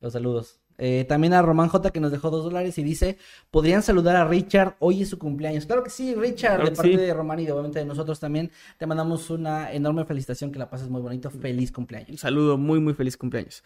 Los 0.00 0.12
saludos. 0.12 0.60
Eh, 0.76 1.04
también 1.08 1.32
a 1.34 1.42
Román 1.42 1.68
J 1.68 1.90
que 1.90 2.00
nos 2.00 2.10
dejó 2.10 2.30
dos 2.30 2.44
dólares 2.44 2.76
y 2.78 2.82
dice, 2.82 3.16
¿podrían 3.50 3.82
saludar 3.82 4.16
a 4.16 4.26
Richard? 4.26 4.76
Hoy 4.80 5.02
es 5.02 5.08
su 5.08 5.18
cumpleaños. 5.18 5.66
Claro 5.66 5.84
que 5.84 5.90
sí, 5.90 6.14
Richard, 6.14 6.64
de 6.64 6.72
parte 6.72 6.96
de 6.96 7.14
Román 7.14 7.38
y 7.40 7.48
obviamente 7.48 7.78
de 7.78 7.84
nosotros 7.84 8.18
también. 8.18 8.50
Te 8.78 8.86
mandamos 8.86 9.30
una 9.30 9.72
enorme 9.72 10.04
felicitación, 10.04 10.50
que 10.50 10.58
la 10.58 10.68
pases 10.68 10.88
muy 10.88 11.00
bonito. 11.00 11.30
Feliz 11.30 11.70
cumpleaños. 11.70 12.10
Un 12.10 12.18
saludo, 12.18 12.58
muy, 12.58 12.80
muy 12.80 12.94
feliz 12.94 13.16
cumpleaños. 13.16 13.62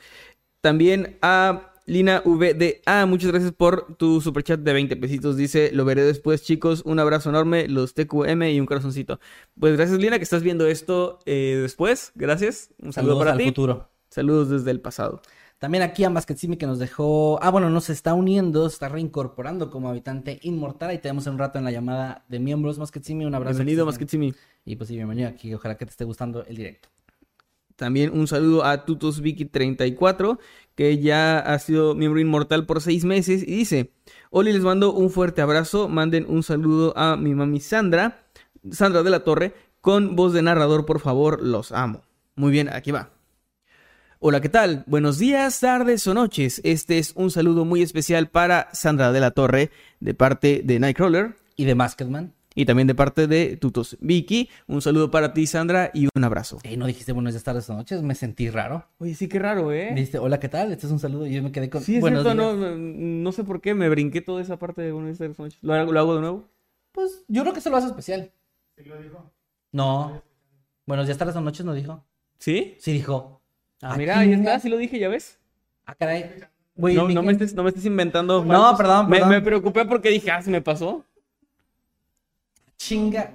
También 0.61 1.19
a 1.23 1.73
Lina 1.87 2.23
VDA, 2.23 3.07
muchas 3.07 3.31
gracias 3.31 3.53
por 3.53 3.97
tu 3.97 4.21
superchat 4.21 4.61
de 4.61 4.73
20 4.75 4.97
pesitos. 4.97 5.37
Dice, 5.39 5.71
lo 5.73 5.87
veré 5.87 6.03
después, 6.03 6.43
chicos. 6.43 6.83
Un 6.85 6.99
abrazo 6.99 7.31
enorme, 7.31 7.69
los 7.69 7.95
TQM 7.95 8.43
y 8.43 8.61
un 8.61 8.67
corazoncito. 8.67 9.19
Pues 9.59 9.75
gracias, 9.77 9.99
Lina, 9.99 10.19
que 10.19 10.25
estás 10.25 10.43
viendo 10.43 10.67
esto 10.67 11.21
eh, 11.25 11.59
después. 11.63 12.13
Gracias. 12.15 12.75
Un 12.83 12.93
saludo 12.93 13.13
Saludos 13.15 13.19
para 13.19 13.33
al 13.33 13.39
ti. 13.39 13.45
futuro. 13.47 13.89
Saludos 14.11 14.51
desde 14.51 14.71
el 14.71 14.81
pasado. 14.81 15.23
También 15.59 15.83
aquí 15.83 16.05
a 16.05 16.11
Masquetsimi 16.11 16.57
que 16.57 16.67
nos 16.67 16.79
dejó. 16.79 17.43
Ah, 17.43 17.51
bueno, 17.51 17.69
nos 17.69 17.91
está 17.91 18.15
uniendo, 18.15 18.67
está 18.67 18.89
reincorporando 18.89 19.71
como 19.71 19.89
habitante 19.89 20.39
inmortal. 20.43 20.91
Ahí 20.91 20.99
tenemos 20.99 21.27
un 21.27 21.37
rato 21.37 21.59
en 21.59 21.65
la 21.65 21.73
llamada 21.73 22.25
de 22.29 22.39
miembros. 22.39 22.79
Masquetsimi, 22.79 23.25
un 23.25 23.35
abrazo. 23.35 23.57
Bienvenido, 23.57 23.85
bien. 23.85 24.35
Y 24.65 24.77
pues 24.77 24.89
sí, 24.89 24.95
bienvenido 24.95 25.29
aquí. 25.29 25.53
Ojalá 25.53 25.77
que 25.77 25.85
te 25.85 25.91
esté 25.91 26.05
gustando 26.05 26.45
el 26.45 26.57
directo. 26.57 26.89
También 27.75 28.17
un 28.17 28.29
saludo 28.29 28.65
a 28.65 28.87
TutusVicky34, 28.87 30.39
que 30.77 30.99
ya 30.99 31.39
ha 31.41 31.59
sido 31.59 31.97
miembro 31.97 32.21
inmortal 32.21 32.65
por 32.65 32.81
seis 32.81 33.05
meses. 33.05 33.43
Y 33.43 33.57
dice: 33.57 33.93
Oli, 34.31 34.53
les 34.53 34.63
mando 34.63 34.93
un 34.93 35.11
fuerte 35.11 35.43
abrazo. 35.43 35.89
Manden 35.89 36.27
un 36.29 36.45
saludo 36.45 36.93
a 36.97 37.17
mi 37.17 37.35
mami 37.35 37.59
Sandra, 37.59 38.27
Sandra 38.71 39.03
de 39.03 39.11
la 39.11 39.25
Torre, 39.25 39.55
con 39.81 40.15
voz 40.15 40.33
de 40.33 40.43
narrador, 40.43 40.87
por 40.87 41.01
favor. 41.01 41.43
Los 41.43 41.73
amo. 41.73 42.03
Muy 42.37 42.53
bien, 42.53 42.69
aquí 42.69 42.93
va. 42.93 43.11
Hola, 44.21 44.41
¿qué 44.41 44.49
tal? 44.49 44.83
Buenos 44.89 45.21
días, 45.21 45.61
tardes 45.61 46.05
o 46.09 46.13
noches. 46.13 46.61
Este 46.65 46.99
es 46.99 47.13
un 47.15 47.31
saludo 47.31 47.65
muy 47.65 47.83
especial 47.83 48.29
para 48.29 48.69
Sandra 48.73 49.13
de 49.13 49.21
la 49.21 49.31
Torre, 49.31 49.71
de 50.01 50.13
parte 50.13 50.63
de 50.65 50.81
Nightcrawler. 50.81 51.37
Y 51.55 51.67
de 51.67 51.77
Masketman. 51.77 52.35
Y 52.57 52.65
también 52.65 52.89
de 52.89 52.97
parte 52.97 53.29
de 53.29 53.57
Tutos 53.57 53.97
Vicky. 54.01 54.51
Un 54.67 54.83
saludo 54.83 55.13
para 55.13 55.33
ti, 55.35 55.47
Sandra, 55.47 55.93
y 55.95 56.09
un 56.13 56.25
abrazo. 56.25 56.59
Eh, 56.65 56.77
no 56.77 56.87
dijiste 56.87 57.13
buenos 57.13 57.35
días, 57.35 57.45
tardes 57.45 57.71
o 57.71 57.75
noches. 57.75 58.03
Me 58.03 58.17
sentí 58.17 58.51
raro. 58.51 58.89
Oye, 58.99 59.15
sí, 59.15 59.29
qué 59.29 59.39
raro, 59.39 59.71
¿eh? 59.71 59.93
Dijiste, 59.95 60.19
hola, 60.19 60.41
¿qué 60.41 60.49
tal? 60.49 60.73
Este 60.73 60.87
es 60.87 60.93
un 60.93 60.99
saludo. 60.99 61.25
Y 61.25 61.35
yo 61.35 61.43
me 61.45 61.53
quedé 61.53 61.71
con. 61.71 61.81
Sí, 61.81 61.95
es 61.95 62.01
buenos 62.01 62.25
cierto, 62.25 62.57
días. 62.57 62.77
no, 62.77 62.77
no 62.77 63.33
sé 63.33 63.45
por 63.45 63.61
qué 63.61 63.75
me 63.75 63.89
brinqué 63.89 64.21
toda 64.21 64.43
esa 64.43 64.59
parte 64.59 64.83
de 64.83 64.91
Buenos 64.91 65.17
días, 65.21 65.39
noches. 65.39 65.61
¿Lo 65.63 65.75
hago, 65.75 65.93
lo 65.93 66.01
hago 66.01 66.15
de 66.17 66.21
nuevo? 66.23 66.49
Pues 66.91 67.25
yo 67.29 67.43
creo 67.43 67.55
que 67.55 67.61
se 67.61 67.71
lo 67.71 67.77
hace 67.77 67.87
especial. 67.87 68.33
No. 69.71 70.21
Buenos 70.87 71.07
días, 71.07 71.19
tardes 71.19 71.37
o 71.37 71.41
noches 71.41 71.65
no 71.65 71.73
dijo. 71.73 72.05
¿Sí? 72.41 72.75
Sí 72.81 72.93
dijo. 72.93 73.38
Ah, 73.83 73.97
mira, 73.97 74.19
ahí 74.19 74.33
está, 74.33 74.59
sí 74.59 74.69
lo 74.69 74.77
dije, 74.77 74.99
¿ya 74.99 75.09
ves? 75.09 75.39
Ah, 75.87 75.95
caray. 75.95 76.31
Güey, 76.77 76.95
No, 76.97 77.23
me 77.23 77.33
estés, 77.33 77.55
no 77.55 77.63
me 77.63 77.71
estés 77.71 77.85
inventando. 77.87 78.45
No, 78.45 78.53
falsos. 78.61 78.79
perdón, 78.79 79.09
Me- 79.09 79.17
perdón. 79.17 79.31
Me, 79.31 79.41
preocupé 79.41 79.85
porque 79.85 80.11
dije, 80.11 80.31
ah, 80.31 80.43
se 80.43 80.51
me 80.51 80.61
pasó. 80.63 81.05
Chinga. 82.77 83.33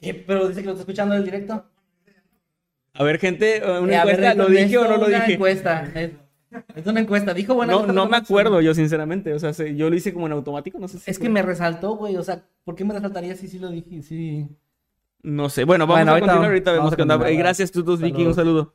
¿Qué? 0.00 0.14
Pero 0.14 0.48
dice 0.48 0.60
que 0.60 0.66
lo 0.66 0.72
está 0.72 0.82
escuchando 0.82 1.14
en 1.14 1.20
el 1.20 1.24
directo. 1.24 1.64
A 2.94 3.04
ver, 3.04 3.18
gente, 3.18 3.58
eh, 3.58 3.62
una 3.80 4.02
Eh, 4.02 4.04
ver, 4.06 4.14
encuesta, 4.16 4.34
¿lo 4.34 4.46
dije 4.48 4.78
o 4.78 4.84
no 4.84 4.96
lo 4.96 5.06
una 5.06 5.18
dije? 5.20 5.32
encuesta. 5.34 5.90
Es, 5.94 6.10
es 6.76 6.86
una 6.86 7.00
encuesta. 7.00 7.32
Dijo 7.34 7.54
bueno. 7.54 7.86
No, 7.86 7.92
no 7.92 8.08
me 8.08 8.16
acuerdo 8.16 8.60
yo, 8.60 8.74
sinceramente. 8.74 9.32
O 9.32 9.38
sea, 9.38 9.52
se- 9.52 9.74
yo 9.76 9.88
lo 9.88 9.96
hice 9.96 10.12
como 10.12 10.26
en 10.26 10.32
automático, 10.32 10.78
no 10.78 10.88
sé 10.88 10.98
si... 10.98 11.10
Es 11.10 11.18
que 11.18 11.28
me 11.28 11.42
resaltó, 11.42 11.96
güey. 11.96 12.16
O 12.16 12.22
sea, 12.24 12.44
¿por 12.64 12.74
qué 12.74 12.84
me 12.84 12.94
resaltaría 12.94 13.34
si 13.36 13.48
sí 13.48 13.58
lo 13.58 13.70
dije? 13.70 14.02
Sí. 14.02 14.46
No 15.22 15.48
sé. 15.48 15.64
Bueno, 15.64 15.86
vamos 15.86 15.96
Bueno, 16.04 16.12
a 16.12 16.14
continuar, 16.14 16.36
vamos- 16.36 16.48
ahorita 16.48 16.70
vemos 16.72 16.84
vamos 16.84 16.92
a 16.92 16.96
continuar. 16.96 17.34
Gracias, 17.34 17.72
Tutos 17.72 18.00
Vicky, 18.00 18.24
un 18.26 18.34
saludo. 18.34 18.74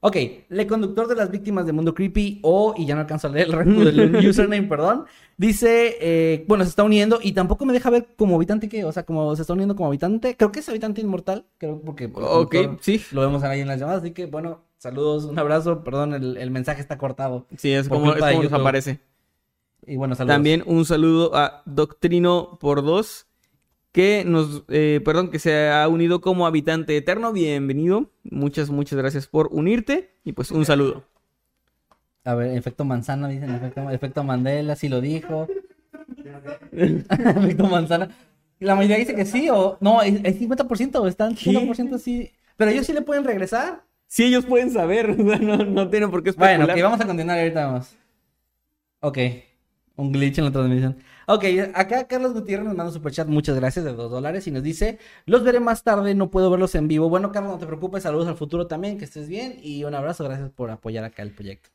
Ok, 0.00 0.16
le 0.48 0.66
conductor 0.68 1.08
de 1.08 1.16
las 1.16 1.28
víctimas 1.30 1.66
de 1.66 1.72
Mundo 1.72 1.92
Creepy, 1.92 2.38
o, 2.42 2.72
y 2.76 2.86
ya 2.86 2.94
no 2.94 3.00
alcanzo 3.00 3.26
a 3.26 3.30
leer 3.30 3.48
el 3.48 3.52
resto 3.52 3.84
del 3.84 4.16
username, 4.28 4.68
perdón, 4.68 5.06
dice, 5.36 5.96
eh, 6.00 6.44
bueno, 6.46 6.62
se 6.62 6.70
está 6.70 6.84
uniendo 6.84 7.18
y 7.20 7.32
tampoco 7.32 7.66
me 7.66 7.72
deja 7.72 7.90
ver 7.90 8.06
como 8.16 8.36
habitante 8.36 8.68
que, 8.68 8.84
o 8.84 8.92
sea, 8.92 9.02
como 9.04 9.34
se 9.34 9.42
está 9.42 9.54
uniendo 9.54 9.74
como 9.74 9.88
habitante, 9.88 10.36
creo 10.36 10.52
que 10.52 10.60
es 10.60 10.68
habitante 10.68 11.00
inmortal, 11.00 11.46
creo, 11.58 11.80
porque 11.84 12.08
por 12.08 12.22
el 12.22 12.28
Ok, 12.30 12.78
sí. 12.80 13.02
lo 13.10 13.22
vemos 13.22 13.42
ahí 13.42 13.60
en 13.60 13.66
las 13.66 13.80
llamadas, 13.80 14.02
así 14.02 14.12
que, 14.12 14.26
bueno, 14.26 14.60
saludos, 14.76 15.24
un 15.24 15.36
abrazo, 15.38 15.82
perdón, 15.82 16.14
el, 16.14 16.36
el 16.36 16.50
mensaje 16.52 16.80
está 16.80 16.96
cortado. 16.96 17.46
Sí, 17.56 17.72
es 17.72 17.88
como, 17.88 18.12
es 18.12 18.20
como 18.20 18.32
nos 18.34 18.42
YouTube. 18.44 18.60
aparece. 18.60 19.00
Y 19.86 19.96
bueno, 19.96 20.14
saludos. 20.14 20.34
También 20.34 20.62
un 20.66 20.84
saludo 20.84 21.34
a 21.34 21.62
Doctrino 21.64 22.58
por 22.60 22.84
dos, 22.84 23.26
que 23.92 24.24
nos, 24.26 24.64
eh, 24.68 25.00
perdón, 25.04 25.30
que 25.30 25.38
se 25.38 25.70
ha 25.70 25.88
unido 25.88 26.20
como 26.20 26.46
habitante 26.46 26.96
eterno. 26.96 27.32
Bienvenido. 27.32 28.10
Muchas, 28.22 28.70
muchas 28.70 28.98
gracias 28.98 29.26
por 29.26 29.48
unirte. 29.52 30.10
Y 30.24 30.32
pues 30.32 30.50
un 30.50 30.64
saludo. 30.64 31.04
A 32.24 32.34
ver, 32.34 32.56
efecto 32.56 32.84
manzana, 32.84 33.28
dicen, 33.28 33.54
efecto, 33.54 33.88
efecto 33.90 34.22
Mandela, 34.24 34.76
sí 34.76 34.88
lo 34.88 35.00
dijo. 35.00 35.48
efecto 36.72 37.64
manzana. 37.64 38.10
La 38.60 38.74
mayoría 38.74 38.98
dice 38.98 39.14
que 39.14 39.24
sí, 39.24 39.48
o 39.50 39.78
no, 39.80 40.02
es, 40.02 40.20
es 40.24 40.40
50%, 40.40 41.08
están 41.08 41.34
¿Qué? 41.34 41.52
100% 41.52 41.98
sí. 41.98 42.32
Pero 42.56 42.70
ellos 42.70 42.86
sí 42.86 42.92
le 42.92 43.02
pueden 43.02 43.24
regresar. 43.24 43.84
Si 44.08 44.24
ellos 44.24 44.44
pueden 44.44 44.70
saber, 44.70 45.18
no, 45.18 45.56
no 45.58 45.88
tienen 45.88 46.10
por 46.10 46.22
qué 46.22 46.30
especular. 46.30 46.58
Bueno, 46.58 46.72
ok, 46.72 46.82
vamos 46.82 47.00
a 47.00 47.06
continuar 47.06 47.38
ahorita 47.38 47.66
vamos. 47.66 47.96
Ok, 49.00 49.18
un 49.96 50.12
glitch 50.12 50.38
en 50.38 50.44
la 50.44 50.50
transmisión. 50.50 50.96
Ok, 51.30 51.44
acá 51.74 52.06
Carlos 52.06 52.32
Gutiérrez 52.32 52.64
nos 52.64 52.74
manda 52.74 52.86
un 52.86 52.94
superchat, 52.94 53.28
muchas 53.28 53.54
gracias, 53.54 53.84
de 53.84 53.92
2 53.92 54.10
dólares, 54.10 54.46
y 54.46 54.50
nos 54.50 54.62
dice, 54.62 54.98
los 55.26 55.44
veré 55.44 55.60
más 55.60 55.84
tarde, 55.84 56.14
no 56.14 56.30
puedo 56.30 56.50
verlos 56.50 56.74
en 56.74 56.88
vivo. 56.88 57.10
Bueno, 57.10 57.32
Carlos, 57.32 57.52
no 57.52 57.58
te 57.58 57.66
preocupes, 57.66 58.04
saludos 58.04 58.28
al 58.28 58.36
futuro 58.36 58.66
también, 58.66 58.96
que 58.96 59.04
estés 59.04 59.28
bien, 59.28 59.58
y 59.62 59.84
un 59.84 59.94
abrazo, 59.94 60.24
gracias 60.24 60.48
por 60.48 60.70
apoyar 60.70 61.04
acá 61.04 61.22
el 61.22 61.32
proyecto. 61.32 61.68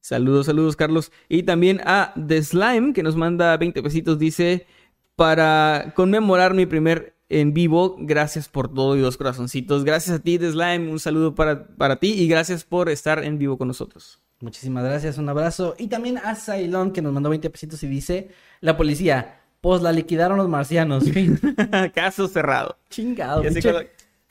Saludos, 0.00 0.46
saludos, 0.46 0.74
Carlos. 0.74 1.12
Y 1.28 1.44
también 1.44 1.80
a 1.84 2.12
The 2.14 2.42
Slime, 2.42 2.92
que 2.92 3.04
nos 3.04 3.14
manda 3.14 3.56
20 3.56 3.84
pesitos. 3.84 4.18
Dice, 4.18 4.66
para 5.14 5.92
conmemorar 5.94 6.54
mi 6.54 6.66
primer 6.66 7.14
en 7.28 7.54
vivo, 7.54 7.94
gracias 8.00 8.48
por 8.48 8.74
todo 8.74 8.96
y 8.96 9.00
dos 9.00 9.16
corazoncitos. 9.16 9.84
Gracias 9.84 10.18
a 10.18 10.22
ti, 10.22 10.40
The 10.40 10.50
Slime. 10.50 10.90
Un 10.90 10.98
saludo 10.98 11.36
para, 11.36 11.68
para 11.68 12.00
ti 12.00 12.14
y 12.14 12.26
gracias 12.26 12.64
por 12.64 12.88
estar 12.88 13.22
en 13.22 13.38
vivo 13.38 13.58
con 13.58 13.68
nosotros. 13.68 14.20
Muchísimas 14.40 14.84
gracias, 14.84 15.18
un 15.18 15.28
abrazo. 15.28 15.74
Y 15.78 15.88
también 15.88 16.18
a 16.18 16.34
Cylon, 16.36 16.92
que 16.92 17.02
nos 17.02 17.12
mandó 17.12 17.30
20 17.30 17.50
pesitos 17.50 17.82
y 17.82 17.88
dice, 17.88 18.28
la 18.60 18.76
policía, 18.76 19.40
pues 19.60 19.82
la 19.82 19.92
liquidaron 19.92 20.38
los 20.38 20.48
marcianos. 20.48 21.04
Caso 21.94 22.28
cerrado. 22.28 22.76
Chingado. 22.88 23.42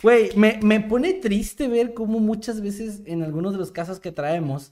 Güey, 0.02 0.30
me, 0.36 0.60
me 0.62 0.80
pone 0.80 1.14
triste 1.14 1.68
ver 1.68 1.94
cómo 1.94 2.20
muchas 2.20 2.62
veces 2.62 3.02
en 3.06 3.24
algunos 3.24 3.54
de 3.54 3.58
los 3.58 3.72
casos 3.72 4.00
que 4.00 4.12
traemos 4.12 4.72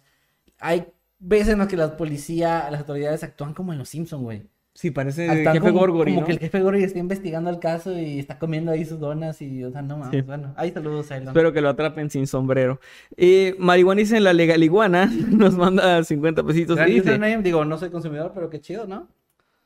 hay 0.59 0.88
veces 1.19 1.53
en 1.53 1.59
las 1.59 1.67
que 1.67 1.77
la 1.77 1.97
policía, 1.97 2.69
las 2.69 2.81
autoridades 2.81 3.23
actúan 3.23 3.53
como 3.53 3.73
en 3.73 3.79
los 3.79 3.89
Simpson, 3.89 4.23
güey. 4.23 4.47
Sí, 4.76 4.91
parece 4.91 5.30
Actúan 5.30 5.53
jefe 5.53 5.67
como, 5.67 5.80
Gorgory, 5.80 6.11
como 6.11 6.21
¿no? 6.21 6.28
que 6.28 6.34
el 6.34 6.39
jefe 6.39 6.59
Gorgory 6.59 6.84
está 6.84 6.99
investigando 6.99 7.49
el 7.49 7.59
caso 7.59 7.97
y 7.97 8.19
está 8.19 8.38
comiendo 8.38 8.73
ahí 8.73 8.84
sus 8.84 8.99
donas 8.99 9.41
y, 9.41 9.63
o 9.63 9.71
sea, 9.71 9.82
no 9.82 9.97
mames. 9.97 10.11
Sí. 10.11 10.21
Bueno, 10.21 10.53
ahí 10.57 10.71
saludos, 10.71 11.07
Cylon. 11.07 11.30
Espero 11.30 11.53
que 11.53 11.61
lo 11.61 11.69
atrapen 11.69 12.09
sin 12.09 12.28
sombrero. 12.28 12.82
Eh, 13.15 13.55
Marihuaniza 13.57 14.17
en 14.17 14.26
la 14.26 14.34
legaliguana 14.34 15.05
nos 15.32 15.55
manda 15.55 16.03
50 16.03 16.43
pesitos 16.43 16.78
y 16.88 16.91
dice, 16.91 17.17
digo, 17.41 17.63
no 17.63 17.78
soy 17.78 17.89
consumidor, 17.89 18.34
pero 18.36 18.49
qué 18.49 18.59
chido, 18.59 18.86
¿no? 18.86 19.07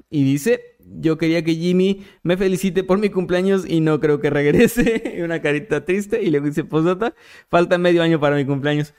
y 0.10 0.24
dice, 0.24 0.76
yo 0.80 1.18
quería 1.18 1.43
que 1.43 1.53
Jimmy 1.53 2.03
me 2.24 2.36
felicite 2.36 2.84
por 2.84 2.97
mi 2.97 3.10
cumpleaños 3.10 3.66
y 3.68 3.80
no 3.80 3.99
creo 3.99 4.20
que 4.20 4.30
regrese. 4.30 5.20
Una 5.24 5.41
carita 5.41 5.86
triste 5.86 6.24
y 6.24 6.32
le 6.32 6.41
dice, 6.41 6.64
postdata, 6.64 7.14
falta 7.47 7.78
medio 7.78 8.01
año 8.01 8.20
para 8.20 8.36
mi 8.36 8.45
cumpleaños. 8.45 8.93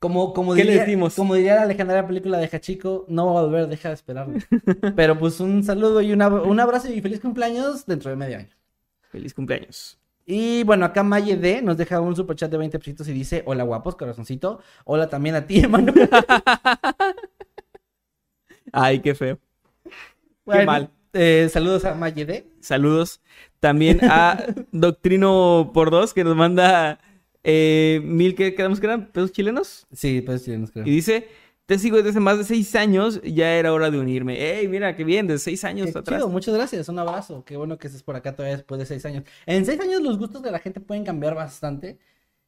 Como, 0.00 0.34
como 0.34 0.54
¿Qué 0.54 0.62
diría? 0.64 0.86
Como 1.16 1.34
diría 1.34 1.54
la 1.54 1.66
legendaria 1.66 2.06
película 2.06 2.36
de 2.38 2.50
Hachico, 2.52 3.06
no 3.08 3.32
va 3.32 3.40
a 3.40 3.44
volver, 3.44 3.68
deja 3.68 3.88
de 3.88 3.94
esperarlo. 3.94 4.34
Pero 4.96 5.18
pues 5.18 5.40
un 5.40 5.62
saludo 5.64 6.02
y 6.02 6.12
una- 6.12 6.28
un 6.28 6.60
abrazo 6.60 6.92
y 6.92 7.00
feliz 7.00 7.20
cumpleaños 7.20 7.86
dentro 7.86 8.10
de 8.10 8.16
medio 8.16 8.38
año. 8.38 8.48
Feliz 9.10 9.32
cumpleaños. 9.32 9.98
Y 10.26 10.62
bueno, 10.64 10.84
acá 10.86 11.02
Maye 11.02 11.36
D 11.36 11.62
nos 11.62 11.76
deja 11.76 12.00
un 12.00 12.16
superchat 12.16 12.50
de 12.50 12.56
20 12.58 12.78
pesitos 12.78 13.08
y 13.08 13.12
dice, 13.12 13.42
hola 13.46 13.62
guapos, 13.64 13.94
corazoncito. 13.96 14.60
Hola 14.84 15.08
también 15.08 15.36
a 15.36 15.46
ti, 15.46 15.60
Emanuel. 15.60 16.08
Ay, 18.72 19.00
qué 19.00 19.14
feo. 19.14 19.38
Bueno, 20.44 20.66
mal. 20.66 20.90
eh, 21.12 21.48
saludos 21.50 21.84
a 21.84 21.94
Maye 21.94 22.26
D. 22.26 22.46
Saludos. 22.60 23.20
También 23.60 24.00
a 24.02 24.42
Doctrino 24.72 25.70
por 25.72 25.90
dos 25.90 26.12
que 26.12 26.24
nos 26.24 26.36
manda 26.36 26.98
eh, 27.44 28.00
mil, 28.04 28.34
que 28.34 28.54
quedamos 28.54 28.80
que 28.80 28.86
eran 28.86 29.06
pesos 29.12 29.32
chilenos? 29.32 29.86
Sí, 29.92 30.20
pues 30.22 30.44
chilenos 30.44 30.70
creo. 30.70 30.86
Y 30.86 30.90
dice, 30.90 31.28
te 31.66 31.78
sigo 31.78 31.96
desde 31.96 32.10
hace 32.10 32.20
más 32.20 32.38
de 32.38 32.44
seis 32.44 32.74
años, 32.74 33.20
ya 33.22 33.54
era 33.54 33.72
hora 33.72 33.90
de 33.90 33.98
unirme. 33.98 34.58
ey 34.58 34.68
mira, 34.68 34.96
qué 34.96 35.04
bien, 35.04 35.26
desde 35.26 35.44
seis 35.44 35.64
años 35.64 35.90
Qué 35.92 35.98
atrás. 35.98 36.18
chido, 36.18 36.28
muchas 36.28 36.54
gracias, 36.54 36.88
un 36.88 36.98
abrazo. 36.98 37.44
Qué 37.44 37.56
bueno 37.56 37.78
que 37.78 37.86
estés 37.86 38.02
por 38.02 38.16
acá 38.16 38.34
todavía 38.34 38.56
después 38.56 38.78
de 38.78 38.86
seis 38.86 39.04
años. 39.06 39.24
En 39.46 39.64
seis 39.64 39.80
años 39.80 40.02
los 40.02 40.18
gustos 40.18 40.42
de 40.42 40.50
la 40.50 40.58
gente 40.58 40.80
pueden 40.80 41.04
cambiar 41.04 41.34
bastante. 41.34 41.98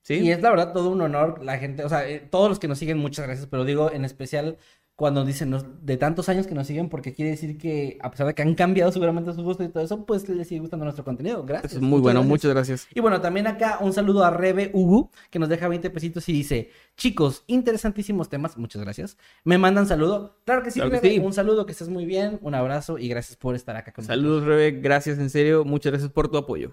¿Sí? 0.03 0.15
Y 0.15 0.31
es 0.31 0.41
la 0.41 0.51
verdad 0.51 0.73
todo 0.73 0.91
un 0.91 1.01
honor 1.01 1.43
la 1.43 1.59
gente, 1.59 1.85
o 1.85 1.89
sea, 1.89 2.09
eh, 2.09 2.21
todos 2.21 2.49
los 2.49 2.59
que 2.61 2.69
nos 2.69 2.79
siguen, 2.79 2.97
muchas 2.97 3.27
gracias, 3.27 3.49
pero 3.49 3.65
digo 3.65 3.91
en 3.91 4.05
especial 4.05 4.57
cuando 4.97 5.27
dicen 5.27 5.51
nos- 5.51 5.67
de 5.85 5.99
tantos 5.99 6.31
años 6.31 6.47
que 6.47 6.55
nos 6.55 6.67
siguen, 6.67 6.89
porque 6.89 7.13
quiere 7.13 7.33
decir 7.33 7.59
que 7.59 7.99
a 8.01 8.11
pesar 8.11 8.27
de 8.29 8.35
que 8.35 8.41
han 8.41 8.55
cambiado 8.55 8.91
seguramente 8.91 9.31
sus 9.35 9.45
gustos 9.45 9.67
y 9.67 9.69
todo 9.69 9.85
eso, 9.85 10.07
pues 10.07 10.27
les 10.29 10.49
sigue 10.49 10.61
gustando 10.61 10.85
nuestro 10.87 11.05
contenido. 11.05 11.45
Gracias. 11.45 11.75
Es 11.75 11.81
muy 11.83 12.01
bueno, 12.01 12.21
gracias. 12.21 12.29
muchas 12.31 12.51
gracias. 12.51 12.89
Y 12.95 13.01
bueno, 13.01 13.21
también 13.21 13.47
acá 13.47 13.77
un 13.83 13.93
saludo 13.93 14.25
a 14.25 14.31
Rebe 14.31 14.71
Ugu, 14.73 15.11
que 15.31 15.39
nos 15.39 15.51
deja 15.51 15.69
20 15.69 15.91
pesitos 15.91 16.27
y 16.31 16.33
dice, 16.33 16.71
chicos, 16.97 17.45
interesantísimos 17.47 18.31
temas, 18.31 18.57
muchas 18.57 18.81
gracias. 18.81 19.19
Me 19.45 19.59
mandan 19.59 19.87
saludo. 19.87 20.39
Claro 20.47 20.63
que 20.63 20.71
sí, 20.71 20.81
Claro 20.81 20.93
que 20.93 21.01
Rebe, 21.01 21.15
sí. 21.17 21.21
un 21.21 21.35
saludo, 21.35 21.67
que 21.67 21.73
estés 21.73 21.91
muy 21.91 22.07
bien, 22.07 22.39
un 22.41 22.55
abrazo 22.55 22.97
y 22.97 23.09
gracias 23.09 23.37
por 23.37 23.55
estar 23.55 23.77
acá 23.77 23.93
con 23.93 24.03
nosotros. 24.03 24.19
Saludos, 24.23 24.45
Rebe, 24.45 24.81
gracias 24.81 25.19
en 25.19 25.29
serio, 25.29 25.67
muchas 25.67 25.93
gracias 25.93 26.11
por 26.11 26.29
tu 26.31 26.39
apoyo. 26.39 26.73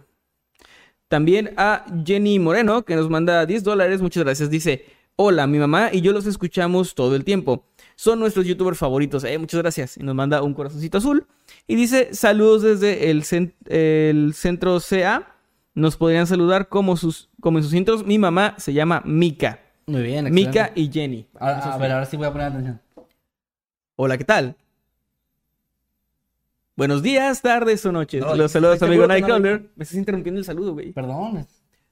También 1.10 1.54
a 1.58 1.86
Jenny 2.06 2.40
Moreno, 2.40 2.86
que 2.86 2.96
nos 2.96 3.10
manda 3.10 3.46
10 3.46 3.64
dólares, 3.64 4.02
muchas 4.02 4.24
gracias. 4.24 4.50
Dice, 4.50 4.86
Hola, 5.16 5.46
mi 5.48 5.60
mamá 5.60 5.90
y 5.94 6.02
yo 6.02 6.12
los 6.12 6.26
escuchamos 6.26 6.96
todo 6.96 7.16
el 7.16 7.24
tiempo. 7.24 7.66
Son 7.96 8.20
nuestros 8.20 8.46
youtubers 8.48 8.78
favoritos. 8.80 9.24
Eh, 9.24 9.38
muchas 9.38 9.62
gracias. 9.62 9.98
Y 9.98 10.04
nos 10.04 10.16
manda 10.16 10.42
un 10.42 10.54
corazoncito 10.56 10.98
azul. 10.98 11.28
Y 11.68 11.76
dice, 11.76 12.14
saludos 12.16 12.64
desde 12.64 13.12
el, 13.12 13.22
cen- 13.24 13.54
el 13.68 14.34
centro 14.34 14.80
CA. 14.80 15.30
Nos 15.76 15.98
podrían 15.98 16.26
saludar 16.28 16.68
como, 16.70 16.98
sus, 16.98 17.30
como 17.40 17.60
en 17.60 17.64
sus 17.64 17.74
intros. 17.74 18.04
Mi 18.06 18.18
mamá 18.18 18.56
se 18.58 18.74
llama 18.74 19.02
Mika. 19.06 19.60
Muy 19.86 20.02
bien, 20.02 20.26
excelente. 20.28 20.32
Mika 20.60 20.72
y 20.76 20.92
Jenny. 20.92 21.28
Ahora- 21.40 21.60
a 21.74 21.78
ver, 21.78 21.92
ahora 21.92 22.06
sí 22.06 22.18
voy 22.18 22.26
a 22.28 22.32
poner 22.32 22.48
atención. 22.48 22.82
Hola, 23.96 24.18
¿qué 24.18 24.24
tal? 24.24 24.56
Buenos 26.76 27.04
días, 27.04 27.42
tardes 27.44 27.86
o 27.86 27.92
noches. 27.92 28.22
No, 28.22 28.34
Los 28.36 28.52
saludos 28.52 28.82
amigo 28.82 29.04
no 29.04 29.08
Nightcrawler. 29.10 29.70
Me 29.76 29.84
estás 29.84 29.98
interrumpiendo 29.98 30.40
el 30.40 30.46
saludo, 30.46 30.74
güey. 30.74 30.92
Perdón. 30.92 31.46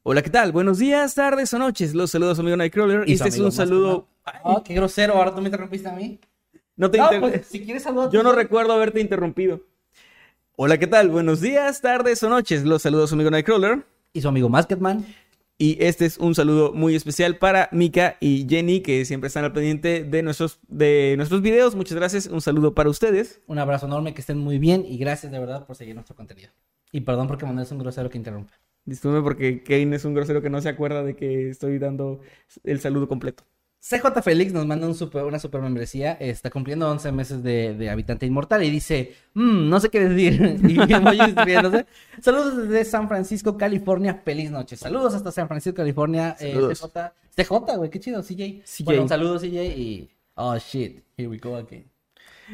Hola, 0.04 0.22
¿qué 0.24 0.30
tal? 0.32 0.52
Buenos 0.52 0.80
días, 0.80 1.14
tardes 1.14 1.54
o 1.54 1.60
noches. 1.60 1.94
Los 1.94 2.12
saludos 2.12 2.40
amigo 2.40 2.58
Nightcrawler. 2.58 3.08
Y 3.08 3.14
este 3.14 3.30
es 3.30 3.40
un 3.40 3.52
saludo. 3.52 4.08
Ah, 4.26 4.62
qué 4.66 4.74
grosero. 4.74 5.14
Ahora 5.14 5.34
tú 5.36 5.42
me 5.42 5.48
interrumpiste 5.48 5.88
a 5.88 5.94
mí. 5.94 6.20
No 6.76 6.90
te 6.90 6.98
No, 6.98 7.06
inter- 7.06 7.20
pues, 7.20 7.46
si 7.48 7.62
quieres 7.64 7.84
saludar. 7.84 8.10
Yo 8.12 8.24
no 8.24 8.32
recuerdo 8.34 8.74
haberte 8.74 9.00
interrumpido. 9.00 9.62
Hola, 10.56 10.80
¿qué 10.80 10.88
tal? 10.88 11.10
Buenos 11.10 11.40
días, 11.40 11.82
tardes 11.82 12.24
o 12.24 12.30
noches. 12.30 12.64
Los 12.66 12.82
saludos 12.82 13.14
amigo 13.14 13.30
Nightcrawler. 13.30 13.86
Y 14.14 14.22
su 14.22 14.28
amigo 14.28 14.50
Masketman. 14.50 15.06
Y 15.60 15.78
este 15.84 16.08
es 16.08 16.18
un 16.18 16.34
saludo 16.34 16.74
muy 16.74 16.96
especial 16.96 17.38
para 17.38 17.70
Mika 17.72 18.18
y 18.20 18.48
Jenny, 18.50 18.82
que 18.82 19.06
siempre 19.06 19.28
están 19.28 19.44
al 19.46 19.54
pendiente 19.54 20.04
de 20.04 20.24
nuestros, 20.24 20.60
de 20.68 21.14
nuestros 21.18 21.44
videos. 21.44 21.76
Muchas 21.76 21.96
gracias. 21.96 22.26
Un 22.26 22.42
saludo 22.42 22.74
para 22.74 22.90
ustedes. 22.90 23.42
Un 23.46 23.60
abrazo 23.60 23.86
enorme, 23.86 24.16
que 24.16 24.22
estén 24.22 24.40
muy 24.40 24.58
bien 24.58 24.84
y 24.88 24.98
gracias 24.98 25.32
de 25.32 25.38
verdad 25.38 25.68
por 25.68 25.76
seguir 25.76 25.94
nuestro 25.94 26.16
contenido. 26.16 26.50
Y 26.92 27.02
perdón 27.02 27.28
porque 27.28 27.46
Manuel 27.46 27.68
es 27.68 27.72
un 27.72 27.78
grosero 27.78 28.10
que 28.10 28.18
interrumpe. 28.18 28.54
Disculpe 28.86 29.22
porque 29.22 29.64
Kane 29.64 29.96
es 29.96 30.06
un 30.06 30.14
grosero 30.14 30.42
que 30.42 30.50
no 30.50 30.60
se 30.62 30.70
acuerda 30.70 31.04
de 31.04 31.16
que 31.16 31.50
estoy 31.50 31.78
dando 31.80 32.20
el 32.64 32.80
saludo 32.80 33.08
completo. 33.08 33.44
CJ 33.84 34.22
Félix 34.22 34.54
nos 34.54 34.68
manda 34.68 34.86
un 34.86 34.94
super, 34.94 35.24
una 35.24 35.40
super 35.40 35.60
membresía. 35.60 36.12
Está 36.14 36.52
cumpliendo 36.52 36.88
11 36.92 37.12
meses 37.12 37.42
de, 37.42 37.74
de 37.74 37.90
habitante 37.90 38.28
inmortal 38.28 38.64
y 38.64 38.70
dice: 38.70 39.14
"Mm, 39.34 39.70
No 39.70 39.80
sé 39.80 39.90
qué 39.90 40.08
decir. 40.08 40.60
Y 40.70 40.78
riéndose. 40.78 41.88
Saludos 42.22 42.58
desde 42.58 42.86
San 42.86 43.08
Francisco, 43.08 43.58
California. 43.58 44.22
Feliz 44.24 44.52
noche. 44.52 44.76
Saludos 44.78 45.16
hasta 45.16 45.32
San 45.32 45.48
Francisco, 45.48 45.76
California. 45.78 46.36
eh, 46.40 46.52
Saludos. 46.54 46.80
CJ, 47.36 47.44
CJ, 47.44 47.78
güey, 47.78 47.90
qué 47.90 48.00
chido, 48.00 48.22
CJ. 48.22 48.62
CJ. 48.66 48.84
Bueno, 48.84 49.02
un 49.04 49.10
saludo, 49.10 49.40
CJ. 49.40 49.76
Y. 49.76 50.10
Oh 50.36 50.56
shit, 50.58 51.04
here 51.18 51.28
we 51.28 51.38
go 51.40 51.56
again. 51.56 51.91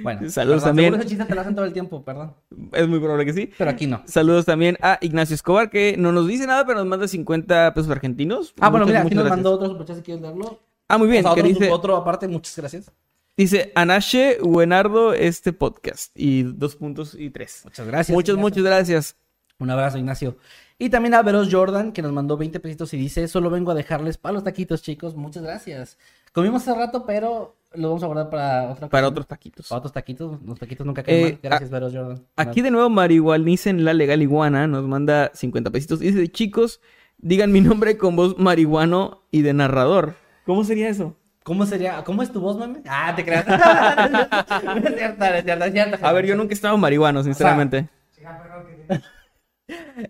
Bueno, 0.03 0.29
Saludos 0.29 0.63
perdón, 0.63 0.69
también. 0.77 0.95
ese 0.95 1.05
chiste 1.05 1.25
te 1.25 1.35
lo 1.35 1.41
hacen 1.41 1.55
todo 1.55 1.65
el 1.65 1.73
tiempo, 1.73 2.03
perdón. 2.03 2.33
Es 2.73 2.87
muy 2.87 2.99
probable 2.99 3.25
que 3.25 3.33
sí. 3.33 3.51
Pero 3.57 3.69
aquí 3.71 3.87
no. 3.87 4.01
Saludos 4.05 4.45
también 4.45 4.77
a 4.81 4.97
Ignacio 5.01 5.33
Escobar, 5.35 5.69
que 5.69 5.95
no 5.97 6.11
nos 6.11 6.27
dice 6.27 6.45
nada, 6.47 6.65
pero 6.65 6.79
nos 6.79 6.87
manda 6.87 7.07
50 7.07 7.73
pesos 7.73 7.89
argentinos. 7.91 8.53
Ah, 8.59 8.69
bueno, 8.69 8.85
mira, 8.85 9.01
aquí 9.01 9.15
nos 9.15 9.25
gracias. 9.25 9.37
mandó 9.37 9.51
otro 9.53 9.67
superchat 9.69 9.97
si 9.97 10.01
quieres 10.03 10.21
leerlo. 10.21 10.59
Ah, 10.87 10.97
muy 10.97 11.07
bien. 11.07 11.25
O 11.25 11.29
sea, 11.29 11.31
otro, 11.33 11.43
dice, 11.47 11.71
otro 11.71 11.95
aparte, 11.97 12.27
muchas 12.27 12.55
gracias. 12.55 12.91
dice 13.35 13.71
Anache 13.75 14.37
Buenardo 14.41 15.13
este 15.13 15.53
podcast. 15.53 16.11
Y 16.15 16.43
dos 16.43 16.75
puntos 16.75 17.15
y 17.17 17.29
tres. 17.29 17.61
Muchas 17.65 17.87
gracias. 17.87 18.13
muchas, 18.15 18.33
Ignacio. 18.35 18.41
muchas 18.41 18.63
gracias. 18.63 19.15
Un 19.59 19.69
abrazo, 19.71 19.97
Ignacio. 19.97 20.37
Y 20.79 20.89
también 20.89 21.15
a 21.15 21.23
Veros 21.23 21.49
Jordan, 21.51 21.91
que 21.91 22.03
nos 22.03 22.11
mandó 22.13 22.37
20 22.37 22.59
pesitos 22.59 22.93
y 22.93 22.97
dice, 22.97 23.27
solo 23.27 23.49
vengo 23.49 23.71
a 23.71 23.75
dejarles 23.75 24.17
para 24.19 24.33
los 24.33 24.43
taquitos, 24.43 24.83
chicos. 24.83 25.15
Muchas 25.15 25.41
gracias. 25.41 25.97
Comimos 26.31 26.61
hace 26.67 26.77
rato, 26.77 27.03
pero 27.07 27.55
lo 27.77 27.89
vamos 27.89 28.03
a 28.03 28.07
guardar 28.07 28.29
para 28.29 28.71
otra 28.71 28.89
Para 28.89 29.07
otros 29.07 29.27
taquitos. 29.27 29.67
Para 29.67 29.79
otros 29.79 29.93
taquitos. 29.93 30.41
Los 30.43 30.59
taquitos 30.59 30.85
nunca 30.85 31.03
caen 31.03 31.17
Eh, 31.19 31.31
mal. 31.31 31.39
Gracias, 31.41 31.69
Veros 31.69 31.93
Jordan. 31.93 32.23
Aquí 32.35 32.61
de 32.61 32.71
nuevo 32.71 32.89
Marihuanicen 32.89 33.85
la 33.85 33.93
legal 33.93 34.21
iguana 34.21 34.67
nos 34.67 34.83
manda 34.85 35.31
50 35.33 35.69
pesitos. 35.71 36.01
Y 36.01 36.11
dice, 36.11 36.27
chicos, 36.31 36.81
digan 37.17 37.51
mi 37.51 37.61
nombre 37.61 37.97
con 37.97 38.15
voz 38.15 38.37
marihuano 38.37 39.23
y 39.31 39.41
de 39.41 39.53
narrador. 39.53 40.15
¿Cómo 40.45 40.63
sería 40.63 40.89
eso? 40.89 41.15
¿Cómo 41.43 41.65
sería? 41.65 42.03
¿Cómo 42.03 42.23
es 42.23 42.31
tu 42.31 42.41
voz, 42.41 42.57
meme? 42.57 42.81
Ah, 42.87 43.13
te 43.15 43.23
creas. 43.23 43.45
es 43.47 44.95
cierto, 44.95 45.25
no 45.25 45.35
es 45.35 45.43
cierto, 45.45 45.65
es 45.65 45.71
cierto. 45.71 46.05
A 46.05 46.11
ver, 46.11 46.25
yo 46.25 46.35
nunca 46.35 46.51
he 46.51 46.55
estado 46.55 46.77
marihuano, 46.77 47.23
sinceramente. 47.23 47.87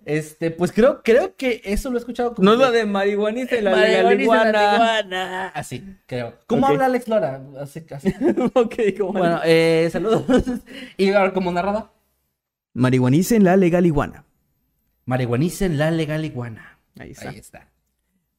Este, 0.05 0.51
pues 0.51 0.71
creo, 0.71 1.01
creo 1.03 1.35
que 1.35 1.61
eso 1.65 1.89
lo 1.89 1.97
he 1.97 1.99
escuchado 1.99 2.35
como 2.35 2.45
No 2.45 2.51
es 2.53 2.57
que- 2.59 2.63
la 2.65 2.71
de 2.71 2.77
legal 2.77 2.91
Marihuanicen 2.91 3.63
la 3.63 4.13
iguana. 4.13 4.73
iguana. 4.75 5.47
Así, 5.49 5.95
creo. 6.05 6.35
¿Cómo 6.45 6.67
habla 6.67 6.85
Alex 6.85 7.07
Lora? 7.07 7.41
Así, 7.59 7.83
así. 7.91 8.13
ok, 8.53 8.75
¿cómo 8.99 9.13
Bueno, 9.13 9.39
eh, 9.43 9.89
saludos. 9.91 10.23
y 10.97 11.11
ahora 11.11 11.33
como 11.33 11.51
narrada. 11.51 11.91
Marihuanicen 12.73 13.43
la 13.43 13.57
legal 13.57 13.85
iguana. 13.85 14.25
Marihuanicen 15.05 15.77
la 15.77 15.89
legal 15.89 16.23
iguana. 16.25 16.77
Ahí 16.99 17.11
está. 17.11 17.29
Ahí 17.29 17.37
está. 17.39 17.67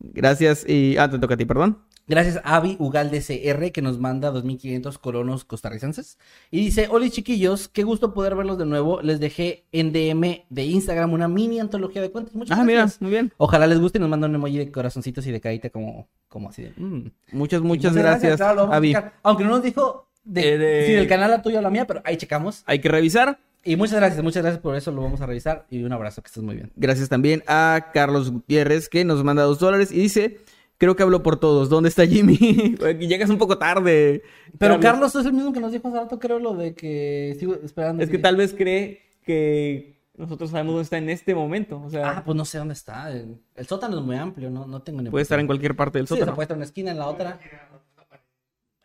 Gracias 0.01 0.65
y... 0.69 0.97
Ah, 0.99 1.11
te 1.11 1.19
toca 1.19 1.35
a 1.35 1.37
ti, 1.37 1.45
perdón. 1.45 1.83
Gracias 2.09 2.41
a 2.43 2.57
Avi 2.57 2.77
Ugalde 2.79 3.21
CR 3.21 3.71
que 3.71 3.83
nos 3.83 3.99
manda 4.01 4.33
2.500 4.33 4.99
colonos 4.99 5.45
costarricenses. 5.45 6.19
Y 6.51 6.61
dice, 6.61 6.89
hola 6.91 7.09
chiquillos, 7.11 7.69
qué 7.69 7.83
gusto 7.85 8.15
poder 8.15 8.35
verlos 8.35 8.57
de 8.59 8.65
nuevo. 8.67 9.03
Les 9.03 9.21
dejé 9.21 9.65
en 9.73 9.93
DM 9.93 10.45
de 10.49 10.65
Instagram 10.65 11.13
una 11.13 11.29
mini 11.29 11.61
antología 11.61 12.01
de 12.03 12.11
cuentos. 12.11 12.35
Muchas 12.35 12.59
Ah, 12.59 12.65
mira, 12.65 12.81
gracias. 12.81 13.03
muy 13.03 13.11
bien. 13.11 13.33
Ojalá 13.37 13.67
les 13.67 13.79
guste 13.79 13.99
y 13.99 14.01
nos 14.01 14.09
manda 14.11 14.27
un 14.27 14.35
emoji 14.35 14.57
de 14.59 14.73
corazoncitos 14.73 15.27
y 15.27 15.33
de 15.33 15.41
carita 15.41 15.71
como, 15.71 16.09
como 16.29 16.49
así 16.49 16.63
de... 16.63 16.73
"Mm". 16.77 17.11
Muchas, 17.33 17.61
muchas 17.61 17.95
gracias, 17.95 18.41
lo 18.41 18.47
vamos 18.47 18.73
a 18.73 18.77
Avi. 18.77 18.95
Aunque 19.23 19.45
no 19.45 19.51
nos 19.51 19.63
dijo 19.63 20.09
de, 20.25 20.55
Eh, 20.55 20.59
de- 20.59 20.87
si 20.87 20.93
del 20.95 21.07
canal 21.09 21.31
la 21.31 21.43
tuya 21.43 21.59
o 21.59 21.63
la 21.63 21.71
mía, 21.71 21.87
pero 21.87 22.01
ahí 22.05 22.17
checamos. 22.17 22.63
Hay 22.67 22.81
que 22.81 22.89
revisar. 22.89 23.39
Y 23.65 23.77
muchas 23.77 23.97
gracias, 23.97 24.23
muchas 24.23 24.43
gracias 24.43 24.63
por 24.63 24.77
eso, 24.77 24.91
lo 24.93 25.03
vamos 25.03 25.21
a 25.21 25.27
revisar. 25.27 25.67
Y 25.69 25.83
un 25.83 25.93
abrazo, 25.93 26.23
que 26.23 26.29
estés 26.29 26.43
muy 26.43 26.55
bien. 26.55 26.73
Gracias 26.77 27.09
también 27.11 27.43
a 27.47 27.91
Carlos 27.93 28.31
Gutiérrez 28.31 28.89
que 28.89 29.05
nos 29.05 29.23
manda 29.25 29.43
dos 29.43 29.59
dólares 29.59 29.91
y 29.93 29.97
dice, 29.99 30.39
creo 30.79 30.97
que 30.97 31.03
hablo 31.03 31.23
por 31.23 31.39
todos, 31.39 31.69
¿dónde 31.69 31.89
está 31.89 32.07
Jimmy? 32.07 32.37
Llegas 32.99 33.31
un 33.31 33.39
poco 33.39 33.59
tarde. 33.59 34.23
Pero 34.59 34.81
Carlos 34.81 35.15
es 35.15 35.27
el 35.27 35.33
mismo 35.33 35.53
que 35.53 35.61
nos 35.61 35.73
dijo 35.73 35.89
hace 35.89 35.99
rato, 35.99 36.19
creo, 36.19 36.39
lo 36.39 36.55
de 36.55 36.75
que 36.75 37.37
sigo 37.39 37.55
esperando. 37.63 38.03
Es 38.03 38.11
que 38.11 38.19
tal 38.19 38.37
vez 38.37 38.55
cree 38.55 39.03
que 39.25 39.99
nosotros 40.17 40.51
sabemos 40.51 40.73
dónde 40.75 40.85
está 40.85 40.99
en 40.99 41.11
este 41.11 41.35
momento. 41.35 41.83
O 41.85 41.91
sea, 41.91 42.19
Ah, 42.19 42.23
pues 42.25 42.37
no 42.37 42.45
sé 42.45 42.59
dónde 42.59 42.75
está. 42.75 43.11
El, 43.11 43.39
el 43.55 43.67
sótano 43.67 43.99
es 43.99 44.05
muy 44.05 44.17
amplio, 44.17 44.51
no, 44.51 44.67
no 44.67 44.83
tengo 44.83 45.03
ni 45.03 45.11
puede 45.11 45.23
estar 45.23 45.39
en 45.39 45.47
cualquier 45.47 45.77
parte 45.77 45.99
del 45.99 46.09
Sí, 46.09 46.15
o 46.15 46.17
sea, 46.17 46.23
sótano. 46.23 46.37
puede 46.37 46.45
estar 46.45 46.55
en 46.55 46.59
una 46.59 46.67
esquina, 46.67 46.91
en 46.93 46.99
la 46.99 47.07
otra. 47.07 47.39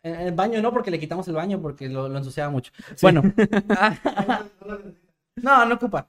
En, 0.02 0.14
el 0.14 0.32
baño 0.32 0.60
no, 0.60 0.70
porque 0.70 0.90
le 0.90 1.00
quitamos 1.00 1.26
el 1.28 1.34
baño 1.34 1.60
porque 1.62 1.88
lo, 1.88 2.08
lo 2.08 2.18
ensuciaba 2.18 2.50
mucho. 2.50 2.72
Bueno. 3.00 3.22
no, 5.42 5.64
no 5.64 5.74
ocupa. 5.74 6.06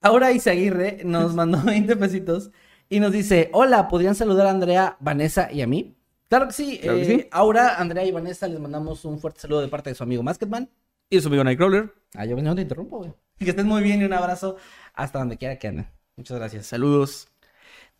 Ahora 0.00 0.32
Isaguirre 0.32 1.02
nos 1.04 1.34
mandó 1.34 1.62
20 1.62 1.96
pesitos 1.96 2.50
y 2.94 3.00
nos 3.00 3.12
dice, 3.12 3.48
hola, 3.52 3.88
¿podrían 3.88 4.14
saludar 4.14 4.46
a 4.46 4.50
Andrea, 4.50 4.96
Vanessa 5.00 5.50
y 5.50 5.62
a 5.62 5.66
mí? 5.66 5.96
Claro 6.28 6.46
que 6.46 6.52
sí. 6.52 6.78
Claro 6.80 6.98
que 6.98 7.02
eh, 7.02 7.18
sí. 7.22 7.28
Aura, 7.30 7.76
Andrea 7.76 8.04
y 8.04 8.12
Vanessa 8.12 8.46
les 8.48 8.58
mandamos 8.60 9.04
un 9.04 9.18
fuerte 9.18 9.40
saludo 9.40 9.60
de 9.60 9.68
parte 9.68 9.90
de 9.90 9.94
su 9.94 10.02
amigo 10.02 10.22
Masketman. 10.22 10.68
Y 11.10 11.20
su 11.20 11.28
amigo 11.28 11.44
Nightcrawler. 11.44 11.92
Ah, 12.14 12.24
yo 12.24 12.36
no 12.36 12.54
te 12.54 12.62
interrumpo, 12.62 12.98
güey. 12.98 13.12
Que 13.38 13.50
estén 13.50 13.66
muy 13.66 13.82
bien 13.82 14.00
y 14.00 14.04
un 14.04 14.12
abrazo 14.12 14.56
hasta 14.94 15.18
donde 15.18 15.36
quiera 15.36 15.58
que 15.58 15.68
anden. 15.68 15.86
Muchas 16.16 16.38
gracias. 16.38 16.66
Saludos. 16.66 17.28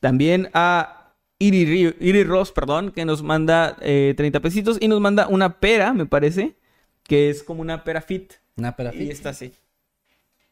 También 0.01 0.48
a 0.55 1.14
Iri, 1.39 1.64
Ri- 1.66 1.97
Iri 2.01 2.24
Ross, 2.24 2.52
perdón, 2.52 2.90
que 2.93 3.05
nos 3.05 3.23
manda 3.23 3.77
eh, 3.81 4.14
30 4.16 4.40
pesitos 4.40 4.78
y 4.81 4.89
nos 4.89 5.01
manda 5.01 5.27
una 5.28 5.59
pera, 5.60 5.93
me 5.93 6.06
parece, 6.06 6.56
que 7.02 7.28
es 7.31 7.43
como 7.43 7.60
una 7.60 7.85
pera 7.85 8.01
fit. 8.01 8.35
Una 8.56 8.77
pera 8.77 8.94
Y 8.94 8.98
fit. 8.98 9.10
está 9.10 9.31
así. 9.31 9.48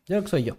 Yo 0.06 0.14
creo 0.16 0.22
que 0.22 0.28
soy 0.28 0.42
yo. 0.44 0.56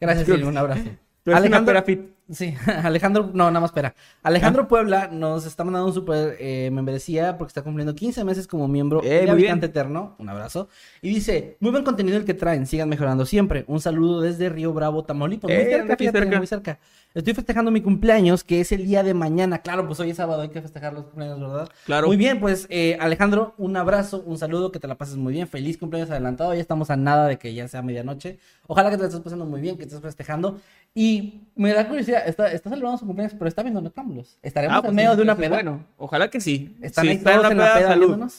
Gracias, 0.00 0.24
que 0.26 0.32
un 0.32 0.56
abrazo. 0.56 0.80
Eres 0.82 0.98
una 1.26 1.36
Alejandro- 1.38 1.66
pera 1.66 1.82
fit. 1.82 2.00
Sí, 2.30 2.54
Alejandro, 2.82 3.30
no, 3.34 3.50
nada 3.50 3.60
más 3.60 3.70
espera. 3.70 3.94
Alejandro 4.22 4.68
Puebla 4.68 5.08
nos 5.12 5.44
está 5.44 5.64
mandando 5.64 5.88
un 5.88 5.92
super 5.94 6.36
eh, 6.38 6.70
membresía 6.72 7.36
porque 7.36 7.50
está 7.50 7.62
cumpliendo 7.62 7.94
15 7.94 8.24
meses 8.24 8.46
como 8.46 8.68
miembro 8.68 9.02
Eh, 9.02 9.08
de 9.08 9.14
muy 9.26 9.36
bien. 9.36 9.52
Habitante 9.52 9.66
Eterno. 9.66 10.14
Un 10.18 10.28
abrazo. 10.28 10.68
Y 11.02 11.08
dice, 11.10 11.56
muy 11.60 11.72
buen 11.72 11.84
contenido 11.84 12.16
el 12.16 12.24
que 12.24 12.34
traen, 12.34 12.66
sigan 12.66 12.88
mejorando 12.88 13.26
siempre. 13.26 13.64
Un 13.66 13.80
saludo 13.80 14.20
desde 14.20 14.48
Río 14.48 14.72
Bravo, 14.72 15.04
Tamaulipas. 15.04 15.50
Muy 15.50 15.58
Eh, 15.60 15.82
fíjate, 15.98 16.10
cerca. 16.10 16.38
muy 16.38 16.46
cerca. 16.46 16.78
Estoy 17.14 17.34
festejando 17.34 17.70
mi 17.70 17.82
cumpleaños, 17.82 18.42
que 18.42 18.60
es 18.62 18.72
el 18.72 18.86
día 18.86 19.02
de 19.02 19.12
mañana. 19.12 19.58
Claro, 19.58 19.86
pues 19.86 20.00
hoy 20.00 20.10
es 20.10 20.16
sábado, 20.16 20.40
hay 20.40 20.48
que 20.48 20.62
festejar 20.62 20.94
los 20.94 21.04
cumpleaños, 21.04 21.40
¿verdad? 21.40 21.68
Claro. 21.84 22.06
Muy 22.06 22.16
bien, 22.16 22.40
pues 22.40 22.66
eh, 22.70 22.96
Alejandro, 23.00 23.54
un 23.58 23.76
abrazo, 23.76 24.22
un 24.24 24.38
saludo, 24.38 24.72
que 24.72 24.78
te 24.78 24.88
la 24.88 24.94
pases 24.96 25.16
muy 25.16 25.34
bien. 25.34 25.46
Feliz 25.46 25.76
cumpleaños 25.76 26.10
adelantado, 26.10 26.54
ya 26.54 26.60
estamos 26.60 26.88
a 26.88 26.96
nada 26.96 27.26
de 27.26 27.36
que 27.36 27.52
ya 27.52 27.68
sea 27.68 27.82
medianoche. 27.82 28.38
Ojalá 28.66 28.88
que 28.88 28.96
te 28.96 29.02
la 29.02 29.08
estés 29.08 29.20
pasando 29.20 29.44
muy 29.44 29.60
bien, 29.60 29.76
que 29.76 29.82
estés 29.82 30.00
festejando. 30.00 30.58
Y 30.94 31.42
me 31.54 31.72
da 31.74 31.86
curiosidad, 31.88 32.11
está, 32.18 32.52
está 32.52 32.70
celebrando 32.70 32.98
su 32.98 33.06
cumpleaños, 33.06 33.34
pero 33.38 33.48
está 33.48 33.62
viendo 33.62 33.80
Noctámbulos. 33.80 34.38
Estaremos 34.42 34.74
Ah, 34.74 34.78
en 34.78 34.82
pues 34.84 34.94
medio 34.94 35.08
eso- 35.10 35.16
de 35.16 35.22
una 35.22 35.36
peda. 35.36 35.48
Bueno, 35.56 35.84
ojalá 35.98 36.28
que 36.30 36.40
sí. 36.40 36.76
Están 36.80 37.04
Si 37.04 37.10
ahí 37.10 37.18
todos 37.18 37.50
en 37.50 37.58
la 37.58 37.74
peda 37.74 37.88
salud. 37.88 38.30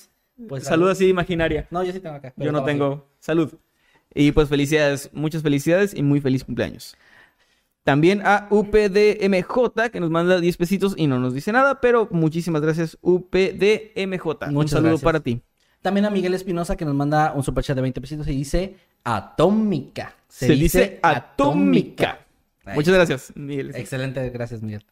Pues, 0.47 0.63
salud 0.63 0.89
así 0.89 1.07
imaginaria. 1.09 1.67
No, 1.69 1.83
yo 1.83 1.91
sí 1.93 1.99
tengo 1.99 2.15
acá. 2.15 2.33
Yo 2.37 2.51
no 2.51 2.63
tengo 2.63 3.07
salud. 3.19 3.53
Y 4.15 4.31
pues 4.31 4.49
felicidades, 4.49 5.09
muchas 5.13 5.41
felicidades 5.41 5.93
y 5.95 6.03
muy 6.03 6.21
feliz 6.21 6.43
cumpleaños. 6.43 6.95
También 7.83 8.21
a 8.25 8.47
UPDMJ 8.49 9.89
que 9.91 9.99
nos 9.99 10.09
manda 10.09 10.39
10 10.39 10.55
pesitos 10.57 10.93
y 10.97 11.07
no 11.07 11.19
nos 11.19 11.33
dice 11.33 11.51
nada, 11.51 11.81
pero 11.81 12.07
muchísimas 12.11 12.61
gracias 12.61 12.97
UPDMJ. 13.01 14.25
Un 14.53 14.67
saludo 14.67 14.89
gracias. 14.91 15.01
para 15.03 15.19
ti. 15.19 15.41
También 15.81 16.05
a 16.05 16.09
Miguel 16.09 16.33
Espinosa 16.33 16.77
que 16.77 16.85
nos 16.85 16.95
manda 16.95 17.33
un 17.35 17.43
superchat 17.43 17.75
de 17.75 17.81
20 17.81 17.99
pesitos 17.99 18.27
y 18.27 18.35
dice 18.35 18.75
Atómica. 19.03 20.15
Se, 20.29 20.47
dice 20.53 20.99
atómica. 21.01 22.22
Ahí 22.65 22.75
Muchas 22.75 22.93
gracias, 22.93 23.33
Miguel. 23.35 23.71
Excelente, 23.75 24.29
gracias 24.29 24.61
Miguel. 24.61 24.85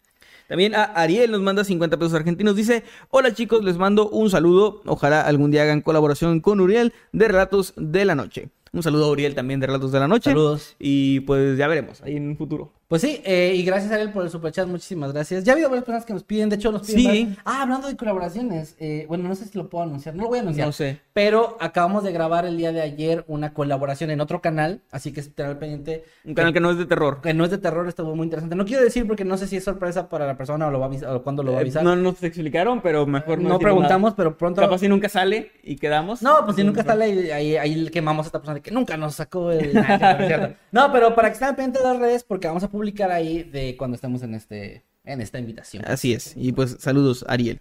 También 0.47 0.75
a 0.75 0.83
Ariel 0.83 1.31
nos 1.31 1.41
manda 1.41 1.63
50 1.63 1.97
pesos 1.97 2.13
argentinos. 2.13 2.55
Dice, 2.55 2.83
hola 3.09 3.33
chicos, 3.33 3.63
les 3.63 3.77
mando 3.77 4.09
un 4.09 4.29
saludo. 4.29 4.81
Ojalá 4.85 5.21
algún 5.21 5.49
día 5.49 5.63
hagan 5.63 5.81
colaboración 5.81 6.41
con 6.41 6.59
Uriel 6.59 6.93
de 7.13 7.27
Relatos 7.27 7.73
de 7.77 8.03
la 8.03 8.15
Noche. 8.15 8.49
Un 8.73 8.83
saludo 8.83 9.05
a 9.05 9.11
Uriel 9.11 9.35
también 9.35 9.59
de 9.59 9.67
Relatos 9.67 9.91
de 9.93 9.99
la 9.99 10.09
Noche. 10.09 10.31
Saludos. 10.31 10.75
Y 10.77 11.21
pues 11.21 11.57
ya 11.57 11.67
veremos 11.67 12.01
ahí 12.01 12.17
en 12.17 12.27
un 12.27 12.37
futuro. 12.37 12.73
Pues 12.91 13.03
sí, 13.03 13.21
eh, 13.23 13.53
y 13.55 13.63
gracias 13.63 13.89
a 13.93 14.01
él 14.01 14.11
por 14.11 14.21
el 14.25 14.29
superchat, 14.29 14.67
muchísimas 14.67 15.13
gracias. 15.13 15.45
Ya 15.45 15.53
ha 15.53 15.55
habido 15.55 15.69
varias 15.69 15.85
personas 15.85 16.05
que 16.05 16.11
nos 16.11 16.23
piden, 16.23 16.49
de 16.49 16.57
hecho 16.57 16.73
nos 16.73 16.85
piden... 16.85 17.29
Sí. 17.29 17.37
Ah, 17.45 17.61
hablando 17.61 17.87
de 17.87 17.95
colaboraciones, 17.95 18.75
eh, 18.79 19.05
bueno, 19.07 19.29
no 19.29 19.35
sé 19.35 19.45
si 19.45 19.57
lo 19.57 19.69
puedo 19.69 19.85
anunciar, 19.85 20.13
no 20.13 20.23
lo 20.23 20.27
voy 20.27 20.39
a 20.39 20.41
anunciar. 20.41 20.67
No 20.67 20.73
sé. 20.73 20.99
Pero 21.13 21.55
acabamos 21.61 22.03
de 22.03 22.11
grabar 22.11 22.43
el 22.43 22.57
día 22.57 22.73
de 22.73 22.81
ayer 22.81 23.23
una 23.29 23.53
colaboración 23.53 24.11
en 24.11 24.19
otro 24.19 24.41
canal, 24.41 24.81
así 24.91 25.13
que 25.13 25.21
estar 25.21 25.45
al 25.45 25.57
pendiente. 25.57 26.03
Un 26.25 26.33
canal 26.33 26.51
que 26.51 26.59
no 26.59 26.69
es 26.69 26.77
de 26.77 26.85
terror. 26.85 27.21
Que 27.21 27.33
no 27.33 27.45
es 27.45 27.51
de 27.51 27.59
terror, 27.59 27.87
estuvo 27.87 28.13
muy 28.13 28.25
interesante. 28.25 28.57
No 28.57 28.65
quiero 28.65 28.83
decir 28.83 29.07
porque 29.07 29.23
no 29.23 29.37
sé 29.37 29.47
si 29.47 29.55
es 29.55 29.63
sorpresa 29.63 30.09
para 30.09 30.27
la 30.27 30.35
persona 30.35 30.67
o, 30.67 30.71
lo 30.71 30.81
va 30.81 30.87
a 30.87 31.15
o 31.15 31.23
cuándo 31.23 31.43
lo 31.43 31.53
va 31.53 31.59
a 31.59 31.61
Eh, 31.61 31.63
avisar. 31.63 31.85
no 31.85 31.95
nos 31.95 32.21
explicaron, 32.21 32.81
pero 32.81 33.05
mejor 33.07 33.39
no 33.39 33.47
no 33.47 33.59
preguntamos, 33.59 34.09
nada. 34.09 34.17
pero 34.17 34.37
pronto... 34.37 34.59
Capaz 34.59 34.79
si 34.79 34.89
nunca 34.89 35.07
sale 35.07 35.53
y 35.63 35.77
quedamos. 35.77 36.21
No, 36.21 36.43
pues 36.43 36.57
si 36.57 36.63
nunca 36.65 36.81
está 36.81 36.91
ahí, 36.91 37.31
ahí, 37.31 37.55
ahí 37.55 37.89
quemamos 37.89 38.25
a 38.25 38.27
esta 38.27 38.39
persona 38.39 38.55
de 38.55 38.61
que 38.61 38.71
nunca 38.71 38.97
nos 38.97 39.15
sacó 39.15 39.49
el... 39.49 39.71
No, 40.73 40.91
pero 40.91 41.15
para 41.15 41.29
que 41.29 41.35
estén 41.35 41.55
pendientes 41.55 41.81
de 41.83 41.87
las 41.87 41.97
redes, 41.97 42.23
porque 42.25 42.47
vamos 42.47 42.63
a 42.63 42.67
publicar 42.67 42.80
ahí 43.11 43.43
de 43.43 43.75
cuando 43.77 43.95
estemos 43.95 44.21
en 44.23 44.33
este 44.35 44.83
en 45.03 45.21
esta 45.21 45.39
invitación. 45.39 45.83
Así 45.87 46.13
es. 46.13 46.33
Y 46.37 46.51
pues 46.51 46.77
saludos, 46.79 47.25
Ariel. 47.27 47.59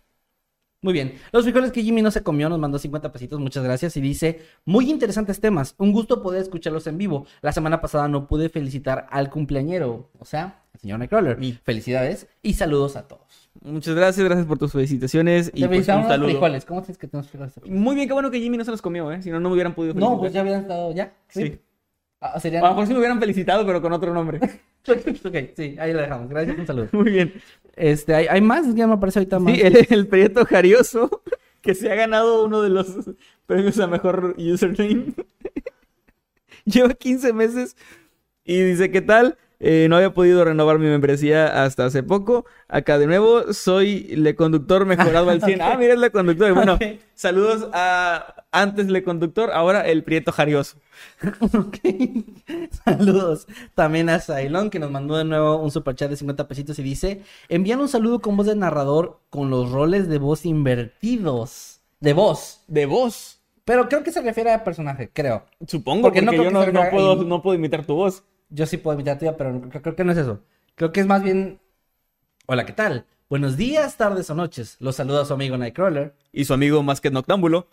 Muy 0.82 0.94
bien. 0.94 1.14
Los 1.32 1.44
frijoles 1.44 1.72
que 1.72 1.82
Jimmy 1.82 2.01
no 2.01 2.10
se 2.10 2.22
comió 2.22 2.48
nos 2.48 2.59
mandó 2.59 2.78
50 2.78 3.12
pesitos, 3.12 3.38
muchas 3.38 3.62
gracias. 3.62 3.97
Y 3.98 4.01
dice, 4.01 4.40
muy 4.64 4.90
interesantes 4.90 5.38
temas, 5.38 5.74
un 5.76 5.92
gusto 5.92 6.22
poder 6.22 6.40
escucharlos 6.40 6.86
en 6.86 6.97
vivo. 6.97 7.26
La 7.42 7.52
semana 7.52 7.82
pasada 7.82 8.09
no 8.09 8.26
pude 8.26 8.48
felicitar 8.48 9.06
al 9.10 9.28
cumpleañero, 9.28 10.09
o 10.18 10.24
sea, 10.24 10.62
al 10.72 10.80
señor 10.80 10.98
Nightcrawler. 10.98 11.42
Y- 11.42 11.52
Felicidades 11.52 12.28
y 12.42 12.55
saludos 12.55 12.97
a 12.97 13.06
todos. 13.09 13.51
Muchas 13.62 13.94
gracias, 13.94 14.24
gracias 14.24 14.47
por 14.47 14.59
tus 14.59 14.72
felicitaciones 14.72 15.48
y 15.48 15.51
Te 15.52 15.59
pues, 15.60 15.68
felicitamos 15.70 16.05
un 16.06 16.10
saludo. 16.12 16.28
frijoles. 16.30 16.64
¿Cómo 16.64 16.80
tienes 16.82 16.97
que 16.98 17.09
tenemos 17.09 17.28
frijoles? 17.28 17.55
Muy 17.66 17.94
bien, 17.94 18.09
qué 18.09 18.14
bueno 18.14 18.30
que 18.30 18.40
Jimmy 18.40 18.56
no 18.56 18.64
se 18.64 18.70
los 18.70 18.80
comió, 18.80 19.12
¿eh? 19.12 19.20
Si 19.22 19.30
no, 19.30 19.38
no 19.38 19.48
me 19.51 19.55
hubieran 19.55 19.74
podido 19.74 19.92
felicitar. 19.92 20.14
No, 20.14 20.18
pues 20.20 20.32
ya 20.32 20.40
hubieran 20.42 20.62
estado, 20.62 20.92
¿ya? 20.94 21.12
Sí. 21.28 21.59
Ah, 22.20 22.32
A 22.34 22.40
serían... 22.40 22.62
lo 22.62 22.68
mejor 22.68 22.86
sí 22.86 22.92
me 22.92 22.98
hubieran 22.98 23.18
felicitado, 23.18 23.64
pero 23.64 23.80
con 23.80 23.92
otro 23.92 24.12
nombre. 24.12 24.38
ok, 24.88 25.36
sí, 25.56 25.76
ahí 25.78 25.92
lo 25.92 26.01
dejamos. 26.01 26.28
Gracias, 26.28 26.59
un 26.59 26.66
saludo. 26.66 26.88
Muy 26.92 27.10
bien. 27.10 27.32
Este, 27.76 28.14
¿hay, 28.14 28.26
hay 28.28 28.40
más? 28.42 28.74
Ya 28.74 28.86
me 28.86 28.94
aparece 28.94 29.20
ahorita 29.20 29.38
más. 29.38 29.55
Sí, 29.55 29.60
el, 29.62 29.86
el 29.88 30.06
Prieto 30.06 30.44
Jarioso, 30.44 31.22
que 31.62 31.74
se 31.74 31.90
ha 31.90 31.94
ganado 31.94 32.44
uno 32.44 32.60
de 32.60 32.68
los 32.68 32.88
premios 33.47 33.80
a 33.80 33.86
mejor 33.86 34.34
username. 34.36 35.14
Lleva 36.64 36.92
15 36.92 37.32
meses 37.32 37.76
y 38.44 38.60
dice, 38.62 38.90
¿qué 38.90 39.01
tal? 39.01 39.38
Eh, 39.60 39.86
no 39.90 39.97
había 39.97 40.14
podido 40.14 40.44
renovar 40.44 40.78
mi 40.78 40.86
membresía 40.86 41.64
hasta 41.64 41.86
hace 41.86 42.02
poco. 42.02 42.47
Acá 42.68 42.98
de 42.98 43.06
nuevo, 43.06 43.52
soy 43.52 44.05
le 44.16 44.34
conductor 44.34 44.86
mejorado 44.86 45.30
al 45.30 45.42
100. 45.42 45.60
Ah, 45.60 45.76
mira, 45.78 45.94
es 45.94 46.01
le 46.01 46.10
conductor. 46.10 46.52
Bueno, 46.55 46.78
saludos 47.14 47.68
a 47.72 48.39
antes 48.52 48.89
le 48.89 49.02
conductor, 49.02 49.51
ahora 49.52 49.86
el 49.86 50.02
Prieto 50.02 50.32
Jarioso. 50.32 50.78
Ok. 51.52 51.78
Saludos 52.85 53.47
también 53.74 54.09
a 54.09 54.20
Sailón 54.20 54.70
que 54.70 54.78
nos 54.78 54.90
mandó 54.90 55.16
de 55.16 55.24
nuevo 55.24 55.56
un 55.56 55.70
superchat 55.70 56.10
de 56.10 56.16
50 56.16 56.48
pesitos 56.48 56.78
y 56.78 56.82
dice, 56.82 57.22
envían 57.48 57.81
un 57.81 57.89
saludo 57.89 58.20
con 58.20 58.36
voz 58.36 58.47
de 58.47 58.56
narrador 58.56 59.20
con 59.31 59.51
los 59.51 59.70
roles 59.70 60.09
de 60.09 60.18
voz 60.18 60.44
invertidos. 60.47 61.81
De 62.01 62.12
voz. 62.12 62.62
De 62.66 62.86
voz. 62.86 63.40
Pero 63.64 63.89
creo 63.89 64.02
que 64.02 64.10
se 64.10 64.22
refiere 64.22 64.52
a 64.52 64.64
personaje, 64.64 65.10
creo. 65.12 65.44
Supongo, 65.66 66.02
Porque 66.02 66.22
porque, 66.22 66.36
no 66.36 66.43
creo 66.43 66.44
yo 66.44 66.66
que 66.66 66.72
no, 66.72 66.90
puedo, 66.90 67.24
no 67.24 67.43
puedo 67.43 67.56
imitar 67.56 67.85
tu 67.85 67.94
voz. 67.94 68.24
Yo 68.48 68.66
sí 68.66 68.78
puedo 68.78 68.94
imitar 68.94 69.18
tuya, 69.18 69.36
pero 69.36 69.60
creo, 69.60 69.82
creo 69.82 69.97
que 69.97 70.05
no 70.05 70.12
es 70.12 70.18
eso. 70.18 70.40
Creo 70.74 70.93
que 70.93 71.01
es 71.01 71.06
más 71.06 71.22
bien... 71.22 71.60
Hola, 72.47 72.66
¿qué 72.66 72.72
tal? 72.72 73.06
Buenos 73.28 73.56
días, 73.56 73.97
tardes 73.97 74.28
o 74.31 74.35
noches. 74.35 74.77
Los 74.81 74.97
saluda 74.97 75.24
su 75.24 75.35
amigo 75.35 75.56
Nightcrawler. 75.56 76.16
Y 76.32 76.47
su 76.47 76.55
amigo 76.55 76.82
más 76.82 77.01
que 77.01 77.10
Noctámbulo. 77.10 77.68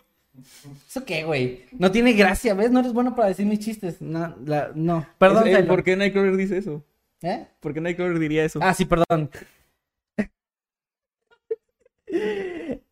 ¿Eso 0.88 1.04
qué, 1.04 1.24
güey? 1.24 1.64
No 1.78 1.90
tiene 1.90 2.12
gracia, 2.12 2.54
¿ves? 2.54 2.70
No 2.70 2.80
eres 2.80 2.92
bueno 2.92 3.14
para 3.14 3.28
decir 3.28 3.46
mis 3.46 3.58
chistes. 3.60 4.00
No, 4.00 4.34
la- 4.44 4.70
no. 4.74 5.06
Perdón, 5.18 5.48
Es- 5.48 5.58
eh. 5.58 5.62
¿Por 5.64 5.82
qué 5.84 5.96
Nightcrawler 5.96 6.36
dice 6.36 6.58
eso? 6.58 6.84
¿Eh? 7.22 7.46
¿Por 7.60 7.74
qué 7.74 7.80
Nightcrawler 7.80 8.18
diría 8.18 8.44
eso? 8.44 8.60
Ah, 8.62 8.74
sí, 8.74 8.84
perdón. 8.84 9.30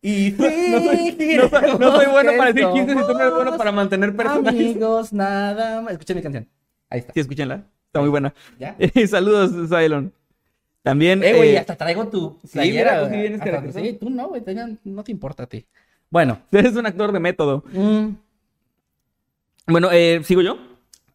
Y 0.01 0.31
no, 0.37 0.45
soy, 0.45 1.15
no 1.37 1.49
soy- 1.49 1.79
no 1.79 1.95
soy 1.95 2.05
bueno 2.05 2.31
para 2.37 2.53
decir 2.53 2.67
chistes 2.73 2.95
y 2.95 2.99
tú 3.07 3.13
no 3.13 3.19
eres 3.19 3.33
bueno 3.33 3.57
para 3.57 3.71
mantener 3.71 4.15
personajes. 4.15 4.59
Amigos, 4.61 5.11
nada 5.11 5.81
más. 5.81 5.93
Escuchen 5.93 6.17
mi 6.17 6.21
canción. 6.23 6.47
Ahí 6.89 6.99
está. 6.99 7.13
Sí, 7.13 7.19
escúchenla. 7.21 7.63
Está 7.87 7.99
muy 8.01 8.09
buena. 8.09 8.33
¿Ya? 8.59 8.77
Saludos, 9.07 9.51
Cylon. 9.69 10.13
También. 10.83 11.23
Eh, 11.23 11.33
güey, 11.35 11.49
eh, 11.55 11.57
hasta 11.59 11.75
traigo 11.75 12.07
tu 12.07 12.37
sí, 12.43 12.49
playera. 12.53 12.91
mira, 12.91 12.99
tú 12.99 13.05
sí 13.05 13.09
güey. 13.09 13.21
vienes 13.21 13.39
Hasta- 13.41 13.51
caracterizado. 13.51 13.85
Sí, 13.85 13.93
tú 13.93 14.09
no, 14.11 14.27
güey. 14.29 14.43
No 14.83 15.03
te 15.03 15.11
importa 15.11 15.43
a 15.43 15.47
ti. 15.47 15.65
Bueno. 16.09 16.41
Eres 16.51 16.75
un 16.75 16.85
actor 16.85 17.11
de 17.11 17.19
método. 17.19 17.63
mm, 17.71 18.07
Bueno, 19.67 19.89
eh, 19.91 20.21
¿sigo 20.23 20.41
yo? 20.41 20.57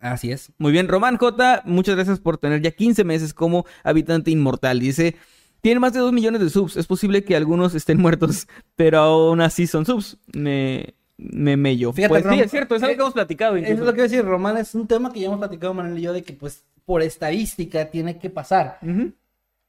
así 0.01 0.33
es. 0.33 0.51
Muy 0.59 0.73
bien, 0.73 0.89
Román 0.89 1.17
J, 1.17 1.63
muchas 1.65 1.95
gracias 1.95 2.19
por 2.19 2.37
tener 2.37 2.61
ya 2.61 2.73
15 2.73 3.05
meses 3.05 3.33
como 3.33 3.65
habitante 3.85 4.33
inmortal. 4.33 4.81
Dice, 4.81 5.15
tiene 5.61 5.79
más 5.79 5.93
de 5.93 6.01
2 6.01 6.13
millones 6.13 6.41
de 6.41 6.51
subs. 6.51 6.77
Es 6.77 6.89
posible 6.89 7.23
que 7.23 7.37
algunos 7.37 7.75
estén 7.77 8.01
muertos, 8.01 8.49
pero 8.77 8.99
aún 8.99 9.41
así 9.41 9.69
son 9.69 9.87
subs. 9.87 10.19
Me, 10.35 10.95
me 11.17 11.57
mello. 11.57 11.93
Fíjate, 11.93 12.21
pues 12.21 12.35
sí, 12.35 12.41
es 12.41 12.51
cierto, 12.51 12.75
es 12.75 12.83
algo 12.83 12.97
que 12.97 13.01
hemos 13.03 13.15
platicado. 13.15 13.55
Eso 13.57 13.73
es 13.73 13.79
lo 13.79 13.93
que 13.93 13.99
iba 13.99 14.05
a 14.07 14.09
decir, 14.09 14.25
Román. 14.25 14.57
Es 14.57 14.75
un 14.75 14.89
tema 14.89 15.13
que 15.13 15.21
ya 15.21 15.27
hemos 15.27 15.39
platicado, 15.39 15.73
Manuel 15.73 15.99
y 15.99 16.03
yo, 16.03 16.13
de 16.13 16.23
que, 16.25 16.33
pues, 16.33 16.65
por 16.85 17.01
estadística 17.01 17.89
tiene 17.89 18.19
que 18.19 18.29
pasar. 18.29 18.81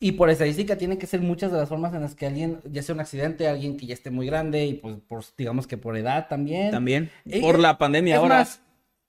Y 0.04 0.12
por 0.14 0.30
estadística 0.30 0.78
tiene 0.78 0.98
que 0.98 1.08
ser 1.08 1.22
muchas 1.22 1.50
de 1.52 1.58
las 1.58 1.70
formas 1.70 1.94
en 1.94 2.02
las 2.02 2.14
que 2.14 2.26
alguien, 2.28 2.60
ya 2.70 2.84
sea 2.84 2.94
un 2.94 3.00
accidente, 3.00 3.48
alguien 3.48 3.78
que 3.78 3.86
ya 3.86 3.94
esté 3.94 4.12
muy 4.12 4.26
grande, 4.26 4.66
y 4.66 4.74
pues, 4.74 4.98
por, 5.08 5.24
digamos 5.38 5.66
que 5.66 5.78
por 5.78 5.96
edad 5.96 6.28
también. 6.28 6.72
También. 6.72 7.10
Eh, 7.26 7.40
Por 7.40 7.56
eh, 7.56 7.60
la 7.60 7.78
pandemia 7.78 8.16
Es 8.16 8.20
ahora. 8.22 8.40
más, 8.40 8.60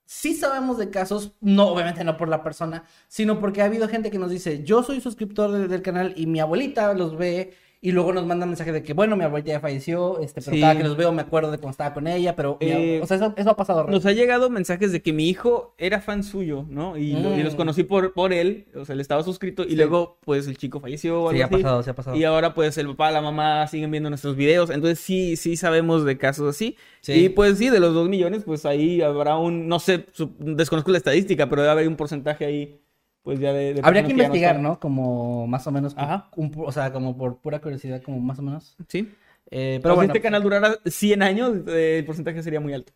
sí 0.06 0.34
sabemos 0.34 0.78
de 0.78 0.90
casos, 0.90 1.32
no, 1.40 1.66
obviamente 1.66 2.04
no 2.04 2.16
por 2.16 2.28
la 2.28 2.44
persona, 2.44 2.84
sino 3.08 3.40
porque 3.40 3.60
ha 3.60 3.64
habido 3.64 3.88
gente 3.88 4.10
que 4.12 4.18
nos 4.20 4.30
dice, 4.30 4.62
yo 4.62 4.84
soy 4.84 5.00
suscriptor 5.00 5.50
de- 5.50 5.66
del 5.66 5.82
canal 5.82 6.14
y 6.16 6.26
mi 6.26 6.38
abuelita 6.38 6.94
los 6.94 7.16
ve 7.18 7.54
y 7.86 7.92
luego 7.92 8.14
nos 8.14 8.24
manda 8.24 8.46
mensaje 8.46 8.72
de 8.72 8.82
que, 8.82 8.94
bueno, 8.94 9.14
mi 9.14 9.24
abuelita 9.24 9.52
ya 9.52 9.60
falleció, 9.60 10.18
este, 10.20 10.40
pero 10.40 10.54
Sí. 10.54 10.60
cada 10.62 10.74
que 10.76 10.84
los 10.84 10.96
veo 10.96 11.12
me 11.12 11.20
acuerdo 11.20 11.50
de 11.50 11.58
cuando 11.58 11.72
estaba 11.72 11.92
con 11.92 12.06
ella, 12.06 12.34
pero, 12.34 12.56
Eh, 12.60 12.98
o 13.02 13.06
sea, 13.06 13.18
eso, 13.18 13.34
eso 13.36 13.50
ha 13.50 13.56
pasado. 13.56 13.82
real. 13.82 13.92
Nos 13.94 14.06
ha 14.06 14.12
llegado 14.12 14.48
mensajes 14.48 14.90
de 14.90 15.02
que 15.02 15.12
mi 15.12 15.28
hijo 15.28 15.74
era 15.76 16.00
fan 16.00 16.22
suyo, 16.24 16.64
¿no? 16.70 16.96
Y, 16.96 17.12
lo- 17.12 17.36
y 17.38 17.42
los 17.42 17.52
Mm. 17.52 17.56
conocí 17.58 17.82
por, 17.84 18.14
por 18.14 18.32
él, 18.32 18.68
o 18.74 18.86
sea, 18.86 18.94
él 18.94 19.00
estaba 19.00 19.22
suscrito 19.22 19.64
y 19.64 19.70
Sí. 19.70 19.76
luego, 19.76 20.16
pues, 20.24 20.46
el 20.48 20.56
chico 20.56 20.80
falleció 20.80 21.28
Sí, 21.30 21.36
algo 21.36 21.42
ha 21.42 21.46
así. 21.56 21.62
pasado, 21.62 21.82
sí 21.82 21.90
ha 21.90 21.94
pasado. 21.94 22.16
Y 22.16 22.24
ahora, 22.24 22.54
pues, 22.54 22.78
el 22.78 22.86
papá, 22.88 23.10
la 23.10 23.20
mamá 23.20 23.66
siguen 23.66 23.90
viendo 23.90 24.08
nuestros 24.08 24.34
videos. 24.34 24.70
Entonces, 24.70 24.98
sí, 24.98 25.36
sí 25.36 25.56
sabemos 25.58 26.06
de 26.06 26.16
casos 26.16 26.48
así. 26.48 26.76
Sí. 27.02 27.12
Y, 27.12 27.28
pues, 27.28 27.58
sí, 27.58 27.68
de 27.68 27.80
los 27.80 27.92
dos 27.92 28.08
millones, 28.08 28.44
pues, 28.44 28.64
ahí 28.64 29.02
habrá 29.02 29.36
un, 29.36 29.68
no 29.68 29.78
sé, 29.78 30.06
su- 30.12 30.32
desconozco 30.38 30.90
la 30.90 30.96
estadística, 30.96 31.50
pero 31.50 31.60
debe 31.60 31.72
haber 31.72 31.88
un 31.88 31.96
porcentaje 31.96 32.46
ahí, 32.46 32.80
pues, 33.24 33.40
ya 33.40 33.52
de... 33.52 33.74
de 33.74 33.80
Habría 33.82 34.02
que 34.02 34.14
no 34.14 34.22
investigar. 34.22 34.60
¿no? 34.60 34.78
Como 34.78 35.46
más 35.48 35.66
o 35.66 35.72
menos, 35.72 35.94
Ajá. 35.96 36.28
un 36.36 36.52
o 36.56 36.70
sea, 36.70 36.92
como 36.92 37.16
por 37.16 37.38
pura 37.38 37.60
curiosidad, 37.60 38.02
como 38.02 38.20
más 38.20 38.38
o 38.38 38.42
menos. 38.42 38.76
Sí. 38.86 39.08
Eh, 39.50 39.80
Pero 39.80 39.82
pero 39.82 39.94
si 39.94 39.96
bueno, 39.96 40.12
este 40.12 40.22
canal 40.22 40.42
durara 40.42 40.78
100 40.84 41.22
años, 41.22 41.56
eh, 41.66 41.98
el 41.98 42.04
porcentaje 42.04 42.42
sería 42.42 42.60
muy 42.60 42.72
alto. 42.72 42.92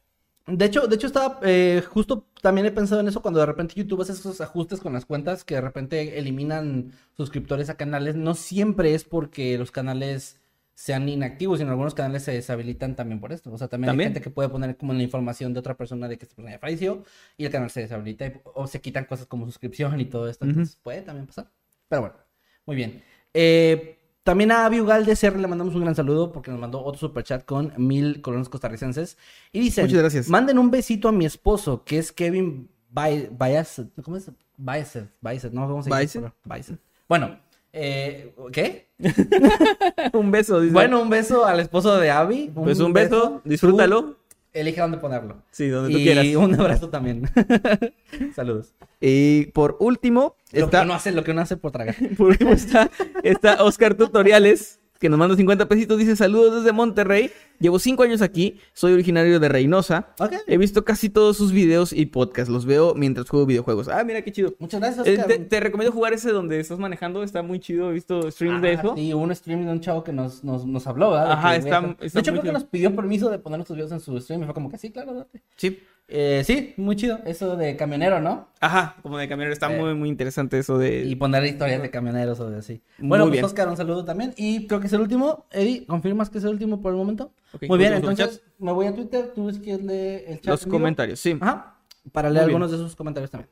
De 0.46 0.64
hecho, 0.64 0.86
de 0.86 0.96
hecho 0.96 1.06
estaba 1.06 1.40
eh, 1.42 1.82
justo 1.86 2.26
también 2.40 2.66
he 2.66 2.70
pensado 2.70 3.02
en 3.02 3.08
eso 3.08 3.20
cuando 3.20 3.40
de 3.40 3.46
repente 3.46 3.74
YouTube 3.74 4.00
hace 4.00 4.12
esos 4.12 4.40
ajustes 4.40 4.80
con 4.80 4.94
las 4.94 5.04
cuentas 5.04 5.44
que 5.44 5.56
de 5.56 5.60
repente 5.60 6.18
eliminan 6.18 6.92
suscriptores 7.16 7.68
a 7.68 7.76
canales. 7.76 8.16
No 8.16 8.34
siempre 8.34 8.94
es 8.94 9.04
porque 9.04 9.58
los 9.58 9.70
canales 9.70 10.40
sean 10.80 11.08
inactivos, 11.08 11.58
sino 11.58 11.72
algunos 11.72 11.92
canales 11.92 12.22
se 12.22 12.30
deshabilitan 12.30 12.94
también 12.94 13.18
por 13.20 13.32
esto. 13.32 13.50
O 13.52 13.58
sea, 13.58 13.66
también, 13.66 13.88
También. 13.88 14.08
hay 14.10 14.14
gente 14.14 14.20
que 14.22 14.30
puede 14.30 14.48
poner 14.48 14.76
como 14.76 14.92
la 14.92 15.02
información 15.02 15.52
de 15.52 15.58
otra 15.58 15.76
persona 15.76 16.06
de 16.06 16.16
que 16.18 16.24
esta 16.24 16.36
persona 16.36 16.54
ya 16.54 16.60
falleció 16.60 17.02
y 17.36 17.44
el 17.46 17.50
canal 17.50 17.68
se 17.68 17.80
deshabilita 17.80 18.26
y- 18.26 18.34
o 18.44 18.64
se 18.68 18.80
quitan 18.80 19.04
cosas 19.04 19.26
como 19.26 19.44
suscripción 19.46 19.98
y 20.00 20.04
todo 20.04 20.28
esto. 20.28 20.44
Entonces 20.44 20.76
puede 20.80 21.02
también 21.02 21.26
pasar. 21.26 21.50
Pero 21.88 22.02
bueno, 22.02 22.16
muy 22.64 22.76
bien. 22.76 23.02
Eh, 23.34 23.98
también 24.22 24.52
a 24.52 24.66
Avi 24.66 24.80
Ugalde 24.80 25.16
CR 25.16 25.36
le 25.40 25.48
mandamos 25.48 25.74
un 25.74 25.80
gran 25.82 25.96
saludo 25.96 26.30
porque 26.30 26.52
nos 26.52 26.60
mandó 26.60 26.80
otro 26.84 27.00
superchat 27.00 27.44
con 27.44 27.72
mil 27.76 28.22
colones 28.22 28.48
costarricenses. 28.48 29.18
Y 29.50 29.58
dice: 29.58 29.82
Muchas 29.82 29.98
gracias. 29.98 30.28
Manden 30.28 30.58
un 30.60 30.70
besito 30.70 31.08
a 31.08 31.12
mi 31.12 31.26
esposo, 31.26 31.82
que 31.84 31.98
es 31.98 32.12
Kevin 32.12 32.70
Bayazet. 32.88 33.88
¿Cómo 34.04 34.16
es? 34.16 34.30
Bayazet. 34.56 35.08
Bayazet, 35.20 35.52
no 35.52 35.62
vamos 35.66 35.86
a 35.88 35.90
Bayazet. 35.90 36.22
decir. 36.22 36.34
Bayazet. 36.44 36.78
Bueno, 37.08 37.40
eh, 37.80 38.34
¿qué? 38.52 38.88
un 40.12 40.30
beso, 40.32 40.60
dice. 40.60 40.72
Bueno, 40.72 41.00
un 41.00 41.08
beso 41.08 41.46
al 41.46 41.60
esposo 41.60 41.96
de 41.98 42.10
Abby. 42.10 42.50
pues 42.52 42.80
un 42.80 42.92
beso, 42.92 43.40
disfrútalo. 43.44 44.16
Elige 44.52 44.80
dónde 44.80 44.98
ponerlo. 44.98 45.42
Sí, 45.52 45.68
donde 45.68 45.92
tú 45.92 45.98
y 45.98 46.02
quieras. 46.02 46.26
un 46.34 46.58
abrazo 46.58 46.88
también. 46.88 47.30
Saludos. 48.34 48.74
Y 49.00 49.46
por 49.46 49.76
último, 49.78 50.34
Lo 50.52 50.64
está, 50.64 50.80
que 50.80 50.84
uno 50.86 50.94
hace, 50.94 51.12
lo 51.12 51.22
que 51.22 51.30
uno 51.30 51.42
hace 51.42 51.56
por 51.56 51.70
tragar. 51.70 51.94
por 52.16 52.28
último 52.28 52.50
está, 52.50 52.90
está 53.22 53.62
Oscar 53.62 53.94
Tutoriales, 53.94 54.77
que 54.98 55.08
nos 55.08 55.18
manda 55.18 55.36
50 55.36 55.68
pesitos, 55.68 55.98
dice 55.98 56.16
saludos 56.16 56.56
desde 56.62 56.72
Monterrey. 56.72 57.30
llevo 57.60 57.78
cinco 57.78 58.02
años 58.02 58.20
aquí, 58.22 58.58
soy 58.72 58.92
originario 58.92 59.38
de 59.40 59.48
Reynosa. 59.48 60.08
Ok. 60.18 60.32
He 60.46 60.58
visto 60.58 60.84
casi 60.84 61.08
todos 61.08 61.36
sus 61.36 61.52
videos 61.52 61.92
y 61.92 62.06
podcasts, 62.06 62.48
los 62.52 62.66
veo 62.66 62.94
mientras 62.94 63.28
juego 63.28 63.46
videojuegos. 63.46 63.88
Ah, 63.88 64.02
mira 64.04 64.22
qué 64.22 64.32
chido. 64.32 64.54
Muchas 64.58 64.80
gracias, 64.80 65.06
Eh, 65.06 65.22
te, 65.26 65.38
te 65.38 65.60
recomiendo 65.60 65.92
jugar 65.92 66.12
ese 66.12 66.30
donde 66.32 66.58
estás 66.60 66.78
manejando, 66.78 67.22
está 67.22 67.42
muy 67.42 67.58
chido, 67.60 67.90
he 67.90 67.94
visto 67.94 68.30
streams 68.30 68.60
de 68.62 68.68
Ah, 68.68 68.72
eso. 68.72 68.94
Sí, 68.96 69.14
hubo 69.14 69.22
un 69.22 69.34
stream 69.34 69.64
de 69.66 69.72
un 69.72 69.80
chavo 69.80 70.02
que 70.04 70.12
nos, 70.12 70.42
nos, 70.44 70.66
nos 70.66 70.86
habló, 70.86 71.10
¿verdad? 71.12 71.26
De 71.26 71.32
Ajá, 71.32 71.56
está- 71.56 71.96
está 72.00 72.18
De 72.18 72.20
hecho, 72.20 72.30
creo 72.32 72.42
que 72.42 72.52
nos 72.52 72.64
pidió 72.64 72.94
permiso 72.94 73.30
de 73.30 73.38
poner 73.38 73.58
nuestros 73.58 73.76
videos 73.76 73.92
en 73.92 74.00
su 74.00 74.18
stream 74.20 74.42
y 74.42 74.44
fue 74.46 74.54
como 74.54 74.70
que 74.70 74.78
sí, 74.78 74.90
claro, 74.90 75.14
date. 75.14 75.42
Sí. 75.56 75.78
Eh, 76.10 76.42
sí, 76.44 76.72
muy 76.78 76.96
chido. 76.96 77.20
Eso 77.26 77.54
de 77.56 77.76
camionero, 77.76 78.18
¿no? 78.20 78.48
Ajá, 78.60 78.96
como 79.02 79.18
de 79.18 79.28
camionero, 79.28 79.52
está 79.52 79.70
Eh, 79.70 79.78
muy, 79.78 79.94
muy 79.94 80.08
interesante 80.08 80.58
eso 80.58 80.78
de... 80.78 81.04
Y 81.04 81.14
poner 81.16 81.44
historias 81.44 81.82
de 81.82 81.90
camioneros 81.90 82.40
o 82.40 82.48
de 82.48 82.58
así. 82.58 82.82
Muy 82.98 83.08
Bueno, 83.10 83.24
pues 83.24 83.32
bien. 83.32 83.44
Oscar, 83.44 83.68
un 83.68 83.76
saludo 83.76 84.06
también. 84.06 84.32
Y 84.38 84.66
creo 84.66 84.80
que 84.80 84.86
es 84.86 84.92
el 84.94 85.02
último. 85.02 85.46
Eddie, 85.50 85.84
¿confirmas 85.86 86.30
que 86.30 86.38
es 86.38 86.44
el 86.44 86.50
último 86.50 86.80
por 86.80 86.92
el 86.92 86.98
momento? 86.98 87.32
Ok, 87.52 87.64
Muy 87.68 87.78
bien, 87.78 87.92
entonces 87.92 88.42
me 88.58 88.72
voy 88.72 88.86
a 88.86 88.94
Twitter. 88.94 89.32
Tú 89.34 89.46
ves 89.46 89.58
que 89.58 89.76
lee 89.76 90.24
el 90.32 90.36
chat. 90.40 90.46
Los 90.46 90.66
comentarios, 90.66 91.20
sí. 91.20 91.36
Ajá. 91.40 91.76
Para 92.10 92.28
Muy 92.28 92.34
leer 92.36 92.46
bien. 92.46 92.56
algunos 92.56 92.70
de 92.72 92.78
sus 92.78 92.96
comentarios 92.96 93.30
también. 93.30 93.50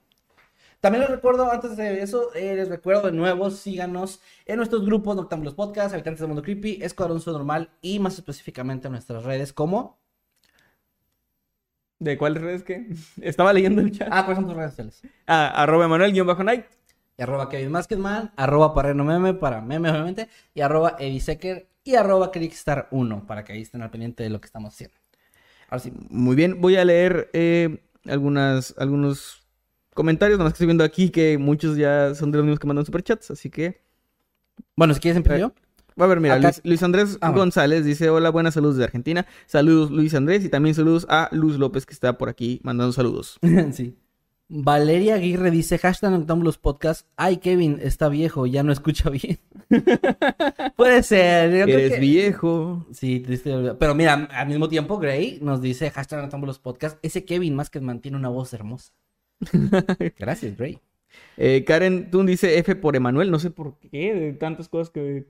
También 0.81 1.01
les 1.03 1.11
recuerdo, 1.11 1.51
antes 1.51 1.77
de 1.77 2.03
eso, 2.03 2.33
eh, 2.35 2.55
les 2.55 2.69
recuerdo 2.69 3.03
de 3.03 3.13
nuevo, 3.13 3.51
síganos 3.51 4.21
en 4.47 4.57
nuestros 4.57 4.85
grupos 4.85 5.17
Noctambulos 5.17 5.55
Podcast, 5.55 5.93
Habitantes 5.95 6.21
del 6.21 6.29
Mundo 6.29 6.43
Creepy, 6.43 6.79
Escuadrón 6.83 7.21
Normal 7.27 7.71
y 7.83 7.99
más 7.99 8.15
específicamente 8.15 8.87
en 8.89 8.93
nuestras 8.93 9.25
redes 9.25 9.53
como... 9.53 9.99
¿De 11.99 12.19
cuáles 12.19 12.43
redes 12.43 12.63
que? 12.63 12.87
Estaba 13.23 13.53
leyendo 13.53 13.81
el 13.81 13.93
chat. 13.93 14.09
Ah, 14.11 14.25
¿cuáles 14.25 14.37
son 14.37 14.47
tus 14.47 14.57
redes 14.57 14.71
sociales? 14.73 15.03
Ah, 15.27 15.63
arroba 15.63 15.87
Emanuel-Night. 15.87 16.65
Y 17.19 17.23
arroba 17.23 17.49
Kevin 17.49 17.71
Maskedman, 17.71 18.33
arroba 18.37 18.75
Parreno 18.75 19.03
Meme 19.03 19.33
para 19.33 19.63
meme 19.63 19.91
obviamente, 19.91 20.29
y 20.53 20.61
arroba 20.61 20.97
Edisecker 20.99 21.67
y 21.83 21.95
arroba 21.95 22.31
Crickstar1 22.31 23.25
para 23.25 23.43
que 23.43 23.55
ahí 23.55 23.63
estén 23.63 23.81
al 23.81 23.91
pendiente 23.91 24.23
de 24.23 24.29
lo 24.29 24.39
que 24.41 24.47
estamos 24.47 24.75
haciendo. 24.75 24.97
Ahora 25.69 25.79
sí, 25.79 25.93
Muy 26.11 26.37
bien, 26.37 26.61
voy 26.61 26.77
a 26.77 26.85
leer 26.85 27.31
eh, 27.33 27.79
algunas, 28.07 28.75
algunos 28.77 29.47
comentarios, 29.95 30.39
nada 30.39 30.45
más 30.45 30.53
que 30.53 30.57
estoy 30.57 30.67
viendo 30.67 30.85
aquí 30.85 31.09
que 31.09 31.39
muchos 31.39 31.79
ya 31.79 32.15
son 32.15 32.31
de 32.31 32.39
los 32.39 32.45
mismos 32.45 32.61
que 32.61 32.67
mandan 32.67 32.85
superchats, 32.85 33.31
así 33.31 33.49
que... 33.49 33.81
bueno, 34.77 34.93
si 34.93 35.01
quieres 35.01 35.17
empiezo 35.17 35.39
yo. 35.39 35.55
A 35.99 36.07
ver, 36.07 36.21
mira, 36.21 36.35
Acá- 36.35 36.49
Luis, 36.49 36.61
Luis 36.65 36.83
Andrés 36.83 37.19
Ah. 37.21 37.31
González 37.31 37.85
dice, 37.85 38.11
hola, 38.11 38.31
buenas 38.31 38.55
saludos 38.55 38.77
de 38.77 38.85
Argentina. 38.85 39.27
Saludos 39.47 39.91
Luis 39.91 40.15
Andrés 40.15 40.45
y 40.45 40.49
también 40.49 40.75
saludos 40.75 41.07
a 41.09 41.29
Luz 41.33 41.59
López 41.59 41.87
que 41.87 41.95
está 41.95 42.19
por 42.19 42.29
aquí 42.29 42.61
mandando 42.63 42.93
saludos. 42.93 43.39
sí. 43.73 43.97
Valeria 44.49 45.17
Aguirre 45.17 45.51
dice, 45.51 45.77
hashtag 45.79 46.13
Noctambulos 46.13 46.57
Podcast, 46.59 47.05
ay 47.17 47.39
Kevin, 47.39 47.79
está 47.83 48.09
viejo, 48.09 48.47
ya 48.47 48.63
no 48.63 48.71
escucha 48.73 49.11
bien. 49.11 49.39
Puede 50.77 51.03
ser, 51.03 51.51
yo 51.51 51.65
creo 51.65 51.79
Eres 51.79 51.95
que- 51.95 52.01
viejo. 52.01 52.87
Sí, 52.93 53.19
triste, 53.21 53.53
pero 53.79 53.95
mira, 53.95 54.29
al 54.31 54.47
mismo 54.47 54.69
tiempo 54.69 54.99
Gray 54.99 55.39
nos 55.43 55.61
dice, 55.61 55.91
hashtag 55.91 56.21
Noctambulos 56.23 56.59
Podcast, 56.61 56.97
ese 57.03 57.25
Kevin 57.25 57.57
más 57.57 57.71
que 57.71 57.81
mantiene 57.81 58.17
una 58.17 58.29
voz 58.29 58.53
hermosa. 58.53 58.93
Gracias, 60.19 60.57
Gray. 60.57 60.79
Eh, 61.37 61.65
Karen 61.67 62.11
Tun 62.11 62.27
dice 62.27 62.59
F 62.59 62.77
por 62.77 62.95
Emanuel, 62.97 63.31
no 63.31 63.39
sé 63.39 63.51
por 63.51 63.79
qué, 63.79 64.15
de 64.15 64.33
tantas 64.35 64.69
cosas 64.69 64.91
que... 64.91 65.27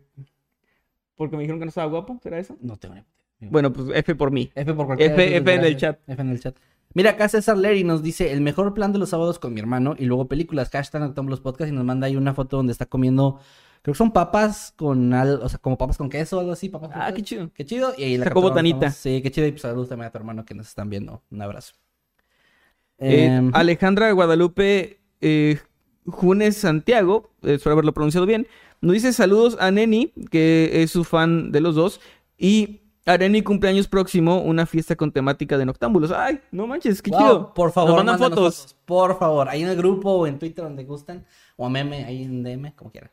Porque 1.17 1.37
me 1.37 1.43
dijeron 1.43 1.59
que 1.59 1.65
no 1.67 1.71
estaba 1.71 1.89
guapo, 1.91 2.19
¿será 2.23 2.39
eso? 2.39 2.57
No 2.61 2.77
tengo 2.77 2.95
ni 2.95 3.01
idea. 3.01 3.51
Bueno, 3.51 3.73
pues 3.73 3.89
F 3.95 4.15
por 4.15 4.31
mí. 4.31 4.51
F 4.55 4.73
por 4.75 4.87
cualquier 4.87 5.13
F- 5.13 5.37
F 5.37 5.55
en 5.55 5.65
el 5.65 5.77
chat. 5.77 5.99
F 6.07 6.21
en 6.23 6.31
el 6.31 6.41
chat. 6.41 6.57
Mira, 6.95 7.11
acá 7.11 7.29
César 7.29 7.59
Leri 7.59 7.85
nos 7.85 8.03
dice 8.03 8.33
el 8.33 8.41
mejor 8.41 8.73
plan 8.73 8.93
de 8.93 8.99
los 8.99 9.11
sábados 9.11 9.39
con 9.39 9.53
mi 9.53 9.61
hermano 9.61 9.95
y 9.99 10.07
luego 10.07 10.29
películas, 10.29 10.71
hashtag 10.71 11.03
Noctambulos 11.03 11.41
Podcast 11.41 11.71
y 11.71 11.75
nos 11.75 11.85
manda 11.85 12.07
ahí 12.07 12.17
una 12.17 12.33
foto 12.33 12.57
donde 12.57 12.73
está 12.73 12.87
comiendo, 12.87 13.39
creo 13.83 13.93
que 13.93 13.99
son 13.99 14.13
papas 14.13 14.73
con, 14.77 15.13
al, 15.13 15.41
o 15.43 15.49
sea, 15.51 15.59
como 15.59 15.77
papas 15.77 15.99
con 15.99 16.09
queso 16.09 16.39
o 16.39 16.41
algo 16.41 16.53
así, 16.53 16.71
papas 16.71 16.91
con 16.91 17.03
Ah, 17.03 17.07
queso. 17.07 17.17
qué 17.17 17.23
chido. 17.23 17.51
Qué 17.53 17.65
chido. 17.67 17.93
Y 17.99 18.05
ahí 18.05 18.17
la 18.17 18.25
Sacó 18.25 18.41
botanita. 18.41 18.77
estamos- 18.87 18.97
Sí, 18.97 19.21
qué 19.23 19.31
chido. 19.31 19.47
Y 19.47 19.51
pues 19.51 19.63
saludos 19.63 19.91
también 19.91 20.07
a 20.09 20.11
tu 20.11 20.17
hermano 20.19 20.45
que 20.47 20.55
nos 20.55 20.69
están 20.69 20.89
viendo. 20.89 21.23
Un 21.31 21.43
abrazo. 21.43 21.75
Eh, 22.99 23.27
Em, 23.27 23.51
Alejandra 23.55 24.11
Guadalupe 24.13 25.01
eh, 25.21 25.59
Junes 26.07 26.57
Santiago, 26.57 27.31
eh, 27.43 27.55
espero 27.55 27.73
haberlo 27.75 27.93
pronunciado 27.93 28.25
bien, 28.27 28.47
nos 28.81 28.95
dice 28.95 29.13
saludos 29.13 29.57
a 29.61 29.71
Neni, 29.71 30.13
que 30.31 30.83
es 30.83 30.91
su 30.91 31.05
fan 31.05 31.53
de 31.53 31.61
los 31.61 31.75
dos, 31.75 32.01
y 32.39 32.81
a 33.07 33.17
Neni 33.17 33.43
cumpleaños 33.43 33.87
próximo, 33.87 34.43
una 34.43 34.67
fiesta 34.67 34.97
con 34.97 35.13
temática 35.13 35.57
de 35.57 35.65
noctámbulos. 35.65 36.11
Ay, 36.11 36.41
no 36.51 36.67
manches, 36.67 37.01
qué 37.01 37.11
wow, 37.11 37.21
chido. 37.21 37.55
Por 37.55 37.71
favor, 37.71 37.95
Nos 37.95 38.05
mandan 38.05 38.19
fotos. 38.19 38.77
Por 38.85 39.19
favor, 39.19 39.49
ahí 39.49 39.63
en 39.63 39.69
el 39.69 39.77
grupo 39.77 40.11
o 40.11 40.27
en 40.27 40.39
Twitter 40.39 40.65
donde 40.65 40.85
gusten. 40.85 41.25
O 41.57 41.67
a 41.67 41.71
meme, 41.71 42.05
ahí 42.05 42.25
en 42.25 42.43
DM, 42.43 42.73
como 42.75 42.91
quieran. 42.91 43.11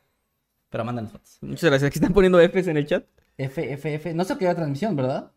Pero 0.70 0.84
mándanos 0.84 1.12
fotos. 1.12 1.38
Muchas 1.42 1.70
gracias. 1.70 1.88
Aquí 1.88 2.00
están 2.00 2.14
poniendo 2.14 2.40
Fs 2.40 2.68
en 2.68 2.78
el 2.78 2.88
chat. 2.88 3.06
F, 3.38 3.74
F, 3.74 3.94
F. 3.94 4.14
No 4.16 4.24
sé 4.24 4.36
qué 4.38 4.46
era 4.46 4.56
transmisión, 4.56 4.96
¿verdad? 4.96 5.32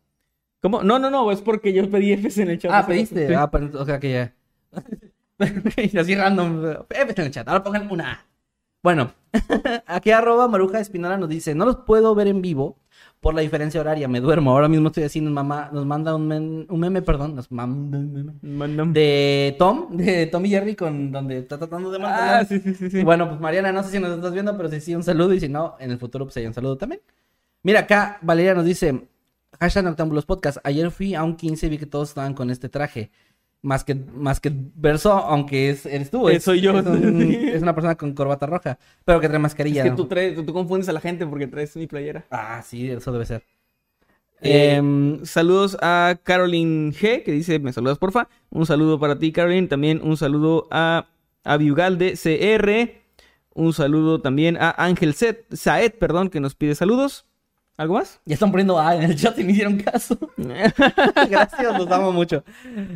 ¿Cómo? 0.63 0.83
No, 0.83 0.99
no, 0.99 1.11
no, 1.11 1.31
es 1.31 1.43
porque 1.43 1.75
yo 1.75 1.89
pedí 1.91 2.17
Fs 2.17 2.39
en 2.39 2.51
el 2.51 2.59
chat. 2.59 2.71
Ah, 2.73 2.87
pediste. 2.87 3.29
Sí. 3.29 3.35
Ah, 3.35 3.51
pero, 3.51 3.71
o 3.79 3.85
sea 3.85 4.01
que 4.01 4.11
ya. 4.11 4.35
Así 6.01 6.15
random. 6.15 6.65
F 6.89 7.15
en 7.15 7.27
el 7.27 7.31
chat. 7.31 7.47
Ahora 7.47 7.63
pongan 7.63 7.91
una 7.91 8.13
A. 8.13 8.27
Bueno, 8.87 9.11
aquí 9.89 10.13
arroba 10.13 10.47
Maruja 10.47 10.79
Espinola 10.79 11.17
nos 11.19 11.29
dice, 11.29 11.57
no 11.57 11.65
los 11.65 11.79
puedo 11.79 12.15
ver 12.15 12.29
en 12.29 12.41
vivo 12.41 12.77
por 13.19 13.35
la 13.35 13.41
diferencia 13.41 13.81
horaria, 13.81 14.07
me 14.07 14.21
duermo. 14.21 14.53
Ahora 14.53 14.69
mismo 14.69 14.87
estoy 14.87 15.03
así, 15.03 15.21
nos, 15.21 15.33
mamá, 15.33 15.71
nos 15.73 15.85
manda 15.85 16.15
un, 16.15 16.29
men- 16.29 16.67
un 16.71 16.79
meme, 16.79 17.03
perdón, 17.03 17.35
nos 17.35 17.51
manda 17.51 17.99
un 17.99 18.39
meme. 18.41 18.93
De 18.93 19.57
Tom, 19.59 19.89
de 19.97 20.27
Tom 20.27 20.47
y 20.47 20.51
Jerry, 20.51 20.77
con 20.77 21.11
donde 21.11 21.39
está 21.39 21.59
tratando 21.59 21.91
de 21.91 21.99
mantener. 21.99 22.31
Ah, 22.33 22.45
sí, 22.45 22.61
sí, 22.61 22.75
sí. 22.77 22.89
sí. 22.89 23.03
Bueno, 23.03 23.29
pues 23.29 23.41
Mariana, 23.41 23.73
no 23.73 23.83
sé 23.83 23.91
si 23.91 23.99
nos 23.99 24.15
estás 24.15 24.33
viendo, 24.33 24.57
pero 24.57 24.69
si 24.69 24.81
sí, 24.81 24.95
un 24.95 25.03
saludo. 25.03 25.35
Y 25.35 25.41
si 25.41 25.49
no, 25.49 25.75
en 25.81 25.91
el 25.91 25.99
futuro, 25.99 26.25
pues 26.25 26.37
hay 26.37 26.47
un 26.47 26.55
saludo 26.55 26.77
también. 26.79 27.01
Mira, 27.65 27.81
acá 27.81 28.21
Valeria 28.23 28.55
nos 28.55 28.67
dice: 28.67 29.09
Hashtag 29.59 29.83
Noctambulos 29.83 30.27
Podcast. 30.27 30.59
Ayer 30.63 30.93
fui 30.93 31.17
a 31.17 31.25
un 31.25 31.35
15 31.35 31.67
y 31.67 31.71
vi 31.71 31.79
que 31.79 31.87
todos 31.87 32.11
estaban 32.11 32.35
con 32.35 32.51
este 32.51 32.69
traje. 32.69 33.11
Más 33.67 33.83
que, 33.83 33.97
más 33.97 34.39
que 34.39 34.53
verso, 34.77 35.13
aunque 35.13 35.71
es, 35.71 35.87
eres 35.87 36.09
tú. 36.11 36.29
Es- 36.29 36.45
soy 36.45 36.61
yo. 36.61 36.79
Es, 36.79 36.87
un- 36.87 37.21
es 37.57 37.63
una 37.63 37.75
persona 37.75 37.97
con 37.97 38.15
corbata 38.15 38.47
roja, 38.47 38.79
pero 39.05 39.19
que 39.21 39.27
trae 39.29 39.41
mascarilla. 39.41 39.81
Es 39.81 39.85
que 39.87 39.91
¿no? 39.91 39.97
tú, 39.97 40.07
traes, 40.07 40.37
tú, 40.37 40.45
tú 40.45 40.53
confundes 40.53 40.89
a 40.89 40.93
la 40.93 41.01
gente 41.01 41.27
porque 41.27 41.49
traes 41.49 41.75
mi 41.77 41.89
playera. 41.89 42.25
Ah, 42.31 42.63
sí, 42.65 42.89
eso 42.89 43.11
debe 43.11 43.27
ser. 43.27 43.43
Eh, 44.41 44.75
Em, 44.77 45.25
saludos 45.25 45.77
a 45.83 46.17
Caroline 46.23 46.93
G, 46.93 47.25
que 47.25 47.33
dice, 47.33 47.59
me 47.59 47.73
saludas 47.73 47.99
porfa. 47.99 48.29
Un 48.51 48.67
saludo 48.67 49.01
para 49.01 49.19
ti, 49.19 49.33
Caroline. 49.33 49.67
También 49.67 50.01
un 50.01 50.17
saludo 50.17 50.69
a, 50.71 51.09
a 51.43 51.57
Viugalde 51.57 52.13
CR. 52.15 53.03
Un 53.55 53.73
saludo 53.73 54.21
también 54.21 54.59
a 54.61 54.71
Ángel 54.79 55.15
Saed, 55.15 55.93
perdón, 55.99 56.29
que 56.31 56.39
nos 56.39 56.55
pide 56.55 56.77
saludos. 56.77 57.25
¿Algo 57.79 57.95
más? 57.95 58.21
ya 58.25 58.35
están 58.35 58.51
poniendo 58.51 58.79
A 58.79 58.97
en 58.97 59.03
el 59.03 59.17
chat 59.17 59.39
y 59.39 59.45
me 59.45 59.53
hicieron 59.53 59.77
caso. 59.79 60.17
Gracias, 60.37 61.79
los 61.79 61.91
amo 61.91 62.11
mucho. 62.13 62.43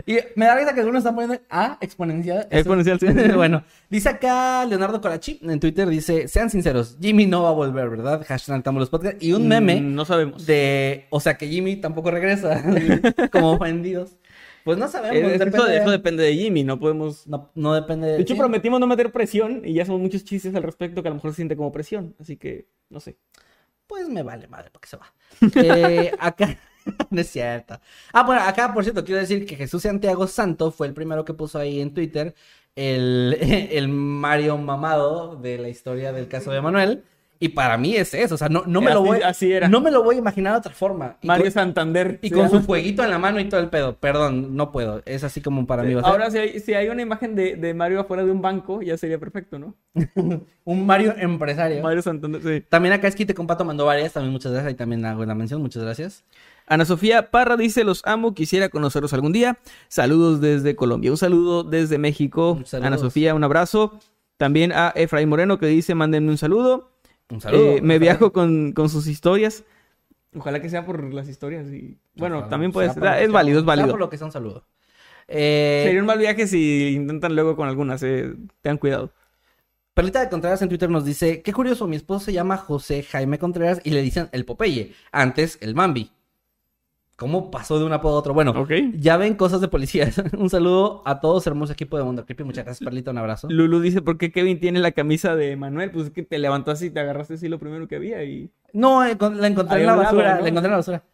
Y 0.07 0.16
me 0.36 0.47
da 0.47 0.57
risa 0.57 0.73
que 0.73 0.81
algunos 0.81 1.01
están 1.01 1.15
poniendo 1.15 1.39
A 1.51 1.77
exponencial. 1.81 2.47
Exponencial, 2.51 2.98
sí. 2.98 3.07
bueno, 3.36 3.62
dice 3.90 4.09
acá 4.09 4.65
Leonardo 4.65 5.01
Corachi 5.01 5.39
en 5.43 5.61
Twitter, 5.61 5.86
dice, 5.89 6.28
sean 6.28 6.48
sinceros, 6.51 6.97
Jimmy 7.01 7.27
no 7.27 7.43
va 7.43 7.51
a 7.51 7.52
volver, 7.52 7.90
¿verdad? 7.90 8.24
Hashtag 8.27 8.57
Noctámbulos 8.57 8.89
Podcast. 8.90 9.23
Y 9.23 9.32
un 9.32 9.47
meme 9.48 9.81
Mm, 9.81 9.94
No 9.94 10.05
sabemos. 10.05 10.47
de, 10.47 11.07
o 11.11 11.20
sea, 11.20 11.36
que 11.36 11.47
Jimmy 11.48 11.77
tampoco 11.77 12.11
regresa, 12.11 12.62
como 13.32 13.52
ofendidos. 13.52 14.16
Pues 14.65 14.77
no 14.78 14.89
sabemos, 14.89 15.16
Eh, 15.16 15.35
eso, 15.36 15.44
depende. 15.44 15.77
eso 15.78 15.90
depende 15.90 16.23
de 16.23 16.35
Jimmy, 16.35 16.65
no 16.65 16.78
podemos... 16.78 17.27
No, 17.27 17.51
no 17.55 17.73
depende 17.74 18.07
de... 18.09 18.12
De 18.16 18.23
hecho, 18.23 18.35
sí. 18.35 18.39
prometimos 18.40 18.78
no 18.81 18.86
meter 18.86 19.11
presión 19.12 19.62
y 19.65 19.73
ya 19.74 19.85
son 19.86 20.01
muchos 20.02 20.23
chistes 20.24 20.55
al 20.55 20.62
respecto 20.62 21.02
que 21.02 21.09
a 21.09 21.11
lo 21.11 21.15
mejor 21.16 21.31
se 21.32 21.36
siente 21.36 21.57
como 21.57 21.73
presión. 21.73 22.15
Así 22.20 22.36
que, 22.36 22.66
no 22.90 23.01
sé. 23.01 23.16
Pues 23.91 24.09
me 24.09 24.23
vale 24.23 24.47
madre, 24.47 24.71
porque 24.71 24.87
se 24.87 24.97
va. 24.97 25.12
Eh, 25.57 26.12
acá, 26.21 26.57
no 27.11 27.21
es 27.21 27.29
cierto. 27.29 27.81
Ah, 28.12 28.23
bueno, 28.23 28.41
acá, 28.43 28.73
por 28.73 28.85
cierto, 28.85 29.05
quiero 29.05 29.21
decir 29.21 29.45
que 29.45 29.57
Jesús 29.57 29.83
Santiago 29.83 30.29
Santo 30.29 30.71
fue 30.71 30.87
el 30.87 30.95
primero 30.95 31.25
que 31.25 31.35
puso 31.35 31.59
ahí 31.59 31.81
en 31.81 31.93
Twitter 31.93 32.37
el, 32.77 33.37
el 33.73 33.89
Mario 33.89 34.59
mamado 34.59 35.35
de 35.35 35.59
la 35.59 35.69
historia 35.69 36.12
del 36.12 36.29
caso 36.29 36.53
de 36.53 36.61
Manuel. 36.61 37.03
Y 37.43 37.49
para 37.49 37.79
mí 37.79 37.97
es 37.97 38.12
eso, 38.12 38.35
o 38.35 38.39
sea, 38.39 38.51
no, 38.51 38.65
no 38.67 38.83
me 38.83 38.91
lo 38.93 39.01
Así- 39.01 39.09
voy... 39.09 39.23
así 39.23 39.51
era. 39.53 39.67
No 39.67 39.81
me 39.81 39.91
lo 39.91 40.03
voy 40.03 40.17
a 40.17 40.19
imaginar 40.19 40.53
de 40.53 40.59
otra 40.59 40.73
forma. 40.75 41.17
Y 41.23 41.27
Mario 41.27 41.45
con, 41.47 41.53
Santander. 41.53 42.19
y 42.21 42.31
con 42.31 42.47
su 42.51 42.57
llama. 42.57 42.67
fueguito 42.67 43.03
en 43.03 43.09
la 43.09 43.19
mano 43.19 43.41
y 43.41 43.49
todo 43.49 43.61
el 43.61 43.71
pedo. 43.71 43.97
Perdón, 43.97 44.55
no 44.57 44.71
puedo. 44.71 45.01
Es 45.07 45.25
así 45.25 45.41
como 45.41 45.67
para 45.67 45.83
mí 45.83 45.95
va 45.95 46.03
a 46.03 46.05
ser. 46.05 46.12
Ahora, 46.12 46.31
si 46.31 46.37
hay, 46.37 46.61
si 46.61 46.75
hay 46.75 46.89
una 46.91 47.01
imagen 47.01 47.35
de, 47.35 47.57
de 47.57 47.73
Mario 47.73 48.01
afuera 48.01 48.25
de 48.27 48.31
un 48.31 48.43
banco, 48.43 48.83
ya 48.83 48.99
sería 48.99 49.19
perfecto, 49.19 49.59
¿no? 49.59 49.75
Un 50.65 50.87
Mario 50.87 51.15
empresario. 51.17 51.83
Mario 51.83 52.03
Santander, 52.03 52.43
sí. 52.43 52.65
También 52.69 52.93
acá 52.93 53.09
Esquite 53.09 53.33
Compato 53.35 53.65
mandó 53.65 53.87
varias, 53.87 54.12
también 54.12 54.33
muchas 54.33 54.53
gracias. 54.53 54.69
Ahí 54.69 54.75
también 54.77 55.03
hago 55.07 55.25
la 55.25 55.35
mención, 55.35 55.62
muchas 55.62 55.83
gracias. 55.83 56.25
Ana 56.67 56.85
Sofía 56.85 57.31
Parra 57.31 57.57
dice, 57.57 57.85
los 57.85 58.03
amo, 58.05 58.35
quisiera 58.35 58.69
conocerlos 58.69 59.15
algún 59.15 59.33
día. 59.33 59.59
Saludos 59.89 60.43
desde 60.43 60.77
Colombia. 60.77 61.11
Un 61.11 61.17
saludo 61.17 61.65
desde 61.65 61.97
México. 61.97 62.61
Ana 62.83 62.99
Sofía, 62.99 63.35
un 63.35 63.43
abrazo. 63.45 63.99
También 64.37 64.73
a 64.73 64.93
Efraín 64.95 65.29
Moreno 65.31 65.59
que 65.59 65.67
dice, 65.67 65.95
mándenme 65.95 66.31
un 66.31 66.39
saludo. 66.39 66.90
Un 67.31 67.40
saludo. 67.40 67.77
Eh, 67.77 67.81
me 67.82 67.98
viajo 67.98 68.32
con, 68.32 68.73
con 68.73 68.89
sus 68.89 69.07
historias. 69.07 69.65
Ojalá 70.35 70.61
que 70.61 70.69
sea 70.69 70.85
por 70.86 71.12
las 71.12 71.28
historias 71.28 71.66
y... 71.69 71.98
Bueno, 72.15 72.36
Ojalá, 72.39 72.51
también 72.51 72.73
puede 72.73 72.93
ser. 72.93 73.02
Es 73.23 73.32
válido, 73.32 73.59
es 73.59 73.65
sea 73.65 73.66
válido. 73.66 73.90
por 73.90 74.01
lo 74.01 74.11
que 74.11 74.16
sea 74.19 74.27
un 74.27 74.32
saludo. 74.32 74.65
Eh, 75.28 75.82
Sería 75.85 76.01
un 76.01 76.07
mal 76.07 76.19
viaje 76.19 76.47
si 76.47 76.93
intentan 76.94 77.35
luego 77.35 77.57
con 77.57 77.69
algunas. 77.69 78.02
eh. 78.02 78.32
Tengan 78.62 78.78
cuidado. 78.78 79.12
Perlita 79.94 80.20
de 80.20 80.28
Contreras 80.28 80.62
en 80.62 80.69
Twitter 80.69 80.89
nos 80.89 81.05
dice, 81.05 81.43
qué 81.43 81.52
curioso, 81.52 81.86
mi 81.89 81.97
esposo 81.97 82.24
se 82.27 82.32
llama 82.32 82.57
José 82.57 83.02
Jaime 83.02 83.39
Contreras 83.39 83.81
y 83.85 83.90
le 83.90 84.02
dicen 84.02 84.28
el 84.32 84.44
Popeye, 84.44 84.94
antes 85.12 85.59
el 85.61 85.74
Mambi. 85.74 86.11
¿Cómo 87.21 87.51
pasó 87.51 87.79
de 87.79 87.85
un 87.85 87.93
apodo 87.93 88.17
a 88.17 88.19
otro? 88.21 88.33
Bueno, 88.33 88.67
ya 88.95 89.19
ven 89.19 89.35
cosas 89.35 89.61
de 89.61 89.69
policías. 89.69 90.17
un 90.39 90.49
saludo 90.49 91.03
a 91.05 91.21
todos, 91.21 91.47
hermoso 91.47 91.75
equipo 91.75 91.99
de 91.99 92.03
Mundo 92.03 92.25
Creepy. 92.25 92.45
Muchas 92.45 92.65
gracias, 92.65 92.83
Perlita. 92.83 93.11
Un 93.11 93.19
abrazo. 93.19 93.47
Lulu 93.51 93.79
dice, 93.83 94.01
¿por 94.01 94.17
qué 94.17 94.33
Kevin 94.33 94.59
tiene 94.59 94.81
la 94.81 94.93
camisa 94.93 95.37
de 95.37 95.55
Manuel? 95.55 95.91
Pues 95.91 96.07
es 96.07 96.13
que 96.13 96.23
te 96.23 96.39
levantó 96.39 96.71
así, 96.71 96.89
te 96.89 96.99
agarraste 96.99 97.35
así 97.35 97.51
lo 97.51 97.59
primero 97.59 97.87
que 97.89 97.97
había 97.97 98.25
y... 98.25 98.51
No, 98.73 99.05
eh, 99.05 99.19
la 99.35 99.49
encontré 99.49 99.81
en 99.81 99.87
la 99.87 99.97
lado, 99.97 100.03
basura. 100.05 100.37
¿no? 100.37 100.41
La 100.41 100.49
encontré 100.49 100.67
en 100.69 100.71
la 100.71 100.77
basura. 100.79 101.05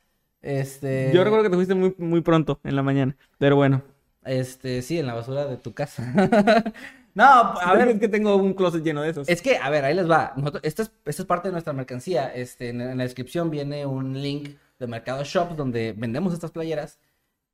Este. 0.43 1.11
Yo 1.13 1.25
recuerdo 1.25 1.43
que 1.43 1.51
te 1.51 1.57
fuiste 1.57 1.75
muy, 1.75 1.93
muy 1.99 2.21
pronto 2.21 2.61
en 2.63 2.77
la 2.77 2.85
mañana, 2.85 3.17
pero 3.39 3.57
bueno. 3.57 3.83
Este, 4.25 4.83
sí, 4.83 5.01
en 5.01 5.09
la 5.09 5.15
basura 5.15 5.47
de 5.47 5.57
tu 5.57 5.75
casa. 5.75 6.05
no, 7.15 7.25
a 7.25 7.75
ver, 7.75 7.89
es 7.89 7.99
que 7.99 8.07
tengo 8.07 8.37
un 8.37 8.55
closet 8.55 8.85
lleno 8.85 9.03
de 9.03 9.11
esos. 9.11 9.29
Es 9.29 9.43
que, 9.43 9.57
a 9.57 9.71
ver, 9.71 9.85
ahí 9.85 9.97
les 9.97 10.09
va. 10.09 10.35
Nosotros- 10.37 10.63
esta, 10.63 10.83
es, 10.85 10.93
esta 11.05 11.23
es 11.23 11.27
parte 11.27 11.49
de 11.49 11.53
nuestra 11.53 11.73
mercancía. 11.73 12.33
Este, 12.33 12.69
en, 12.69 12.81
en 12.81 12.97
la 12.97 13.03
descripción 13.03 13.51
viene 13.51 13.87
un 13.87 14.23
link 14.23 14.51
de 14.79 14.87
Mercado 14.87 15.25
Shop 15.25 15.57
donde 15.57 15.95
vendemos 15.97 16.33
estas 16.35 16.51
playeras. 16.51 16.99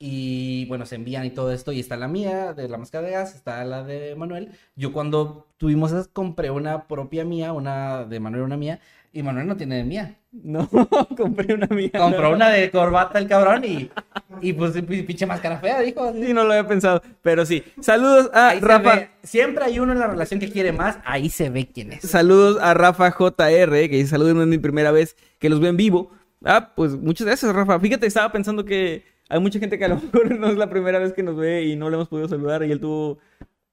Y 0.04 0.64
bueno, 0.66 0.84
se 0.84 0.96
envían 0.96 1.24
y 1.24 1.30
todo 1.30 1.52
esto. 1.52 1.70
Y 1.70 1.78
está 1.78 1.96
la 1.96 2.08
mía, 2.08 2.54
de 2.54 2.68
la 2.68 2.76
máscara 2.76 3.06
de 3.06 3.12
gas, 3.12 3.36
está 3.36 3.64
la 3.64 3.84
de 3.84 4.16
Manuel. 4.16 4.50
Yo 4.74 4.92
cuando 4.92 5.46
tuvimos 5.58 5.92
esas, 5.92 6.08
compré 6.08 6.50
una 6.50 6.88
propia 6.88 7.24
mía, 7.24 7.52
una 7.52 8.04
de 8.04 8.18
Manuel, 8.18 8.42
una 8.42 8.56
mía. 8.56 8.80
Y 9.12 9.22
Manuel 9.22 9.46
no 9.46 9.56
tiene 9.56 9.76
de 9.76 9.84
mía. 9.84 10.18
No, 10.32 10.68
compré 11.16 11.54
una 11.54 11.68
mía. 11.68 11.90
Compró 11.96 12.32
una 12.32 12.48
de 12.48 12.68
corbata 12.72 13.18
el 13.20 13.28
cabrón 13.28 13.62
y, 13.64 13.90
y 14.40 14.54
pues 14.54 14.72
pi- 14.72 15.02
pinche 15.02 15.24
máscara 15.26 15.58
fea, 15.58 15.80
dijo. 15.82 16.02
así. 16.02 16.24
Sí, 16.24 16.32
no 16.32 16.42
lo 16.44 16.52
había 16.52 16.66
pensado, 16.66 17.00
pero 17.20 17.44
sí. 17.46 17.62
Saludos 17.80 18.28
a 18.34 18.48
Ahí 18.48 18.60
Rafa. 18.60 19.08
Siempre 19.22 19.66
hay 19.66 19.78
uno 19.78 19.92
en 19.92 19.98
la 20.00 20.06
relación 20.08 20.40
que 20.40 20.50
quiere 20.50 20.72
más, 20.72 20.98
ahí 21.04 21.28
se 21.28 21.48
ve 21.50 21.68
quién 21.72 21.92
es. 21.92 22.00
Saludos 22.10 22.58
a 22.62 22.72
Rafa 22.74 23.10
JR, 23.12 23.34
que 23.36 23.88
dice 23.98 24.08
saludos, 24.08 24.34
no 24.34 24.40
es 24.42 24.48
mi 24.48 24.58
primera 24.58 24.90
vez 24.90 25.14
que 25.38 25.48
los 25.50 25.60
veo 25.60 25.68
en 25.70 25.76
vivo. 25.76 26.10
Ah, 26.44 26.72
pues 26.74 26.92
muchas 26.96 27.26
gracias, 27.26 27.54
Rafa. 27.54 27.78
Fíjate, 27.80 28.06
estaba 28.06 28.32
pensando 28.32 28.64
que 28.64 29.04
hay 29.28 29.40
mucha 29.40 29.58
gente 29.58 29.78
que 29.78 29.84
a 29.84 29.88
lo 29.88 29.96
mejor 30.00 30.38
no 30.38 30.48
es 30.48 30.56
la 30.56 30.68
primera 30.70 30.98
vez 30.98 31.12
que 31.12 31.22
nos 31.22 31.36
ve 31.36 31.64
y 31.64 31.76
no 31.76 31.88
le 31.90 31.96
hemos 31.96 32.08
podido 32.08 32.28
saludar 32.28 32.62
y 32.64 32.72
él 32.72 32.80
tuvo... 32.80 33.18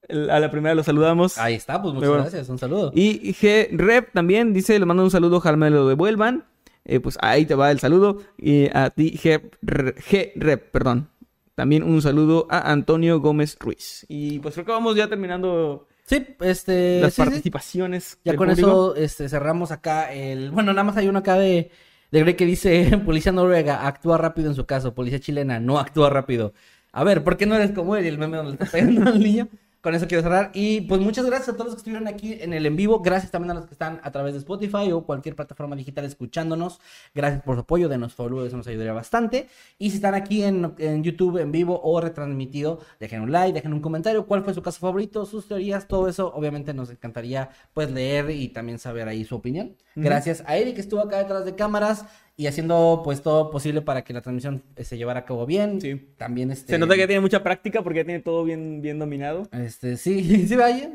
A 0.08 0.40
la 0.40 0.50
primera 0.50 0.74
lo 0.74 0.82
saludamos. 0.82 1.38
Ahí 1.38 1.54
está, 1.54 1.80
pues 1.80 1.94
muchas 1.94 2.08
bueno. 2.08 2.24
gracias, 2.24 2.48
un 2.48 2.58
saludo. 2.58 2.90
Y 2.94 3.32
G 3.32 3.68
Rep 3.70 4.12
también 4.12 4.52
dice, 4.52 4.76
le 4.76 4.84
mando 4.84 5.04
un 5.04 5.10
saludo, 5.10 5.36
ojalá 5.36 5.56
me 5.56 5.70
lo 5.70 5.86
devuelvan. 5.86 6.46
Eh, 6.84 6.98
pues 6.98 7.16
ahí 7.20 7.46
te 7.46 7.54
va 7.54 7.70
el 7.70 7.78
saludo. 7.78 8.18
Y 8.36 8.66
a 8.76 8.90
ti, 8.90 9.12
G, 9.22 9.40
R- 9.64 9.94
G 9.94 10.32
Rep, 10.34 10.70
perdón. 10.72 11.10
También 11.54 11.84
un 11.84 12.02
saludo 12.02 12.48
a 12.50 12.72
Antonio 12.72 13.20
Gómez 13.20 13.56
Ruiz. 13.60 14.04
Y 14.08 14.40
pues 14.40 14.54
creo 14.54 14.66
que 14.66 14.72
vamos 14.72 14.96
ya 14.96 15.06
terminando 15.08 15.86
Sí, 16.06 16.26
este. 16.40 17.00
las 17.02 17.14
sí, 17.14 17.22
sí. 17.22 17.28
participaciones. 17.28 18.18
Ya 18.24 18.34
con 18.34 18.48
público. 18.48 18.68
eso 18.68 18.96
este, 18.96 19.28
cerramos 19.28 19.70
acá 19.70 20.12
el. 20.12 20.50
Bueno, 20.50 20.72
nada 20.72 20.82
más 20.82 20.96
hay 20.96 21.06
uno 21.06 21.20
acá 21.20 21.34
de, 21.38 21.70
de 22.10 22.20
Grey 22.20 22.34
que 22.34 22.46
dice: 22.46 22.98
Policía 23.04 23.32
noruega 23.32 23.86
actúa 23.86 24.18
rápido 24.18 24.48
en 24.48 24.54
su 24.54 24.66
caso. 24.66 24.94
Policía 24.94 25.20
chilena 25.20 25.60
no 25.60 25.78
actúa 25.78 26.10
rápido. 26.10 26.52
A 26.92 27.04
ver, 27.04 27.22
¿por 27.24 27.36
qué 27.36 27.46
no 27.46 27.54
eres 27.54 27.72
como 27.72 27.96
él? 27.96 28.04
Y 28.04 28.08
el 28.08 28.18
meme 28.18 28.36
donde 28.38 28.52
está 28.52 28.66
pegando 28.66 29.08
al 29.08 29.20
niño. 29.20 29.48
Con 29.80 29.94
eso 29.94 30.06
quiero 30.06 30.22
cerrar. 30.22 30.50
Y 30.52 30.82
pues 30.82 31.00
muchas 31.00 31.24
gracias 31.24 31.50
a 31.50 31.52
todos 31.52 31.66
los 31.66 31.74
que 31.74 31.78
estuvieron 31.78 32.06
aquí 32.06 32.36
en 32.40 32.52
el 32.52 32.66
en 32.66 32.76
vivo. 32.76 33.00
Gracias 33.00 33.30
también 33.30 33.52
a 33.52 33.54
los 33.54 33.66
que 33.66 33.72
están 33.72 34.00
a 34.02 34.10
través 34.10 34.34
de 34.34 34.40
Spotify 34.40 34.92
o 34.92 35.04
cualquier 35.04 35.34
plataforma 35.34 35.74
digital 35.74 36.04
escuchándonos. 36.04 36.80
Gracias 37.14 37.42
por 37.42 37.56
su 37.56 37.62
apoyo. 37.62 37.88
Denos 37.88 38.14
follow, 38.14 38.44
eso 38.44 38.56
nos 38.56 38.66
ayudaría 38.66 38.92
bastante. 38.92 39.48
Y 39.78 39.90
si 39.90 39.96
están 39.96 40.14
aquí 40.14 40.42
en, 40.42 40.74
en 40.78 41.02
YouTube 41.02 41.38
en 41.38 41.50
vivo 41.50 41.80
o 41.82 42.00
retransmitido, 42.00 42.80
dejen 42.98 43.22
un 43.22 43.32
like, 43.32 43.54
dejen 43.54 43.72
un 43.72 43.80
comentario. 43.80 44.26
¿Cuál 44.26 44.44
fue 44.44 44.52
su 44.52 44.62
caso 44.62 44.80
favorito? 44.80 45.24
Sus 45.24 45.48
teorías, 45.48 45.88
todo 45.88 46.08
eso. 46.08 46.32
Obviamente 46.34 46.74
nos 46.74 46.90
encantaría 46.90 47.50
pues 47.72 47.90
leer 47.90 48.30
y 48.30 48.48
también 48.48 48.78
saber 48.78 49.08
ahí 49.08 49.24
su 49.24 49.36
opinión. 49.36 49.76
Gracias 49.96 50.42
a 50.46 50.56
Eric 50.56 50.74
que 50.74 50.80
estuvo 50.82 51.00
acá 51.00 51.18
detrás 51.18 51.44
de 51.44 51.54
cámaras 51.54 52.04
y 52.40 52.46
haciendo 52.46 53.02
pues 53.04 53.20
todo 53.22 53.50
posible 53.50 53.82
para 53.82 54.02
que 54.02 54.14
la 54.14 54.22
transmisión 54.22 54.62
eh, 54.76 54.84
se 54.84 54.96
llevara 54.96 55.20
a 55.20 55.24
cabo 55.26 55.44
bien. 55.44 55.78
Sí. 55.78 56.00
También 56.16 56.50
este... 56.50 56.72
Se 56.72 56.78
nota 56.78 56.96
que 56.96 57.06
tiene 57.06 57.20
mucha 57.20 57.42
práctica 57.42 57.82
porque 57.82 57.98
ya 57.98 58.04
tiene 58.06 58.20
todo 58.20 58.44
bien, 58.44 58.80
bien 58.80 58.98
dominado. 58.98 59.46
Este, 59.52 59.98
sí, 59.98 60.46
sí, 60.48 60.56
vaya. 60.56 60.88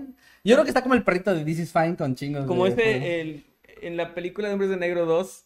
Yo 0.43 0.55
creo 0.55 0.63
que 0.63 0.69
está 0.71 0.81
como 0.81 0.95
el 0.95 1.03
perrito 1.03 1.35
de 1.35 1.45
This 1.45 1.59
is 1.59 1.71
Fine 1.71 1.95
con 1.97 2.15
chingos. 2.15 2.45
Como 2.45 2.63
de- 2.65 2.69
este, 2.71 3.21
el, 3.21 3.45
en 3.83 3.95
la 3.95 4.15
película 4.15 4.47
de 4.47 4.53
Hombres 4.55 4.71
de 4.71 4.77
Negro 4.77 5.05
2, 5.05 5.45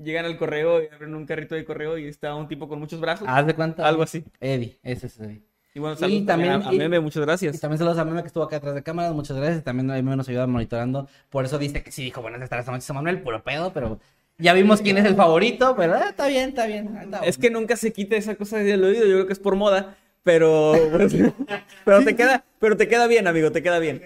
llegan 0.00 0.24
al 0.26 0.36
correo 0.38 0.80
y 0.80 0.86
abren 0.94 1.12
un 1.16 1.26
carrito 1.26 1.56
de 1.56 1.64
correo 1.64 1.98
y 1.98 2.06
está 2.06 2.36
un 2.36 2.46
tipo 2.46 2.68
con 2.68 2.78
muchos 2.78 3.00
brazos. 3.00 3.26
Haz 3.28 3.44
de 3.44 3.54
cuenta. 3.54 3.84
Algo 3.86 4.04
así. 4.04 4.22
Eddie, 4.40 4.78
ese 4.84 5.08
es 5.08 5.18
Eddie. 5.18 5.42
Y 5.74 5.80
bueno, 5.80 5.96
Y 5.96 5.98
saludos 5.98 6.26
también, 6.26 6.50
también- 6.52 6.66
a, 6.66 6.68
a 6.68 6.74
y- 6.74 6.78
Meme, 6.78 7.00
muchas 7.00 7.22
Y 7.22 7.26
gracias. 7.26 7.58
también 7.60 7.78
saludos 7.78 7.98
a 7.98 8.04
Meme 8.04 8.20
que 8.22 8.28
estuvo 8.28 8.44
acá 8.44 8.56
detrás 8.56 8.76
de 8.76 8.82
cámaras, 8.84 9.12
muchas 9.12 9.36
gracias. 9.36 9.64
También 9.64 9.90
a 9.90 9.94
Meme 9.94 10.14
nos 10.14 10.28
ayuda 10.28 10.46
monitorando. 10.46 11.08
Por 11.30 11.44
eso 11.44 11.58
dice 11.58 11.82
que 11.82 11.90
sí 11.90 12.04
dijo 12.04 12.22
buenas 12.22 12.48
tardes 12.48 12.66
noches 12.68 12.88
Manuel, 12.94 13.22
puro 13.22 13.42
pedo, 13.42 13.72
pero 13.72 13.98
ya 14.42 14.52
vimos 14.52 14.82
quién 14.82 14.98
es 14.98 15.04
el 15.04 15.14
favorito, 15.14 15.74
pero 15.76 15.96
eh, 15.96 16.00
está 16.10 16.26
bien, 16.26 16.50
está 16.50 16.66
bien. 16.66 16.88
está 17.00 17.18
Es 17.18 17.36
bueno. 17.36 17.40
que 17.40 17.50
nunca 17.50 17.76
se 17.76 17.92
quita 17.92 18.16
esa 18.16 18.34
cosa 18.34 18.58
del 18.58 18.84
oído, 18.84 19.04
yo 19.06 19.12
creo 19.14 19.26
que 19.26 19.32
es 19.32 19.38
por 19.38 19.56
moda, 19.56 19.96
pero 20.22 20.72
pues, 20.90 21.14
pero 21.84 22.04
te 22.04 22.16
queda, 22.16 22.44
pero 22.58 22.76
te 22.76 22.88
queda 22.88 23.06
bien, 23.06 23.26
amigo, 23.26 23.52
te 23.52 23.62
queda 23.62 23.78
bien. 23.78 24.02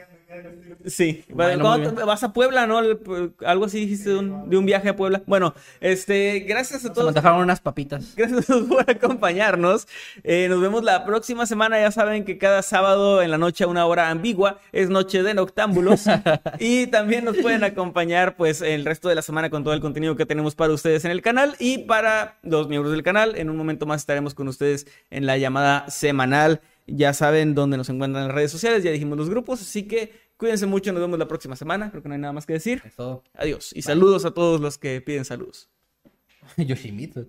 Sí, 0.86 1.24
Bueno, 1.28 1.62
Cuando 1.62 2.06
vas 2.06 2.22
a 2.22 2.32
Puebla, 2.32 2.66
¿no? 2.66 2.78
El- 2.80 3.32
Algo 3.44 3.64
así 3.64 3.80
dijiste 3.80 4.10
de 4.10 4.16
un, 4.18 4.48
de 4.50 4.56
un 4.56 4.66
viaje 4.66 4.88
a 4.90 4.96
Puebla. 4.96 5.22
Bueno, 5.26 5.54
este, 5.80 6.40
gracias 6.40 6.84
a 6.84 6.92
todos. 6.92 7.08
antojaron 7.08 7.40
unas 7.40 7.60
papitas. 7.60 8.14
Gracias 8.16 8.40
a 8.40 8.42
todos 8.52 8.62
por 8.68 8.88
acompañarnos. 8.90 9.86
Eh, 10.24 10.46
nos 10.48 10.60
vemos 10.60 10.84
la 10.84 11.04
próxima 11.04 11.46
semana. 11.46 11.80
Ya 11.80 11.90
saben 11.90 12.24
que 12.24 12.38
cada 12.38 12.62
sábado 12.62 13.22
en 13.22 13.30
la 13.30 13.38
noche 13.38 13.64
a 13.64 13.66
una 13.66 13.86
hora 13.86 14.10
ambigua 14.10 14.60
es 14.72 14.88
noche 14.90 15.22
de 15.22 15.34
noctámbulos. 15.34 16.04
y 16.60 16.86
también 16.88 17.24
nos 17.24 17.36
pueden 17.38 17.64
acompañar 17.64 18.36
pues 18.36 18.60
el 18.62 18.84
resto 18.84 19.08
de 19.08 19.14
la 19.14 19.22
semana 19.22 19.50
con 19.50 19.64
todo 19.64 19.74
el 19.74 19.80
contenido 19.80 20.16
que 20.16 20.26
tenemos 20.26 20.54
para 20.54 20.72
ustedes 20.72 21.04
en 21.04 21.10
el 21.10 21.22
canal. 21.22 21.56
Y 21.58 21.78
para 21.78 22.38
los 22.42 22.68
miembros 22.68 22.92
del 22.92 23.02
canal, 23.02 23.36
en 23.36 23.50
un 23.50 23.56
momento 23.56 23.86
más 23.86 24.02
estaremos 24.02 24.34
con 24.34 24.48
ustedes 24.48 24.86
en 25.10 25.26
la 25.26 25.36
llamada 25.38 25.88
semanal. 25.90 26.60
Ya 26.88 27.12
saben 27.14 27.56
dónde 27.56 27.76
nos 27.76 27.88
encuentran 27.88 28.22
en 28.22 28.28
las 28.28 28.34
redes 28.36 28.52
sociales. 28.52 28.84
Ya 28.84 28.92
dijimos 28.92 29.18
los 29.18 29.28
grupos. 29.28 29.60
Así 29.60 29.88
que 29.88 30.25
cuídense 30.36 30.66
mucho. 30.66 30.92
Nos 30.92 31.00
vemos 31.00 31.18
la 31.18 31.28
próxima 31.28 31.56
semana. 31.56 31.90
Creo 31.90 32.02
que 32.02 32.08
no 32.08 32.14
hay 32.14 32.20
nada 32.20 32.32
más 32.32 32.46
que 32.46 32.54
decir. 32.54 32.82
Es 32.84 32.96
todo. 32.96 33.22
Adiós. 33.34 33.72
Y 33.74 33.82
saludos 33.82 34.24
a 34.24 34.32
todos 34.32 34.60
los 34.60 34.78
que 34.78 35.00
piden 35.00 35.24
saludos. 35.24 35.68
Yoshimitsu. 36.56 37.28